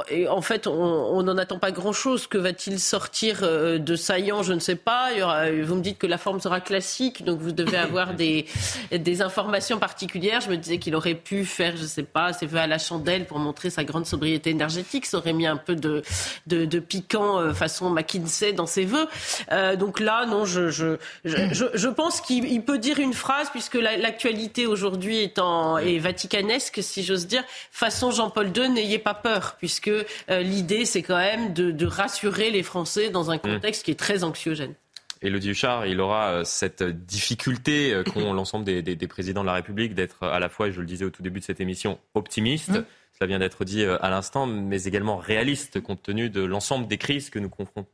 et 0.10 0.28
en 0.28 0.42
fait, 0.42 0.68
on 0.68 1.24
n'en 1.24 1.38
attend 1.38 1.60
pas 1.60 1.72
grand-chose. 1.72 2.28
Que 2.28 2.38
va-t-il 2.38 2.78
sortir 2.78 3.40
euh, 3.44 3.78
de 3.78 3.96
saillant? 3.96 4.44
Je 4.44 4.52
ne 4.52 4.60
sais 4.60 4.76
pas. 4.76 5.12
vous 5.64 5.76
me 5.76 5.82
dites 5.82 5.98
que 5.98 6.08
la 6.08 6.18
forme 6.18 6.42
sera 6.42 6.60
classique, 6.60 7.24
donc 7.24 7.40
vous 7.40 7.54
devez 7.54 7.78
avoir 7.78 8.14
des, 8.16 8.46
des 8.92 9.22
informations 9.22 9.80
particulières. 9.80 10.42
Je 10.42 10.50
me 10.50 10.58
disais 10.58 10.78
qu'il 10.78 10.94
aurait 10.94 11.16
pu 11.16 11.46
faire, 11.46 11.78
je 11.78 11.84
ne 11.84 11.88
sais 11.88 12.04
pas, 12.04 12.34
ses 12.34 12.46
vœux 12.48 12.60
à 12.60 12.68
la 12.68 12.80
chandelle 12.80 13.26
pour 13.26 13.40
montrer 13.40 13.70
sa 13.70 13.86
grande 13.86 14.06
sobriété 14.06 14.50
énergétique. 14.50 15.06
Ça 15.06 15.20
aurait 15.20 15.32
mis 15.32 15.48
un 15.48 15.56
peu 15.58 15.76
de, 15.76 16.02
de, 16.48 16.66
de 16.66 16.80
piquant 16.80 17.40
euh, 17.40 17.54
façon 17.54 17.90
McKinsey 17.90 18.52
dans 18.52 18.68
ses 18.68 18.84
vœux. 18.84 19.08
Euh, 19.54 19.78
donc 19.78 20.02
là, 20.02 20.26
non, 20.26 20.44
je, 20.44 20.70
je, 20.70 20.98
je, 21.24 21.66
je 21.74 21.88
pense 21.88 22.20
qu'il 22.20 22.62
peut 22.62 22.78
dire 22.78 23.00
une 23.00 23.14
phrase, 23.14 23.50
puisque 23.52 23.76
l'actualité 23.76 24.68
aujourd'hui 24.68 25.20
est, 25.20 25.40
en, 25.40 25.78
est 25.78 25.98
vaticanesque, 25.98 26.80
si 26.82 27.04
j'ose 27.04 27.26
dire, 27.26 27.44
façon 27.72 28.12
Jean-Paul 28.12 28.52
II, 28.56 28.70
n'ayez 28.70 29.00
pas 29.00 29.14
peur, 29.14 29.56
puisque 29.58 29.76
que 29.80 30.05
euh, 30.30 30.41
l'idée, 30.41 30.86
c'est 30.86 31.01
quand 31.01 31.17
même 31.17 31.53
de, 31.53 31.86
rassurer 31.86 32.49
les 32.51 32.63
Français 32.63 33.09
dans 33.09 33.32
un 33.32 33.38
contexte 33.38 33.84
qui 33.86 33.91
est 33.91 33.99
très 33.99 34.23
anxiogène. 34.23 34.73
Elodie 35.21 35.49
Huchard, 35.49 35.88
il 35.88 35.99
aura 35.99 36.28
euh, 36.28 36.43
cette 36.43 36.84
difficulté 36.84 37.93
euh, 37.93 38.03
qu'ont 38.03 38.34
l'ensemble 38.34 38.65
des, 38.65 39.07
présidents 39.07 39.41
de 39.41 39.47
la 39.47 39.53
République 39.53 39.95
d'être 39.95 40.23
à 40.23 40.39
la 40.39 40.49
fois, 40.49 40.69
je 40.69 40.80
le 40.80 40.86
disais 40.86 41.05
au 41.05 41.09
tout 41.09 41.23
début 41.23 41.39
de 41.39 41.45
cette 41.45 41.61
émission, 41.61 41.99
optimiste. 42.13 42.71
Cela 43.17 43.28
vient 43.28 43.39
d'être 43.39 43.65
dit 43.65 43.84
à 43.84 44.09
l'instant, 44.11 44.45
mais 44.45 44.84
également 44.84 45.17
réaliste 45.17 45.82
compte 45.82 46.03
tenu 46.03 46.30
de 46.30 46.43
l'ensemble 46.43 46.88
des 46.88 46.99
crises 46.99 47.32
que 47.32 47.39
nous 47.39 47.49
confrontons 47.49 47.88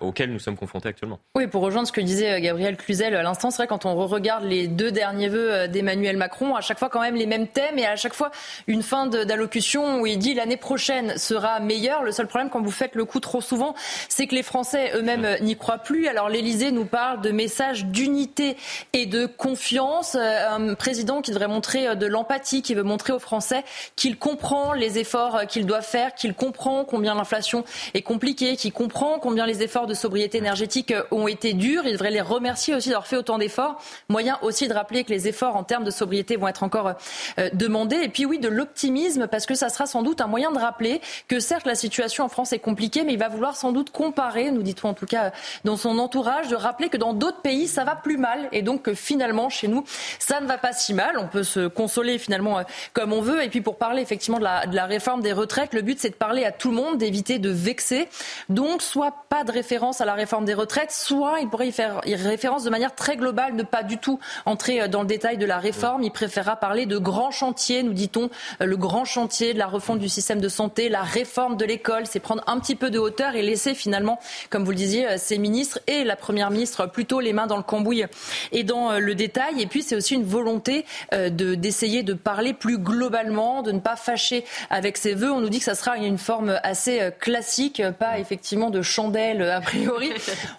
auxquels 0.00 0.32
nous 0.32 0.38
sommes 0.38 0.56
confrontés 0.56 0.88
actuellement. 0.88 1.18
Oui, 1.34 1.46
pour 1.46 1.62
rejoindre 1.62 1.86
ce 1.86 1.92
que 1.92 2.00
disait 2.00 2.32
euh, 2.32 2.40
Gabriel 2.40 2.76
Cluzel 2.76 3.14
à 3.14 3.22
l'instant, 3.22 3.50
c'est 3.50 3.58
vrai 3.58 3.66
quand 3.66 3.86
on 3.86 3.94
regarde 3.94 4.44
les 4.44 4.66
deux 4.66 4.90
derniers 4.90 5.28
vœux 5.28 5.52
euh, 5.52 5.66
d'Emmanuel 5.66 6.16
Macron, 6.16 6.56
à 6.56 6.60
chaque 6.60 6.78
fois 6.78 6.88
quand 6.88 7.00
même 7.00 7.16
les 7.16 7.26
mêmes 7.26 7.48
thèmes 7.48 7.78
et 7.78 7.86
à 7.86 7.96
chaque 7.96 8.14
fois 8.14 8.30
une 8.66 8.82
fin 8.82 9.06
d'allocution 9.06 10.00
où 10.00 10.06
il 10.06 10.18
dit 10.18 10.34
l'année 10.34 10.56
prochaine 10.56 11.16
sera 11.18 11.60
meilleure. 11.60 12.02
Le 12.02 12.12
seul 12.12 12.26
problème 12.26 12.50
quand 12.50 12.62
vous 12.62 12.70
faites 12.70 12.94
le 12.94 13.04
coup 13.04 13.20
trop 13.20 13.40
souvent, 13.40 13.74
c'est 14.08 14.26
que 14.26 14.34
les 14.34 14.42
Français 14.42 14.92
eux-mêmes 14.94 15.36
n'y 15.42 15.56
croient 15.56 15.78
plus. 15.78 16.08
Alors 16.08 16.28
l'Élysée 16.28 16.70
nous 16.72 16.84
parle 16.84 17.20
de 17.20 17.30
messages 17.30 17.84
d'unité 17.86 18.56
et 18.92 19.06
de 19.06 19.26
confiance. 19.26 20.14
Un 20.14 20.74
président 20.74 21.20
qui 21.20 21.30
devrait 21.30 21.48
montrer 21.48 21.96
de 21.96 22.06
l'empathie, 22.06 22.62
qui 22.62 22.74
veut 22.74 22.82
montrer 22.82 23.12
aux 23.12 23.18
Français 23.18 23.64
qu'il 23.96 24.18
comprend 24.18 24.72
les 24.72 24.98
efforts 24.98 25.46
qu'il 25.46 25.66
doit 25.66 25.82
faire, 25.82 26.14
qu'il 26.14 26.34
comprend 26.34 26.84
combien 26.84 27.14
l'inflation 27.14 27.64
est 27.94 28.02
compliquée, 28.02 28.56
qu'il 28.56 28.72
comprend 28.72 29.18
combien 29.18 29.46
les 29.46 29.57
efforts 29.62 29.86
de 29.86 29.94
sobriété 29.94 30.38
énergétique 30.38 30.92
euh, 30.92 31.02
ont 31.10 31.28
été 31.28 31.52
durs. 31.52 31.82
Il 31.86 31.92
devrait 31.92 32.10
les 32.10 32.20
remercier 32.20 32.74
aussi 32.74 32.88
d'avoir 32.88 33.06
fait 33.06 33.16
autant 33.16 33.38
d'efforts. 33.38 33.80
Moyen 34.08 34.38
aussi 34.42 34.68
de 34.68 34.74
rappeler 34.74 35.04
que 35.04 35.10
les 35.10 35.28
efforts 35.28 35.56
en 35.56 35.64
termes 35.64 35.84
de 35.84 35.90
sobriété 35.90 36.36
vont 36.36 36.48
être 36.48 36.62
encore 36.62 36.94
euh, 37.38 37.50
demandés. 37.52 38.00
Et 38.02 38.08
puis 38.08 38.26
oui, 38.26 38.38
de 38.38 38.48
l'optimisme, 38.48 39.26
parce 39.26 39.46
que 39.46 39.54
ça 39.54 39.68
sera 39.68 39.86
sans 39.86 40.02
doute 40.02 40.20
un 40.20 40.26
moyen 40.26 40.52
de 40.52 40.58
rappeler 40.58 41.00
que 41.28 41.40
certes 41.40 41.66
la 41.66 41.74
situation 41.74 42.24
en 42.24 42.28
France 42.28 42.52
est 42.52 42.58
compliquée, 42.58 43.04
mais 43.04 43.12
il 43.12 43.18
va 43.18 43.28
vouloir 43.28 43.56
sans 43.56 43.72
doute 43.72 43.90
comparer, 43.90 44.50
nous 44.50 44.62
dit-on 44.62 44.88
en 44.88 44.94
tout 44.94 45.06
cas 45.06 45.32
dans 45.64 45.76
son 45.76 45.98
entourage, 45.98 46.48
de 46.48 46.56
rappeler 46.56 46.88
que 46.88 46.96
dans 46.96 47.12
d'autres 47.12 47.40
pays 47.40 47.68
ça 47.68 47.84
va 47.84 47.96
plus 47.96 48.16
mal 48.16 48.48
et 48.52 48.62
donc 48.62 48.82
que 48.82 48.94
finalement 48.94 49.48
chez 49.48 49.68
nous 49.68 49.84
ça 50.18 50.40
ne 50.40 50.46
va 50.46 50.58
pas 50.58 50.72
si 50.72 50.94
mal. 50.94 51.18
On 51.18 51.28
peut 51.28 51.42
se 51.42 51.66
consoler 51.66 52.18
finalement 52.18 52.58
euh, 52.58 52.62
comme 52.92 53.12
on 53.12 53.20
veut. 53.20 53.42
Et 53.42 53.48
puis 53.48 53.60
pour 53.60 53.76
parler 53.76 54.02
effectivement 54.02 54.38
de 54.38 54.44
la, 54.44 54.86
réforme 54.86 55.22
des 55.22 55.32
retraites, 55.32 55.74
le 55.74 55.82
but 55.82 55.98
c'est 56.00 56.10
de 56.10 56.14
parler 56.14 56.44
à 56.44 56.52
tout 56.52 56.70
le 56.70 56.76
monde, 56.76 56.98
d'éviter 56.98 57.38
de 57.38 57.50
vexer. 57.50 58.08
Donc 58.48 58.82
soit 58.82 59.14
pas 59.28 59.44
référence 59.50 60.00
à 60.00 60.04
la 60.04 60.14
réforme 60.14 60.44
des 60.44 60.54
retraites, 60.54 60.92
soit 60.92 61.40
il 61.40 61.48
pourrait 61.48 61.68
y 61.68 61.72
faire 61.72 62.00
référence 62.04 62.64
de 62.64 62.70
manière 62.70 62.94
très 62.94 63.16
globale, 63.16 63.54
ne 63.54 63.62
pas 63.62 63.82
du 63.82 63.98
tout 63.98 64.18
entrer 64.46 64.80
euh, 64.80 64.88
dans 64.88 65.02
le 65.02 65.06
détail 65.06 65.38
de 65.38 65.46
la 65.46 65.58
réforme. 65.58 66.02
Il 66.02 66.10
préférera 66.10 66.56
parler 66.56 66.86
de 66.86 66.98
grands 66.98 67.30
chantiers, 67.30 67.82
nous 67.82 67.92
dit-on, 67.92 68.30
euh, 68.60 68.66
le 68.66 68.76
grand 68.76 69.04
chantier 69.04 69.54
de 69.54 69.58
la 69.58 69.66
refonte 69.66 69.98
du 69.98 70.08
système 70.08 70.40
de 70.40 70.48
santé, 70.48 70.88
la 70.88 71.02
réforme 71.02 71.56
de 71.56 71.64
l'école, 71.64 72.06
c'est 72.06 72.20
prendre 72.20 72.42
un 72.46 72.58
petit 72.60 72.74
peu 72.74 72.90
de 72.90 72.98
hauteur 72.98 73.34
et 73.34 73.42
laisser 73.42 73.74
finalement, 73.74 74.18
comme 74.50 74.64
vous 74.64 74.70
le 74.70 74.76
disiez, 74.76 75.08
euh, 75.08 75.14
ces 75.18 75.38
ministres 75.38 75.80
et 75.86 76.04
la 76.04 76.16
première 76.16 76.50
ministre 76.50 76.86
plutôt 76.86 77.20
les 77.20 77.32
mains 77.32 77.46
dans 77.46 77.56
le 77.56 77.62
cambouis 77.62 78.04
et 78.52 78.64
dans 78.64 78.98
le 78.98 79.14
détail. 79.14 79.60
Et 79.60 79.66
puis 79.66 79.82
c'est 79.82 79.96
aussi 79.96 80.14
une 80.14 80.24
volonté 80.24 80.84
de 81.12 81.54
d'essayer 81.54 82.02
de 82.02 82.14
parler 82.14 82.52
plus 82.52 82.78
globalement, 82.78 83.62
de 83.62 83.72
ne 83.72 83.80
pas 83.80 83.96
fâcher 83.96 84.44
avec 84.70 84.96
ses 84.96 85.14
voeux. 85.14 85.32
On 85.32 85.40
nous 85.40 85.48
dit 85.48 85.58
que 85.58 85.64
ça 85.64 85.74
sera 85.74 85.96
une 85.96 86.18
forme 86.18 86.58
assez 86.62 87.10
classique, 87.18 87.82
pas 87.98 88.18
effectivement 88.18 88.70
de 88.70 88.82
chandelle 88.82 89.37
a 89.44 89.60
priori. 89.60 90.10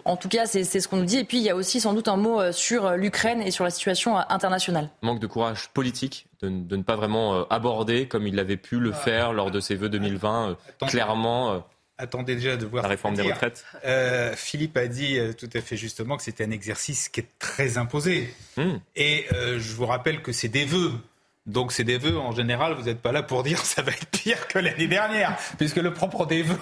En 0.05 0.17
tout 0.17 0.29
cas, 0.29 0.45
c'est 0.45 0.63
ce 0.63 0.87
qu'on 0.87 0.97
nous 0.97 1.05
dit. 1.05 1.17
Et 1.17 1.23
puis, 1.23 1.37
il 1.37 1.43
y 1.43 1.49
a 1.49 1.55
aussi 1.55 1.79
sans 1.79 1.93
doute 1.93 2.07
un 2.07 2.17
mot 2.17 2.39
euh, 2.39 2.51
sur 2.51 2.85
euh, 2.85 2.95
l'Ukraine 2.95 3.41
et 3.41 3.51
sur 3.51 3.63
la 3.63 3.69
situation 3.69 4.17
euh, 4.17 4.21
internationale. 4.29 4.89
Manque 5.01 5.19
de 5.19 5.27
courage 5.27 5.69
politique 5.69 6.27
de, 6.41 6.49
ne 6.49 6.83
pas 6.83 6.95
vraiment 6.95 7.47
aborder 7.49 8.07
comme 8.07 8.25
il 8.25 8.39
avait 8.39 8.57
pu 8.57 8.79
le 8.79 8.91
faire 8.91 9.33
lors 9.33 9.51
de 9.51 9.59
ses 9.59 9.75
vœux 9.75 9.89
2020, 9.89 10.57
clairement. 10.87 11.65
Attendez 11.97 12.35
déjà 12.35 12.55
de 12.55 12.65
voir 12.65 12.83
la 12.83 12.89
réforme 12.89 13.15
des 13.15 13.23
retraites. 13.23 13.65
Philippe 14.37 14.77
a 14.77 14.87
dit 14.87 15.19
tout 15.37 15.49
à 15.53 15.59
fait 15.59 15.75
justement 15.75 16.15
que 16.15 16.23
c'était 16.23 16.45
un 16.45 16.51
exercice 16.51 17.09
qui 17.09 17.19
est 17.19 17.27
très 17.39 17.77
imposé. 17.77 18.33
Hmm. 18.55 18.77
Et 18.95 19.25
je 19.33 19.73
vous 19.73 19.85
rappelle 19.85 20.21
que 20.21 20.31
c'est 20.31 20.47
des 20.47 20.63
vœux. 20.63 20.93
Donc 21.49 21.71
c'est 21.71 21.83
des 21.83 21.97
vœux, 21.97 22.17
en 22.17 22.31
général, 22.31 22.73
vous 22.73 22.83
n'êtes 22.83 23.01
pas 23.01 23.11
là 23.11 23.23
pour 23.23 23.43
dire 23.43 23.57
ça 23.65 23.81
va 23.81 23.91
être 23.91 24.07
pire 24.07 24.47
que 24.47 24.59
l'année 24.59 24.87
dernière, 24.87 25.35
puisque 25.57 25.77
le 25.77 25.93
propre 25.93 26.25
des 26.25 26.43
vœux, 26.43 26.57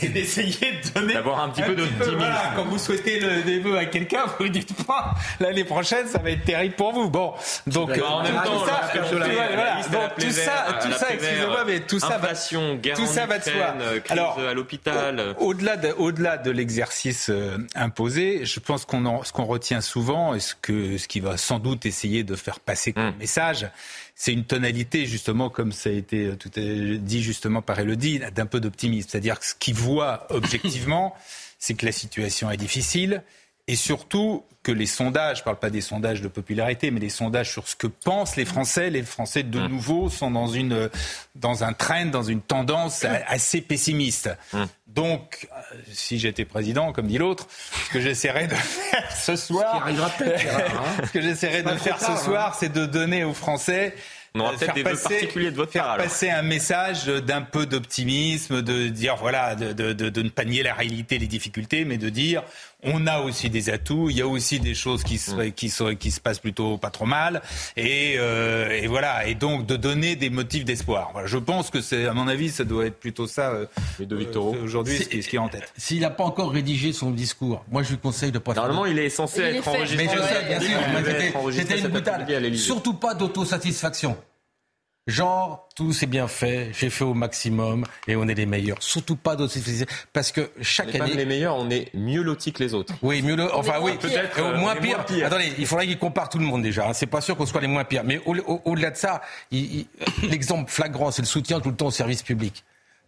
c'est 0.00 0.08
d'essayer 0.08 0.72
de 0.82 1.00
donner... 1.00 1.14
D'avoir 1.14 1.42
un 1.42 1.50
petit 1.50 1.62
peu 1.62 1.74
de 1.74 1.84
voilà, 2.16 2.52
Quand 2.56 2.64
vous 2.64 2.78
souhaitez 2.78 3.20
le, 3.20 3.42
des 3.42 3.58
vœux 3.58 3.76
à 3.76 3.84
quelqu'un, 3.84 4.24
vous 4.38 4.44
ne 4.44 4.50
dites 4.50 4.86
pas 4.86 5.14
l'année 5.38 5.64
prochaine, 5.64 6.06
ça 6.06 6.18
va 6.18 6.30
être 6.30 6.44
terrible 6.44 6.74
pour 6.74 6.92
vous. 6.92 7.10
Bon, 7.10 7.34
donc 7.66 7.90
euh, 7.90 8.02
en 8.02 8.22
même 8.22 8.34
temps, 8.34 8.60
tout 8.60 8.66
ça, 10.30 10.78
tout 10.82 10.92
ça, 10.92 11.12
excusez-moi, 11.12 11.64
mais 11.66 11.80
tout 11.80 11.98
ça, 11.98 12.18
va, 12.18 12.28
tout 12.28 13.06
ça 13.06 13.26
va 13.26 13.38
de 13.38 13.44
soi. 13.44 13.74
Alors, 14.08 14.38
à 14.38 14.54
l'hôpital. 14.54 15.34
Au-delà 15.38 15.76
de, 15.76 15.92
au-delà 15.98 16.38
de 16.38 16.50
l'exercice 16.50 17.28
euh, 17.30 17.58
imposé, 17.74 18.44
je 18.44 18.60
pense 18.60 18.84
qu'on 18.84 19.22
ce 19.24 19.32
qu'on 19.32 19.44
retient 19.44 19.80
souvent, 19.80 20.34
et 20.34 20.40
ce 20.40 20.54
que 20.54 20.98
ce 20.98 21.08
qui 21.08 21.20
va 21.20 21.36
sans 21.36 21.58
doute 21.58 21.86
essayer 21.86 22.24
de 22.24 22.36
faire 22.36 22.60
passer 22.60 22.92
comme 22.92 23.08
hum. 23.08 23.14
message, 23.18 23.68
c'est 24.22 24.34
une 24.34 24.44
tonalité, 24.44 25.06
justement, 25.06 25.48
comme 25.48 25.72
ça 25.72 25.88
a 25.88 25.94
été 25.94 26.26
euh, 26.26 26.36
tout 26.36 26.50
dit 26.54 27.22
justement 27.22 27.62
par 27.62 27.78
Elodie, 27.78 28.20
d'un 28.34 28.44
peu 28.44 28.60
d'optimisme. 28.60 29.08
C'est-à-dire 29.10 29.40
que 29.40 29.46
ce 29.46 29.54
qu'il 29.54 29.72
voit 29.72 30.26
objectivement, 30.30 31.14
c'est 31.58 31.72
que 31.72 31.86
la 31.86 31.92
situation 31.92 32.50
est 32.50 32.58
difficile 32.58 33.22
et 33.66 33.76
surtout 33.76 34.44
que 34.62 34.72
les 34.72 34.84
sondages, 34.84 35.38
je 35.38 35.40
ne 35.40 35.44
parle 35.46 35.58
pas 35.58 35.70
des 35.70 35.80
sondages 35.80 36.20
de 36.20 36.28
popularité, 36.28 36.90
mais 36.90 37.00
les 37.00 37.08
sondages 37.08 37.50
sur 37.50 37.66
ce 37.66 37.76
que 37.76 37.86
pensent 37.86 38.36
les 38.36 38.44
Français, 38.44 38.90
les 38.90 39.02
Français 39.02 39.42
de 39.42 39.58
mmh. 39.58 39.66
nouveau 39.68 40.10
sont 40.10 40.30
dans, 40.30 40.48
une, 40.48 40.90
dans 41.34 41.64
un 41.64 41.72
trend, 41.72 42.04
dans 42.04 42.22
une 42.22 42.42
tendance 42.42 43.06
assez 43.26 43.62
pessimiste. 43.62 44.28
Donc, 44.94 45.48
euh, 45.52 45.76
si 45.92 46.18
j'étais 46.18 46.44
président, 46.44 46.92
comme 46.92 47.06
dit 47.06 47.18
l'autre, 47.18 47.46
ce 47.86 47.90
que 47.90 48.00
j'essaierais 48.00 48.48
de 48.48 48.54
faire 48.54 49.12
ce 49.16 49.36
soir, 49.36 49.86
ce, 49.88 50.24
hein. 50.24 51.06
ce 51.06 51.12
que 51.12 51.20
j'essaierais 51.20 51.62
de 51.62 51.70
faire 51.76 52.00
ce 52.00 52.16
soir, 52.24 52.48
hein. 52.48 52.56
c'est 52.58 52.72
de 52.72 52.86
donner 52.86 53.24
aux 53.24 53.34
Français 53.34 53.94
on 54.34 54.40
aura 54.40 54.52
peut-être 54.52 54.74
des 54.74 54.84
passer, 54.84 55.08
particuliers 55.08 55.50
de 55.50 55.56
votre 55.56 55.72
faire 55.72 55.96
passer 55.96 56.30
un 56.30 56.42
message 56.42 57.06
d'un 57.06 57.42
peu 57.42 57.66
d'optimisme, 57.66 58.62
de 58.62 58.86
dire 58.88 59.16
voilà, 59.16 59.56
de, 59.56 59.72
de, 59.72 59.92
de, 59.92 60.22
ne 60.22 60.28
pas 60.28 60.44
nier 60.44 60.62
la 60.62 60.74
réalité, 60.74 61.18
les 61.18 61.26
difficultés, 61.26 61.84
mais 61.84 61.98
de 61.98 62.08
dire 62.08 62.44
on 62.82 63.06
a 63.06 63.20
aussi 63.20 63.50
des 63.50 63.70
atouts, 63.70 64.10
il 64.10 64.16
y 64.16 64.22
a 64.22 64.26
aussi 64.26 64.60
des 64.60 64.74
choses 64.74 65.02
qui 65.02 65.18
se, 65.18 65.32
mm. 65.32 65.52
qui, 65.52 65.72
qui 65.98 66.10
se 66.10 66.20
passent 66.20 66.38
plutôt 66.38 66.78
pas 66.78 66.90
trop 66.90 67.06
mal, 67.06 67.42
et, 67.76 68.16
euh, 68.18 68.70
et 68.70 68.86
voilà, 68.86 69.26
et 69.26 69.34
donc 69.34 69.66
de 69.66 69.76
donner 69.76 70.16
des 70.16 70.30
motifs 70.30 70.64
d'espoir. 70.64 71.10
Voilà, 71.12 71.26
je 71.26 71.38
pense 71.38 71.70
que 71.70 71.80
c'est, 71.80 72.06
à 72.06 72.12
mon 72.12 72.28
avis, 72.28 72.50
ça 72.50 72.64
doit 72.64 72.86
être 72.86 72.98
plutôt 72.98 73.26
ça 73.26 73.50
euh, 73.50 73.66
euh 74.00 74.62
aujourd'hui, 74.62 74.98
ce, 74.98 75.28
qui, 75.28 75.36
est 75.36 75.38
en 75.38 75.48
tête. 75.48 75.72
S'il 75.76 76.00
n'a 76.00 76.10
pas 76.10 76.24
encore 76.24 76.52
rédigé 76.52 76.92
son 76.92 77.10
discours, 77.10 77.64
moi 77.70 77.82
je 77.82 77.90
lui 77.90 77.98
conseille 77.98 78.32
de 78.32 78.38
pas. 78.38 78.54
Normalement, 78.54 78.86
il 78.86 78.98
est 78.98 79.10
censé 79.10 79.40
être 79.40 79.68
enregistré. 79.68 80.04
Mais 80.04 80.12
je 80.12 80.20
sais, 80.20 80.44
bien 80.46 80.60
sûr, 80.60 81.52
c'était 81.52 81.80
une 81.80 81.88
boutade. 81.88 82.54
Surtout 82.54 82.94
pas 82.94 83.14
d'autosatisfaction. 83.14 84.16
Genre, 85.10 85.68
tout 85.74 85.92
c'est 85.92 86.06
bien 86.06 86.28
fait, 86.28 86.70
j'ai 86.72 86.88
fait 86.88 87.02
au 87.02 87.14
maximum 87.14 87.84
et 88.06 88.14
on 88.14 88.28
est 88.28 88.34
les 88.34 88.46
meilleurs. 88.46 88.80
Surtout 88.80 89.16
pas 89.16 89.34
d'autres 89.34 89.58
parce 90.12 90.30
que 90.30 90.52
chaque 90.62 90.90
on 90.94 91.00
année. 91.00 91.10
Pas 91.10 91.16
les 91.16 91.24
meilleurs, 91.24 91.56
on 91.56 91.68
est 91.68 91.92
mieux 91.94 92.22
lotis 92.22 92.52
que 92.52 92.62
les 92.62 92.74
autres. 92.74 92.94
Oui, 93.02 93.20
mieux 93.20 93.36
Enfin 93.52 93.80
oui, 93.82 93.98
peut-être 93.98 94.38
euh, 94.38 94.56
moins, 94.56 94.76
pire. 94.76 95.00
Attendez, 95.26 95.52
il 95.58 95.66
faudrait 95.66 95.88
qu'il 95.88 95.98
compare 95.98 96.28
tout 96.28 96.38
le 96.38 96.44
monde 96.44 96.62
déjà. 96.62 96.86
Hein. 96.86 96.92
C'est 96.92 97.06
pas 97.06 97.20
sûr 97.20 97.36
qu'on 97.36 97.44
soit 97.44 97.60
les 97.60 97.66
moins 97.66 97.82
pires. 97.82 98.04
Mais 98.04 98.20
au-delà 98.24 98.92
de 98.92 98.96
ça, 98.96 99.20
l'exemple 100.22 100.70
flagrant, 100.70 101.10
c'est 101.10 101.22
le 101.22 101.26
soutien 101.26 101.58
tout 101.58 101.70
le 101.70 101.76
temps 101.76 101.88
au 101.88 101.90
service 101.90 102.22
public. 102.22 102.64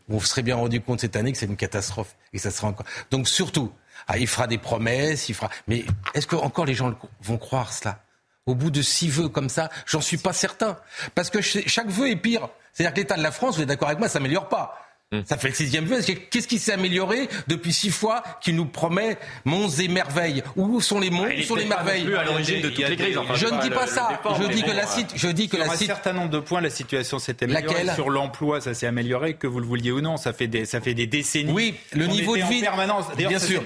On 0.08 0.18
se 0.18 0.26
serait 0.26 0.42
bien 0.42 0.56
rendu 0.56 0.80
compte 0.80 1.00
cette 1.00 1.14
année 1.14 1.30
que 1.30 1.38
c'est 1.38 1.46
une 1.46 1.56
catastrophe 1.56 2.16
et 2.32 2.38
ça 2.38 2.50
sera 2.50 2.66
encore. 2.66 2.86
Donc 3.12 3.28
surtout, 3.28 3.72
ah, 4.08 4.18
il 4.18 4.26
fera 4.26 4.48
des 4.48 4.58
promesses, 4.58 5.28
il 5.28 5.36
fera. 5.36 5.50
Mais 5.68 5.84
est-ce 6.14 6.26
que 6.26 6.34
encore 6.34 6.66
les 6.66 6.74
gens 6.74 6.92
vont 7.22 7.38
croire 7.38 7.72
cela? 7.72 8.02
Au 8.46 8.54
bout 8.54 8.70
de 8.70 8.82
six 8.82 9.08
vœux 9.08 9.28
comme 9.28 9.48
ça, 9.48 9.70
j'en 9.86 10.00
suis 10.00 10.16
pas 10.16 10.32
certain. 10.32 10.76
Parce 11.14 11.30
que 11.30 11.40
chaque 11.40 11.88
vœu 11.88 12.10
est 12.10 12.16
pire. 12.16 12.48
C'est-à-dire 12.72 12.94
que 12.94 13.00
l'état 13.00 13.16
de 13.16 13.22
la 13.22 13.30
France, 13.30 13.56
vous 13.56 13.62
êtes 13.62 13.68
d'accord 13.68 13.88
avec 13.88 13.98
moi, 13.98 14.08
ça 14.08 14.14
s'améliore 14.14 14.48
pas. 14.48 14.78
Hmm. 15.12 15.20
Ça 15.26 15.36
fait 15.36 15.48
le 15.48 15.54
sixième 15.54 15.84
vœu. 15.84 16.00
Qu'est-ce 16.30 16.48
qui 16.48 16.58
s'est 16.58 16.72
amélioré 16.72 17.28
depuis 17.46 17.72
six 17.72 17.90
fois 17.90 18.22
qu'il 18.40 18.56
nous 18.56 18.64
promet 18.64 19.18
monts 19.44 19.68
et 19.68 19.88
merveilles? 19.88 20.42
Où 20.56 20.80
sont 20.80 20.98
les 20.98 21.10
monts? 21.10 21.26
Où 21.26 21.42
sont 21.42 21.54
les 21.54 21.66
merveilles? 21.66 22.04
plus 22.04 22.16
à 22.16 22.24
l'origine 22.24 22.62
de 22.62 22.70
toutes 22.70 22.88
les 22.88 22.96
crises. 22.96 23.18
je 23.34 23.46
ne 23.46 23.60
dis 23.60 23.70
pas 23.70 23.86
ça. 23.86 24.20
je 24.40 24.46
dis 24.48 24.62
que 24.62 24.70
la 24.70 24.86
cite. 24.86 25.12
Je 25.14 25.28
dis 25.28 25.48
que 25.48 25.58
la 25.58 25.70
un 25.70 25.76
certain 25.76 26.12
nombre 26.12 26.30
de 26.30 26.38
points, 26.38 26.60
la 26.60 26.70
situation 26.70 27.18
s'est 27.18 27.42
améliorée. 27.44 27.86
Sur 27.94 28.08
l'emploi, 28.08 28.60
ça 28.60 28.72
s'est 28.74 28.86
amélioré, 28.86 29.34
que 29.34 29.46
vous 29.46 29.60
le 29.60 29.66
vouliez 29.66 29.90
ou 29.90 30.00
non. 30.00 30.16
Ça 30.16 30.32
fait 30.32 30.46
des, 30.46 30.64
ça 30.64 30.80
fait 30.80 30.94
des 30.94 31.06
décennies. 31.06 31.52
Oui, 31.52 31.74
le 31.92 32.06
niveau 32.06 32.36
de 32.36 32.42
vie. 32.42 32.60
permanence. 32.60 33.06
Bien 33.16 33.38
sûr. 33.38 33.62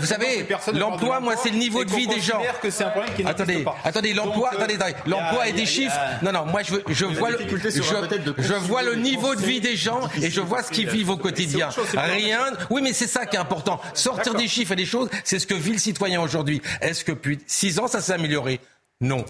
Vous 0.00 0.06
savez, 0.06 0.46
l'emploi, 0.74 1.20
moi, 1.20 1.34
c'est 1.40 1.50
le 1.50 1.58
niveau 1.58 1.84
de 1.84 1.90
vie 1.90 2.06
des 2.08 2.20
gens. 2.20 2.42
que 2.60 2.70
c'est 2.70 2.84
un 2.84 2.90
problème 2.90 3.14
qui 3.14 3.24
Attendez, 3.24 3.64
attendez, 3.84 4.14
l'emploi, 4.14 4.50
attendez, 4.52 4.76
l'emploi 5.06 5.46
et 5.48 5.52
des 5.52 5.66
chiffres. 5.66 5.98
Non, 6.22 6.32
non, 6.32 6.46
moi, 6.46 6.62
je 6.62 7.04
vois 7.04 7.30
le, 7.30 7.38
je 8.38 8.54
vois 8.54 8.82
le 8.82 8.94
niveau 8.96 9.34
de 9.34 9.42
vie 9.42 9.60
des 9.60 9.76
gens 9.76 10.00
et 10.20 10.30
je 10.30 10.40
vois 10.40 10.62
ce 10.62 10.70
qu'ils 10.70 10.87
vivent 10.88 11.10
au 11.10 11.16
quotidien. 11.16 11.68
Rien. 11.94 12.52
Oui, 12.70 12.82
mais 12.82 12.92
c'est 12.92 13.06
ça 13.06 13.26
qui 13.26 13.36
est 13.36 13.40
important. 13.40 13.80
Sortir 13.94 14.34
des 14.34 14.48
chiffres 14.48 14.72
et 14.72 14.76
des 14.76 14.86
choses, 14.86 15.08
c'est 15.24 15.38
ce 15.38 15.46
que 15.46 15.54
vit 15.54 15.72
le 15.72 15.78
citoyen 15.78 16.20
aujourd'hui. 16.20 16.60
Est-ce 16.80 17.04
que 17.04 17.12
depuis 17.12 17.38
six 17.46 17.78
ans, 17.78 17.88
ça 17.88 18.00
s'est 18.00 18.12
amélioré? 18.12 18.60
Non. 19.00 19.24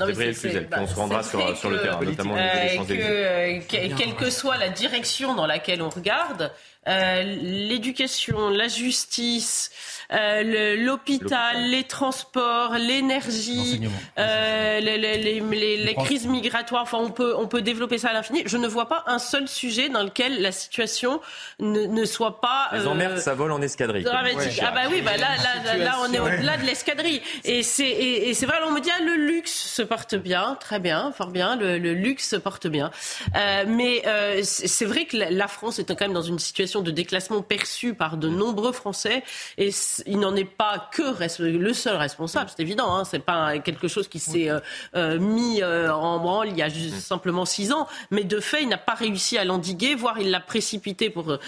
Non, 0.00 0.06
mais 0.06 0.32
bah, 0.70 0.78
on 0.80 0.86
se 0.86 0.94
rendra 0.94 1.22
sur, 1.22 1.56
sur, 1.58 1.68
le 1.68 1.82
terrain, 1.82 2.00
notamment 2.02 2.34
euh, 2.34 2.84
que, 2.86 2.92
euh, 2.92 3.60
Quelle 3.68 4.14
que 4.14 4.30
soit 4.30 4.56
la 4.56 4.70
direction 4.70 5.34
dans 5.34 5.46
laquelle 5.46 5.82
on 5.82 5.90
regarde, 5.90 6.52
euh, 6.88 7.22
l'éducation, 7.22 8.48
la 8.48 8.68
justice, 8.68 9.70
euh, 10.12 10.76
l'hôpital, 10.76 11.68
les 11.70 11.84
transports, 11.84 12.74
l'énergie, 12.74 13.80
euh, 14.18 14.80
les, 14.80 14.98
les, 14.98 15.40
les, 15.40 15.76
les 15.76 15.94
crises 15.94 16.26
migratoires. 16.26 16.82
Enfin, 16.82 16.98
on 16.98 17.10
peut, 17.10 17.34
on 17.36 17.46
peut 17.46 17.62
développer 17.62 17.98
ça 17.98 18.08
à 18.08 18.12
l'infini. 18.12 18.42
Je 18.46 18.56
ne 18.56 18.66
vois 18.66 18.88
pas 18.88 19.04
un 19.06 19.18
seul 19.18 19.48
sujet 19.48 19.88
dans 19.88 20.02
lequel 20.02 20.40
la 20.42 20.52
situation 20.52 21.20
ne, 21.58 21.86
ne 21.86 22.04
soit 22.04 22.40
pas. 22.40 22.68
Les 22.72 22.86
emmerdes, 22.86 23.18
ça 23.18 23.34
vole 23.34 23.52
en 23.52 23.62
escadrille. 23.62 24.04
Dramatique. 24.04 24.60
ah 24.62 24.72
bah 24.72 24.82
oui, 24.90 25.02
bah 25.02 25.16
là, 25.16 25.28
là, 25.64 25.76
là, 25.76 25.98
on 26.02 26.12
est 26.12 26.18
au-delà 26.18 26.56
de 26.56 26.64
l'escadrille. 26.64 27.20
Et 27.44 27.62
c'est, 27.62 27.88
et, 27.88 28.34
c'est 28.34 28.46
vrai, 28.46 28.56
on 28.66 28.72
me 28.72 28.80
dit 28.80 28.90
ah, 28.92 29.02
le 29.02 29.14
luxe 29.14 29.52
se 29.52 29.82
porte 29.82 30.14
bien, 30.14 30.56
très 30.60 30.80
bien, 30.80 31.12
fort 31.12 31.30
bien. 31.30 31.56
Le, 31.56 31.78
le 31.78 31.94
luxe 31.94 32.28
se 32.28 32.36
porte 32.36 32.66
bien. 32.66 32.90
Euh, 33.36 33.64
mais 33.66 34.02
euh, 34.06 34.40
c'est 34.42 34.84
vrai 34.84 35.04
que 35.04 35.16
la 35.16 35.48
France 35.48 35.78
est 35.78 35.84
quand 35.84 36.00
même 36.00 36.12
dans 36.12 36.22
une 36.22 36.38
situation 36.38 36.80
de 36.82 36.90
déclassement 36.90 37.42
perçue 37.42 37.94
par 37.94 38.16
de 38.16 38.28
nombreux 38.28 38.72
Français. 38.72 39.22
Et 39.58 39.70
il 40.06 40.18
n'en 40.18 40.34
est 40.36 40.44
pas 40.44 40.88
que 40.92 41.02
le 41.38 41.72
seul 41.72 41.96
responsable, 41.96 42.50
c'est 42.54 42.62
évident. 42.62 42.94
Hein, 42.94 43.04
c'est 43.04 43.20
pas 43.20 43.58
quelque 43.58 43.88
chose 43.88 44.08
qui 44.08 44.18
s'est 44.18 44.50
euh, 44.50 44.60
euh, 44.96 45.18
mis 45.18 45.62
euh, 45.62 45.92
en 45.92 46.18
branle 46.18 46.48
il 46.48 46.56
y 46.56 46.62
a 46.62 46.68
juste 46.68 47.00
simplement 47.00 47.44
six 47.44 47.72
ans, 47.72 47.86
mais 48.10 48.24
de 48.24 48.40
fait, 48.40 48.62
il 48.62 48.68
n'a 48.68 48.78
pas 48.78 48.94
réussi 48.94 49.38
à 49.38 49.44
l'endiguer, 49.44 49.94
voire 49.94 50.18
il 50.18 50.30
l'a 50.30 50.40
précipité 50.40 51.10
pour 51.10 51.38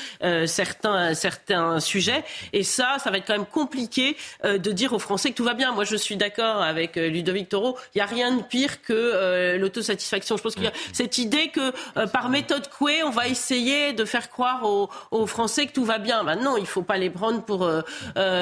certains 0.46 1.14
certains 1.14 1.80
sujets. 1.80 2.24
Et 2.52 2.62
ça, 2.62 2.96
ça 2.98 3.10
va 3.10 3.18
être 3.18 3.26
quand 3.26 3.36
même 3.36 3.46
compliqué 3.46 4.16
de 4.44 4.72
dire 4.72 4.92
aux 4.92 4.98
Français 4.98 5.30
que 5.30 5.36
tout 5.36 5.44
va 5.44 5.54
bien. 5.54 5.72
Moi, 5.72 5.84
je 5.84 5.96
suis 5.96 6.16
d'accord 6.16 6.62
avec 6.62 6.96
Ludovic 6.96 7.48
Toro. 7.48 7.76
Il 7.94 7.98
n'y 7.98 8.02
a 8.02 8.06
rien 8.06 8.36
de 8.36 8.42
pire 8.42 8.82
que 8.82 9.56
l'autosatisfaction. 9.56 10.36
Je 10.36 10.42
pense 10.42 10.54
qu'il 10.54 10.64
y 10.64 10.68
a 10.68 10.72
cette 10.92 11.18
idée 11.18 11.48
que 11.48 12.06
par 12.06 12.28
méthode 12.28 12.68
Coué, 12.68 13.02
on 13.02 13.10
va 13.10 13.28
essayer 13.28 13.92
de 13.92 14.04
faire 14.04 14.30
croire 14.30 14.64
aux, 14.64 14.90
aux 15.10 15.26
Français 15.26 15.66
que 15.66 15.72
tout 15.72 15.84
va 15.84 15.98
bien. 15.98 16.24
Ben 16.24 16.36
non, 16.36 16.56
il 16.56 16.66
faut 16.66 16.82
pas 16.82 16.98
les 16.98 17.10
prendre 17.10 17.42
pour 17.42 17.68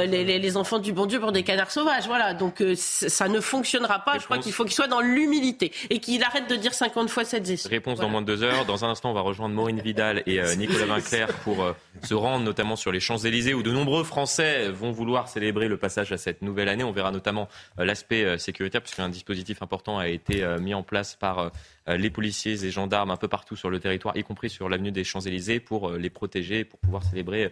les, 0.07 0.57
enfants 0.57 0.79
du 0.79 0.93
bon 0.93 1.07
Dieu 1.07 1.21
pour 1.21 1.33
des 1.33 1.43
canards 1.43 1.71
sauvages. 1.71 2.07
Voilà, 2.07 2.35
donc 2.35 2.61
euh, 2.61 2.75
ça 2.77 3.29
ne 3.29 3.41
fonctionnera 3.41 4.01
pas. 4.01 4.19
Je 4.19 4.25
crois 4.25 4.39
qu'il 4.39 4.53
faut 4.53 4.65
qu'il 4.65 4.75
soit 4.75 4.89
dans 4.89 5.01
l'humilité 5.01 5.73
et 5.91 6.01
qu'il 6.01 6.23
arrête 6.23 6.49
de 6.49 6.57
dire 6.57 6.75
50 6.75 7.09
fois 7.09 7.25
cette 7.25 7.47
gestion. 7.47 7.71
Réponse 7.71 7.99
dans 7.99 8.09
moins 8.09 8.23
de 8.23 8.27
deux 8.27 8.43
heures. 8.43 8.65
Dans 8.65 8.85
un 8.85 8.89
instant, 8.89 9.11
on 9.11 9.15
va 9.15 9.21
rejoindre 9.21 9.55
Maureen 9.55 9.81
Vidal 9.81 10.23
et 10.27 10.41
euh, 10.41 10.55
Nicolas 10.57 10.87
Vinclair 10.87 11.29
pour 11.45 11.63
euh, 11.63 11.73
se 12.03 12.15
rendre 12.15 12.45
notamment 12.45 12.77
sur 12.77 12.93
les 12.93 13.01
Champs-Élysées 13.01 13.55
où 13.55 13.63
de 13.63 13.71
nombreux 13.71 14.05
Français 14.05 14.69
vont 14.71 14.91
vouloir 14.91 15.29
célébrer 15.29 15.69
le 15.69 15.77
passage 15.77 16.13
à 16.13 16.19
cette 16.19 16.43
nouvelle 16.43 16.69
année. 16.69 16.85
On 16.85 16.93
verra 16.93 17.11
notamment 17.11 17.49
l'aspect 17.79 18.39
sécuritaire 18.39 18.83
puisqu'un 18.83 19.09
dispositif 19.09 19.63
important 19.63 19.99
a 19.99 20.09
été 20.09 20.45
mis 20.61 20.75
en 20.75 20.83
place 20.83 21.17
par 21.17 21.51
les 21.87 22.11
policiers 22.11 22.65
et 22.65 22.71
gendarmes 22.71 23.11
un 23.11 23.17
peu 23.17 23.29
partout 23.29 23.57
sur 23.57 23.71
le 23.71 23.79
territoire, 23.81 24.17
y 24.17 24.23
compris 24.23 24.51
sur 24.51 24.69
l'avenue 24.69 24.93
des 24.93 25.05
Champs-Élysées, 25.05 25.61
pour 25.61 25.91
les 25.93 26.11
protéger, 26.11 26.65
pour 26.65 26.79
pouvoir 26.81 27.03
célébrer 27.03 27.51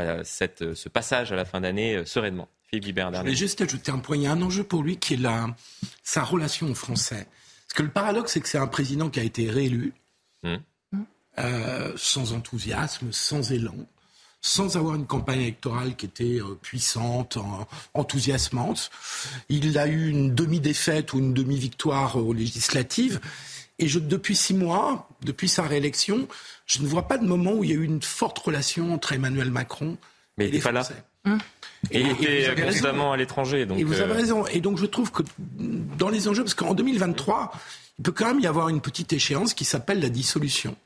euh, 0.00 0.22
cette, 0.24 0.74
ce 0.74 0.88
passage 0.88 1.32
à 1.32 1.36
la 1.36 1.44
fin 1.44 1.60
d'année 1.60 1.96
euh, 1.96 2.04
sereinement. 2.04 2.48
Philippe 2.68 2.84
Guibert, 2.84 3.12
Je 3.12 3.18
voulais 3.20 3.34
juste 3.34 3.60
ajouter 3.60 3.90
un 3.90 3.98
point. 3.98 4.16
Il 4.16 4.22
y 4.22 4.26
a 4.26 4.32
un 4.32 4.42
enjeu 4.42 4.62
pour 4.62 4.82
lui 4.82 4.96
qui 4.96 5.14
est 5.14 5.16
la, 5.16 5.48
sa 6.02 6.22
relation 6.22 6.70
aux 6.70 6.74
Français. 6.74 7.26
Parce 7.66 7.74
que 7.76 7.82
le 7.82 7.90
paradoxe, 7.90 8.32
c'est 8.32 8.40
que 8.40 8.48
c'est 8.48 8.58
un 8.58 8.66
président 8.66 9.10
qui 9.10 9.18
a 9.18 9.24
été 9.24 9.50
réélu, 9.50 9.92
mmh. 10.44 10.54
euh, 11.38 11.92
sans 11.96 12.32
enthousiasme, 12.32 13.12
sans 13.12 13.50
élan, 13.50 13.74
sans 14.40 14.76
avoir 14.76 14.94
une 14.94 15.06
campagne 15.06 15.40
électorale 15.40 15.96
qui 15.96 16.06
était 16.06 16.38
puissante, 16.62 17.38
enthousiasmante. 17.94 18.90
Il 19.48 19.76
a 19.76 19.88
eu 19.88 20.08
une 20.08 20.34
demi-défaite 20.34 21.12
ou 21.12 21.18
une 21.18 21.34
demi-victoire 21.34 22.16
aux 22.16 22.32
législatives. 22.32 23.20
Et 23.80 23.88
je, 23.88 23.98
depuis 23.98 24.36
six 24.36 24.54
mois, 24.54 25.08
depuis 25.24 25.48
sa 25.48 25.62
réélection, 25.62 26.28
je 26.66 26.82
ne 26.82 26.86
vois 26.86 27.08
pas 27.08 27.18
de 27.18 27.26
moment 27.26 27.54
où 27.54 27.64
il 27.64 27.70
y 27.70 27.72
a 27.72 27.76
eu 27.76 27.84
une 27.84 28.02
forte 28.02 28.38
relation 28.38 28.92
entre 28.92 29.12
Emmanuel 29.12 29.50
Macron 29.50 29.96
Mais 30.36 30.48
et 30.48 30.50
les 30.50 30.60
pas 30.60 30.70
là. 30.70 30.86
Hum. 31.24 31.38
Et, 31.90 32.02
il 32.02 32.10
était 32.10 32.62
constamment 32.62 33.12
à 33.12 33.16
l'étranger. 33.16 33.66
Et 33.76 33.84
vous 33.84 34.00
avez 34.00 34.12
euh, 34.12 34.16
raison. 34.16 34.46
Et 34.48 34.60
donc 34.60 34.78
je 34.78 34.84
trouve 34.84 35.10
que 35.10 35.22
dans 35.98 36.10
les 36.10 36.28
enjeux, 36.28 36.44
parce 36.44 36.54
qu'en 36.54 36.74
2023, 36.74 37.52
il 37.98 38.02
peut 38.02 38.12
quand 38.12 38.26
même 38.26 38.40
y 38.40 38.46
avoir 38.46 38.68
une 38.68 38.82
petite 38.82 39.12
échéance 39.14 39.54
qui 39.54 39.64
s'appelle 39.64 40.00
la 40.00 40.10
dissolution. 40.10 40.76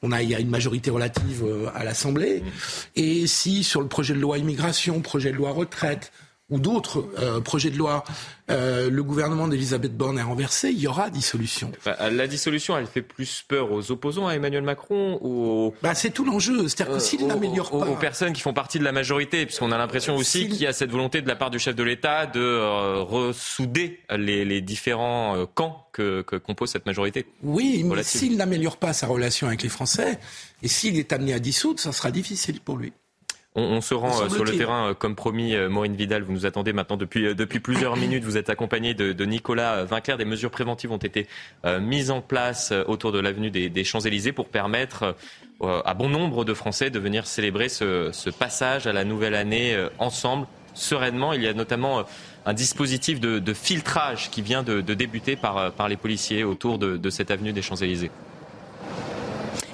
On 0.00 0.10
a, 0.10 0.22
il 0.22 0.30
y 0.30 0.34
a 0.34 0.40
une 0.40 0.50
majorité 0.50 0.90
relative 0.90 1.44
euh, 1.44 1.68
à 1.74 1.84
l'Assemblée. 1.84 2.40
Hum. 2.40 2.50
Et 2.96 3.26
si 3.26 3.62
sur 3.62 3.82
le 3.82 3.88
projet 3.88 4.14
de 4.14 4.20
loi 4.20 4.38
immigration, 4.38 5.00
projet 5.02 5.32
de 5.32 5.36
loi 5.36 5.50
retraite, 5.50 6.12
ou 6.52 6.60
d'autres 6.60 7.08
euh, 7.18 7.40
projets 7.40 7.70
de 7.70 7.78
loi, 7.78 8.04
euh, 8.50 8.90
le 8.90 9.02
gouvernement 9.02 9.48
d'Elisabeth 9.48 9.96
Borne 9.96 10.18
est 10.18 10.22
renversé, 10.22 10.68
il 10.68 10.78
y 10.78 10.86
aura 10.86 11.08
dissolution. 11.08 11.72
la 11.86 12.26
dissolution, 12.26 12.76
elle 12.76 12.86
fait 12.86 13.00
plus 13.00 13.42
peur 13.48 13.72
aux 13.72 13.90
opposants 13.90 14.28
à 14.28 14.34
Emmanuel 14.34 14.62
Macron 14.62 15.18
ou 15.22 15.44
aux... 15.46 15.74
bah, 15.82 15.94
C'est 15.94 16.10
tout 16.10 16.26
l'enjeu. 16.26 16.68
C'est-à-dire 16.68 16.94
que 16.94 17.00
s'il 17.00 17.26
n'améliore 17.26 17.70
pas... 17.70 17.88
Aux 17.88 17.96
personnes 17.96 18.34
qui 18.34 18.42
font 18.42 18.52
partie 18.52 18.78
de 18.78 18.84
la 18.84 18.92
majorité, 18.92 19.46
puisqu'on 19.46 19.72
a 19.72 19.78
l'impression 19.78 20.14
aussi 20.14 20.46
qu'il 20.48 20.60
y 20.60 20.66
a 20.66 20.74
cette 20.74 20.90
volonté 20.90 21.22
de 21.22 21.28
la 21.28 21.36
part 21.36 21.50
du 21.50 21.58
chef 21.58 21.74
de 21.74 21.82
l'État 21.82 22.26
de 22.26 22.40
euh, 22.40 23.00
ressouder 23.00 24.00
les, 24.10 24.44
les 24.44 24.60
différents 24.60 25.46
camps 25.54 25.88
que, 25.94 26.20
que, 26.20 26.36
compose 26.36 26.70
cette 26.70 26.84
majorité. 26.84 27.24
Oui, 27.42 27.82
mais 27.82 28.02
s'il 28.02 28.36
n'améliore 28.36 28.76
pas 28.76 28.92
sa 28.92 29.06
relation 29.06 29.46
avec 29.46 29.62
les 29.62 29.70
Français, 29.70 30.18
et 30.62 30.68
s'il 30.68 30.98
est 30.98 31.14
amené 31.14 31.32
à 31.32 31.38
dissoudre, 31.38 31.80
ça 31.80 31.92
sera 31.92 32.10
difficile 32.10 32.60
pour 32.60 32.76
lui. 32.76 32.92
On, 33.54 33.82
se 33.82 33.92
rend 33.92 34.22
euh, 34.22 34.30
sur 34.30 34.44
le 34.44 34.56
terrain, 34.56 34.88
euh, 34.88 34.94
comme 34.94 35.14
promis, 35.14 35.54
euh, 35.54 35.68
Maureen 35.68 35.94
Vidal, 35.94 36.22
vous 36.22 36.32
nous 36.32 36.46
attendez 36.46 36.72
maintenant 36.72 36.96
depuis, 36.96 37.34
depuis 37.34 37.60
plusieurs 37.60 37.96
minutes. 37.98 38.24
Vous 38.24 38.38
êtes 38.38 38.48
accompagné 38.48 38.94
de, 38.94 39.24
Nicolas 39.26 39.84
Vinclair. 39.84 40.16
Des 40.16 40.24
mesures 40.24 40.50
préventives 40.50 40.90
ont 40.90 40.96
été 40.96 41.26
mises 41.80 42.10
en 42.10 42.20
place 42.20 42.72
autour 42.86 43.12
de 43.12 43.20
l'avenue 43.20 43.50
des, 43.50 43.84
Champs-Élysées 43.84 44.32
pour 44.32 44.48
permettre 44.48 45.16
à 45.62 45.94
bon 45.94 46.08
nombre 46.08 46.44
de 46.44 46.54
Français 46.54 46.90
de 46.90 46.98
venir 46.98 47.26
célébrer 47.26 47.68
ce, 47.68 48.30
passage 48.30 48.86
à 48.86 48.92
la 48.92 49.04
nouvelle 49.04 49.34
année 49.34 49.76
ensemble, 49.98 50.46
sereinement. 50.74 51.32
Il 51.32 51.42
y 51.42 51.48
a 51.48 51.54
notamment 51.54 52.04
un 52.46 52.52
dispositif 52.52 53.20
de, 53.20 53.54
filtrage 53.54 54.30
qui 54.30 54.42
vient 54.42 54.62
de, 54.62 54.80
débuter 54.80 55.36
par, 55.36 55.72
par 55.72 55.88
les 55.88 55.96
policiers 55.96 56.42
autour 56.42 56.78
de 56.78 57.10
cette 57.10 57.30
avenue 57.30 57.52
des 57.52 57.62
Champs-Élysées. 57.62 58.10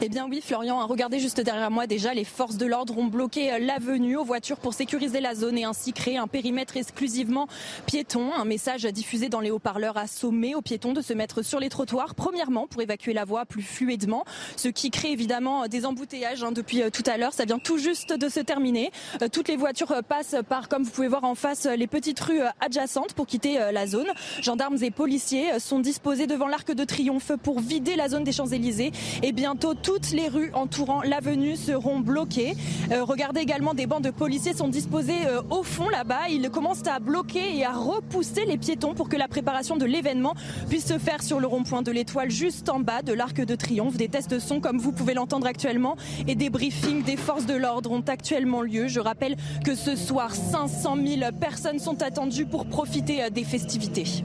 Eh 0.01 0.09
bien 0.09 0.28
oui, 0.30 0.40
Florian, 0.40 0.86
regardez 0.86 1.18
juste 1.18 1.40
derrière 1.40 1.72
moi 1.72 1.88
déjà, 1.88 2.14
les 2.14 2.22
forces 2.22 2.57
de 2.57 2.66
l'ordre 2.66 2.96
ont 2.96 3.07
bloqué 3.07 3.53
euh, 3.53 3.59
l'avenue 3.59 4.16
aux 4.16 4.22
voitures 4.22 4.59
pour 4.59 4.72
sécuriser 4.72 5.20
la 5.20 5.34
zone 5.34 5.59
et 5.59 5.64
ainsi 5.64 5.92
créer 5.92 6.18
un 6.18 6.28
périmètre 6.28 6.76
exclusivement 6.76 7.49
piéton. 7.84 8.32
Un 8.32 8.44
message 8.44 8.84
diffusé 8.84 9.28
dans 9.28 9.40
les 9.40 9.51
haut-parleurs 9.51 9.96
a 9.96 10.07
sommé 10.07 10.55
aux 10.55 10.62
piétons 10.62 10.92
de 10.92 11.01
se 11.01 11.12
mettre 11.14 11.42
sur 11.42 11.59
les 11.59 11.68
trottoirs, 11.68 12.14
premièrement 12.14 12.68
pour 12.68 12.80
évacuer 12.80 13.12
la 13.12 13.24
voie 13.24 13.44
plus 13.44 13.62
fluidement, 13.62 14.24
ce 14.55 14.68
qui 14.68 14.92
crée 14.92 15.11
évidemment 15.11 15.66
des 15.66 15.84
embouteillages 15.84 16.44
hein, 16.44 16.53
depuis 16.53 16.82
euh, 16.82 16.90
tout 16.90 17.03
à 17.07 17.16
l'heure. 17.16 17.32
Ça 17.32 17.44
vient 17.44 17.59
tout 17.59 17.78
juste 17.78 18.12
de 18.12 18.28
se 18.28 18.38
terminer. 18.38 18.92
Euh, 19.20 19.26
toutes 19.26 19.49
les 19.49 19.57
voitures 19.57 19.92
passent 20.09 20.36
par, 20.49 20.68
comme 20.68 20.84
vous 20.84 20.92
pouvez 20.92 21.09
voir 21.09 21.24
en 21.24 21.34
face, 21.34 21.66
les 21.66 21.88
petites 21.88 22.20
rues 22.20 22.42
adjacentes 22.61 23.14
pour 23.14 23.26
quitter 23.26 23.59
la 23.72 23.88
zone. 23.88 24.07
Gendarmes 24.42 24.78
et 24.80 24.92
policiers 24.92 25.59
sont 25.59 25.80
disposés 25.80 26.28
devant 26.28 26.46
l'Arc 26.46 26.72
de 26.72 26.84
Triomphe 26.84 27.32
pour 27.42 27.59
vider 27.59 27.96
la 27.96 28.09
zone 28.09 28.22
des 28.22 28.32
Champs-Élysées 28.32 28.92
et 29.24 29.32
bientôt 29.32 29.74
toutes 29.89 30.11
les 30.11 30.28
rues 30.28 30.51
entourant 30.53 31.01
l'avenue 31.01 31.57
seront 31.57 32.01
bloquées. 32.01 32.55
Euh, 32.93 33.05
regardez 33.05 33.41
également 33.41 33.72
des 33.72 33.86
bancs 33.86 34.03
de 34.03 34.11
policiers 34.11 34.53
sont 34.53 34.68
disposés 34.68 35.26
euh, 35.26 35.41
au 35.49 35.62
fond 35.62 35.89
là-bas. 35.89 36.28
Ils 36.28 36.51
commencent 36.51 36.86
à 36.86 36.99
bloquer 36.99 37.57
et 37.57 37.64
à 37.64 37.72
repousser 37.72 38.45
les 38.45 38.59
piétons 38.59 38.93
pour 38.93 39.09
que 39.09 39.16
la 39.16 39.28
préparation 39.28 39.78
de 39.78 39.86
l'événement 39.86 40.34
puisse 40.68 40.84
se 40.84 40.99
faire 40.99 41.22
sur 41.22 41.41
le 41.41 41.47
rond-point 41.47 41.80
de 41.80 41.91
l'étoile 41.91 42.30
juste 42.30 42.68
en 42.68 42.80
bas 42.80 43.01
de 43.01 43.15
l'Arc 43.15 43.40
de 43.40 43.55
Triomphe. 43.55 43.97
Des 43.97 44.09
tests 44.09 44.39
sont 44.40 44.60
comme 44.60 44.77
vous 44.77 44.93
pouvez 44.93 45.15
l'entendre 45.15 45.47
actuellement 45.47 45.97
et 46.27 46.35
des 46.35 46.51
briefings 46.51 47.02
des 47.02 47.16
forces 47.16 47.47
de 47.47 47.55
l'ordre 47.55 47.90
ont 47.90 48.05
actuellement 48.06 48.60
lieu. 48.60 48.89
Je 48.89 49.01
rappelle 49.01 49.39
que 49.65 49.74
ce 49.74 49.97
soir 49.97 50.35
500 50.35 50.97
000 51.02 51.32
personnes 51.40 51.78
sont 51.78 52.02
attendues 52.02 52.44
pour 52.44 52.66
profiter 52.66 53.23
euh, 53.23 53.31
des 53.31 53.44
festivités. 53.44 54.23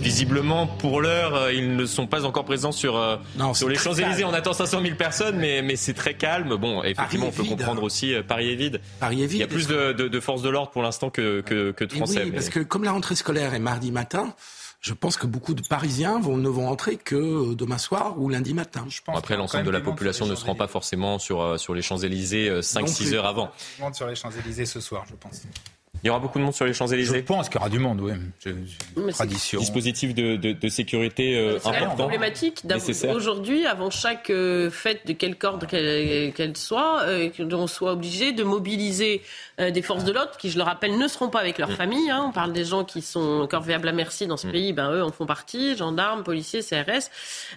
Visiblement, 0.00 0.66
pour 0.66 1.00
l'heure, 1.00 1.34
euh, 1.34 1.52
ils 1.52 1.76
ne 1.76 1.86
sont 1.86 2.06
pas 2.06 2.24
encore 2.24 2.44
présents 2.44 2.72
sur, 2.72 2.96
euh, 2.96 3.16
sur 3.52 3.68
les 3.68 3.76
Champs-Élysées. 3.76 4.24
On 4.24 4.32
attend 4.32 4.52
500 4.52 4.80
000 4.82 4.94
personnes, 4.94 5.36
mais, 5.36 5.62
mais 5.62 5.76
c'est 5.76 5.94
très 5.94 6.14
calme. 6.14 6.56
Bon, 6.56 6.82
effectivement, 6.82 7.26
on 7.26 7.32
peut 7.32 7.44
comprendre 7.44 7.82
aussi 7.82 8.14
euh, 8.14 8.22
Paris 8.22 8.52
est 8.52 8.56
vide. 8.56 8.80
Paris 9.00 9.22
est 9.22 9.26
vide. 9.26 9.38
Il 9.38 9.40
y 9.40 9.44
a 9.44 9.48
plus 9.48 9.66
de, 9.66 9.92
de, 9.92 10.20
forces 10.20 10.42
de 10.42 10.48
l'ordre 10.48 10.70
pour 10.70 10.82
l'instant 10.82 11.10
que, 11.10 11.40
que, 11.40 11.72
que, 11.72 11.84
de 11.84 11.92
Français. 11.92 12.22
Oui, 12.24 12.32
parce 12.32 12.48
que 12.48 12.60
comme 12.60 12.84
la 12.84 12.92
rentrée 12.92 13.16
scolaire 13.16 13.54
est 13.54 13.58
mardi 13.58 13.90
matin, 13.90 14.34
je 14.80 14.94
pense 14.94 15.16
que 15.16 15.26
beaucoup 15.26 15.54
de 15.54 15.62
Parisiens 15.68 16.20
vont, 16.20 16.36
ne 16.36 16.48
vont 16.48 16.68
entrer 16.68 16.96
que 16.96 17.54
demain 17.54 17.78
soir 17.78 18.14
ou 18.18 18.28
lundi 18.28 18.54
matin. 18.54 18.86
Je 18.88 19.00
pense 19.04 19.18
Après, 19.18 19.36
l'ensemble 19.36 19.64
de 19.64 19.70
la 19.70 19.80
population 19.80 20.26
ne 20.26 20.36
se 20.36 20.44
rend 20.44 20.54
pas 20.54 20.68
forcément 20.68 21.18
sur, 21.18 21.58
sur 21.58 21.74
les 21.74 21.82
Champs-Élysées 21.82 22.60
5-6 22.60 23.14
heures 23.14 23.26
avant. 23.26 23.50
Sur 23.92 24.06
les 24.06 24.14
Champs-Élysées 24.14 24.66
ce 24.66 24.80
soir, 24.80 25.04
je 25.08 25.16
pense. 25.16 25.42
Il 26.02 26.06
y 26.06 26.10
aura 26.10 26.18
beaucoup 26.20 26.38
de 26.38 26.44
monde 26.44 26.54
sur 26.54 26.64
les 26.64 26.72
Champs-Élysées 26.72 27.16
Je 27.16 27.20
pense 27.22 27.48
qu'il 27.48 27.56
y 27.56 27.60
aura 27.60 27.68
du 27.68 27.78
monde, 27.78 28.00
oui. 28.00 28.12
Tradition. 29.10 29.60
Dispositif 29.60 30.14
de, 30.14 30.36
de, 30.36 30.52
de 30.52 30.68
sécurité 30.68 31.36
euh, 31.36 31.58
C'est 31.58 31.68
important. 31.68 31.96
problématique. 31.96 32.62
Aujourd'hui, 33.12 33.66
avant 33.66 33.90
chaque 33.90 34.30
euh, 34.30 34.70
fête 34.70 35.06
de 35.06 35.12
quelque 35.12 35.44
ordre 35.44 35.66
qu'elle 35.66 36.56
soit, 36.56 37.02
euh, 37.02 37.30
on 37.52 37.66
soit 37.66 37.92
obligé 37.92 38.32
de 38.32 38.44
mobiliser 38.44 39.22
euh, 39.60 39.70
des 39.72 39.82
forces 39.82 40.04
de 40.04 40.12
l'ordre 40.12 40.36
qui, 40.36 40.50
je 40.50 40.56
le 40.56 40.62
rappelle, 40.62 40.96
ne 40.96 41.08
seront 41.08 41.30
pas 41.30 41.40
avec 41.40 41.58
leur 41.58 41.70
mm. 41.70 41.76
famille. 41.76 42.10
Hein. 42.10 42.26
On 42.28 42.32
parle 42.32 42.52
des 42.52 42.64
gens 42.64 42.84
qui 42.84 43.02
sont 43.02 43.46
corvéables 43.50 43.88
à 43.88 43.92
merci 43.92 44.26
dans 44.28 44.36
ce 44.36 44.46
mm. 44.46 44.52
pays. 44.52 44.72
Ben, 44.72 44.92
eux 44.92 45.02
en 45.02 45.10
font 45.10 45.26
partie, 45.26 45.76
gendarmes, 45.76 46.22
policiers, 46.22 46.60
CRS. 46.62 47.10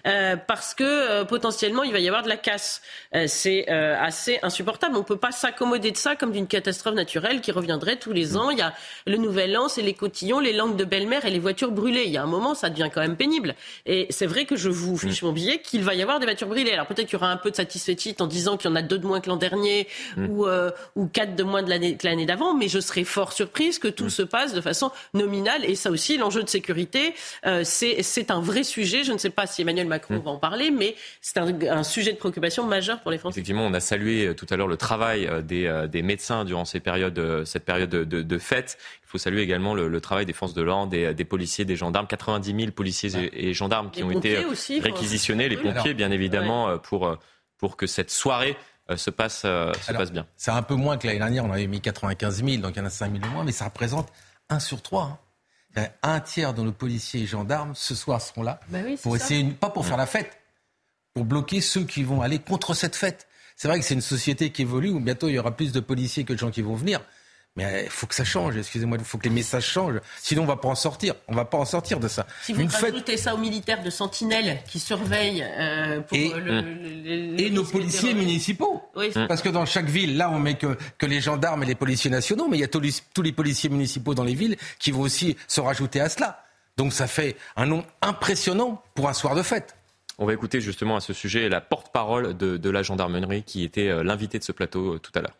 Euh, 0.06 0.36
parce 0.36 0.74
que 0.74 0.82
euh, 0.82 1.24
potentiellement, 1.24 1.84
il 1.84 1.92
va 1.92 2.00
y 2.00 2.08
avoir 2.08 2.24
de 2.24 2.28
la 2.28 2.36
casse. 2.36 2.82
c'est 3.26 3.68
assez 3.68 4.38
insupportable. 4.42 4.96
On 4.96 5.00
ne 5.00 5.04
peut 5.04 5.16
pas 5.16 5.32
s'accommoder 5.32 5.92
de 5.92 5.96
ça 5.96 6.16
comme 6.16 6.32
d'une 6.32 6.46
catastrophe 6.46 6.94
naturelle 6.94 7.40
qui 7.40 7.52
reviendrait 7.52 7.96
tous 7.96 8.12
les 8.12 8.31
mm. 8.34 8.36
ans. 8.36 8.50
Il 8.50 8.58
y 8.58 8.62
a 8.62 8.74
le 9.06 9.16
Nouvel 9.16 9.56
An, 9.56 9.68
c'est 9.68 9.82
les 9.82 9.94
cotillons, 9.94 10.40
les 10.40 10.52
langues 10.52 10.76
de 10.76 10.84
belle-mère 10.84 11.24
et 11.24 11.30
les 11.30 11.38
voitures 11.38 11.70
brûlées. 11.70 12.04
Il 12.04 12.12
y 12.12 12.16
a 12.16 12.22
un 12.22 12.26
moment, 12.26 12.54
ça 12.54 12.70
devient 12.70 12.90
quand 12.92 13.00
même 13.00 13.16
pénible. 13.16 13.54
Et 13.86 14.06
c'est 14.10 14.26
vrai 14.26 14.44
que 14.44 14.56
je 14.56 14.68
vous 14.68 14.96
fiche 14.96 15.22
mon 15.22 15.32
billet 15.32 15.60
qu'il 15.60 15.82
va 15.82 15.94
y 15.94 16.02
avoir 16.02 16.20
des 16.20 16.26
voitures 16.26 16.48
brûlées. 16.48 16.72
Alors 16.72 16.86
peut-être 16.86 17.06
qu'il 17.06 17.18
y 17.18 17.22
aura 17.22 17.30
un 17.30 17.36
peu 17.36 17.50
de 17.50 17.56
satisfait 17.56 17.92
en 18.20 18.26
disant 18.26 18.56
qu'il 18.56 18.70
y 18.70 18.72
en 18.72 18.76
a 18.76 18.82
deux 18.82 18.98
de 18.98 19.06
moins 19.06 19.20
que 19.20 19.28
l'an 19.28 19.36
dernier 19.36 19.86
ou, 20.16 20.46
ou 20.96 21.06
quatre 21.06 21.34
de 21.34 21.42
moins 21.42 21.62
de 21.62 21.68
l'année 21.68 21.96
que 21.96 22.06
l'année 22.06 22.26
d'avant, 22.26 22.54
mais 22.54 22.68
je 22.68 22.80
serais 22.80 23.04
fort 23.04 23.32
surprise 23.32 23.78
que 23.78 23.88
tout 23.88 24.06
mm. 24.06 24.10
se 24.10 24.22
passe 24.22 24.54
de 24.54 24.60
façon 24.60 24.90
nominale. 25.14 25.64
Et 25.64 25.74
ça 25.74 25.90
aussi, 25.90 26.16
l'enjeu 26.16 26.42
de 26.42 26.48
sécurité, 26.48 27.14
euh, 27.46 27.62
c'est 27.64 28.30
un 28.30 28.40
vrai 28.40 28.64
sujet. 28.64 29.04
Je 29.04 29.12
ne 29.12 29.18
sais 29.18 29.30
pas 29.30 29.46
si 29.46 29.62
Emmanuel 29.62 29.86
Macron 29.86 30.16
mm. 30.16 30.22
va 30.22 30.30
en 30.30 30.38
parler, 30.38 30.70
mais 30.70 30.96
c'est 31.20 31.38
un, 31.38 31.82
sujet 31.82 32.12
de 32.12 32.18
préoccupation 32.18 32.66
majeur 32.66 33.00
pour 33.00 33.10
les 33.10 33.18
Français. 33.18 33.40
Effectivement, 33.40 33.66
on 33.66 33.74
a 33.74 33.80
salué 33.80 34.26
euh, 34.26 34.34
tout 34.34 34.46
à 34.50 34.56
l'heure 34.56 34.68
le 34.68 34.76
travail 34.76 35.26
euh, 35.26 35.42
des, 35.42 35.86
des 35.90 36.02
médecins 36.02 36.44
durant 36.44 36.64
ces 36.64 36.80
périodes, 36.80 37.44
cette 37.44 37.64
période 37.64 37.90
de, 37.90 38.04
de, 38.04 38.21
fête. 38.38 38.78
Il 39.04 39.08
faut 39.08 39.18
saluer 39.18 39.42
également 39.42 39.74
le, 39.74 40.00
travail 40.00 40.26
des 40.26 40.32
forces 40.32 40.54
de 40.54 40.62
l'ordre, 40.62 40.90
des, 40.90 41.14
des, 41.14 41.24
policiers, 41.24 41.64
des 41.64 41.76
gendarmes. 41.76 42.06
90 42.06 42.54
000 42.56 42.72
policiers 42.72 43.10
et, 43.32 43.54
gendarmes 43.54 43.90
qui 43.90 44.02
ont 44.02 44.10
été 44.10 44.44
réquisitionnés, 44.80 45.48
les 45.48 45.56
pompiers, 45.56 45.94
bien 45.94 46.10
évidemment, 46.10 46.78
pour, 46.78 47.16
pour 47.58 47.76
que 47.76 47.86
cette 47.86 48.10
soirée 48.10 48.56
euh, 48.90 48.96
se 48.96 49.10
passe, 49.10 49.42
euh, 49.44 49.72
se 49.74 49.92
passe 49.92 50.10
bien. 50.10 50.26
C'est 50.36 50.50
un 50.50 50.62
peu 50.62 50.74
moins 50.74 50.98
que 50.98 51.06
l'année 51.06 51.20
dernière, 51.20 51.44
on 51.44 51.52
avait 51.52 51.68
mis 51.68 51.80
95 51.80 52.44
000, 52.44 52.56
donc 52.56 52.72
il 52.74 52.78
y 52.78 52.82
en 52.82 52.86
a 52.86 52.90
5 52.90 53.12
000 53.12 53.24
de 53.24 53.28
moins, 53.28 53.44
mais 53.44 53.52
ça 53.52 53.66
représente 53.66 54.08
un 54.48 54.58
sur 54.58 54.82
trois. 54.82 55.20
Hein. 55.76 55.86
Un 56.02 56.20
tiers 56.20 56.52
de 56.52 56.62
nos 56.62 56.72
policiers 56.72 57.22
et 57.22 57.26
gendarmes 57.26 57.74
ce 57.74 57.94
soir 57.94 58.20
seront 58.20 58.42
là 58.42 58.60
bah 58.68 58.80
pour 59.02 59.16
essayer, 59.16 59.44
pas 59.44 59.70
pour 59.70 59.86
faire 59.86 59.96
la 59.96 60.04
fête, 60.04 60.36
pour 61.14 61.24
bloquer 61.24 61.62
ceux 61.62 61.84
qui 61.84 62.02
vont 62.02 62.20
aller 62.20 62.40
contre 62.40 62.74
cette 62.74 62.94
fête. 62.96 63.26
C'est 63.56 63.68
vrai 63.68 63.78
que 63.78 63.84
c'est 63.84 63.94
une 63.94 64.02
société 64.02 64.50
qui 64.50 64.62
évolue 64.62 64.90
où 64.90 65.00
bientôt 65.00 65.28
il 65.28 65.34
y 65.34 65.38
aura 65.38 65.56
plus 65.56 65.72
de 65.72 65.80
policiers 65.80 66.24
que 66.24 66.32
de 66.34 66.38
gens 66.38 66.50
qui 66.50 66.60
vont 66.60 66.74
venir. 66.74 67.00
Mais 67.56 67.82
il 67.84 67.90
faut 67.90 68.06
que 68.06 68.14
ça 68.14 68.24
change, 68.24 68.56
excusez-moi, 68.56 68.96
il 68.98 69.04
faut 69.04 69.18
que 69.18 69.24
les 69.24 69.34
messages 69.34 69.66
changent. 69.66 70.00
Sinon, 70.22 70.44
on 70.44 70.46
va 70.46 70.56
pas 70.56 70.68
en 70.68 70.74
sortir. 70.74 71.14
On 71.28 71.34
va 71.34 71.44
pas 71.44 71.58
en 71.58 71.66
sortir 71.66 72.00
de 72.00 72.08
ça. 72.08 72.26
Si 72.42 72.54
vous 72.54 72.66
rajoutez 72.66 73.18
ça 73.18 73.34
aux 73.34 73.38
militaires 73.38 73.82
de 73.82 73.90
sentinelle 73.90 74.60
qui 74.66 74.80
surveillent 74.80 75.44
euh, 75.58 76.00
pour 76.00 76.16
et, 76.16 76.30
le, 76.30 77.38
et 77.38 77.50
nos 77.50 77.64
policiers 77.64 78.14
municipaux. 78.14 78.82
Oui. 78.96 79.10
Parce 79.28 79.42
que 79.42 79.50
dans 79.50 79.66
chaque 79.66 79.88
ville, 79.88 80.16
là, 80.16 80.30
on 80.30 80.38
met 80.38 80.54
que, 80.54 80.78
que 80.96 81.04
les 81.04 81.20
gendarmes 81.20 81.62
et 81.62 81.66
les 81.66 81.74
policiers 81.74 82.10
nationaux, 82.10 82.48
mais 82.48 82.56
il 82.56 82.60
y 82.60 82.64
a 82.64 82.68
tous 82.68 82.80
les, 82.80 82.92
tous 83.12 83.22
les 83.22 83.32
policiers 83.32 83.68
municipaux 83.68 84.14
dans 84.14 84.24
les 84.24 84.34
villes 84.34 84.56
qui 84.78 84.90
vont 84.90 85.02
aussi 85.02 85.36
se 85.46 85.60
rajouter 85.60 86.00
à 86.00 86.08
cela. 86.08 86.44
Donc 86.78 86.94
ça 86.94 87.06
fait 87.06 87.36
un 87.56 87.66
nombre 87.66 87.84
impressionnant 88.00 88.82
pour 88.94 89.10
un 89.10 89.12
soir 89.12 89.34
de 89.34 89.42
fête. 89.42 89.76
On 90.18 90.26
va 90.26 90.32
écouter 90.32 90.60
justement 90.60 90.96
à 90.96 91.00
ce 91.00 91.12
sujet 91.12 91.48
la 91.48 91.60
porte-parole 91.60 92.36
de, 92.36 92.56
de, 92.56 92.70
la 92.70 92.82
gendarmerie 92.82 93.42
qui 93.42 93.64
était 93.64 93.88
euh, 93.88 94.02
l'invité 94.02 94.38
de 94.38 94.44
ce 94.44 94.52
plateau 94.52 94.94
euh, 94.94 94.98
tout 94.98 95.12
à 95.14 95.20
l'heure. 95.20 95.36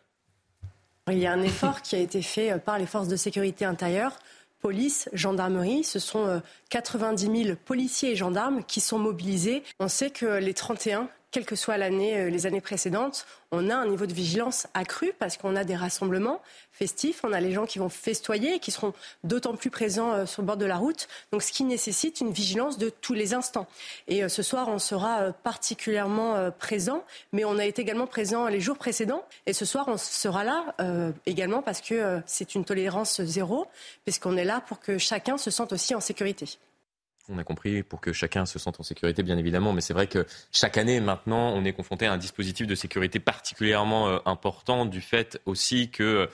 Il 1.11 1.17
y 1.17 1.25
a 1.25 1.33
un 1.33 1.41
effort 1.41 1.81
qui 1.81 1.95
a 1.95 1.99
été 1.99 2.21
fait 2.21 2.51
euh, 2.53 2.57
par 2.59 2.77
les 2.77 2.85
forces 2.85 3.09
de 3.09 3.17
sécurité 3.17 3.65
intérieure, 3.65 4.17
police, 4.61 5.09
gendarmerie. 5.11 5.83
Ce 5.83 5.99
sont 5.99 6.41
90 6.69 7.27
euh, 7.27 7.43
000 7.43 7.57
policiers 7.65 8.11
et 8.11 8.15
gendarmes 8.15 8.63
qui 8.63 8.79
sont 8.79 8.99
mobilisés. 8.99 9.63
On 9.79 9.89
sait 9.89 10.11
que 10.11 10.25
les 10.25 10.53
31 10.53 11.09
quelle 11.33 11.45
que 11.45 11.55
soit 11.55 11.77
l'année, 11.77 12.15
euh, 12.15 12.29
les 12.29 12.45
années 12.45 12.61
précédentes, 12.61 13.25
on 13.51 13.69
a 13.71 13.75
un 13.75 13.87
niveau 13.87 14.05
de 14.05 14.13
vigilance 14.13 14.67
accru 14.75 15.13
parce 15.17 15.35
qu'on 15.35 15.55
a 15.55 15.63
des 15.63 15.75
rassemblements 15.75 16.39
festifs, 16.71 17.21
on 17.23 17.33
a 17.33 17.39
les 17.39 17.51
gens 17.51 17.65
qui 17.65 17.79
vont 17.79 17.89
festoyer 17.89 18.55
et 18.55 18.59
qui 18.59 18.71
seront 18.71 18.93
d'autant 19.23 19.55
plus 19.55 19.71
présents 19.71 20.11
euh, 20.11 20.25
sur 20.27 20.43
le 20.43 20.45
bord 20.45 20.57
de 20.57 20.65
la 20.65 20.77
route. 20.77 21.07
Donc, 21.31 21.41
ce 21.41 21.51
qui 21.51 21.63
nécessite 21.63 22.21
une 22.21 22.31
vigilance 22.31 22.77
de 22.77 22.89
tous 22.89 23.15
les 23.15 23.33
instants. 23.33 23.65
Et 24.07 24.23
euh, 24.23 24.29
ce 24.29 24.43
soir, 24.43 24.69
on 24.69 24.77
sera 24.77 25.31
particulièrement 25.43 26.51
présent, 26.51 27.03
mais 27.31 27.45
on 27.45 27.57
a 27.57 27.65
été 27.65 27.81
également 27.81 28.05
présent 28.05 28.47
les 28.47 28.61
jours 28.61 28.77
précédents. 28.77 29.25
Et 29.47 29.53
ce 29.53 29.65
soir, 29.65 29.85
on 29.87 29.97
sera 29.97 30.43
là 30.43 30.75
également 31.25 31.61
parce 31.61 31.81
que 31.81 32.21
c'est 32.27 32.53
une 32.53 32.65
tolérance 32.65 33.21
zéro, 33.23 33.65
puisqu'on 34.03 34.37
est 34.37 34.45
là 34.45 34.61
pour 34.61 34.79
que 34.79 34.97
chacun 34.97 35.37
se 35.37 35.49
sente 35.49 35.73
aussi 35.73 35.95
en 35.95 35.99
sécurité. 35.99 36.57
On 37.29 37.37
a 37.37 37.43
compris 37.43 37.83
pour 37.83 38.01
que 38.01 38.11
chacun 38.11 38.45
se 38.45 38.59
sente 38.59 38.79
en 38.79 38.83
sécurité, 38.83 39.23
bien 39.23 39.37
évidemment, 39.37 39.71
mais 39.71 39.79
c'est 39.79 39.93
vrai 39.93 40.07
que 40.07 40.25
chaque 40.51 40.77
année, 40.77 40.99
maintenant, 40.99 41.53
on 41.53 41.63
est 41.63 41.71
confronté 41.71 42.05
à 42.05 42.11
un 42.11 42.17
dispositif 42.17 42.67
de 42.67 42.75
sécurité 42.75 43.19
particulièrement 43.19 44.09
euh, 44.09 44.17
important 44.25 44.85
du 44.85 44.99
fait 44.99 45.39
aussi 45.45 45.89
que 45.89 46.03
euh, 46.03 46.27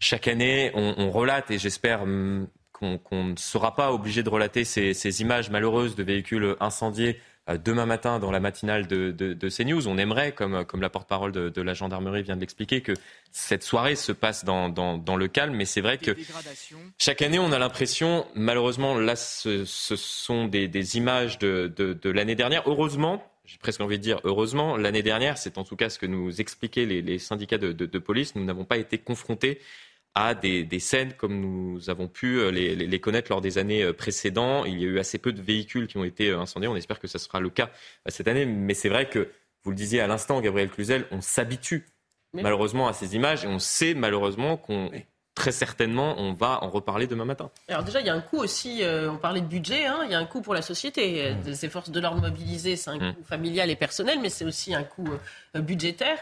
chaque 0.00 0.28
année, 0.28 0.70
on, 0.74 1.10
relate, 1.10 1.50
et 1.50 1.58
j'espère 1.58 2.02
hum, 2.02 2.46
qu'on 2.72 3.24
ne 3.24 3.36
sera 3.36 3.74
pas 3.74 3.92
obligé 3.92 4.22
de 4.22 4.28
relater 4.28 4.64
ces 4.64 5.22
images 5.22 5.48
malheureuses 5.48 5.94
de 5.94 6.02
véhicules 6.02 6.56
incendiés 6.60 7.18
demain 7.64 7.86
matin 7.86 8.18
dans 8.18 8.30
la 8.30 8.40
matinale 8.40 8.86
de, 8.86 9.10
de, 9.10 9.34
de 9.34 9.48
CNews. 9.48 9.86
On 9.88 9.98
aimerait, 9.98 10.32
comme, 10.32 10.64
comme 10.64 10.80
la 10.80 10.90
porte-parole 10.90 11.32
de, 11.32 11.48
de, 11.48 11.62
la 11.62 11.74
gendarmerie 11.74 12.22
vient 12.22 12.36
de 12.36 12.40
l'expliquer, 12.40 12.80
que 12.80 12.92
cette 13.32 13.62
soirée 13.62 13.96
se 13.96 14.12
passe 14.12 14.44
dans, 14.44 14.68
dans, 14.68 14.96
dans 14.96 15.16
le 15.16 15.28
calme. 15.28 15.54
Mais 15.54 15.64
c'est 15.64 15.80
vrai 15.80 15.98
que 15.98 16.16
chaque 16.98 17.22
année, 17.22 17.38
on 17.38 17.52
a 17.52 17.58
l'impression, 17.58 18.26
malheureusement, 18.34 18.98
là, 18.98 19.16
ce, 19.16 19.64
ce 19.64 19.96
sont 19.96 20.46
des, 20.46 20.68
des 20.68 20.96
images 20.96 21.38
de, 21.38 21.72
de 21.76 22.10
l'année 22.10 22.34
dernière. 22.34 22.62
Heureusement, 22.66 23.22
j'ai 23.44 23.58
presque 23.58 23.80
envie 23.80 23.98
de 23.98 24.02
dire 24.02 24.20
heureusement, 24.24 24.76
l'année 24.76 25.02
dernière, 25.02 25.36
c'est 25.36 25.58
en 25.58 25.64
tout 25.64 25.76
cas 25.76 25.90
ce 25.90 25.98
que 25.98 26.06
nous 26.06 26.40
expliquaient 26.40 26.86
les, 26.86 27.02
les 27.02 27.18
syndicats 27.18 27.58
de, 27.58 27.72
de, 27.72 27.86
de, 27.86 27.98
police, 27.98 28.34
nous 28.34 28.44
n'avons 28.44 28.64
pas 28.64 28.78
été 28.78 28.98
confrontés 28.98 29.60
à 30.14 30.34
des, 30.34 30.78
scènes 30.78 31.12
comme 31.14 31.40
nous 31.40 31.90
avons 31.90 32.06
pu 32.06 32.38
euh, 32.38 32.50
les, 32.50 33.00
connaître 33.00 33.30
lors 33.30 33.40
des 33.40 33.58
années 33.58 33.82
euh, 33.82 33.92
précédentes. 33.92 34.64
Il 34.68 34.80
y 34.80 34.84
a 34.84 34.88
eu 34.88 34.98
assez 34.98 35.18
peu 35.18 35.32
de 35.32 35.42
véhicules 35.42 35.86
qui 35.88 35.96
ont 35.96 36.04
été 36.04 36.30
euh, 36.30 36.38
incendiés. 36.38 36.68
On 36.68 36.76
espère 36.76 37.00
que 37.00 37.08
ce 37.08 37.18
sera 37.18 37.40
le 37.40 37.50
cas 37.50 37.70
cette 38.06 38.28
année. 38.28 38.46
Mais 38.46 38.74
c'est 38.74 38.88
vrai 38.88 39.08
que, 39.08 39.30
vous 39.64 39.70
le 39.70 39.76
disiez 39.76 40.00
à 40.00 40.06
l'instant, 40.06 40.40
Gabriel 40.42 40.68
Cluzel, 40.68 41.06
on 41.10 41.22
s'habitue 41.22 41.86
malheureusement 42.34 42.86
à 42.86 42.92
ces 42.92 43.16
images 43.16 43.44
et 43.44 43.48
on 43.48 43.58
sait 43.58 43.94
malheureusement 43.94 44.58
qu'on 44.58 44.90
très 45.34 45.52
certainement, 45.52 46.14
on 46.18 46.32
va 46.32 46.62
en 46.62 46.70
reparler 46.70 47.06
demain 47.06 47.24
matin. 47.24 47.50
Alors 47.68 47.82
déjà, 47.82 48.00
il 48.00 48.06
y 48.06 48.10
a 48.10 48.14
un 48.14 48.20
coût 48.20 48.38
aussi, 48.38 48.82
euh, 48.82 49.10
on 49.10 49.16
parlait 49.16 49.40
de 49.40 49.46
budget, 49.46 49.84
hein, 49.84 50.00
il 50.04 50.10
y 50.10 50.14
a 50.14 50.18
un 50.18 50.26
coût 50.26 50.40
pour 50.40 50.54
la 50.54 50.62
société. 50.62 51.34
Mmh. 51.34 51.50
Des 51.50 51.68
forces 51.68 51.90
de 51.90 52.00
l'ordre 52.00 52.20
mobilisées, 52.20 52.76
c'est 52.76 52.90
un 52.90 52.98
mmh. 52.98 53.14
coût 53.14 53.24
familial 53.24 53.70
et 53.70 53.76
personnel, 53.76 54.20
mais 54.20 54.28
c'est 54.28 54.44
aussi 54.44 54.74
un 54.74 54.84
coût 54.84 55.08
euh, 55.56 55.60
budgétaire. 55.60 56.18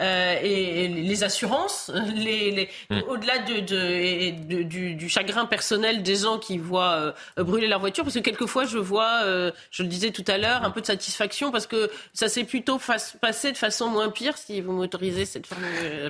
Euh, 0.00 0.36
et, 0.42 0.88
les 0.88 1.24
assurances, 1.24 1.90
les, 2.14 2.50
les, 2.50 2.68
mmh. 2.90 3.00
au-delà 3.08 3.38
de, 3.38 3.60
de, 3.60 4.62
du, 4.62 4.94
du, 4.94 5.08
chagrin 5.08 5.46
personnel 5.46 6.02
des 6.02 6.16
gens 6.16 6.38
qui 6.38 6.58
voient 6.58 7.14
brûler 7.36 7.68
leur 7.68 7.80
voiture, 7.80 8.04
parce 8.04 8.14
que 8.14 8.20
quelquefois, 8.20 8.64
je 8.64 8.78
vois, 8.78 9.22
je 9.70 9.82
le 9.82 9.88
disais 9.88 10.10
tout 10.10 10.24
à 10.26 10.38
l'heure, 10.38 10.64
un 10.64 10.70
peu 10.70 10.80
de 10.80 10.86
satisfaction, 10.86 11.50
parce 11.50 11.66
que 11.66 11.90
ça 12.12 12.28
s'est 12.28 12.44
plutôt 12.44 12.80
passé 13.20 13.52
de 13.52 13.56
façon 13.56 13.88
moins 13.88 14.10
pire, 14.10 14.36
si 14.36 14.60
vous 14.60 14.72
m'autorisez 14.72 15.24
cette 15.24 15.46
forme 15.46 15.62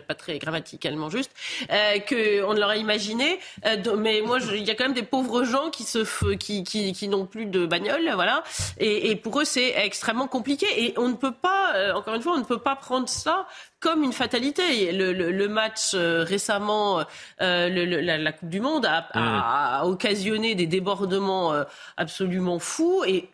pas 0.07 0.15
très 0.15 0.39
grammaticalement 0.39 1.11
juste, 1.11 1.31
que 1.69 2.43
on 2.45 2.53
l'aurait 2.53 2.81
imaginé. 2.81 3.39
Euh, 3.65 3.97
mais 3.97 4.21
moi, 4.23 4.39
il 4.53 4.65
y 4.65 4.71
a 4.71 4.75
quand 4.75 4.85
même 4.85 4.95
des 4.95 5.03
pauvres 5.03 5.45
gens 5.45 5.71
qui 5.71 5.85
se 5.85 6.35
qui, 6.35 6.65
qui, 6.65 6.93
qui 6.93 7.09
n'ont 7.09 7.27
plus 7.27 7.47
de 7.47 7.67
bagnole, 7.67 8.11
voilà. 8.15 8.43
Et, 8.79 9.11
et 9.11 9.17
pour 9.17 9.41
eux, 9.41 9.45
c'est 9.45 9.75
extrêmement 9.77 10.27
compliqué. 10.27 10.67
Et 10.77 10.95
on 10.97 11.09
ne 11.09 11.15
peut 11.15 11.33
pas, 11.33 11.75
euh, 11.75 11.93
encore 11.95 12.15
une 12.15 12.23
fois, 12.23 12.33
on 12.35 12.39
ne 12.39 12.45
peut 12.45 12.59
pas 12.59 12.66
prendre 12.75 13.09
ça 13.09 13.47
comme 13.81 14.03
une 14.03 14.13
fatalité. 14.13 14.93
Le, 14.93 15.13
le, 15.13 15.31
le 15.31 15.49
match 15.49 15.93
euh, 15.95 16.25
récemment, 16.25 17.05
euh, 17.41 17.69
le, 17.69 17.85
la, 18.01 18.19
la, 18.19 18.33
Coupe 18.33 18.49
du 18.49 18.61
Monde 18.61 18.87
a, 18.87 19.07
a, 19.13 19.81
a, 19.81 19.85
occasionné 19.85 20.55
des 20.55 20.67
débordements 20.67 21.53
euh, 21.53 21.65
absolument 21.97 22.59
fous 22.59 23.05
et 23.07 23.29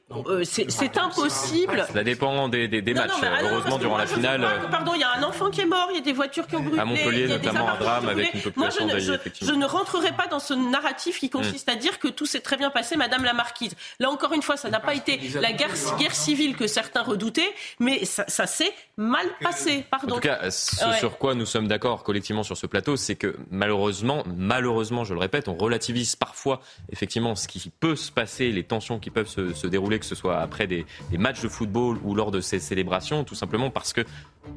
c'est 0.44 0.98
impossible. 0.98 1.86
Ça 1.92 2.04
dépend 2.04 2.48
des, 2.48 2.68
des, 2.68 2.82
des 2.82 2.94
matchs. 2.94 3.10
Non, 3.22 3.28
Heureusement, 3.50 3.78
durant 3.78 3.96
la 3.96 4.06
finale. 4.06 4.46
Pardon, 4.70 4.92
il 4.94 5.00
y 5.00 5.04
a 5.04 5.12
un 5.16 5.22
enfant 5.22 5.50
qui 5.50 5.60
est 5.60 5.66
mort, 5.66 5.88
il 5.90 5.96
y 5.96 5.98
a 5.98 6.02
des 6.02 6.12
voitures 6.12 6.46
qui 6.46 6.56
ont 6.56 6.62
brûlé. 6.62 6.78
À 6.78 6.84
Montpellier, 6.84 7.28
notamment 7.28 7.68
un 7.70 7.78
drame 7.78 8.08
avec 8.08 8.34
une 8.34 8.40
population 8.42 8.86
Moi, 8.86 8.98
je, 8.98 9.12
je, 9.24 9.46
je, 9.46 9.52
ne 9.52 9.64
rentrerai 9.64 10.12
pas 10.12 10.26
dans 10.26 10.38
ce 10.38 10.54
narratif 10.54 11.18
qui 11.18 11.30
consiste 11.30 11.68
à 11.68 11.76
dire 11.76 11.98
que 11.98 12.08
tout 12.08 12.26
s'est 12.26 12.40
très 12.40 12.56
bien 12.56 12.70
passé, 12.70 12.96
Madame 12.96 13.24
la 13.24 13.32
Marquise. 13.32 13.74
Là, 14.00 14.10
encore 14.10 14.32
une 14.32 14.42
fois, 14.42 14.56
ça 14.56 14.68
n'a 14.70 14.80
pas 14.80 14.94
été 14.94 15.20
la 15.40 15.52
guerre, 15.52 15.70
guerre, 15.98 16.14
civile 16.14 16.56
que 16.56 16.66
certains 16.66 17.02
redoutaient, 17.02 17.52
mais 17.80 18.04
ça, 18.04 18.24
ça 18.28 18.46
s'est 18.46 18.72
mal 18.96 19.26
passé. 19.40 19.84
Pardon. 19.90 20.16
En 20.16 20.20
tout 20.20 20.28
cas, 20.28 20.41
ce 20.50 20.92
sur 20.98 21.18
quoi 21.18 21.34
nous 21.34 21.46
sommes 21.46 21.68
d'accord 21.68 22.02
collectivement 22.02 22.42
sur 22.42 22.56
ce 22.56 22.66
plateau, 22.66 22.96
c'est 22.96 23.16
que 23.16 23.36
malheureusement, 23.50 24.24
malheureusement, 24.36 25.04
je 25.04 25.14
le 25.14 25.20
répète, 25.20 25.48
on 25.48 25.54
relativise 25.54 26.16
parfois 26.16 26.60
effectivement 26.90 27.34
ce 27.34 27.48
qui 27.48 27.70
peut 27.80 27.96
se 27.96 28.10
passer, 28.10 28.50
les 28.50 28.64
tensions 28.64 28.98
qui 28.98 29.10
peuvent 29.10 29.28
se, 29.28 29.52
se 29.52 29.66
dérouler, 29.66 29.98
que 29.98 30.06
ce 30.06 30.14
soit 30.14 30.38
après 30.40 30.66
des, 30.66 30.86
des, 31.10 31.18
matchs 31.18 31.42
de 31.42 31.48
football 31.48 31.98
ou 32.04 32.14
lors 32.14 32.30
de 32.30 32.40
ces 32.40 32.58
célébrations, 32.58 33.24
tout 33.24 33.34
simplement 33.34 33.70
parce 33.70 33.92
que 33.92 34.02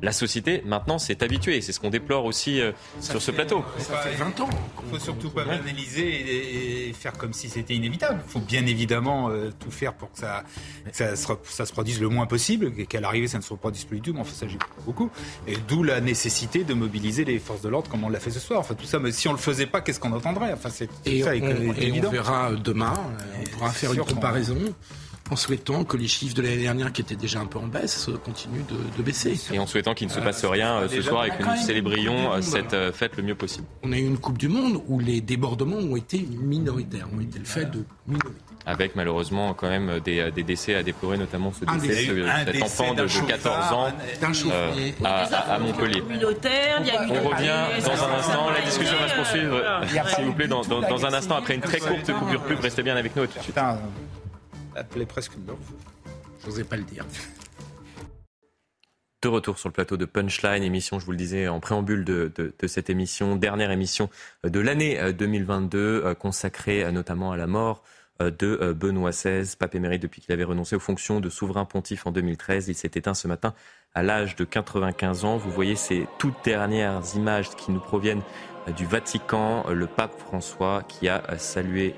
la 0.01 0.11
société 0.11 0.61
maintenant 0.65 0.97
s'est 0.97 1.23
habituée. 1.23 1.61
C'est 1.61 1.71
ce 1.71 1.79
qu'on 1.79 1.89
déplore 1.89 2.25
aussi 2.25 2.59
euh, 2.59 2.71
sur 2.99 3.21
ce 3.21 3.31
plateau. 3.31 3.63
Ça 3.77 3.97
fait 3.97 4.15
20 4.15 4.39
ans. 4.41 4.49
Il 4.83 4.89
faut 4.91 4.99
surtout 4.99 5.29
pas 5.29 5.43
analyser 5.43 6.07
et, 6.07 6.89
et, 6.89 6.93
faire 6.93 7.13
comme 7.13 7.33
si 7.33 7.49
c'était 7.49 7.75
inévitable. 7.75 8.21
Il 8.27 8.31
faut 8.31 8.39
bien 8.39 8.65
évidemment 8.65 9.29
euh, 9.29 9.51
tout 9.59 9.71
faire 9.71 9.93
pour 9.93 10.11
que 10.11 10.19
ça, 10.19 10.43
que 10.85 10.95
ça, 10.95 11.15
se, 11.15 11.27
ça, 11.43 11.65
se, 11.65 11.71
produise 11.71 12.01
le 12.01 12.09
moins 12.09 12.25
possible, 12.25 12.71
qu'à 12.85 12.99
l'arrivée 12.99 13.27
ça 13.27 13.37
ne 13.37 13.43
se 13.43 13.49
reproduise 13.51 13.85
plus 13.85 13.99
du 13.99 14.09
tout. 14.09 14.13
Mais 14.13 14.21
enfin, 14.21 14.33
ça 14.33 14.47
j'y 14.47 14.57
beaucoup. 14.85 15.09
Et 15.47 15.55
d'où 15.67 15.83
la 15.83 16.01
nécessité 16.01 16.63
de 16.63 16.73
mobiliser 16.73 17.25
les 17.25 17.39
forces 17.39 17.61
de 17.61 17.69
l'ordre 17.69 17.89
comme 17.89 18.03
on 18.03 18.09
l'a 18.09 18.19
fait 18.19 18.31
ce 18.31 18.39
soir. 18.39 18.59
Enfin, 18.59 18.75
tout 18.75 18.85
ça, 18.85 18.99
mais 18.99 19.11
si 19.11 19.27
on 19.27 19.31
le 19.31 19.37
faisait 19.37 19.67
pas, 19.67 19.81
qu'est-ce 19.81 19.99
qu'on 19.99 20.11
entendrait? 20.11 20.53
Enfin, 20.53 20.69
c'est 20.69 20.89
et, 21.05 21.21
ça 21.21 21.31
on, 21.31 21.73
et 21.73 22.01
on 22.05 22.09
verra 22.09 22.51
demain, 22.53 22.93
on 23.39 23.49
pourra 23.51 23.69
faire 23.69 23.93
une 23.93 24.03
comparaison 24.03 24.57
en 25.31 25.35
souhaitant 25.35 25.83
que 25.83 25.97
les 25.97 26.07
chiffres 26.07 26.35
de 26.35 26.41
l'année 26.41 26.61
dernière, 26.61 26.91
qui 26.91 27.01
étaient 27.01 27.15
déjà 27.15 27.39
un 27.39 27.45
peu 27.45 27.59
en 27.59 27.67
baisse, 27.67 28.09
continuent 28.23 28.65
de, 28.69 28.97
de 28.97 29.03
baisser. 29.03 29.39
Et 29.51 29.59
en 29.59 29.67
souhaitant 29.67 29.93
qu'il 29.93 30.07
ne 30.07 30.11
se 30.13 30.19
passe 30.19 30.45
rien 30.45 30.81
euh, 30.81 30.87
ce 30.87 31.01
soir 31.01 31.25
et 31.25 31.29
que 31.29 31.43
nous 31.43 31.55
célébrions 31.55 32.33
euh, 32.33 32.41
cette 32.41 32.75
fête 32.93 33.17
le 33.17 33.23
mieux 33.23 33.35
possible. 33.35 33.65
On 33.83 33.91
a 33.91 33.97
eu 33.97 34.05
une 34.05 34.17
Coupe 34.17 34.37
du 34.37 34.47
Monde 34.47 34.81
où 34.87 34.99
les 34.99 35.21
débordements 35.21 35.77
ont 35.77 35.95
été 35.95 36.27
minoritaires, 36.41 37.07
ont 37.15 37.21
été 37.21 37.39
le 37.39 37.45
fait 37.45 37.65
de 37.65 37.83
minorités 38.07 38.45
avec 38.65 38.95
malheureusement 38.95 39.53
quand 39.53 39.69
même 39.69 39.99
des, 39.99 40.31
des, 40.31 40.43
décès 40.43 40.75
à 40.75 40.83
déplorer, 40.83 41.17
notamment 41.17 41.53
ce 41.53 41.65
décès, 41.65 42.07
de 42.07 42.25
cet 42.51 42.63
enfant 42.63 42.93
de, 42.93 43.03
de 43.03 43.27
14 43.27 43.73
ans 43.73 43.87
euh, 43.87 44.91
à, 45.03 45.53
à, 45.53 45.59
Montpellier. 45.59 46.01
On 46.01 47.29
revient 47.29 47.83
dans 47.85 48.03
un 48.03 48.17
instant, 48.17 48.49
la 48.49 48.61
discussion 48.61 48.97
va 48.99 49.07
se 49.07 49.15
poursuivre, 49.15 49.61
s'il 50.15 50.25
vous 50.25 50.33
plaît, 50.33 50.47
dans, 50.47 50.61
dans, 50.61 50.81
dans, 50.81 51.05
un 51.05 51.13
instant, 51.13 51.35
après 51.35 51.55
une 51.55 51.61
très 51.61 51.79
courte 51.79 52.11
coupure 52.11 52.41
pub, 52.43 52.59
restez 52.59 52.81
bien 52.83 52.95
avec 52.95 53.15
nous 53.15 53.27
tout 53.27 53.37
de 53.37 53.43
suite. 53.43 53.59
Appelez 54.75 55.05
presque 55.05 55.33
une 55.35 55.45
J'osais 56.43 56.63
pas 56.63 56.77
le 56.77 56.83
dire. 56.83 57.05
De 59.21 59.27
retour 59.27 59.57
sur 59.57 59.69
le 59.69 59.73
plateau 59.73 59.97
de 59.97 60.05
Punchline, 60.05 60.61
émission, 60.61 60.99
je 60.99 61.05
vous 61.05 61.11
le 61.11 61.17
disais 61.17 61.47
en 61.47 61.59
préambule 61.59 62.05
de, 62.05 62.31
de, 62.35 62.53
de 62.57 62.67
cette 62.67 62.89
émission, 62.89 63.35
dernière 63.35 63.71
émission 63.71 64.09
de 64.43 64.59
l'année 64.59 65.13
2022, 65.13 65.77
euh, 65.79 66.13
consacrée 66.13 66.91
notamment 66.91 67.31
à 67.31 67.37
la 67.37 67.47
mort 67.47 67.81
euh, 68.21 68.31
de 68.31 68.59
euh, 68.61 68.73
Benoît 68.73 69.11
XVI, 69.11 69.55
pape 69.57 69.75
émérite 69.75 70.01
depuis 70.01 70.21
qu'il 70.21 70.31
avait 70.31 70.45
renoncé 70.45 70.75
aux 70.75 70.79
fonctions 70.79 71.19
de 71.19 71.29
souverain 71.29 71.65
pontife 71.65 72.07
en 72.07 72.11
2013. 72.11 72.69
Il 72.69 72.75
s'est 72.75 72.91
éteint 72.95 73.13
ce 73.13 73.27
matin 73.27 73.53
à 73.93 74.03
l'âge 74.03 74.37
de 74.37 74.45
95 74.45 75.25
ans. 75.25 75.37
Vous 75.37 75.51
voyez 75.51 75.75
ces 75.75 76.07
toutes 76.17 76.45
dernières 76.45 77.01
images 77.15 77.49
qui 77.49 77.71
nous 77.71 77.81
proviennent 77.81 78.21
euh, 78.69 78.71
du 78.71 78.85
Vatican, 78.85 79.65
le 79.69 79.87
pape 79.87 80.17
François 80.17 80.83
qui 80.83 81.09
a 81.09 81.37
salué 81.37 81.93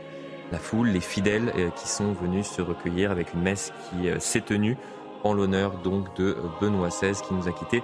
la 0.52 0.60
foule, 0.60 0.90
les 0.90 0.99
fidèles 0.99 1.53
qui 1.76 1.88
sont 1.88 2.14
venus 2.14 2.48
se 2.48 2.61
recueillir 2.61 3.11
avec 3.11 3.34
une 3.34 3.41
messe 3.41 3.74
qui 3.90 4.10
s'est 4.19 4.41
tenue 4.41 4.78
en 5.24 5.34
l'honneur 5.34 5.78
donc 5.80 6.15
de 6.15 6.38
Benoît 6.61 6.90
XVI 6.90 7.14
qui 7.22 7.34
nous 7.34 7.48
a 7.48 7.52
quittés 7.52 7.84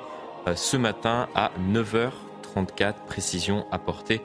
ce 0.55 0.77
matin 0.77 1.27
à 1.35 1.51
9h34, 1.71 3.05
précision 3.05 3.65
apportée 3.71 4.21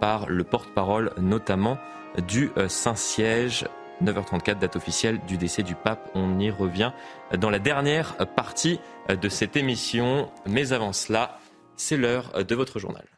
par 0.00 0.26
le 0.28 0.44
porte-parole 0.44 1.12
notamment 1.18 1.78
du 2.26 2.50
euh, 2.56 2.68
Saint-Siège. 2.68 3.66
9h34, 4.02 4.58
date 4.58 4.76
officielle 4.76 5.18
du 5.26 5.38
décès 5.38 5.64
du 5.64 5.74
pape. 5.74 6.10
On 6.14 6.38
y 6.38 6.50
revient 6.50 6.92
dans 7.36 7.50
la 7.50 7.58
dernière 7.58 8.14
partie 8.36 8.78
de 9.08 9.28
cette 9.28 9.56
émission. 9.56 10.30
Mais 10.46 10.72
avant 10.72 10.92
cela, 10.92 11.40
c'est 11.74 11.96
l'heure 11.96 12.44
de 12.44 12.54
votre 12.54 12.78
journal. 12.78 13.17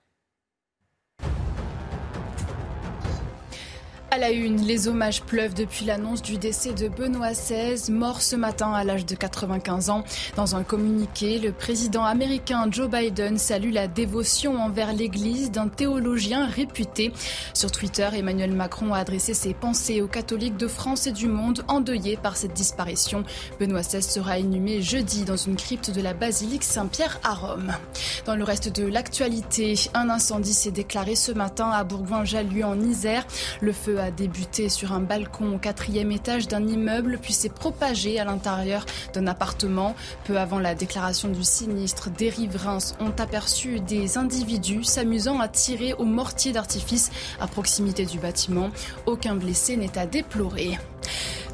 À 4.12 4.18
la 4.18 4.30
une, 4.32 4.60
les 4.62 4.88
hommages 4.88 5.22
pleuvent 5.22 5.54
depuis 5.54 5.84
l'annonce 5.84 6.20
du 6.20 6.36
décès 6.36 6.72
de 6.72 6.88
Benoît 6.88 7.30
XVI, 7.30 7.92
mort 7.92 8.22
ce 8.22 8.34
matin 8.34 8.72
à 8.72 8.82
l'âge 8.82 9.06
de 9.06 9.14
95 9.14 9.88
ans. 9.88 10.02
Dans 10.34 10.56
un 10.56 10.64
communiqué, 10.64 11.38
le 11.38 11.52
président 11.52 12.02
américain 12.02 12.66
Joe 12.72 12.90
Biden 12.90 13.38
salue 13.38 13.72
la 13.72 13.86
dévotion 13.86 14.60
envers 14.60 14.92
l'Église 14.94 15.52
d'un 15.52 15.68
théologien 15.68 16.46
réputé. 16.46 17.12
Sur 17.54 17.70
Twitter, 17.70 18.08
Emmanuel 18.12 18.50
Macron 18.50 18.92
a 18.94 18.98
adressé 18.98 19.32
ses 19.32 19.54
pensées 19.54 20.02
aux 20.02 20.08
catholiques 20.08 20.56
de 20.56 20.66
France 20.66 21.06
et 21.06 21.12
du 21.12 21.28
monde 21.28 21.62
endeuillés 21.68 22.16
par 22.16 22.36
cette 22.36 22.52
disparition. 22.52 23.22
Benoît 23.60 23.82
XVI 23.82 24.02
sera 24.02 24.40
inhumé 24.40 24.82
jeudi 24.82 25.22
dans 25.22 25.36
une 25.36 25.54
crypte 25.54 25.92
de 25.92 26.02
la 26.02 26.14
basilique 26.14 26.64
Saint-Pierre 26.64 27.20
à 27.22 27.34
Rome. 27.34 27.72
Dans 28.26 28.34
le 28.34 28.42
reste 28.42 28.74
de 28.74 28.88
l'actualité, 28.88 29.74
un 29.94 30.10
incendie 30.10 30.52
s'est 30.52 30.72
déclaré 30.72 31.14
ce 31.14 31.30
matin 31.30 31.70
à 31.70 31.84
Bourgoin-Jallieu 31.84 32.64
en 32.64 32.80
Isère. 32.80 33.24
Le 33.60 33.72
feu 33.72 33.99
a 34.00 34.10
débuté 34.10 34.68
sur 34.68 34.92
un 34.92 35.00
balcon 35.00 35.54
au 35.54 35.58
quatrième 35.58 36.10
étage 36.12 36.48
d'un 36.48 36.66
immeuble, 36.66 37.18
puis 37.20 37.32
s'est 37.32 37.48
propagé 37.48 38.18
à 38.18 38.24
l'intérieur 38.24 38.86
d'un 39.14 39.26
appartement. 39.26 39.94
Peu 40.24 40.38
avant 40.38 40.58
la 40.58 40.74
déclaration 40.74 41.28
du 41.28 41.44
sinistre, 41.44 42.10
des 42.10 42.30
riverains 42.30 42.78
ont 43.00 43.14
aperçu 43.18 43.80
des 43.80 44.18
individus 44.18 44.84
s'amusant 44.84 45.40
à 45.40 45.48
tirer 45.48 45.94
au 45.94 46.04
mortier 46.04 46.52
d'artifice 46.52 47.10
à 47.40 47.46
proximité 47.46 48.06
du 48.06 48.18
bâtiment. 48.18 48.70
Aucun 49.06 49.34
blessé 49.34 49.76
n'est 49.76 49.98
à 49.98 50.06
déplorer. 50.06 50.78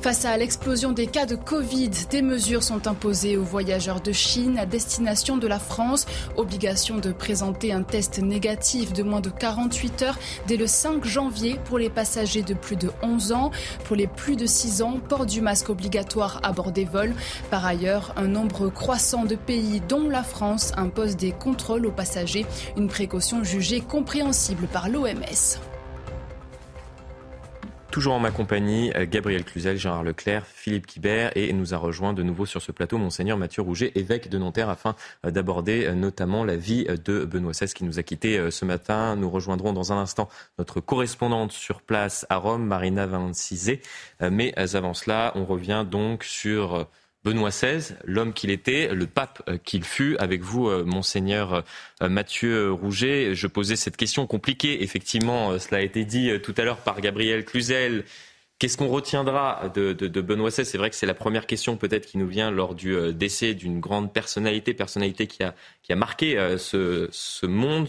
Face 0.07 0.25
à 0.25 0.37
l'explosion 0.37 0.93
des 0.93 1.09
cas 1.09 1.27
de 1.27 1.35
Covid, 1.35 1.91
des 2.11 2.23
mesures 2.23 2.63
sont 2.63 2.87
imposées 2.87 3.37
aux 3.37 3.43
voyageurs 3.43 4.01
de 4.01 4.13
Chine 4.13 4.57
à 4.57 4.65
destination 4.65 5.37
de 5.37 5.49
la 5.49 5.59
France. 5.59 6.07
Obligation 6.37 6.99
de 6.99 7.11
présenter 7.11 7.73
un 7.73 7.83
test 7.83 8.21
négatif 8.21 8.93
de 8.93 9.03
moins 9.03 9.21
de 9.21 9.31
48 9.31 10.03
heures 10.03 10.19
dès 10.47 10.57
le 10.57 10.69
5 10.69 11.05
janvier 11.05 11.59
pour 11.65 11.79
les 11.79 11.91
passagers 11.91 12.43
de 12.43 12.55
plus 12.55 12.77
de 12.77 12.91
11 13.03 13.33
ans. 13.33 13.51
Pour 13.85 13.97
les 13.97 14.07
plus 14.07 14.37
de 14.37 14.47
6 14.47 14.83
ans, 14.83 15.01
port 15.09 15.27
du 15.27 15.41
masque 15.41 15.71
obligatoire 15.71 16.39
à 16.45 16.53
bord 16.53 16.71
des 16.71 16.85
vols. 16.85 17.15
Par 17.51 17.67
ailleurs, 17.67 18.13
un 18.17 18.29
nombre 18.29 18.69
croissant 18.69 19.25
de 19.25 19.35
pays, 19.35 19.83
dont 19.89 20.09
la 20.09 20.23
France, 20.23 20.73
impose 20.77 21.17
des 21.17 21.33
contrôles 21.33 21.85
aux 21.85 21.91
passagers, 21.91 22.47
une 22.77 22.87
précaution 22.87 23.43
jugée 23.43 23.81
compréhensible 23.81 24.69
par 24.69 24.89
l'OMS. 24.89 25.59
Toujours 27.97 28.13
en 28.13 28.19
ma 28.19 28.31
compagnie, 28.31 28.93
euh, 28.95 29.07
Gabriel 29.09 29.43
Cluzel, 29.43 29.79
Gérard 29.79 30.05
Leclerc, 30.05 30.45
Philippe 30.45 30.87
Quibert 30.87 31.35
et 31.35 31.51
nous 31.55 31.73
a 31.73 31.79
rejoint 31.79 32.13
de 32.13 32.23
nouveau 32.23 32.45
sur 32.45 32.61
ce 32.61 32.71
plateau 32.71 32.99
Monseigneur 32.99 33.39
Mathieu 33.39 33.63
Rouget, 33.63 33.93
évêque 33.95 34.29
de 34.29 34.37
Nanterre, 34.37 34.69
afin 34.69 34.95
euh, 35.25 35.31
d'aborder 35.31 35.87
euh, 35.87 35.95
notamment 35.95 36.45
la 36.45 36.57
vie 36.57 36.85
de 36.85 37.25
Benoît 37.25 37.53
XVI 37.53 37.73
qui 37.73 37.85
nous 37.85 37.99
a 37.99 38.03
quittés 38.03 38.51
ce 38.51 38.67
matin. 38.67 39.17
Nous 39.17 39.31
rejoindrons 39.31 39.73
dans 39.73 39.95
un 39.95 39.97
instant 39.97 40.29
notre 40.59 40.81
correspondante 40.81 41.53
sur 41.53 41.81
place 41.81 42.27
à 42.29 42.37
Rome, 42.37 42.67
Marina 42.67 43.07
Vancizé. 43.07 43.81
Mais 44.21 44.53
avant 44.59 44.93
cela, 44.93 45.33
on 45.35 45.47
revient 45.47 45.87
donc 45.91 46.23
sur 46.23 46.87
Benoît 47.27 47.51
XVI, 47.51 47.97
l'homme 48.05 48.33
qu'il 48.33 48.51
était, 48.51 48.89
le 48.95 49.07
pape 49.07 49.43
qu'il 49.65 49.83
fut. 49.85 50.17
Avec 50.19 50.43
vous, 50.43 50.71
monseigneur 50.85 51.65
Mathieu 52.01 52.73
Rouget, 52.73 53.35
je 53.35 53.47
posais 53.49 53.75
cette 53.75 53.97
question 53.97 54.27
compliquée. 54.27 54.83
Effectivement, 54.85 55.59
cela 55.59 55.79
a 55.79 55.81
été 55.81 56.05
dit 56.05 56.31
tout 56.43 56.55
à 56.57 56.63
l'heure 56.63 56.79
par 56.79 57.01
Gabriel 57.01 57.45
Cluzel. 57.45 58.05
Qu'est-ce 58.59 58.77
qu'on 58.77 58.89
retiendra 58.89 59.71
de, 59.75 60.21
Benoît 60.21 60.51
XVI? 60.51 60.65
C'est 60.65 60.79
vrai 60.79 60.89
que 60.89 60.97
c'est 60.97 61.05
la 61.05 61.15
première 61.15 61.47
question 61.47 61.77
peut-être 61.77 62.07
qui 62.07 62.17
nous 62.17 62.29
vient 62.29 62.51
lors 62.51 62.77
du 62.77 63.13
décès 63.13 63.55
d'une 63.55 63.81
grande 63.81 64.13
personnalité, 64.13 64.73
personnalité 64.73 65.27
qui 65.27 65.43
a, 65.43 65.55
qui 65.83 65.93
a 65.93 65.97
marqué 65.97 66.37
ce, 66.59 67.47
monde. 67.47 67.89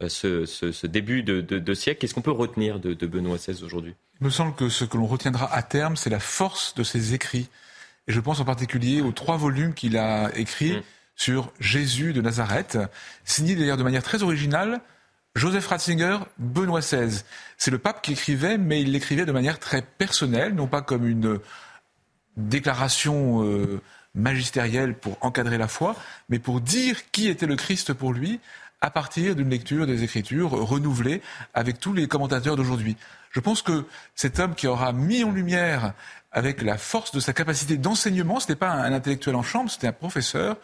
Euh, 0.00 0.08
ce, 0.08 0.86
début 0.86 1.24
de, 1.24 1.74
siècle. 1.74 2.00
Qu'est-ce 2.00 2.14
qu'on 2.14 2.22
peut 2.22 2.30
retenir 2.30 2.78
de, 2.78 2.94
Benoît 3.06 3.36
XVI 3.36 3.64
aujourd'hui? 3.64 3.94
Il 4.20 4.26
me 4.26 4.30
semble 4.30 4.54
que 4.54 4.68
ce 4.68 4.84
que 4.84 4.96
l'on 4.96 5.06
retiendra 5.06 5.52
à 5.52 5.62
terme, 5.62 5.96
c'est 5.96 6.10
la 6.10 6.20
force 6.20 6.74
de 6.74 6.84
ses 6.84 7.14
écrits. 7.14 7.48
Et 8.08 8.12
je 8.12 8.20
pense 8.20 8.40
en 8.40 8.44
particulier 8.44 9.00
aux 9.00 9.12
trois 9.12 9.36
volumes 9.36 9.74
qu'il 9.74 9.96
a 9.96 10.30
écrits 10.34 10.78
mm. 10.78 10.82
sur 11.14 11.52
Jésus 11.60 12.12
de 12.12 12.20
Nazareth, 12.20 12.78
signés 13.24 13.54
d'ailleurs 13.54 13.76
de 13.76 13.84
manière 13.84 14.02
très 14.02 14.22
originale. 14.22 14.80
Joseph 15.34 15.68
Ratzinger, 15.68 16.18
Benoît 16.38 16.80
XVI. 16.80 17.22
C'est 17.58 17.70
le 17.70 17.78
pape 17.78 18.02
qui 18.02 18.12
écrivait, 18.12 18.58
mais 18.58 18.82
il 18.82 18.90
l'écrivait 18.90 19.26
de 19.26 19.30
manière 19.30 19.60
très 19.60 19.82
personnelle, 19.82 20.54
non 20.54 20.66
pas 20.66 20.82
comme 20.82 21.06
une 21.06 21.38
déclaration 22.36 23.44
euh, 23.44 23.80
magistérielle 24.14 24.94
pour 24.94 25.18
encadrer 25.20 25.58
la 25.58 25.68
foi, 25.68 25.94
mais 26.28 26.38
pour 26.38 26.60
dire 26.60 27.10
qui 27.12 27.28
était 27.28 27.46
le 27.46 27.56
Christ 27.56 27.92
pour 27.92 28.12
lui, 28.12 28.40
à 28.80 28.90
partir 28.90 29.34
d'une 29.34 29.50
lecture 29.50 29.86
des 29.86 30.04
Écritures 30.04 30.50
renouvelée 30.50 31.20
avec 31.52 31.80
tous 31.80 31.92
les 31.92 32.06
commentateurs 32.06 32.56
d'aujourd'hui. 32.56 32.96
Je 33.30 33.40
pense 33.40 33.62
que 33.62 33.84
cet 34.14 34.38
homme 34.38 34.54
qui 34.54 34.66
aura 34.66 34.92
mis 34.92 35.24
en 35.24 35.32
lumière, 35.32 35.94
avec 36.32 36.62
la 36.62 36.78
force 36.78 37.12
de 37.12 37.20
sa 37.20 37.32
capacité 37.32 37.76
d'enseignement, 37.76 38.40
ce 38.40 38.50
n'est 38.52 38.56
pas 38.56 38.70
un 38.70 38.92
intellectuel 38.92 39.34
en 39.34 39.42
chambre, 39.42 39.70
c'était 39.70 39.86
un 39.86 39.92
professeur, 39.92 40.56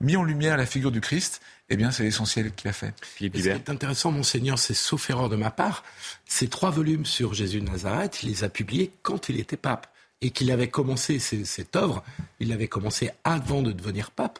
mis 0.00 0.16
en 0.16 0.24
lumière 0.24 0.56
la 0.56 0.66
figure 0.66 0.90
du 0.90 1.00
Christ, 1.00 1.40
eh 1.68 1.76
bien, 1.76 1.90
c'est 1.90 2.04
l'essentiel 2.04 2.52
qu'il 2.52 2.68
a 2.68 2.72
fait. 2.72 2.94
ce 3.18 3.26
qui 3.26 3.48
est 3.48 3.70
intéressant, 3.70 4.12
monseigneur, 4.12 4.58
c'est 4.58 4.74
sauf 4.74 5.10
erreur 5.10 5.28
de 5.28 5.36
ma 5.36 5.50
part, 5.50 5.82
ces 6.26 6.48
trois 6.48 6.70
volumes 6.70 7.06
sur 7.06 7.34
Jésus 7.34 7.60
de 7.60 7.68
Nazareth, 7.68 8.22
il 8.22 8.28
les 8.28 8.44
a 8.44 8.48
publiés 8.48 8.92
quand 9.02 9.28
il 9.28 9.40
était 9.40 9.56
pape. 9.56 9.88
Et 10.22 10.30
qu'il 10.30 10.50
avait 10.50 10.68
commencé 10.68 11.18
cette 11.18 11.76
œuvre, 11.76 12.02
il 12.40 12.48
l'avait 12.48 12.68
commencé 12.68 13.10
avant 13.24 13.60
de 13.60 13.72
devenir 13.72 14.10
pape 14.10 14.38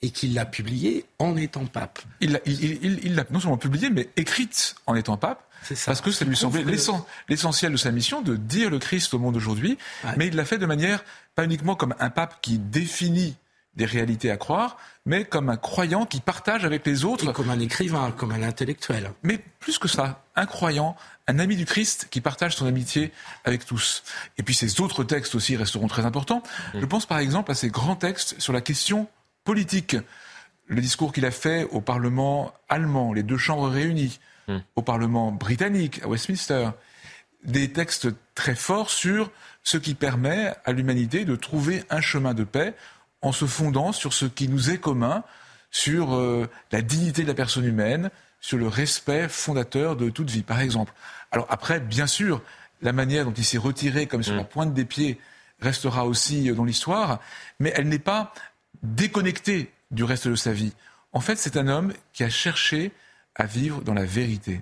et 0.00 0.10
qu'il 0.10 0.32
l'a 0.32 0.46
publiée 0.46 1.04
en 1.18 1.36
étant 1.36 1.66
pape. 1.66 2.00
Il 2.20 2.32
l'a 2.32 3.24
non 3.30 3.40
seulement 3.40 3.58
publiée, 3.58 3.90
mais 3.90 4.08
écrite 4.16 4.76
en 4.86 4.94
étant 4.94 5.16
pape. 5.16 5.47
Parce 5.86 6.00
que 6.00 6.10
ça 6.10 6.24
lui 6.24 6.36
semblait 6.36 6.64
l'essentiel 7.28 7.72
de 7.72 7.76
sa 7.76 7.90
mission 7.90 8.22
de 8.22 8.36
dire 8.36 8.70
le 8.70 8.78
Christ 8.78 9.12
au 9.14 9.18
monde 9.18 9.36
aujourd'hui, 9.36 9.78
mais 10.16 10.28
il 10.28 10.36
l'a 10.36 10.44
fait 10.44 10.58
de 10.58 10.66
manière 10.66 11.04
pas 11.34 11.44
uniquement 11.44 11.74
comme 11.74 11.94
un 11.98 12.10
pape 12.10 12.40
qui 12.40 12.58
définit 12.58 13.36
des 13.78 13.84
réalités 13.86 14.30
à 14.30 14.36
croire, 14.36 14.76
mais 15.06 15.24
comme 15.24 15.48
un 15.48 15.56
croyant 15.56 16.04
qui 16.04 16.20
partage 16.20 16.64
avec 16.64 16.84
les 16.84 17.04
autres. 17.04 17.32
comme 17.32 17.48
un 17.48 17.60
écrivain, 17.60 18.10
comme 18.10 18.32
un 18.32 18.42
intellectuel. 18.42 19.12
Mais 19.22 19.38
plus 19.60 19.78
que 19.78 19.86
ça, 19.86 20.24
un 20.34 20.46
croyant, 20.46 20.96
un 21.28 21.38
ami 21.38 21.54
du 21.54 21.64
Christ 21.64 22.08
qui 22.10 22.20
partage 22.20 22.56
son 22.56 22.66
amitié 22.66 23.12
avec 23.44 23.64
tous. 23.64 24.02
Et 24.36 24.42
puis 24.42 24.54
ces 24.54 24.80
autres 24.80 25.04
textes 25.04 25.34
aussi 25.36 25.56
resteront 25.56 25.86
très 25.86 26.04
importants. 26.04 26.42
Mm. 26.74 26.80
Je 26.80 26.86
pense 26.86 27.06
par 27.06 27.18
exemple 27.20 27.52
à 27.52 27.54
ces 27.54 27.68
grands 27.68 27.96
textes 27.96 28.34
sur 28.40 28.52
la 28.52 28.60
question 28.60 29.08
politique. 29.44 29.96
Le 30.66 30.80
discours 30.80 31.12
qu'il 31.12 31.24
a 31.24 31.30
fait 31.30 31.64
au 31.70 31.80
Parlement 31.80 32.52
allemand, 32.68 33.12
les 33.12 33.22
deux 33.22 33.38
chambres 33.38 33.68
réunies, 33.68 34.18
hmm. 34.48 34.58
au 34.76 34.82
Parlement 34.82 35.32
britannique, 35.32 36.00
à 36.02 36.08
Westminster, 36.08 36.70
des 37.44 37.72
textes 37.72 38.08
très 38.34 38.54
forts 38.54 38.90
sur 38.90 39.30
ce 39.62 39.76
qui 39.76 39.94
permet 39.94 40.54
à 40.64 40.72
l'humanité 40.72 41.24
de 41.24 41.36
trouver 41.36 41.84
un 41.90 42.00
chemin 42.00 42.34
de 42.34 42.44
paix 42.44 42.74
en 43.22 43.32
se 43.32 43.46
fondant 43.46 43.92
sur 43.92 44.12
ce 44.12 44.26
qui 44.26 44.48
nous 44.48 44.70
est 44.70 44.78
commun, 44.78 45.24
sur 45.70 46.14
euh, 46.14 46.48
la 46.72 46.82
dignité 46.82 47.22
de 47.22 47.28
la 47.28 47.34
personne 47.34 47.64
humaine, 47.64 48.10
sur 48.40 48.58
le 48.58 48.68
respect 48.68 49.28
fondateur 49.28 49.96
de 49.96 50.10
toute 50.10 50.30
vie, 50.30 50.42
par 50.42 50.60
exemple. 50.60 50.92
Alors 51.30 51.46
après, 51.50 51.80
bien 51.80 52.06
sûr, 52.06 52.42
la 52.80 52.92
manière 52.92 53.24
dont 53.24 53.32
il 53.32 53.44
s'est 53.44 53.58
retiré 53.58 54.06
comme 54.06 54.22
sur 54.22 54.34
hmm. 54.34 54.38
la 54.38 54.44
pointe 54.44 54.74
des 54.74 54.84
pieds 54.84 55.20
restera 55.60 56.06
aussi 56.06 56.52
dans 56.52 56.64
l'histoire, 56.64 57.20
mais 57.58 57.72
elle 57.74 57.88
n'est 57.88 57.98
pas 57.98 58.32
déconnecté 58.82 59.72
du 59.90 60.04
reste 60.04 60.28
de 60.28 60.36
sa 60.36 60.52
vie. 60.52 60.72
En 61.12 61.20
fait, 61.20 61.36
c'est 61.36 61.56
un 61.56 61.68
homme 61.68 61.92
qui 62.12 62.22
a 62.22 62.30
cherché 62.30 62.92
à 63.38 63.46
vivre 63.46 63.82
dans 63.82 63.94
la 63.94 64.04
vérité, 64.04 64.60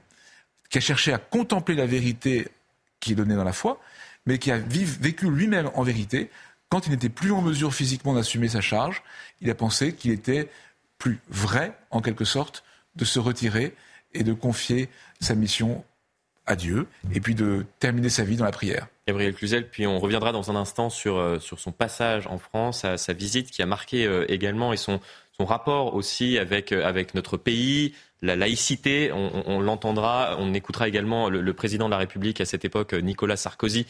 qui 0.71 0.79
a 0.79 0.81
cherché 0.81 1.13
à 1.13 1.19
contempler 1.19 1.75
la 1.75 1.87
vérité 1.87 2.49
qui 3.01 3.13
est 3.13 3.15
donnée 3.17 3.35
dans 3.35 3.45
la 3.45 3.53
foi, 3.53 3.81
mais 4.27 4.39
qui 4.39 4.51
a 4.51 4.59
vécu 4.59 5.31
lui-même 5.31 5.71
en 5.75 5.83
vérité. 5.83 6.31
Quand 6.69 6.87
il 6.87 6.91
n'était 6.91 7.09
plus 7.09 7.33
en 7.33 7.43
mesure 7.43 7.75
physiquement 7.75 8.15
d'assumer 8.15 8.49
sa 8.49 8.61
charge, 8.61 9.03
il 9.41 9.51
a 9.51 9.55
pensé 9.55 9.95
qu'il 9.95 10.11
était 10.11 10.49
plus 10.99 11.21
vrai, 11.29 11.77
en 11.91 12.01
quelque 12.01 12.25
sorte, 12.25 12.65
de 12.97 13.05
se 13.05 13.19
retirer 13.19 13.75
et 14.15 14.25
de 14.25 14.33
confier 14.33 14.89
sa 15.21 15.35
mission 15.35 15.85
à 16.47 16.55
Dieu, 16.55 16.87
et 17.13 17.21
puis 17.21 17.35
de 17.35 17.67
terminer 17.81 18.09
sa 18.09 18.23
vie 18.23 18.37
dans 18.37 18.45
la 18.45 18.53
prière. 18.53 18.87
Gabriel 19.09 19.35
Cluzel, 19.35 19.69
puis 19.69 19.87
on 19.87 19.99
reviendra 19.99 20.31
dans 20.31 20.51
un 20.51 20.55
instant 20.55 20.91
sur, 20.91 21.17
euh, 21.17 21.39
son 21.41 21.73
passage 21.73 22.29
en 22.29 22.39
France, 22.39 22.83
sa, 22.83 22.97
sa 22.99 23.13
visite 23.13 23.51
qui 23.51 23.63
a 23.63 23.67
marqué 23.67 24.07
euh, 24.07 24.25
également 24.31 24.73
et 24.73 24.77
son, 24.77 25.01
son 25.39 25.45
rapport 25.45 25.95
aussi 25.95 26.39
avec, 26.39 26.73
euh, 26.73 26.85
avec 26.85 27.15
notre 27.15 27.37
pays, 27.37 27.95
la 28.23 28.35
laïcité, 28.35 29.13
on, 29.13 29.61
l'entendra. 29.61 30.37
On 30.39 30.55
écoutera 30.55 30.89
également 30.89 31.29
le, 31.29 31.53
président 31.53 31.85
de 31.85 31.91
la 31.91 31.99
République 31.99 32.41
à 32.41 32.47
cette 32.47 32.65
époque, 32.65 32.95
Nicolas 32.95 33.37
Sarkozy, 33.37 33.87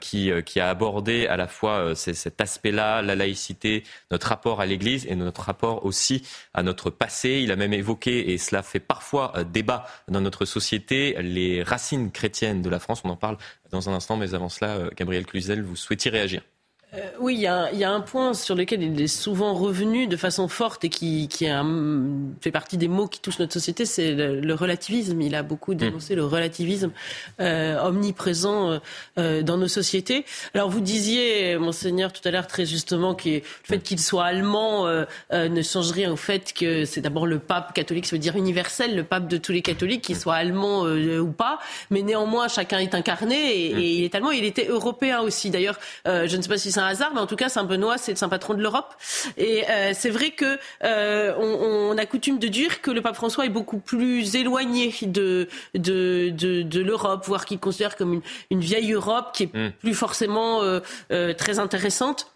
qui, 0.00 0.30
qui, 0.46 0.60
a 0.60 0.70
abordé 0.70 1.26
à 1.26 1.36
la 1.36 1.46
fois 1.46 1.94
cet 1.94 2.40
aspect-là, 2.40 3.02
la 3.02 3.14
laïcité, 3.14 3.84
notre 4.10 4.28
rapport 4.28 4.62
à 4.62 4.66
l'Église 4.66 5.06
et 5.06 5.14
notre 5.14 5.42
rapport 5.42 5.84
aussi 5.84 6.26
à 6.54 6.62
notre 6.62 6.88
passé. 6.88 7.40
Il 7.44 7.52
a 7.52 7.56
même 7.56 7.74
évoqué, 7.74 8.32
et 8.32 8.38
cela 8.38 8.62
fait 8.62 8.80
parfois 8.80 9.34
débat 9.52 9.84
dans 10.08 10.22
notre 10.22 10.46
société, 10.46 11.14
les 11.20 11.62
racines 11.62 12.10
chrétiennes 12.10 12.62
de 12.62 12.70
la 12.70 12.80
France. 12.80 13.02
On 13.04 13.10
en 13.10 13.16
parle 13.16 13.36
dans 13.70 13.90
un 13.90 13.92
instant, 13.92 14.16
mais 14.16 14.34
avant 14.34 14.48
cela, 14.48 14.88
Gabriel 14.96 15.26
Cluzel, 15.26 15.62
vous 15.62 15.76
souhaitiez 15.76 16.10
réagir 16.10 16.40
euh, 16.96 17.10
oui, 17.20 17.34
il 17.34 17.40
y, 17.40 17.46
a 17.46 17.90
un, 17.90 18.00
point 18.00 18.34
sur 18.34 18.54
lequel 18.54 18.82
il 18.82 19.00
est 19.00 19.06
souvent 19.06 19.54
revenu 19.54 20.06
de 20.06 20.16
façon 20.16 20.48
forte 20.48 20.84
et 20.84 20.88
qui, 20.88 21.28
fait 22.40 22.50
partie 22.50 22.76
des 22.76 22.88
mots 22.88 23.06
qui 23.06 23.20
touchent 23.20 23.38
notre 23.38 23.52
société, 23.52 23.84
c'est 23.84 24.12
le, 24.12 24.54
relativisme. 24.54 25.20
Il 25.20 25.34
a 25.34 25.42
beaucoup 25.42 25.72
mm. 25.72 25.76
dénoncé 25.76 26.14
le 26.14 26.24
relativisme 26.24 26.92
euh, 27.40 27.78
omniprésent 27.82 28.80
euh, 29.18 29.42
dans 29.42 29.58
nos 29.58 29.68
sociétés. 29.68 30.24
Alors 30.54 30.70
vous 30.70 30.80
disiez, 30.80 31.58
monseigneur, 31.58 32.12
tout 32.12 32.26
à 32.26 32.30
l'heure 32.30 32.46
très 32.46 32.64
justement 32.64 33.14
que 33.14 33.28
le 33.28 33.42
fait 33.64 33.80
qu'il 33.80 34.00
soit 34.00 34.24
allemand 34.24 34.86
ne 35.32 35.62
change 35.62 35.90
rien 35.90 36.12
au 36.12 36.16
fait 36.16 36.52
que 36.52 36.84
c'est 36.84 37.00
d'abord 37.00 37.26
le 37.26 37.38
pape 37.38 37.74
catholique, 37.74 38.06
ça 38.06 38.16
veut 38.16 38.20
dire 38.20 38.36
universel, 38.36 38.96
le 38.96 39.04
pape 39.04 39.28
de 39.28 39.36
tous 39.36 39.52
les 39.52 39.62
catholiques, 39.62 40.02
qu'il 40.02 40.16
soit 40.16 40.34
allemand 40.34 40.82
ou 40.84 41.32
pas. 41.32 41.58
Mais 41.90 42.02
néanmoins, 42.02 42.48
chacun 42.48 42.78
est 42.78 42.94
incarné 42.94 43.70
et, 43.70 43.74
mm. 43.74 43.78
et, 43.78 43.94
il 43.96 44.04
est 44.04 44.14
allemand. 44.14 44.30
Il 44.30 44.44
était 44.44 44.66
européen 44.66 45.20
aussi. 45.20 45.50
D'ailleurs, 45.50 45.78
je 46.04 46.36
ne 46.36 46.42
sais 46.42 46.48
pas 46.48 46.58
si 46.58 46.72
c'est 46.72 46.85
un 46.86 46.90
hasard, 46.90 47.12
mais 47.14 47.20
en 47.20 47.26
tout 47.26 47.36
cas, 47.36 47.48
Saint 47.48 47.64
Benoît, 47.64 47.98
c'est 47.98 48.12
le 48.12 48.16
saint 48.16 48.28
patron 48.28 48.54
de 48.54 48.62
l'Europe. 48.62 48.94
Et 49.36 49.68
euh, 49.68 49.92
c'est 49.94 50.10
vrai 50.10 50.30
que 50.30 50.58
euh, 50.84 51.34
on, 51.38 51.96
a 51.98 52.06
coutume 52.06 52.38
de 52.38 52.48
dire 52.48 52.82
que 52.82 52.90
le 52.90 53.00
pape 53.00 53.16
François 53.16 53.46
est 53.46 53.50
beaucoup 53.50 53.78
plus 53.78 54.36
éloigné 54.36 54.94
de 55.02 55.48
de, 55.74 56.30
de, 56.30 56.80
l'Europe, 56.80 57.24
voire 57.26 57.44
qu'il 57.44 57.58
considère 57.58 57.96
comme 57.96 58.20
une, 58.50 58.60
vieille 58.60 58.92
Europe 58.92 59.30
qui 59.34 59.44
est 59.44 59.54
hmm. 59.54 59.72
plus 59.80 59.94
forcément 59.94 60.60
euh, 60.62 61.32
très 61.34 61.58
intéressante 61.58 62.35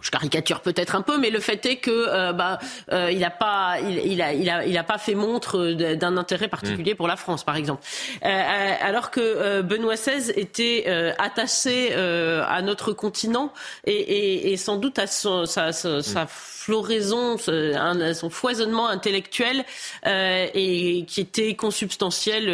je 0.00 0.10
caricature 0.10 0.60
peut-être 0.60 0.94
un 0.94 1.02
peu, 1.02 1.18
mais 1.18 1.30
le 1.30 1.40
fait 1.40 1.64
est 1.66 1.76
que 1.76 1.90
euh, 1.90 2.32
bah, 2.32 2.58
euh, 2.92 3.10
il 3.10 3.20
n'a 3.20 3.30
pas, 3.30 3.76
il, 3.80 4.12
il, 4.12 4.22
a, 4.22 4.32
il, 4.32 4.48
a, 4.48 4.66
il 4.66 4.76
a 4.76 4.84
pas 4.84 4.98
fait 4.98 5.14
montre 5.14 5.72
d'un 5.72 6.16
intérêt 6.16 6.48
particulier 6.48 6.94
mm. 6.94 6.96
pour 6.96 7.08
la 7.08 7.16
France, 7.16 7.44
par 7.44 7.56
exemple. 7.56 7.82
Euh, 8.24 8.72
alors 8.80 9.10
que 9.10 9.62
Benoît 9.62 9.94
XVI 9.94 10.30
était 10.36 10.86
attaché 11.18 11.94
à 11.94 12.62
notre 12.62 12.92
continent 12.92 13.52
et, 13.84 13.92
et, 13.92 14.52
et, 14.52 14.56
sans 14.56 14.76
doute 14.76 14.98
à 14.98 15.06
son, 15.06 15.46
sa, 15.46 15.72
sa, 15.72 16.02
sa 16.02 16.24
mm 16.24 16.28
floraison, 16.68 17.38
son 17.38 18.28
foisonnement 18.28 18.88
intellectuel 18.88 19.64
et 20.04 21.04
qui 21.08 21.20
était 21.22 21.54
consubstantiel 21.54 22.50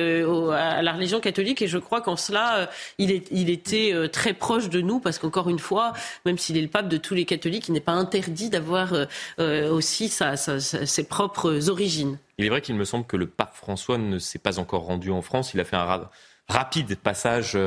à 0.53 0.83
la 0.83 0.93
religion 0.93 1.19
catholique. 1.19 1.63
Et 1.63 1.67
je 1.67 1.79
crois 1.79 2.01
qu'en 2.01 2.15
cela, 2.15 2.71
il, 2.99 3.11
est, 3.11 3.27
il 3.33 3.51
était 3.51 3.93
très 4.13 4.33
proche 4.33 4.69
de 4.69 4.81
nous 4.81 5.01
parce 5.01 5.19
qu'encore 5.19 5.51
une 5.51 5.59
fois, 5.59 5.95
même 6.27 6.39
s'il 6.39 6.57
est 6.57 6.63
le 6.63 6.69
pape 6.69 6.89
de 6.89 6.97
tous 6.97 7.14
les 7.15 7.25
catholiques, 7.25 7.69
il 7.69 7.73
n'est 7.73 7.81
pas 7.81 7.93
interdit 7.93 8.51
d'avoir 8.51 8.95
aussi 9.39 10.09
sa, 10.09 10.37
ses 10.37 11.05
propres 11.05 11.69
origines. 11.69 12.19
Il 12.39 12.45
est 12.45 12.49
vrai 12.49 12.61
qu'il 12.61 12.75
me 12.75 12.85
semble 12.85 13.07
que 13.07 13.17
le 13.17 13.27
pape 13.27 13.55
François 13.55 13.99
ne 13.99 14.19
s'est 14.19 14.39
pas 14.39 14.59
encore 14.59 14.83
rendu 14.83 15.11
en 15.11 15.23
France. 15.23 15.55
Il 15.55 15.61
a 15.61 15.65
fait 15.65 15.77
un 15.77 16.09
rapide 16.49 16.97
passage 16.97 17.59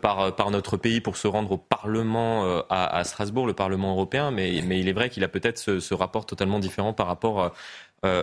par, 0.00 0.34
par 0.34 0.50
notre 0.50 0.76
pays 0.76 1.00
pour 1.00 1.16
se 1.16 1.28
rendre 1.28 1.52
au 1.52 1.58
Parlement 1.58 2.62
à, 2.70 3.02
Strasbourg, 3.04 3.46
le 3.46 3.54
Parlement 3.54 3.92
européen, 3.92 4.30
mais, 4.30 4.54
il 4.54 4.88
est 4.88 4.92
vrai 4.92 5.10
qu'il 5.10 5.24
a 5.24 5.28
peut-être 5.28 5.58
ce, 5.58 5.94
rapport 5.94 6.26
totalement 6.26 6.58
différent 6.58 6.92
par 6.92 7.06
rapport 7.06 7.52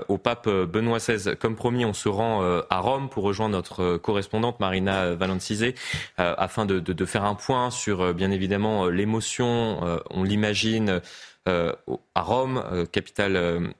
au 0.07 0.17
pape 0.17 0.49
Benoît 0.49 0.97
XVI. 0.97 1.35
Comme 1.37 1.55
promis, 1.55 1.85
on 1.85 1.93
se 1.93 2.09
rend 2.09 2.41
à 2.69 2.79
Rome 2.79 3.09
pour 3.09 3.23
rejoindre 3.23 3.55
notre 3.55 3.97
correspondante 3.97 4.59
Marina 4.59 5.13
Valencizé 5.13 5.75
afin 6.17 6.65
de, 6.65 7.05
faire 7.05 7.23
un 7.23 7.35
point 7.35 7.69
sur, 7.69 8.13
bien 8.13 8.31
évidemment, 8.31 8.87
l'émotion, 8.87 9.99
on 10.09 10.23
l'imagine, 10.23 11.01
à 11.45 12.21
Rome, 12.21 12.63
capitale 12.91 13.73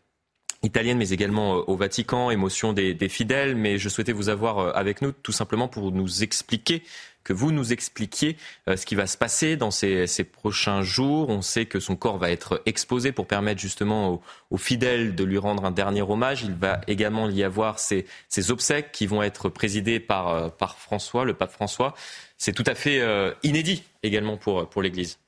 italienne, 0.64 0.98
mais 0.98 1.10
également 1.10 1.58
euh, 1.58 1.64
au 1.68 1.76
Vatican, 1.76 2.32
émotion 2.32 2.74
des, 2.74 3.10
fidèles. 3.10 3.56
Mais 3.56 3.78
je 3.78 3.90
souhaitais 3.90 4.12
vous 4.12 4.30
avoir 4.30 4.60
euh, 4.60 4.72
avec 4.74 5.02
nous 5.02 5.12
tout 5.12 5.32
simplement 5.32 5.68
pour 5.68 5.92
nous 5.92 6.24
expliquer 6.24 6.84
que 7.28 7.34
vous 7.34 7.52
nous 7.52 7.74
expliquiez 7.74 8.38
euh, 8.70 8.78
ce 8.78 8.86
qui 8.86 8.96
va 8.96 9.06
se 9.06 9.18
passer 9.18 9.58
dans 9.58 9.70
ces, 9.70 10.08
prochains 10.24 10.82
jours. 10.82 11.30
On 11.30 11.42
sait 11.42 11.66
que 11.66 11.80
son 11.80 11.96
corps 11.96 12.18
va 12.18 12.32
être 12.32 12.62
exposé 12.66 13.12
pour 13.12 13.28
permettre 13.28 13.60
justement 13.60 14.22
aux, 14.50 14.58
fidèles 14.58 15.14
de 15.14 15.24
lui 15.24 15.38
rendre 15.38 15.66
un 15.66 15.72
dernier 15.72 16.02
hommage. 16.02 16.44
Il 16.44 16.54
va 16.54 16.82
également 16.88 17.30
y 17.30 17.44
avoir 17.44 17.80
ces, 17.80 18.06
obsèques 18.50 18.92
qui 18.92 19.08
vont 19.08 19.22
être 19.22 19.50
présidées 19.50 20.00
par, 20.00 20.56
par 20.56 20.78
François, 20.78 21.26
le 21.26 21.34
pape 21.34 21.52
François. 21.52 21.94
C'est 22.38 22.54
tout 22.54 22.64
à 22.66 22.76
fait 22.76 23.02
inédit 23.44 23.84
également 24.04 24.38
pour, 24.38 24.82
l'Église. 24.82 25.20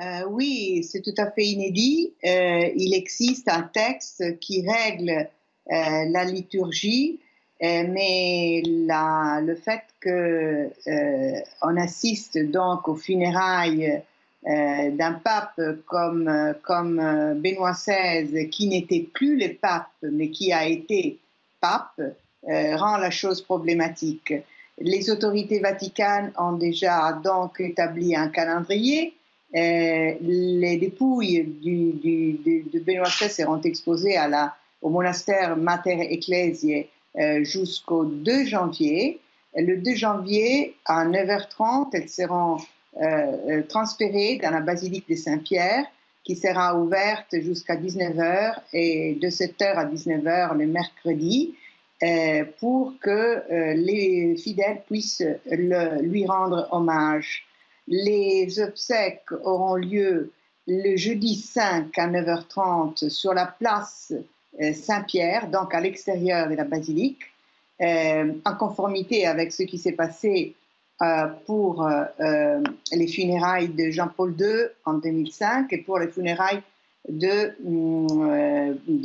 Euh, 0.00 0.24
oui, 0.30 0.84
c'est 0.84 1.02
tout 1.02 1.14
à 1.18 1.30
fait 1.30 1.44
inédit. 1.44 2.14
Euh, 2.24 2.70
il 2.76 2.94
existe 2.94 3.48
un 3.48 3.62
texte 3.62 4.38
qui 4.40 4.66
règle 4.66 5.10
euh, 5.10 6.04
la 6.10 6.24
liturgie, 6.24 7.20
mais 7.62 8.62
le 8.64 9.54
fait 9.54 9.82
que 10.00 10.68
on 11.62 11.76
assiste 11.76 12.38
donc 12.50 12.88
aux 12.88 12.96
funérailles 12.96 14.02
d'un 14.44 15.12
pape 15.22 15.60
comme, 15.86 16.54
comme 16.62 16.96
Benoît 17.36 17.72
XVI, 17.72 18.50
qui 18.50 18.66
n'était 18.66 19.06
plus 19.14 19.38
le 19.38 19.54
pape, 19.54 19.86
mais 20.02 20.30
qui 20.30 20.52
a 20.52 20.66
été 20.66 21.18
pape, 21.60 22.00
rend 22.44 22.96
la 22.96 23.10
chose 23.10 23.40
problématique. 23.40 24.34
Les 24.80 25.10
autorités 25.10 25.60
vaticanes 25.60 26.32
ont 26.36 26.54
déjà 26.54 27.12
donc 27.22 27.60
établi 27.60 28.16
un 28.16 28.28
calendrier 28.28 29.14
euh, 29.54 30.14
les 30.22 30.78
dépouilles 30.78 31.44
du, 31.44 31.92
de, 32.72 32.78
Benoît 32.80 33.08
XVI 33.08 33.28
seront 33.28 33.60
exposées 33.60 34.16
au 34.80 34.88
monastère 34.88 35.58
Mater 35.58 36.10
Ecclesiae 36.10 36.80
euh, 36.80 36.84
jusqu'au 37.42 38.04
2 38.04 38.46
janvier. 38.46 39.20
Le 39.54 39.76
2 39.76 39.94
janvier, 39.94 40.76
à 40.86 41.04
9h30, 41.04 41.90
elles 41.92 42.08
seront 42.08 42.56
euh, 43.00 43.62
transférées 43.68 44.40
dans 44.42 44.50
la 44.50 44.60
basilique 44.60 45.08
de 45.08 45.14
Saint-Pierre, 45.14 45.84
qui 46.24 46.36
sera 46.36 46.78
ouverte 46.78 47.34
jusqu'à 47.40 47.76
19h 47.76 48.54
et 48.72 49.18
de 49.20 49.28
7h 49.28 49.74
à 49.74 49.84
19h 49.84 50.56
le 50.56 50.66
mercredi, 50.66 51.54
pour 52.58 52.94
que 53.00 53.74
les 53.74 54.36
fidèles 54.36 54.82
puissent 54.86 55.24
lui 55.46 56.26
rendre 56.26 56.66
hommage. 56.72 57.44
Les 57.86 58.60
obsèques 58.60 59.30
auront 59.44 59.76
lieu 59.76 60.32
le 60.66 60.96
jeudi 60.96 61.34
5 61.34 61.98
à 61.98 62.08
9h30 62.08 63.08
sur 63.08 63.34
la 63.34 63.46
place 63.46 64.12
euh, 64.12 64.22
Saint-Pierre, 64.74 65.48
donc 65.50 65.74
à 65.74 65.80
l'extérieur 65.80 66.48
de 66.48 66.54
la 66.54 66.64
basilique, 66.64 67.22
euh, 67.80 68.32
en 68.44 68.54
conformité 68.54 69.26
avec 69.26 69.52
ce 69.52 69.62
qui 69.62 69.78
s'est 69.78 69.92
passé 69.92 70.54
euh, 71.00 71.26
pour 71.46 71.88
les 72.92 73.06
funérailles 73.08 73.68
de 73.68 73.90
Jean-Paul 73.90 74.36
II 74.38 74.66
en 74.84 74.94
2005 74.94 75.72
et 75.72 75.78
pour 75.78 75.98
les 75.98 76.08
funérailles 76.08 76.62
de, 77.08 77.54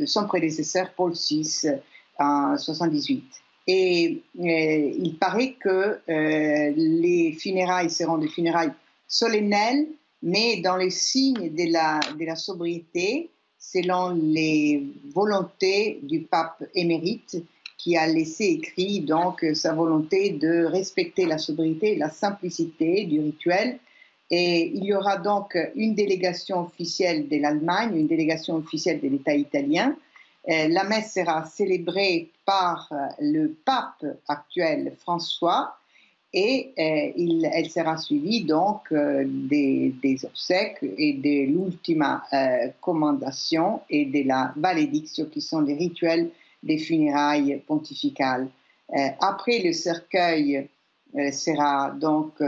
son 0.06 0.26
prédécesseur 0.26 0.90
Paul 0.96 1.12
VI 1.12 1.70
en 2.18 2.54
1978. 2.54 3.24
Et 3.66 4.22
euh, 4.38 4.94
il 4.98 5.16
paraît 5.18 5.54
que 5.60 5.68
euh, 6.08 6.72
les 6.74 7.36
funérailles 7.38 7.90
seront 7.90 8.16
des 8.16 8.28
funérailles 8.28 8.72
solennelles, 9.06 9.86
mais 10.22 10.60
dans 10.62 10.76
les 10.76 10.90
signes 10.90 11.54
de 11.54 12.24
la 12.24 12.36
sobriété, 12.36 13.30
selon 13.58 14.10
les 14.10 14.86
volontés 15.14 16.00
du 16.02 16.22
pape 16.22 16.64
émérite, 16.74 17.42
qui 17.76 17.96
a 17.96 18.06
laissé 18.06 18.44
écrit 18.44 19.00
donc 19.00 19.44
sa 19.54 19.72
volonté 19.72 20.30
de 20.30 20.64
respecter 20.64 21.26
la 21.26 21.38
sobriété 21.38 21.92
et 21.92 21.96
la 21.96 22.10
simplicité 22.10 23.04
du 23.04 23.20
rituel. 23.20 23.78
Et 24.30 24.72
il 24.74 24.84
y 24.84 24.92
aura 24.92 25.16
donc 25.16 25.56
une 25.74 25.94
délégation 25.94 26.60
officielle 26.60 27.28
de 27.28 27.36
l'Allemagne, 27.36 27.96
une 27.96 28.08
délégation 28.08 28.56
officielle 28.56 29.00
de 29.00 29.08
l'État 29.08 29.34
italien, 29.34 29.96
euh, 30.48 30.68
la 30.68 30.84
messe 30.84 31.12
sera 31.12 31.44
célébrée 31.44 32.30
par 32.46 32.90
le 33.20 33.54
pape 33.64 34.04
actuel 34.28 34.94
François 34.98 35.76
et 36.32 36.72
euh, 36.78 37.48
elle 37.52 37.70
sera 37.70 37.96
suivie 37.96 38.44
donc 38.44 38.92
des, 38.92 39.94
obsèques 40.24 40.78
et 40.82 41.14
de 41.14 41.50
l'ultima 41.50 42.22
commendation 42.80 43.80
et 43.88 44.04
de 44.04 44.26
la 44.26 44.52
valedictio 44.56 45.26
qui 45.26 45.40
sont 45.40 45.60
les 45.60 45.74
rituels 45.74 46.30
des 46.62 46.78
funérailles 46.78 47.62
pontificales. 47.66 48.48
après, 49.20 49.60
le 49.60 49.72
cercueil 49.72 50.68
sera 51.32 51.92
donc 51.92 52.42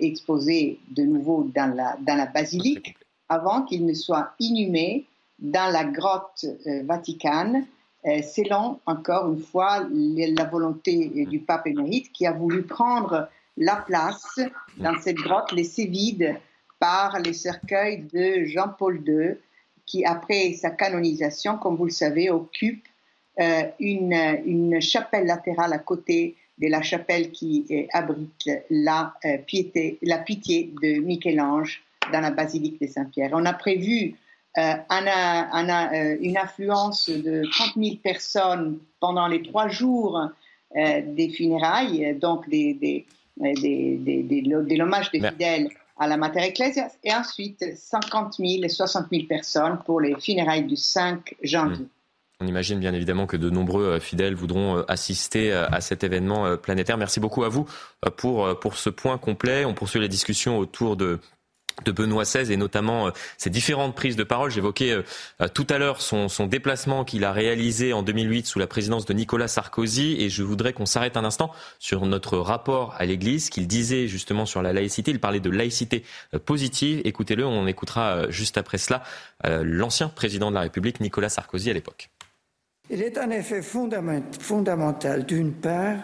exposé 0.00 0.78
de 0.90 1.02
nouveau 1.02 1.50
dans 1.54 1.74
la, 1.74 1.96
dans 2.06 2.14
la 2.14 2.26
basilique 2.26 2.94
avant 3.28 3.62
qu'il 3.62 3.84
ne 3.84 3.94
soit 3.94 4.32
inhumé 4.38 5.06
dans 5.38 5.70
la 5.72 5.84
grotte 5.84 6.44
euh, 6.66 6.82
vaticane, 6.84 7.66
euh, 8.06 8.22
selon 8.22 8.78
encore 8.86 9.32
une 9.32 9.40
fois 9.40 9.86
la 9.90 10.44
volonté 10.44 11.26
du 11.26 11.40
pape 11.40 11.66
émérite 11.66 12.12
qui 12.12 12.26
a 12.26 12.32
voulu 12.32 12.62
prendre 12.62 13.28
la 13.56 13.76
place 13.76 14.38
dans 14.76 14.98
cette 15.00 15.16
grotte 15.16 15.50
laissée 15.52 15.86
vide 15.86 16.36
par 16.78 17.18
les 17.18 17.32
cercueils 17.32 18.04
de 18.12 18.44
Jean-Paul 18.44 19.02
II, 19.04 19.36
qui 19.84 20.04
après 20.04 20.52
sa 20.52 20.70
canonisation, 20.70 21.58
comme 21.58 21.74
vous 21.74 21.86
le 21.86 21.90
savez, 21.90 22.30
occupe 22.30 22.86
euh, 23.40 23.62
une, 23.80 24.80
chapelle 24.80 25.26
latérale 25.26 25.72
à 25.72 25.78
côté 25.78 26.36
de 26.58 26.68
la 26.68 26.82
chapelle 26.82 27.32
qui 27.32 27.88
abrite 27.92 28.48
la, 28.70 29.14
piété, 29.46 29.98
la 30.02 30.18
pitié 30.18 30.72
de 30.82 31.00
Michel-Ange 31.00 31.82
dans 32.12 32.20
la 32.20 32.30
basilique 32.30 32.80
de 32.80 32.86
Saint-Pierre. 32.86 33.30
On 33.32 33.44
a 33.44 33.52
prévu 33.52 34.14
euh, 34.58 34.74
a, 34.88 35.94
euh, 35.94 36.16
une 36.20 36.36
affluence 36.36 37.08
de 37.08 37.42
30 37.52 37.74
000 37.76 37.96
personnes 38.02 38.78
pendant 38.98 39.28
les 39.28 39.40
trois 39.42 39.68
jours 39.68 40.20
euh, 40.76 41.00
des 41.06 41.28
funérailles, 41.28 42.18
donc 42.20 42.48
des, 42.48 42.74
des, 42.74 43.06
des, 43.36 43.96
des 44.24 44.76
l'hommage 44.76 45.12
des 45.12 45.20
fidèles 45.20 45.68
à 45.96 46.08
la 46.08 46.16
Mater 46.16 46.40
Ecclesia, 46.40 46.88
et 47.04 47.14
ensuite 47.14 47.64
50 47.76 48.34
000 48.38 48.64
et 48.64 48.68
60 48.68 49.06
000 49.12 49.26
personnes 49.28 49.78
pour 49.86 50.00
les 50.00 50.16
funérailles 50.18 50.64
du 50.64 50.76
5 50.76 51.36
janvier. 51.42 51.84
Mmh. 51.84 52.40
On 52.40 52.46
imagine 52.46 52.80
bien 52.80 52.94
évidemment 52.94 53.26
que 53.26 53.36
de 53.36 53.50
nombreux 53.50 53.98
fidèles 54.00 54.34
voudront 54.34 54.84
assister 54.86 55.52
à 55.52 55.80
cet 55.80 56.04
événement 56.04 56.56
planétaire. 56.56 56.96
Merci 56.96 57.18
beaucoup 57.18 57.42
à 57.42 57.48
vous 57.48 57.66
pour, 58.16 58.60
pour 58.60 58.76
ce 58.76 58.90
point 58.90 59.18
complet. 59.18 59.64
On 59.64 59.74
poursuit 59.74 59.98
les 59.98 60.08
discussions 60.08 60.56
autour 60.56 60.96
de 60.96 61.18
de 61.84 61.92
Benoît 61.92 62.24
XVI 62.24 62.52
et 62.52 62.56
notamment 62.56 63.10
ses 63.36 63.50
euh, 63.50 63.52
différentes 63.52 63.94
prises 63.94 64.16
de 64.16 64.24
parole. 64.24 64.50
J'évoquais 64.50 64.92
euh, 64.92 65.02
euh, 65.40 65.48
tout 65.48 65.66
à 65.70 65.78
l'heure 65.78 66.00
son, 66.00 66.28
déplacement 66.46 67.04
qu'il 67.04 67.24
a 67.24 67.32
réalisé 67.32 67.92
en 67.92 68.02
2008 68.02 68.46
sous 68.46 68.58
la 68.58 68.66
présidence 68.66 69.04
de 69.04 69.12
Nicolas 69.12 69.48
Sarkozy 69.48 70.16
et 70.20 70.30
je 70.30 70.42
voudrais 70.42 70.72
qu'on 70.72 70.86
s'arrête 70.86 71.16
un 71.16 71.24
instant 71.24 71.50
sur 71.78 72.06
notre 72.06 72.38
rapport 72.38 72.94
à 72.98 73.04
l'Église 73.04 73.50
qu'il 73.50 73.66
disait 73.66 74.06
justement 74.08 74.46
sur 74.46 74.62
la 74.62 74.72
laïcité. 74.72 75.10
Il 75.10 75.20
parlait 75.20 75.40
de 75.40 75.50
laïcité 75.50 76.04
positive. 76.46 77.02
Écoutez-le, 77.04 77.44
on 77.44 77.66
écoutera 77.66 78.30
juste 78.30 78.56
après 78.56 78.78
cela 78.78 79.02
l'ancien 79.44 80.08
président 80.08 80.50
de 80.50 80.54
la 80.54 80.62
République 80.62 81.00
Nicolas 81.00 81.28
Sarkozy 81.28 81.70
à 81.70 81.74
l'époque. 81.74 82.10
Il 82.90 83.02
est 83.02 83.18
en 83.18 83.30
effet 83.30 83.60
fondamental 83.62 85.26
d'une 85.26 85.52
part 85.52 85.98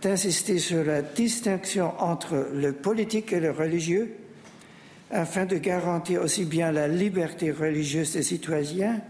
d'insister 0.00 0.58
sur 0.58 0.84
la 0.84 1.02
distinction 1.02 1.92
entre 2.00 2.48
le 2.54 2.72
politique 2.72 3.32
et 3.32 3.40
le 3.40 3.50
religieux 3.50 4.14
afin 5.10 5.46
de 5.46 5.56
garantir 5.56 6.22
aussi 6.22 6.44
bien 6.44 6.72
la 6.72 6.88
liberté 6.88 7.50
religieuse 7.50 8.12
des 8.12 8.22
citoyens 8.22 9.00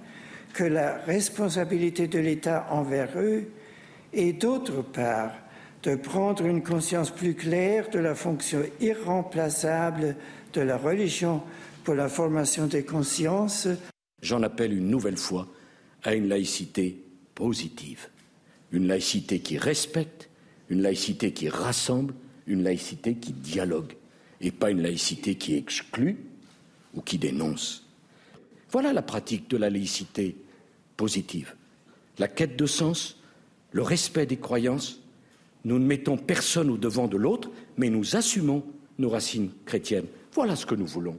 que 0.54 0.64
la 0.64 0.98
responsabilité 0.98 2.08
de 2.08 2.18
l'État 2.18 2.66
envers 2.70 3.10
eux, 3.16 3.48
et 4.12 4.32
d'autre 4.32 4.82
part, 4.82 5.32
de 5.82 5.94
prendre 5.94 6.44
une 6.44 6.62
conscience 6.62 7.10
plus 7.10 7.34
claire 7.34 7.90
de 7.90 7.98
la 7.98 8.14
fonction 8.14 8.62
irremplaçable 8.80 10.16
de 10.52 10.60
la 10.60 10.76
religion 10.76 11.42
pour 11.84 11.94
la 11.94 12.08
formation 12.08 12.66
des 12.66 12.84
consciences. 12.84 13.68
J'en 14.22 14.42
appelle 14.42 14.72
une 14.72 14.88
nouvelle 14.88 15.16
fois 15.16 15.46
à 16.02 16.14
une 16.14 16.28
laïcité 16.28 17.04
positive, 17.34 18.08
une 18.72 18.88
laïcité 18.88 19.40
qui 19.40 19.58
respecte, 19.58 20.28
une 20.68 20.82
laïcité 20.82 21.32
qui 21.32 21.48
rassemble, 21.48 22.14
une 22.46 22.64
laïcité 22.64 23.14
qui 23.14 23.32
dialogue 23.32 23.97
et 24.40 24.50
pas 24.50 24.70
une 24.70 24.82
laïcité 24.82 25.34
qui 25.34 25.56
exclut 25.56 26.18
ou 26.94 27.00
qui 27.00 27.18
dénonce. 27.18 27.86
Voilà 28.70 28.92
la 28.92 29.02
pratique 29.02 29.48
de 29.50 29.56
la 29.56 29.70
laïcité 29.70 30.36
positive. 30.96 31.54
La 32.18 32.28
quête 32.28 32.56
de 32.56 32.66
sens, 32.66 33.18
le 33.72 33.82
respect 33.82 34.26
des 34.26 34.36
croyances. 34.36 35.00
Nous 35.64 35.78
ne 35.78 35.86
mettons 35.86 36.16
personne 36.16 36.70
au 36.70 36.76
devant 36.76 37.08
de 37.08 37.16
l'autre, 37.16 37.50
mais 37.76 37.90
nous 37.90 38.16
assumons 38.16 38.64
nos 38.98 39.10
racines 39.10 39.50
chrétiennes. 39.64 40.06
Voilà 40.32 40.56
ce 40.56 40.66
que 40.66 40.74
nous 40.74 40.86
voulons 40.86 41.16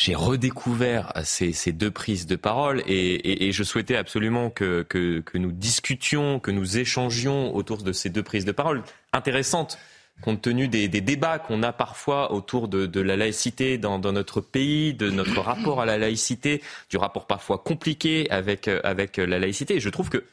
j'ai 0.00 0.14
redécouvert 0.14 1.12
ces, 1.24 1.72
deux 1.72 1.90
prises 1.90 2.24
de 2.26 2.36
parole 2.36 2.82
et, 2.86 3.52
je 3.52 3.62
souhaitais 3.62 3.96
absolument 3.96 4.48
que, 4.48 4.86
nous 5.34 5.52
discutions, 5.52 6.40
que 6.40 6.50
nous 6.50 6.78
échangions 6.78 7.54
autour 7.54 7.82
de 7.82 7.92
ces 7.92 8.08
deux 8.08 8.22
prises 8.22 8.46
de 8.46 8.52
parole 8.52 8.82
intéressantes 9.12 9.78
compte 10.22 10.42
tenu 10.42 10.68
des, 10.68 10.88
débats 10.88 11.38
qu'on 11.38 11.62
a 11.62 11.72
parfois 11.72 12.32
autour 12.32 12.68
de, 12.68 13.00
la 13.00 13.16
laïcité 13.16 13.78
dans, 13.78 13.98
notre 13.98 14.40
pays, 14.40 14.94
de 14.94 15.10
notre 15.10 15.40
rapport 15.40 15.80
à 15.80 15.86
la 15.86 15.98
laïcité, 15.98 16.62
du 16.88 16.96
rapport 16.96 17.26
parfois 17.26 17.58
compliqué 17.58 18.30
avec, 18.30 18.68
avec 18.68 19.16
la 19.16 19.38
laïcité. 19.38 19.80
Je 19.80 19.88
trouve 19.88 20.10
que 20.10 20.24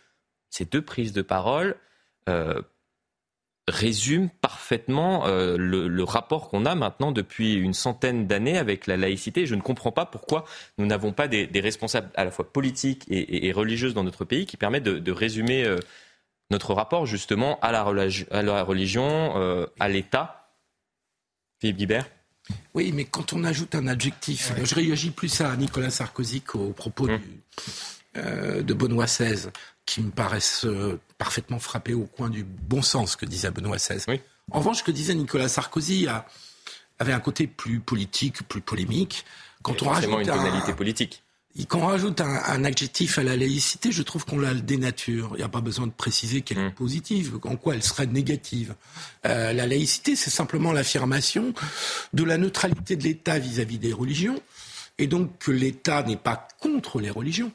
ces 0.50 0.66
deux 0.66 0.82
prises 0.82 1.14
de 1.14 1.22
parole 1.22 1.76
euh, 2.30 2.62
résume 3.68 4.30
parfaitement 4.30 5.28
euh, 5.28 5.58
le, 5.58 6.04
rapport 6.04 6.50
qu'on 6.50 6.66
a 6.66 6.74
maintenant 6.74 7.12
depuis 7.12 7.54
une 7.54 7.74
centaine 7.74 8.26
d'années 8.26 8.58
avec 8.58 8.88
la 8.88 8.96
laïcité. 8.96 9.46
Je 9.46 9.56
ne 9.56 9.62
comprends 9.62 9.92
pas 9.92 10.06
pourquoi 10.06 10.46
nous 10.78 10.86
n'avons 10.86 11.12
pas 11.12 11.28
des, 11.28 11.50
responsables 11.60 12.10
à 12.16 12.24
la 12.24 12.32
fois 12.32 12.52
politiques 12.52 13.04
et, 13.10 13.52
religieuses 13.52 13.94
dans 13.94 14.06
notre 14.06 14.24
pays 14.24 14.46
qui 14.46 14.56
permettent 14.56 14.84
de, 14.84 15.12
résumer 15.12 15.66
euh, 15.66 15.78
notre 16.52 16.74
rapport 16.74 17.06
justement 17.06 17.60
à 17.62 17.72
la, 17.72 17.86
à 18.32 18.42
la 18.42 18.64
religion, 18.64 19.34
euh, 19.38 19.66
à 19.80 19.90
l'État. 19.90 20.54
Philippe 21.60 21.78
Guibert 21.78 22.10
oui, 22.74 22.94
mais 22.94 23.04
quand 23.04 23.34
on 23.34 23.44
ajoute 23.44 23.76
un 23.76 23.88
adjectif, 23.88 24.54
je 24.64 24.74
réagis 24.74 25.12
plus 25.12 25.42
à 25.42 25.54
Nicolas 25.58 25.90
Sarkozy 25.90 26.40
qu'au 26.40 26.72
propos 26.72 27.10
hum. 27.10 27.20
de 28.16 28.74
Benoît 28.74 29.04
XVI 29.04 29.50
qui 29.88 30.02
me 30.02 30.12
paraissent 30.12 30.66
euh, 30.66 31.00
parfaitement 31.18 31.58
frappés 31.58 31.96
au 31.96 32.06
coin 32.06 32.30
du 32.30 32.44
bon 32.44 32.84
sens 32.84 33.16
que 33.16 33.26
disait 33.26 33.50
Benoît 33.50 33.78
XVI. 33.78 34.20
En 34.52 34.60
revanche, 34.60 34.80
ce 34.80 34.84
que 34.84 34.92
disait 34.92 35.16
Nicolas 35.16 35.48
Sarkozy 35.48 36.08
avait 37.00 37.14
un 37.14 37.20
côté 37.20 37.48
plus 37.48 37.80
politique, 37.80 38.48
plus 38.48 38.62
polémique. 38.62 39.26
Quand 39.64 39.82
on 39.82 39.90
rajoute 39.90 40.12
une 40.12 40.28
tonalité 40.28 40.74
politique. 40.74 41.24
Quand 41.66 41.80
on 41.80 41.88
rajoute 41.88 42.22
un, 42.22 42.64
adjectif 42.64 43.18
à 43.18 43.24
la 43.24 43.36
laïcité, 43.36 43.92
je 43.92 44.04
trouve 44.04 44.26
qu'on 44.26 44.40
la 44.40 44.54
dénature. 44.54 45.32
Il 45.34 45.38
n'y 45.38 45.44
a 45.44 45.50
pas 45.50 45.62
besoin 45.62 45.88
de 45.88 45.92
préciser 45.92 46.42
qu'elle 46.42 46.60
est 46.60 46.70
mmh. 46.70 46.74
positive, 46.74 47.40
en 47.44 47.56
quoi 47.56 47.74
elle 47.74 47.84
serait 47.84 48.06
négative. 48.06 48.76
Euh, 49.26 49.54
la 49.54 49.66
laïcité, 49.66 50.16
c'est 50.16 50.30
simplement 50.30 50.72
l'affirmation 50.72 51.54
de 52.14 52.24
la 52.24 52.38
neutralité 52.38 52.96
de 52.96 53.04
l'État 53.04 53.40
vis-à-vis 53.40 53.80
des 53.80 53.94
religions, 53.94 54.42
et 55.00 55.08
donc 55.08 55.38
que 55.40 55.52
l'État 55.52 56.04
n'est 56.04 56.16
pas 56.16 56.48
contre 56.60 57.00
les 57.00 57.10
religions 57.10 57.52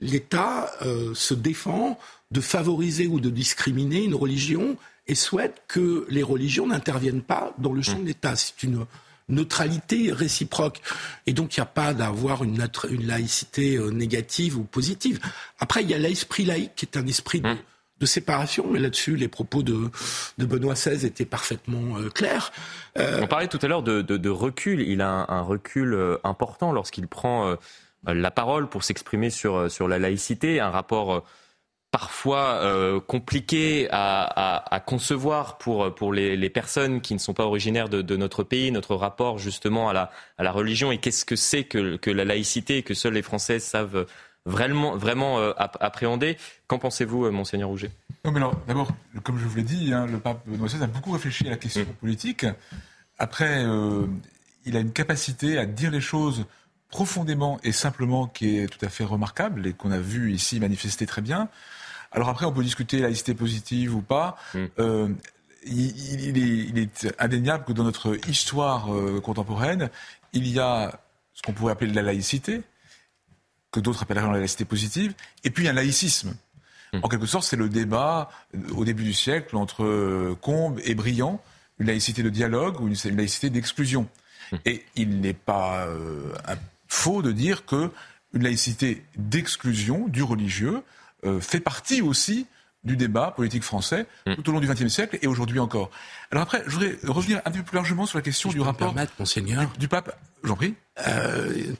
l'État 0.00 0.70
euh, 0.82 1.14
se 1.14 1.34
défend 1.34 1.98
de 2.30 2.40
favoriser 2.40 3.06
ou 3.06 3.20
de 3.20 3.30
discriminer 3.30 4.04
une 4.04 4.14
religion 4.14 4.76
et 5.06 5.14
souhaite 5.14 5.62
que 5.68 6.06
les 6.10 6.22
religions 6.22 6.66
n'interviennent 6.66 7.22
pas 7.22 7.54
dans 7.58 7.72
le 7.72 7.82
champ 7.82 7.98
de 7.98 8.06
l'État. 8.06 8.36
C'est 8.36 8.62
une 8.62 8.84
neutralité 9.28 10.12
réciproque. 10.12 10.80
Et 11.26 11.32
donc, 11.32 11.56
il 11.56 11.60
n'y 11.60 11.62
a 11.62 11.66
pas 11.66 11.94
d'avoir 11.94 12.44
une, 12.44 12.58
laïcité 13.00 13.76
euh, 13.76 13.90
négative 13.90 14.56
ou 14.56 14.64
positive. 14.64 15.20
Après, 15.58 15.82
il 15.82 15.90
y 15.90 15.94
a 15.94 15.98
l'esprit 15.98 16.44
laïque 16.44 16.72
qui 16.76 16.86
est 16.86 16.96
un 16.96 17.06
esprit 17.06 17.40
de, 17.40 18.06
séparation, 18.06 18.66
mais 18.70 18.78
là-dessus, 18.78 19.16
les 19.16 19.28
propos 19.28 19.62
de, 19.62 19.90
Benoît 20.38 20.74
XVI 20.74 21.04
étaient 21.04 21.24
parfaitement 21.24 21.98
euh, 21.98 22.08
clairs. 22.10 22.52
On 22.96 23.26
parlait 23.26 23.48
tout 23.48 23.58
à 23.62 23.68
l'heure 23.68 23.82
de, 23.82 24.28
recul. 24.28 24.80
Il 24.80 25.02
a 25.02 25.26
un, 25.28 25.42
recul 25.42 26.18
important 26.24 26.72
lorsqu'il 26.72 27.08
prend 27.08 27.56
euh, 28.06 28.14
la 28.14 28.30
parole 28.30 28.68
pour 28.68 28.84
s'exprimer 28.84 29.30
sur, 29.30 29.56
euh, 29.56 29.68
sur 29.68 29.88
la 29.88 29.98
laïcité, 29.98 30.60
un 30.60 30.70
rapport 30.70 31.24
euh, 31.94 31.98
parfois 31.98 33.00
compliqué 33.06 33.88
à, 33.90 34.82
concevoir 34.86 35.58
pour, 35.58 35.94
pour 35.94 36.12
les, 36.12 36.50
personnes 36.50 37.00
qui 37.00 37.14
ne 37.14 37.18
sont 37.18 37.34
pas 37.34 37.44
originaires 37.44 37.88
de, 37.88 38.16
notre 38.16 38.42
pays, 38.42 38.70
notre 38.70 38.94
rapport 38.94 39.38
justement 39.38 39.88
à 39.88 39.92
la, 39.92 40.10
à 40.38 40.42
la 40.42 40.52
religion 40.52 40.92
et 40.92 40.98
qu'est-ce 40.98 41.24
que 41.24 41.36
c'est 41.36 41.64
que, 41.64 41.96
que, 41.96 42.10
la 42.10 42.24
laïcité 42.24 42.82
que 42.82 42.94
seuls 42.94 43.14
les 43.14 43.22
Français 43.22 43.58
savent 43.58 44.06
vraiment, 44.44 44.96
vraiment 44.96 45.38
appréhender. 45.58 46.36
Qu'en 46.66 46.78
pensez-vous, 46.78 47.30
monseigneur 47.30 47.68
Rouget? 47.68 47.90
Non, 48.24 48.32
mais 48.32 48.40
D'abord, 48.66 48.90
comme 49.24 49.38
je 49.38 49.46
vous 49.46 49.56
l'ai 49.56 49.62
dit, 49.62 49.92
hein, 49.92 50.06
le 50.06 50.18
pape 50.18 50.40
Benoît 50.46 50.68
XVI 50.68 50.82
a 50.82 50.86
beaucoup 50.86 51.12
réfléchi 51.12 51.46
à 51.46 51.50
la 51.50 51.56
question 51.56 51.82
mm. 51.82 51.94
politique. 52.00 52.46
Après, 53.18 53.64
il 54.64 54.76
a 54.76 54.80
une 54.80 54.92
capacité 54.92 55.58
à 55.58 55.66
dire 55.66 55.90
les 55.90 56.00
choses 56.00 56.46
profondément 56.90 57.58
et 57.62 57.72
simplement 57.72 58.26
qui 58.26 58.58
est 58.58 58.66
tout 58.66 58.84
à 58.84 58.88
fait 58.88 59.04
remarquable 59.04 59.66
et 59.66 59.72
qu'on 59.72 59.90
a 59.90 59.98
vu 59.98 60.32
ici 60.32 60.58
manifester 60.60 61.06
très 61.06 61.22
bien. 61.22 61.48
Alors 62.12 62.28
après, 62.28 62.46
on 62.46 62.52
peut 62.52 62.62
discuter 62.62 63.00
laïcité 63.00 63.34
positive 63.34 63.94
ou 63.94 64.02
pas. 64.02 64.36
Mm. 64.54 64.64
Euh, 64.78 65.08
il, 65.66 66.78
est, 66.78 67.14
indéniable 67.18 67.64
que 67.64 67.72
dans 67.72 67.84
notre 67.84 68.16
histoire 68.28 68.94
euh, 68.94 69.20
contemporaine, 69.20 69.90
il 70.32 70.48
y 70.48 70.58
a 70.58 71.00
ce 71.34 71.42
qu'on 71.42 71.52
pourrait 71.52 71.72
appeler 71.72 71.90
de 71.90 71.96
la 71.96 72.02
laïcité, 72.02 72.62
que 73.70 73.80
d'autres 73.80 74.02
appelleraient 74.02 74.26
la 74.32 74.38
laïcité 74.38 74.64
positive, 74.64 75.14
et 75.44 75.50
puis 75.50 75.68
un 75.68 75.74
laïcisme. 75.74 76.34
Mm. 76.94 77.00
En 77.02 77.08
quelque 77.08 77.26
sorte, 77.26 77.44
c'est 77.44 77.56
le 77.56 77.68
débat 77.68 78.30
euh, 78.54 78.74
au 78.74 78.86
début 78.86 79.04
du 79.04 79.12
siècle 79.12 79.56
entre 79.56 80.36
Combes 80.40 80.80
et 80.84 80.94
Briand, 80.94 81.42
une 81.78 81.88
laïcité 81.88 82.22
de 82.22 82.30
dialogue 82.30 82.80
ou 82.80 82.88
une, 82.88 83.16
laïcité 83.16 83.50
d'exclusion. 83.50 84.08
Mm. 84.52 84.56
Et 84.64 84.84
il 84.96 85.20
n'est 85.20 85.34
pas 85.34 85.86
faux 86.88 87.22
de 87.22 87.32
dire 87.32 87.64
que 87.64 87.90
une 88.34 88.42
laïcité 88.42 89.04
d'exclusion 89.16 90.08
du 90.08 90.22
religieux 90.22 90.82
euh, 91.24 91.40
fait 91.40 91.60
partie 91.60 92.02
aussi 92.02 92.46
du 92.84 92.96
débat 92.96 93.32
politique 93.32 93.62
français 93.62 94.06
mm. 94.26 94.34
tout 94.36 94.50
au 94.50 94.52
long 94.52 94.60
du 94.60 94.68
XXe 94.68 94.88
siècle 94.88 95.18
et 95.22 95.26
aujourd'hui 95.26 95.58
encore. 95.58 95.90
Alors 96.30 96.42
après, 96.42 96.62
je 96.66 96.72
voudrais 96.72 96.96
revenir 97.04 97.40
un 97.44 97.50
peu 97.50 97.62
plus 97.62 97.74
largement 97.74 98.06
sur 98.06 98.18
la 98.18 98.22
question 98.22 98.50
du 98.50 98.60
rapport 98.60 98.94
monseigneur. 99.18 99.70
Du, 99.78 99.88
pape. 99.88 100.18
J'en 100.44 100.56
prie. 100.56 100.74
Euh, 101.06 101.74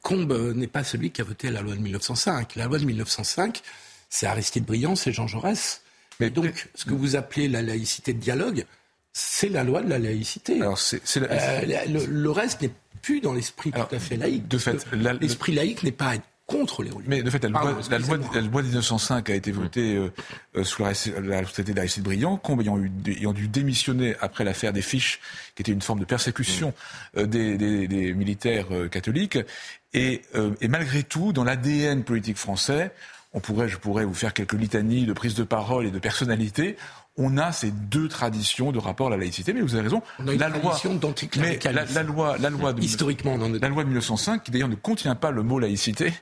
Combe 0.00 0.32
n'est 0.54 0.66
pas 0.66 0.84
celui 0.84 1.10
qui 1.10 1.20
a 1.20 1.24
voté 1.24 1.50
la 1.50 1.62
loi 1.62 1.74
de 1.74 1.80
1905. 1.80 2.56
La 2.56 2.66
loi 2.66 2.78
de 2.78 2.84
1905, 2.84 3.62
c'est 4.08 4.26
Aristide 4.26 4.64
Briand, 4.64 4.96
c'est 4.96 5.12
Jean 5.12 5.26
Jaurès. 5.26 5.82
Mais 6.20 6.30
donc, 6.30 6.68
ce 6.74 6.84
que 6.84 6.94
vous 6.94 7.16
appelez 7.16 7.48
la 7.48 7.62
laïcité 7.62 8.12
de 8.12 8.18
dialogue, 8.18 8.64
c'est 9.12 9.48
la 9.48 9.64
loi 9.64 9.82
de 9.82 9.90
la 9.90 9.98
laïcité. 9.98 10.60
Alors, 10.60 10.78
euh, 11.16 11.60
le, 11.86 12.30
reste 12.30 12.62
n'est 12.62 12.72
plus 13.02 13.20
dans 13.20 13.32
l'esprit 13.32 13.70
tout 13.70 13.94
à 13.94 13.98
fait 13.98 14.16
laïque. 14.16 14.48
De 14.48 14.58
fait, 14.58 14.86
l'esprit 15.20 15.52
laïque 15.52 15.82
n'est 15.82 15.92
pas 15.92 16.14
contre 16.46 16.82
les 16.82 16.90
religions. 16.90 17.10
Mais 17.10 17.22
de 17.22 17.30
fait, 17.30 17.42
la 17.44 17.50
loi, 17.50 17.78
la, 17.90 17.98
loi, 17.98 18.62
de 18.62 18.66
1905 18.66 19.30
a 19.30 19.34
été 19.34 19.52
votée 19.52 19.96
euh, 19.96 20.12
euh, 20.56 20.64
sous 20.64 20.82
la, 20.82 20.92
la 21.22 21.42
traité 21.42 21.72
d'Aristide 21.72 22.02
Briand, 22.02 22.36
Combe 22.36 22.60
ayant, 22.62 22.78
eu, 22.78 22.90
ayant 23.06 23.32
dû 23.32 23.48
démissionner 23.48 24.16
après 24.20 24.44
l'affaire 24.44 24.72
des 24.72 24.82
fiches, 24.82 25.20
qui 25.54 25.62
était 25.62 25.72
une 25.72 25.82
forme 25.82 26.00
de 26.00 26.04
persécution 26.04 26.74
euh, 27.16 27.26
des, 27.26 27.56
des, 27.56 27.88
des, 27.88 28.14
militaires 28.14 28.68
catholiques. 28.90 29.38
Et, 29.94 30.22
et 30.62 30.68
malgré 30.68 31.02
tout, 31.02 31.34
dans 31.34 31.44
l'ADN 31.44 32.02
politique 32.02 32.38
français, 32.38 32.92
on 33.34 33.40
pourrait, 33.40 33.68
je 33.68 33.76
pourrais 33.76 34.04
vous 34.04 34.14
faire 34.14 34.32
quelques 34.32 34.52
litanies 34.54 35.06
de 35.06 35.12
prise 35.12 35.34
de 35.34 35.44
parole 35.44 35.86
et 35.86 35.90
de 35.90 35.98
personnalité 35.98 36.76
on 37.16 37.36
a 37.36 37.52
ces 37.52 37.70
deux 37.70 38.08
traditions 38.08 38.72
de 38.72 38.78
rapport 38.78 39.08
à 39.08 39.10
la 39.10 39.16
laïcité. 39.18 39.52
Mais 39.52 39.60
vous 39.60 39.74
avez 39.74 39.84
raison. 39.84 40.02
On 40.18 40.28
a 40.28 40.32
une 40.32 40.40
la 40.40 40.48
loi, 40.48 40.80
mais 41.36 41.58
la, 41.64 41.84
la, 41.84 42.02
loi, 42.02 42.36
la 42.38 42.50
loi 42.50 42.72
de, 42.72 42.80
historiquement, 42.80 43.36
dans 43.36 43.48
la 43.48 43.68
loi 43.68 43.82
de 43.82 43.88
1905, 43.88 44.44
qui 44.44 44.50
d'ailleurs 44.50 44.68
ne 44.68 44.74
contient 44.74 45.14
pas 45.14 45.30
le 45.30 45.42
mot 45.42 45.58
laïcité, 45.58 46.12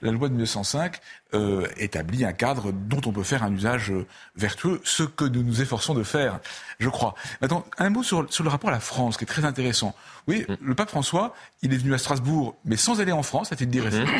la 0.00 0.10
loi 0.10 0.28
de 0.28 0.34
1905 0.34 1.00
euh, 1.34 1.66
établit 1.76 2.24
un 2.24 2.32
cadre 2.32 2.72
dont 2.72 3.00
on 3.04 3.12
peut 3.12 3.22
faire 3.22 3.42
un 3.42 3.52
usage 3.52 3.90
euh, 3.90 4.06
vertueux, 4.36 4.80
ce 4.84 5.02
que 5.02 5.26
nous 5.26 5.42
nous 5.42 5.60
efforçons 5.60 5.92
de 5.92 6.02
faire, 6.02 6.40
je 6.78 6.88
crois. 6.88 7.14
Maintenant, 7.42 7.66
un 7.76 7.90
mot 7.90 8.02
sur, 8.02 8.32
sur 8.32 8.44
le 8.44 8.48
rapport 8.48 8.70
à 8.70 8.72
la 8.72 8.80
France, 8.80 9.18
qui 9.18 9.24
est 9.24 9.26
très 9.26 9.44
intéressant. 9.44 9.94
Oui, 10.26 10.46
mm. 10.48 10.54
le 10.62 10.74
pape 10.74 10.88
François, 10.88 11.34
il 11.60 11.74
est 11.74 11.76
venu 11.76 11.92
à 11.92 11.98
Strasbourg, 11.98 12.56
mais 12.64 12.76
sans 12.76 13.00
aller 13.00 13.12
en 13.12 13.22
France, 13.22 13.52
a-t-il 13.52 13.68
dit 13.68 13.80
récemment. 13.80 14.10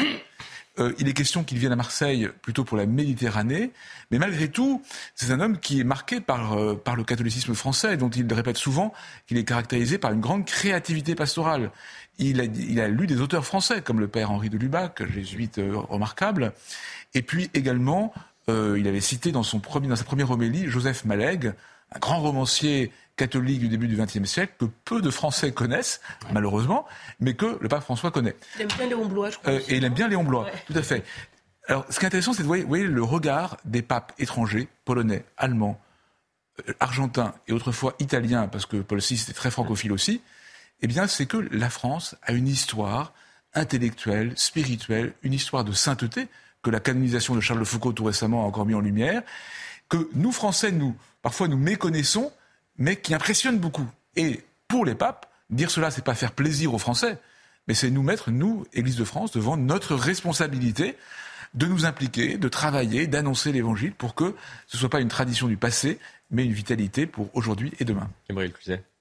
Euh, 0.78 0.92
il 0.98 1.09
est 1.09 1.12
question 1.12 1.44
qu'il 1.44 1.59
vienne 1.59 1.72
à 1.72 1.76
Marseille 1.76 2.28
plutôt 2.42 2.64
pour 2.64 2.76
la 2.76 2.86
Méditerranée, 2.86 3.72
mais 4.10 4.18
malgré 4.18 4.48
tout, 4.48 4.82
c'est 5.14 5.30
un 5.30 5.40
homme 5.40 5.59
qui 5.59 5.80
est 5.80 5.84
marqué 5.84 6.20
par, 6.20 6.55
euh, 6.55 6.80
le 6.96 7.05
catholicisme 7.05 7.55
français, 7.55 7.96
dont 7.96 8.10
il 8.10 8.32
répète 8.32 8.56
souvent 8.56 8.92
qu'il 9.26 9.36
est 9.38 9.44
caractérisé 9.44 9.98
par 9.98 10.12
une 10.12 10.20
grande 10.20 10.44
créativité 10.44 11.14
pastorale. 11.14 11.70
Il 12.18 12.40
a, 12.40 12.88
lu 12.88 13.06
des 13.06 13.20
auteurs 13.20 13.44
français, 13.44 13.82
comme 13.82 14.00
le 14.00 14.09
père 14.09 14.32
Henri 14.32 14.50
de 14.50 14.59
Lubac, 14.59 15.06
jésuite 15.12 15.59
euh, 15.59 15.76
remarquable, 15.76 16.52
et 17.14 17.22
puis 17.22 17.50
également, 17.55 18.12
il 18.48 18.88
avait 18.88 19.02
cité 19.02 19.30
dans, 19.30 19.42
dans 19.42 19.96
sa 19.96 20.05
première 20.05 20.30
homélie 20.30 20.68
Joseph 20.68 21.05
Malègue, 21.05 21.52
un 21.94 21.98
grand 21.98 22.18
romancier 22.20 22.90
catholique 23.19 23.61
du 23.61 23.69
début 23.69 23.89
du 23.89 23.97
XXe 23.97 24.24
siècle 24.24 24.55
que 24.59 24.65
peu 24.85 25.03
de 25.03 25.11
Français 25.11 25.53
connaissent, 25.53 26.01
malheureusement, 26.32 26.86
mais 27.20 27.35
que 27.35 27.59
le 27.61 27.69
pape 27.69 27.82
François 27.82 28.11
connaît. 28.11 28.36
Il 28.57 28.62
aime 28.62 28.69
bien 28.69 28.86
Léon 28.86 29.07
Blois, 29.07 29.31
je 29.31 29.39
crois. 29.39 29.53
Euh, 29.53 29.61
et 29.69 29.77
il 29.77 29.85
aime 29.85 29.93
bien 29.93 30.09
Léon 30.09 30.24
Blois, 30.24 30.47
tout 30.66 30.78
à 30.78 30.82
fait. 30.82 31.05
Alors, 31.66 31.85
ce 31.90 31.99
qui 31.99 32.05
est 32.05 32.09
intéressant, 32.09 32.32
c'est 32.32 32.43
de 32.43 32.47
voir 32.47 32.61
le 32.61 33.03
regard 33.03 33.59
des 33.66 33.82
papes 33.82 34.12
étrangers, 34.19 34.69
polonais, 34.86 35.24
allemands, 35.36 35.78
argentin 36.81 37.35
et 37.47 37.53
autrefois 37.53 37.95
italien, 37.99 38.49
parce 38.49 38.66
que 38.66 38.78
Paul 38.78 39.01
VI 39.01 39.20
était 39.23 39.32
très 39.32 39.51
francophile 39.51 39.93
aussi, 39.93 40.23
eh 40.81 40.86
bien, 40.86 41.07
c'est 41.07 41.27
que 41.27 41.36
la 41.36 41.70
France 41.70 42.16
a 42.23 42.32
une 42.32 42.49
histoire 42.49 43.12
intellectuelle, 43.55 44.32
spirituelle, 44.36 45.12
une 45.23 45.32
histoire 45.32 45.65
de 45.65 45.73
sainteté 45.73 46.28
que 46.62 46.70
la 46.70 46.81
canonisation 46.81 47.35
de 47.35 47.40
Charles 47.40 47.61
de 47.61 47.65
Foucault 47.65 47.93
tout 47.93 48.05
récemment 48.05 48.45
a 48.45 48.47
encore 48.47 48.66
mis 48.66 48.74
en 48.74 48.81
lumière, 48.81 49.23
que 49.89 50.09
nous, 50.15 50.32
Français, 50.32 50.73
nous, 50.73 50.97
parfois 51.23 51.49
nous 51.49 51.57
méconnaissons, 51.57 52.32
mais 52.78 52.96
qui 52.96 53.14
impressionne 53.14 53.59
beaucoup. 53.59 53.86
Et 54.16 54.40
pour 54.68 54.84
les 54.84 54.94
papes, 54.94 55.26
dire 55.50 55.70
cela, 55.70 55.90
c'est 55.90 56.05
pas 56.05 56.14
faire 56.14 56.32
plaisir 56.32 56.74
aux 56.74 56.78
Français, 56.78 57.18
mais 57.66 57.74
c'est 57.74 57.90
nous 57.90 58.02
mettre, 58.02 58.30
nous, 58.30 58.66
Église 58.72 58.96
de 58.96 59.05
France, 59.05 59.32
devant 59.32 59.56
notre 59.56 59.94
responsabilité 59.94 60.96
de 61.55 61.66
nous 61.66 61.84
impliquer, 61.86 62.36
de 62.36 62.48
travailler, 62.48 63.06
d'annoncer 63.06 63.52
l'Évangile 63.52 63.92
pour 63.92 64.14
que 64.14 64.34
ce 64.66 64.76
ne 64.76 64.80
soit 64.80 64.90
pas 64.90 65.00
une 65.00 65.09
tradition 65.09 65.48
du 65.48 65.56
passé, 65.56 65.98
mais 66.30 66.44
une 66.44 66.52
vitalité 66.52 67.06
pour 67.06 67.34
aujourd'hui 67.34 67.72
et 67.80 67.84
demain. 67.84 68.10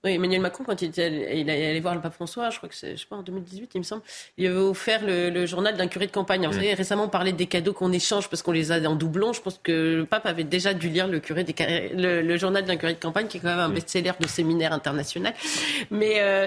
Oui, 0.04 0.12
Emmanuel 0.12 0.42
Macron, 0.42 0.64
quand 0.64 0.80
il, 0.84 0.90
était, 0.90 1.40
il 1.40 1.50
allé 1.50 1.80
voir 1.80 1.96
le 1.96 2.02
pape 2.02 2.14
François, 2.14 2.52
je 2.52 2.58
crois 2.58 2.70
que 2.70 2.76
c'est, 2.76 2.92
je 2.92 3.02
sais 3.02 3.08
pas, 3.10 3.16
en 3.16 3.24
2018, 3.24 3.72
il 3.74 3.78
me 3.80 3.84
semble, 3.84 4.04
il 4.38 4.46
avait 4.46 4.56
offert 4.56 5.02
le, 5.04 5.46
journal 5.48 5.76
d'un 5.76 5.88
curé 5.88 6.06
de 6.06 6.12
campagne. 6.12 6.46
Vous 6.46 6.54
savez, 6.54 6.76
récemment, 6.76 7.06
on 7.06 7.10
parlait 7.10 7.32
des 7.32 7.48
cadeaux 7.48 7.74
qu'on 7.74 7.92
échange 7.92 8.30
parce 8.30 8.44
qu'on 8.44 8.52
les 8.52 8.72
a 8.72 8.80
en 8.88 8.94
doublon. 8.94 9.34
Je 9.34 9.42
pense 9.42 9.60
que 9.62 9.96
le 9.98 10.06
pape 10.06 10.28
avait 10.28 10.44
déjà 10.44 10.76
dû 10.76 10.90
lire 10.90 11.08
le, 11.08 11.20
curé 11.20 11.44
des, 11.44 11.56
le, 11.96 12.38
journal 12.38 12.64
d'un 12.64 12.78
curé 12.78 12.94
de 12.94 13.00
campagne, 13.00 13.26
qui 13.26 13.38
est 13.38 13.40
quand 13.40 13.48
même 13.48 13.60
un 13.60 13.70
best-seller 13.70 14.12
de 14.20 14.28
séminaire 14.28 14.72
international. 14.72 15.34
Mais 15.90 16.20
euh, 16.20 16.46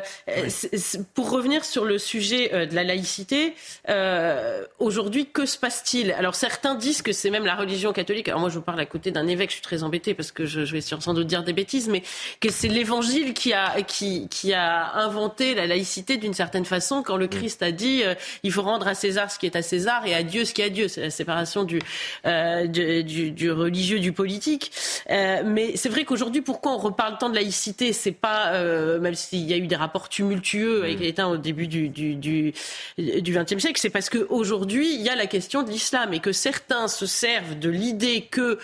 pour 1.15 1.31
revenir 1.31 1.65
sur 1.65 1.85
le 1.85 1.99
sujet 1.99 2.55
euh, 2.55 2.67
de 2.67 2.75
la 2.77 2.85
laïcité, 2.85 3.55
euh, 3.89 4.65
aujourd'hui, 4.79 5.27
que 5.27 5.45
se 5.45 5.59
passe-t-il? 5.59 6.13
Alors, 6.13 6.37
certains 6.37 6.77
disent 6.77 7.03
que 7.03 7.11
c'est 7.13 7.31
même 7.31 7.47
la 7.47 7.57
religion 7.57 7.93
catholique. 7.93 8.29
Alors, 8.29 8.41
moi, 8.41 8.49
je 8.49 8.55
vous 8.55 8.65
parle 8.65 8.79
à 8.79 8.87
côté 8.87 9.11
d'un 9.11 9.27
évêque, 9.27 9.51
je 9.51 9.55
suis 9.55 9.63
très 9.63 9.83
embêtée 9.83 10.15
parce 10.15 10.31
que 10.31 10.47
je, 10.47 10.65
je 10.65 10.73
vais 10.73 10.81
sans 10.81 11.15
doute 11.15 11.27
dire 11.27 11.43
des 11.43 11.53
bêtises, 11.53 11.89
mais 11.89 12.05
que 12.41 12.49
c'est 12.53 12.69
l'évangile 12.69 13.35
qui 13.40 13.40
a, 13.53 13.83
qui, 13.83 14.29
qui 14.29 14.53
a 14.53 14.95
inventé 14.97 15.55
la 15.55 15.67
laïcité 15.67 16.17
d'une 16.17 16.35
certaine 16.35 16.65
façon 16.65 17.03
quand 17.03 17.17
le 17.17 17.27
mm. 17.27 17.31
Christ 17.31 17.63
a 17.63 17.73
dit 17.73 18.03
euh, 18.05 18.15
il 18.43 18.53
faut 18.53 18.63
rendre 18.63 18.87
à 18.87 18.95
César 18.95 19.31
ce 19.31 19.39
qui 19.39 19.47
est 19.47 19.57
à 19.57 19.63
César 19.63 20.07
et 20.07 20.15
à 20.15 20.23
Dieu 20.23 20.45
ce 20.45 20.55
qui 20.55 20.63
est 20.63 20.67
à 20.67 20.71
Dieu. 20.71 20.89
C'est 20.89 21.03
la 21.03 21.11
séparation 21.11 21.65
du, 21.65 21.81
euh, 22.27 22.67
du, 22.67 23.31
du, 23.31 23.51
religieux 23.51 24.01
du 24.01 24.13
politique. 24.13 24.73
Euh, 25.11 25.43
mais 25.45 25.77
c'est 25.77 25.89
vrai 25.89 26.05
qu'aujourd'hui, 26.05 26.43
pourquoi 26.43 26.73
on 26.73 26.79
reparle 26.79 27.19
tant 27.19 27.31
de 27.31 27.35
laïcité? 27.35 27.93
C'est 27.93 28.13
pas, 28.13 28.53
euh, 28.55 29.01
même 29.01 29.15
s'il 29.15 29.49
y 29.49 29.53
a 29.53 29.57
eu 29.57 29.67
des 29.67 29.77
rapports 29.77 30.09
tumultueux 30.09 30.85
avec 30.85 30.99
mm. 30.99 31.03
l'État 31.03 31.29
au 31.29 31.37
début 31.37 31.67
du, 31.67 31.89
du, 31.89 32.15
du, 32.15 32.53
du 32.99 33.33
XXe 33.33 33.59
siècle, 33.59 33.81
c'est 33.81 33.91
parce 33.91 34.11
qu'aujourd'hui, 34.11 34.95
il 34.95 35.01
y 35.01 35.09
a 35.09 35.17
la 35.17 35.27
question 35.27 35.63
de 35.63 35.71
l'islam 35.71 36.13
et 36.13 36.21
que 36.21 36.33
certains 36.33 36.89
se 36.89 37.07
servent 37.07 37.59
de 37.59 37.71
l'idée 37.71 38.23
que 38.31 38.59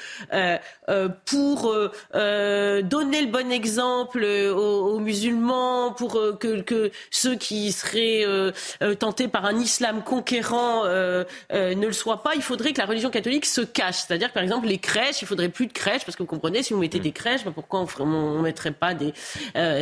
pour 1.25 1.75
donner 2.13 3.21
le 3.23 3.27
bon 3.27 3.51
exemple 3.51 4.25
aux, 4.25 4.99
musulmans, 4.99 5.93
pour 5.93 6.17
euh, 6.17 6.33
que, 6.33 6.61
que, 6.61 6.91
ceux 7.11 7.37
qui 7.37 7.73
seraient 7.73 8.25
euh, 8.25 8.53
euh, 8.83 8.95
tentés 8.95 9.29
par 9.29 9.45
un 9.45 9.59
islam 9.59 10.03
conquérant 10.03 10.85
ne 10.85 11.87
le 11.87 11.93
soient 11.93 12.23
pas, 12.23 12.35
il 12.35 12.43
faudrait 12.43 12.73
que 12.73 12.81
la 12.81 12.87
religion 12.87 13.11
catholique 13.11 13.47
se 13.47 13.61
cache. 13.61 13.97
C'est-à-dire, 13.97 14.33
par 14.33 14.43
exemple, 14.43 14.67
les 14.67 14.79
crèches, 14.79 15.23
il 15.23 15.29
faudrait 15.29 15.49
plus 15.49 15.67
de 15.67 15.73
crèches, 15.73 16.05
parce 16.05 16.17
que 16.17 16.23
vous 16.23 16.29
comprenez, 16.29 16.63
si 16.63 16.73
vous 16.73 16.81
mettez 16.81 16.99
des 16.99 17.13
crèches, 17.13 17.45
bah, 17.45 17.53
pourquoi 17.55 17.85
on 18.01 18.37
ne 18.37 18.43
mettrait 18.43 18.73
pas 18.73 18.95
des, 18.95 19.13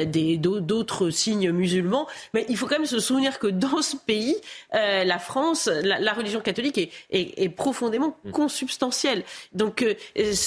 des, 0.07 0.37
d'autres 0.39 1.11
signes 1.11 1.51
musulmans? 1.51 2.07
Mais 2.33 2.47
il 2.49 2.57
faut 2.57 2.67
quand 2.67 2.79
même 2.79 2.87
se 2.87 3.01
souvenir 3.01 3.39
que 3.39 3.47
dans 3.47 3.83
ce 3.83 3.97
pays, 3.97 4.37
la 4.73 5.19
France, 5.19 5.69
la, 5.83 6.13
religion 6.13 6.41
catholique 6.41 6.79
est, 6.79 6.91
est, 7.11 7.49
profondément 7.49 8.17
mm. 8.25 8.31
consubstantielle. 8.31 9.25
Donc, 9.53 9.85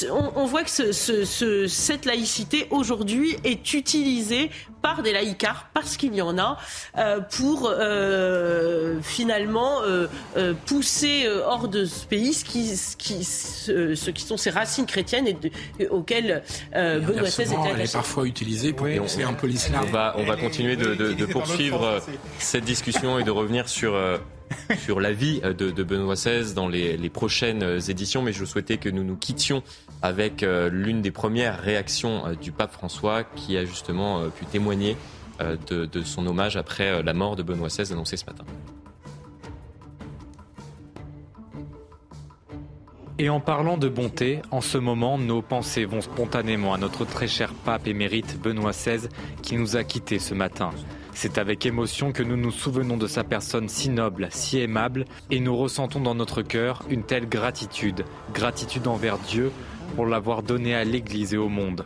on, 0.10 0.32
on, 0.36 0.46
voit 0.48 0.64
que 0.64 0.70
ce, 0.70 0.92
ce, 0.92 1.68
cette 1.68 2.06
laïcité, 2.06 2.68
aujourd'hui, 2.72 3.38
est 3.44 3.74
utilisée 3.74 4.50
par 4.82 5.04
des 5.04 5.12
laïcars, 5.12 5.70
parce 5.74 5.98
qu'il 5.98 6.14
y 6.16 6.22
en 6.22 6.38
a, 6.38 6.58
euh, 6.98 7.20
pour 7.20 7.70
euh, 7.70 9.00
finalement 9.02 9.82
euh, 9.84 10.08
pousser 10.66 11.28
hors 11.46 11.68
de 11.68 11.86
ce 11.86 12.06
pays 12.06 12.34
ce 12.34 12.46
qui, 12.46 12.72
qui, 12.98 13.24
ce, 13.24 14.10
qui 14.10 14.22
sont 14.22 14.38
ses 14.38 14.50
racines 14.50 14.86
chrétiennes 14.86 15.28
et 15.80 15.88
auxquelles 15.88 16.44
Benoît 16.74 17.24
XVI 17.24 17.44
était 17.44 17.70
Elle 17.74 17.82
est 17.82 17.94
parfois 17.94 18.26
utilisée 18.26 18.74
pour 18.74 18.88
pousser 18.88 19.24
un 19.24 19.34
peu 19.34 19.48
l'islam. 19.48 19.84
On 19.88 19.92
va, 19.92 20.16
on 20.18 20.24
va 20.24 20.36
continuer 20.38 20.76
de, 20.76 20.94
de 20.94 21.26
poursuivre 21.26 22.02
cette 22.40 22.66
discussion 22.66 23.20
et 23.20 23.24
de 23.24 23.32
revenir 23.32 23.68
sur 23.68 23.98
sur 24.80 25.02
la 25.02 25.12
vie 25.12 25.42
de, 25.42 25.72
de 25.72 25.84
Benoît 25.84 26.16
XVI 26.16 26.54
dans 26.54 26.70
les, 26.70 26.96
les, 26.96 27.10
prochaines 27.10 27.80
éditions, 27.90 28.22
mais 28.22 28.32
je 28.32 28.46
souhaitais 28.46 28.78
que 28.78 28.88
nous 28.88 29.04
nous 29.04 29.18
quittions 29.18 29.62
avec 30.02 30.44
euh, 30.44 30.70
l'une 30.70 31.02
des 31.02 31.12
premières 31.12 31.60
réactions 31.60 32.26
euh, 32.26 32.36
du 32.36 32.52
pape 32.52 32.72
François 32.72 33.24
qui 33.24 33.58
a 33.58 33.66
justement 33.66 34.20
euh, 34.20 34.30
pu 34.30 34.46
témoigner 34.46 34.98
de, 35.68 35.86
de, 35.86 36.02
son 36.02 36.26
hommage 36.26 36.58
après 36.58 37.04
la 37.04 37.14
mort 37.14 37.36
de 37.36 37.44
Benoît 37.44 37.68
XVI 37.68 37.94
annoncée 37.94 38.18
ce 38.18 38.26
matin. 38.26 38.44
Et 43.20 43.30
en 43.30 43.40
parlant 43.40 43.78
de 43.78 43.88
bonté, 43.88 44.42
en 44.50 44.62
ce 44.62 44.80
moment, 44.80 45.20
nos 45.20 45.44
pensées 45.44 45.86
vont 45.86 46.02
spontanément 46.02 46.74
à 46.74 46.80
notre 46.80 47.06
très 47.06 47.28
cher 47.28 47.54
pape 47.54 47.88
émérite 47.88 48.42
Benoît 48.42 48.72
XVI 48.72 49.10
qui 49.44 49.58
nous 49.58 49.78
a 49.78 49.84
quittés 49.84 50.18
ce 50.18 50.34
matin. 50.34 50.72
C'est 51.14 51.40
avec 51.40 51.66
émotion 51.66 52.12
que 52.12 52.22
nous 52.22 52.38
nous 52.38 52.52
souvenons 52.52 52.96
de 52.96 53.08
sa 53.08 53.24
personne 53.24 53.70
si 53.70 53.90
noble, 53.90 54.28
si 54.30 54.60
aimable, 54.60 55.06
et 55.32 55.40
nous 55.40 55.58
ressentons 55.58 56.00
dans 56.00 56.14
notre 56.14 56.44
cœur 56.44 56.84
une 56.90 57.02
telle 57.02 57.28
gratitude, 57.28 58.06
gratitude 58.36 58.86
envers 58.86 59.18
Dieu 59.18 59.52
pour 59.96 60.06
l'avoir 60.06 60.44
donné 60.44 60.76
à 60.76 60.84
l'Église 60.84 61.34
et 61.34 61.38
au 61.38 61.50
monde. 61.50 61.86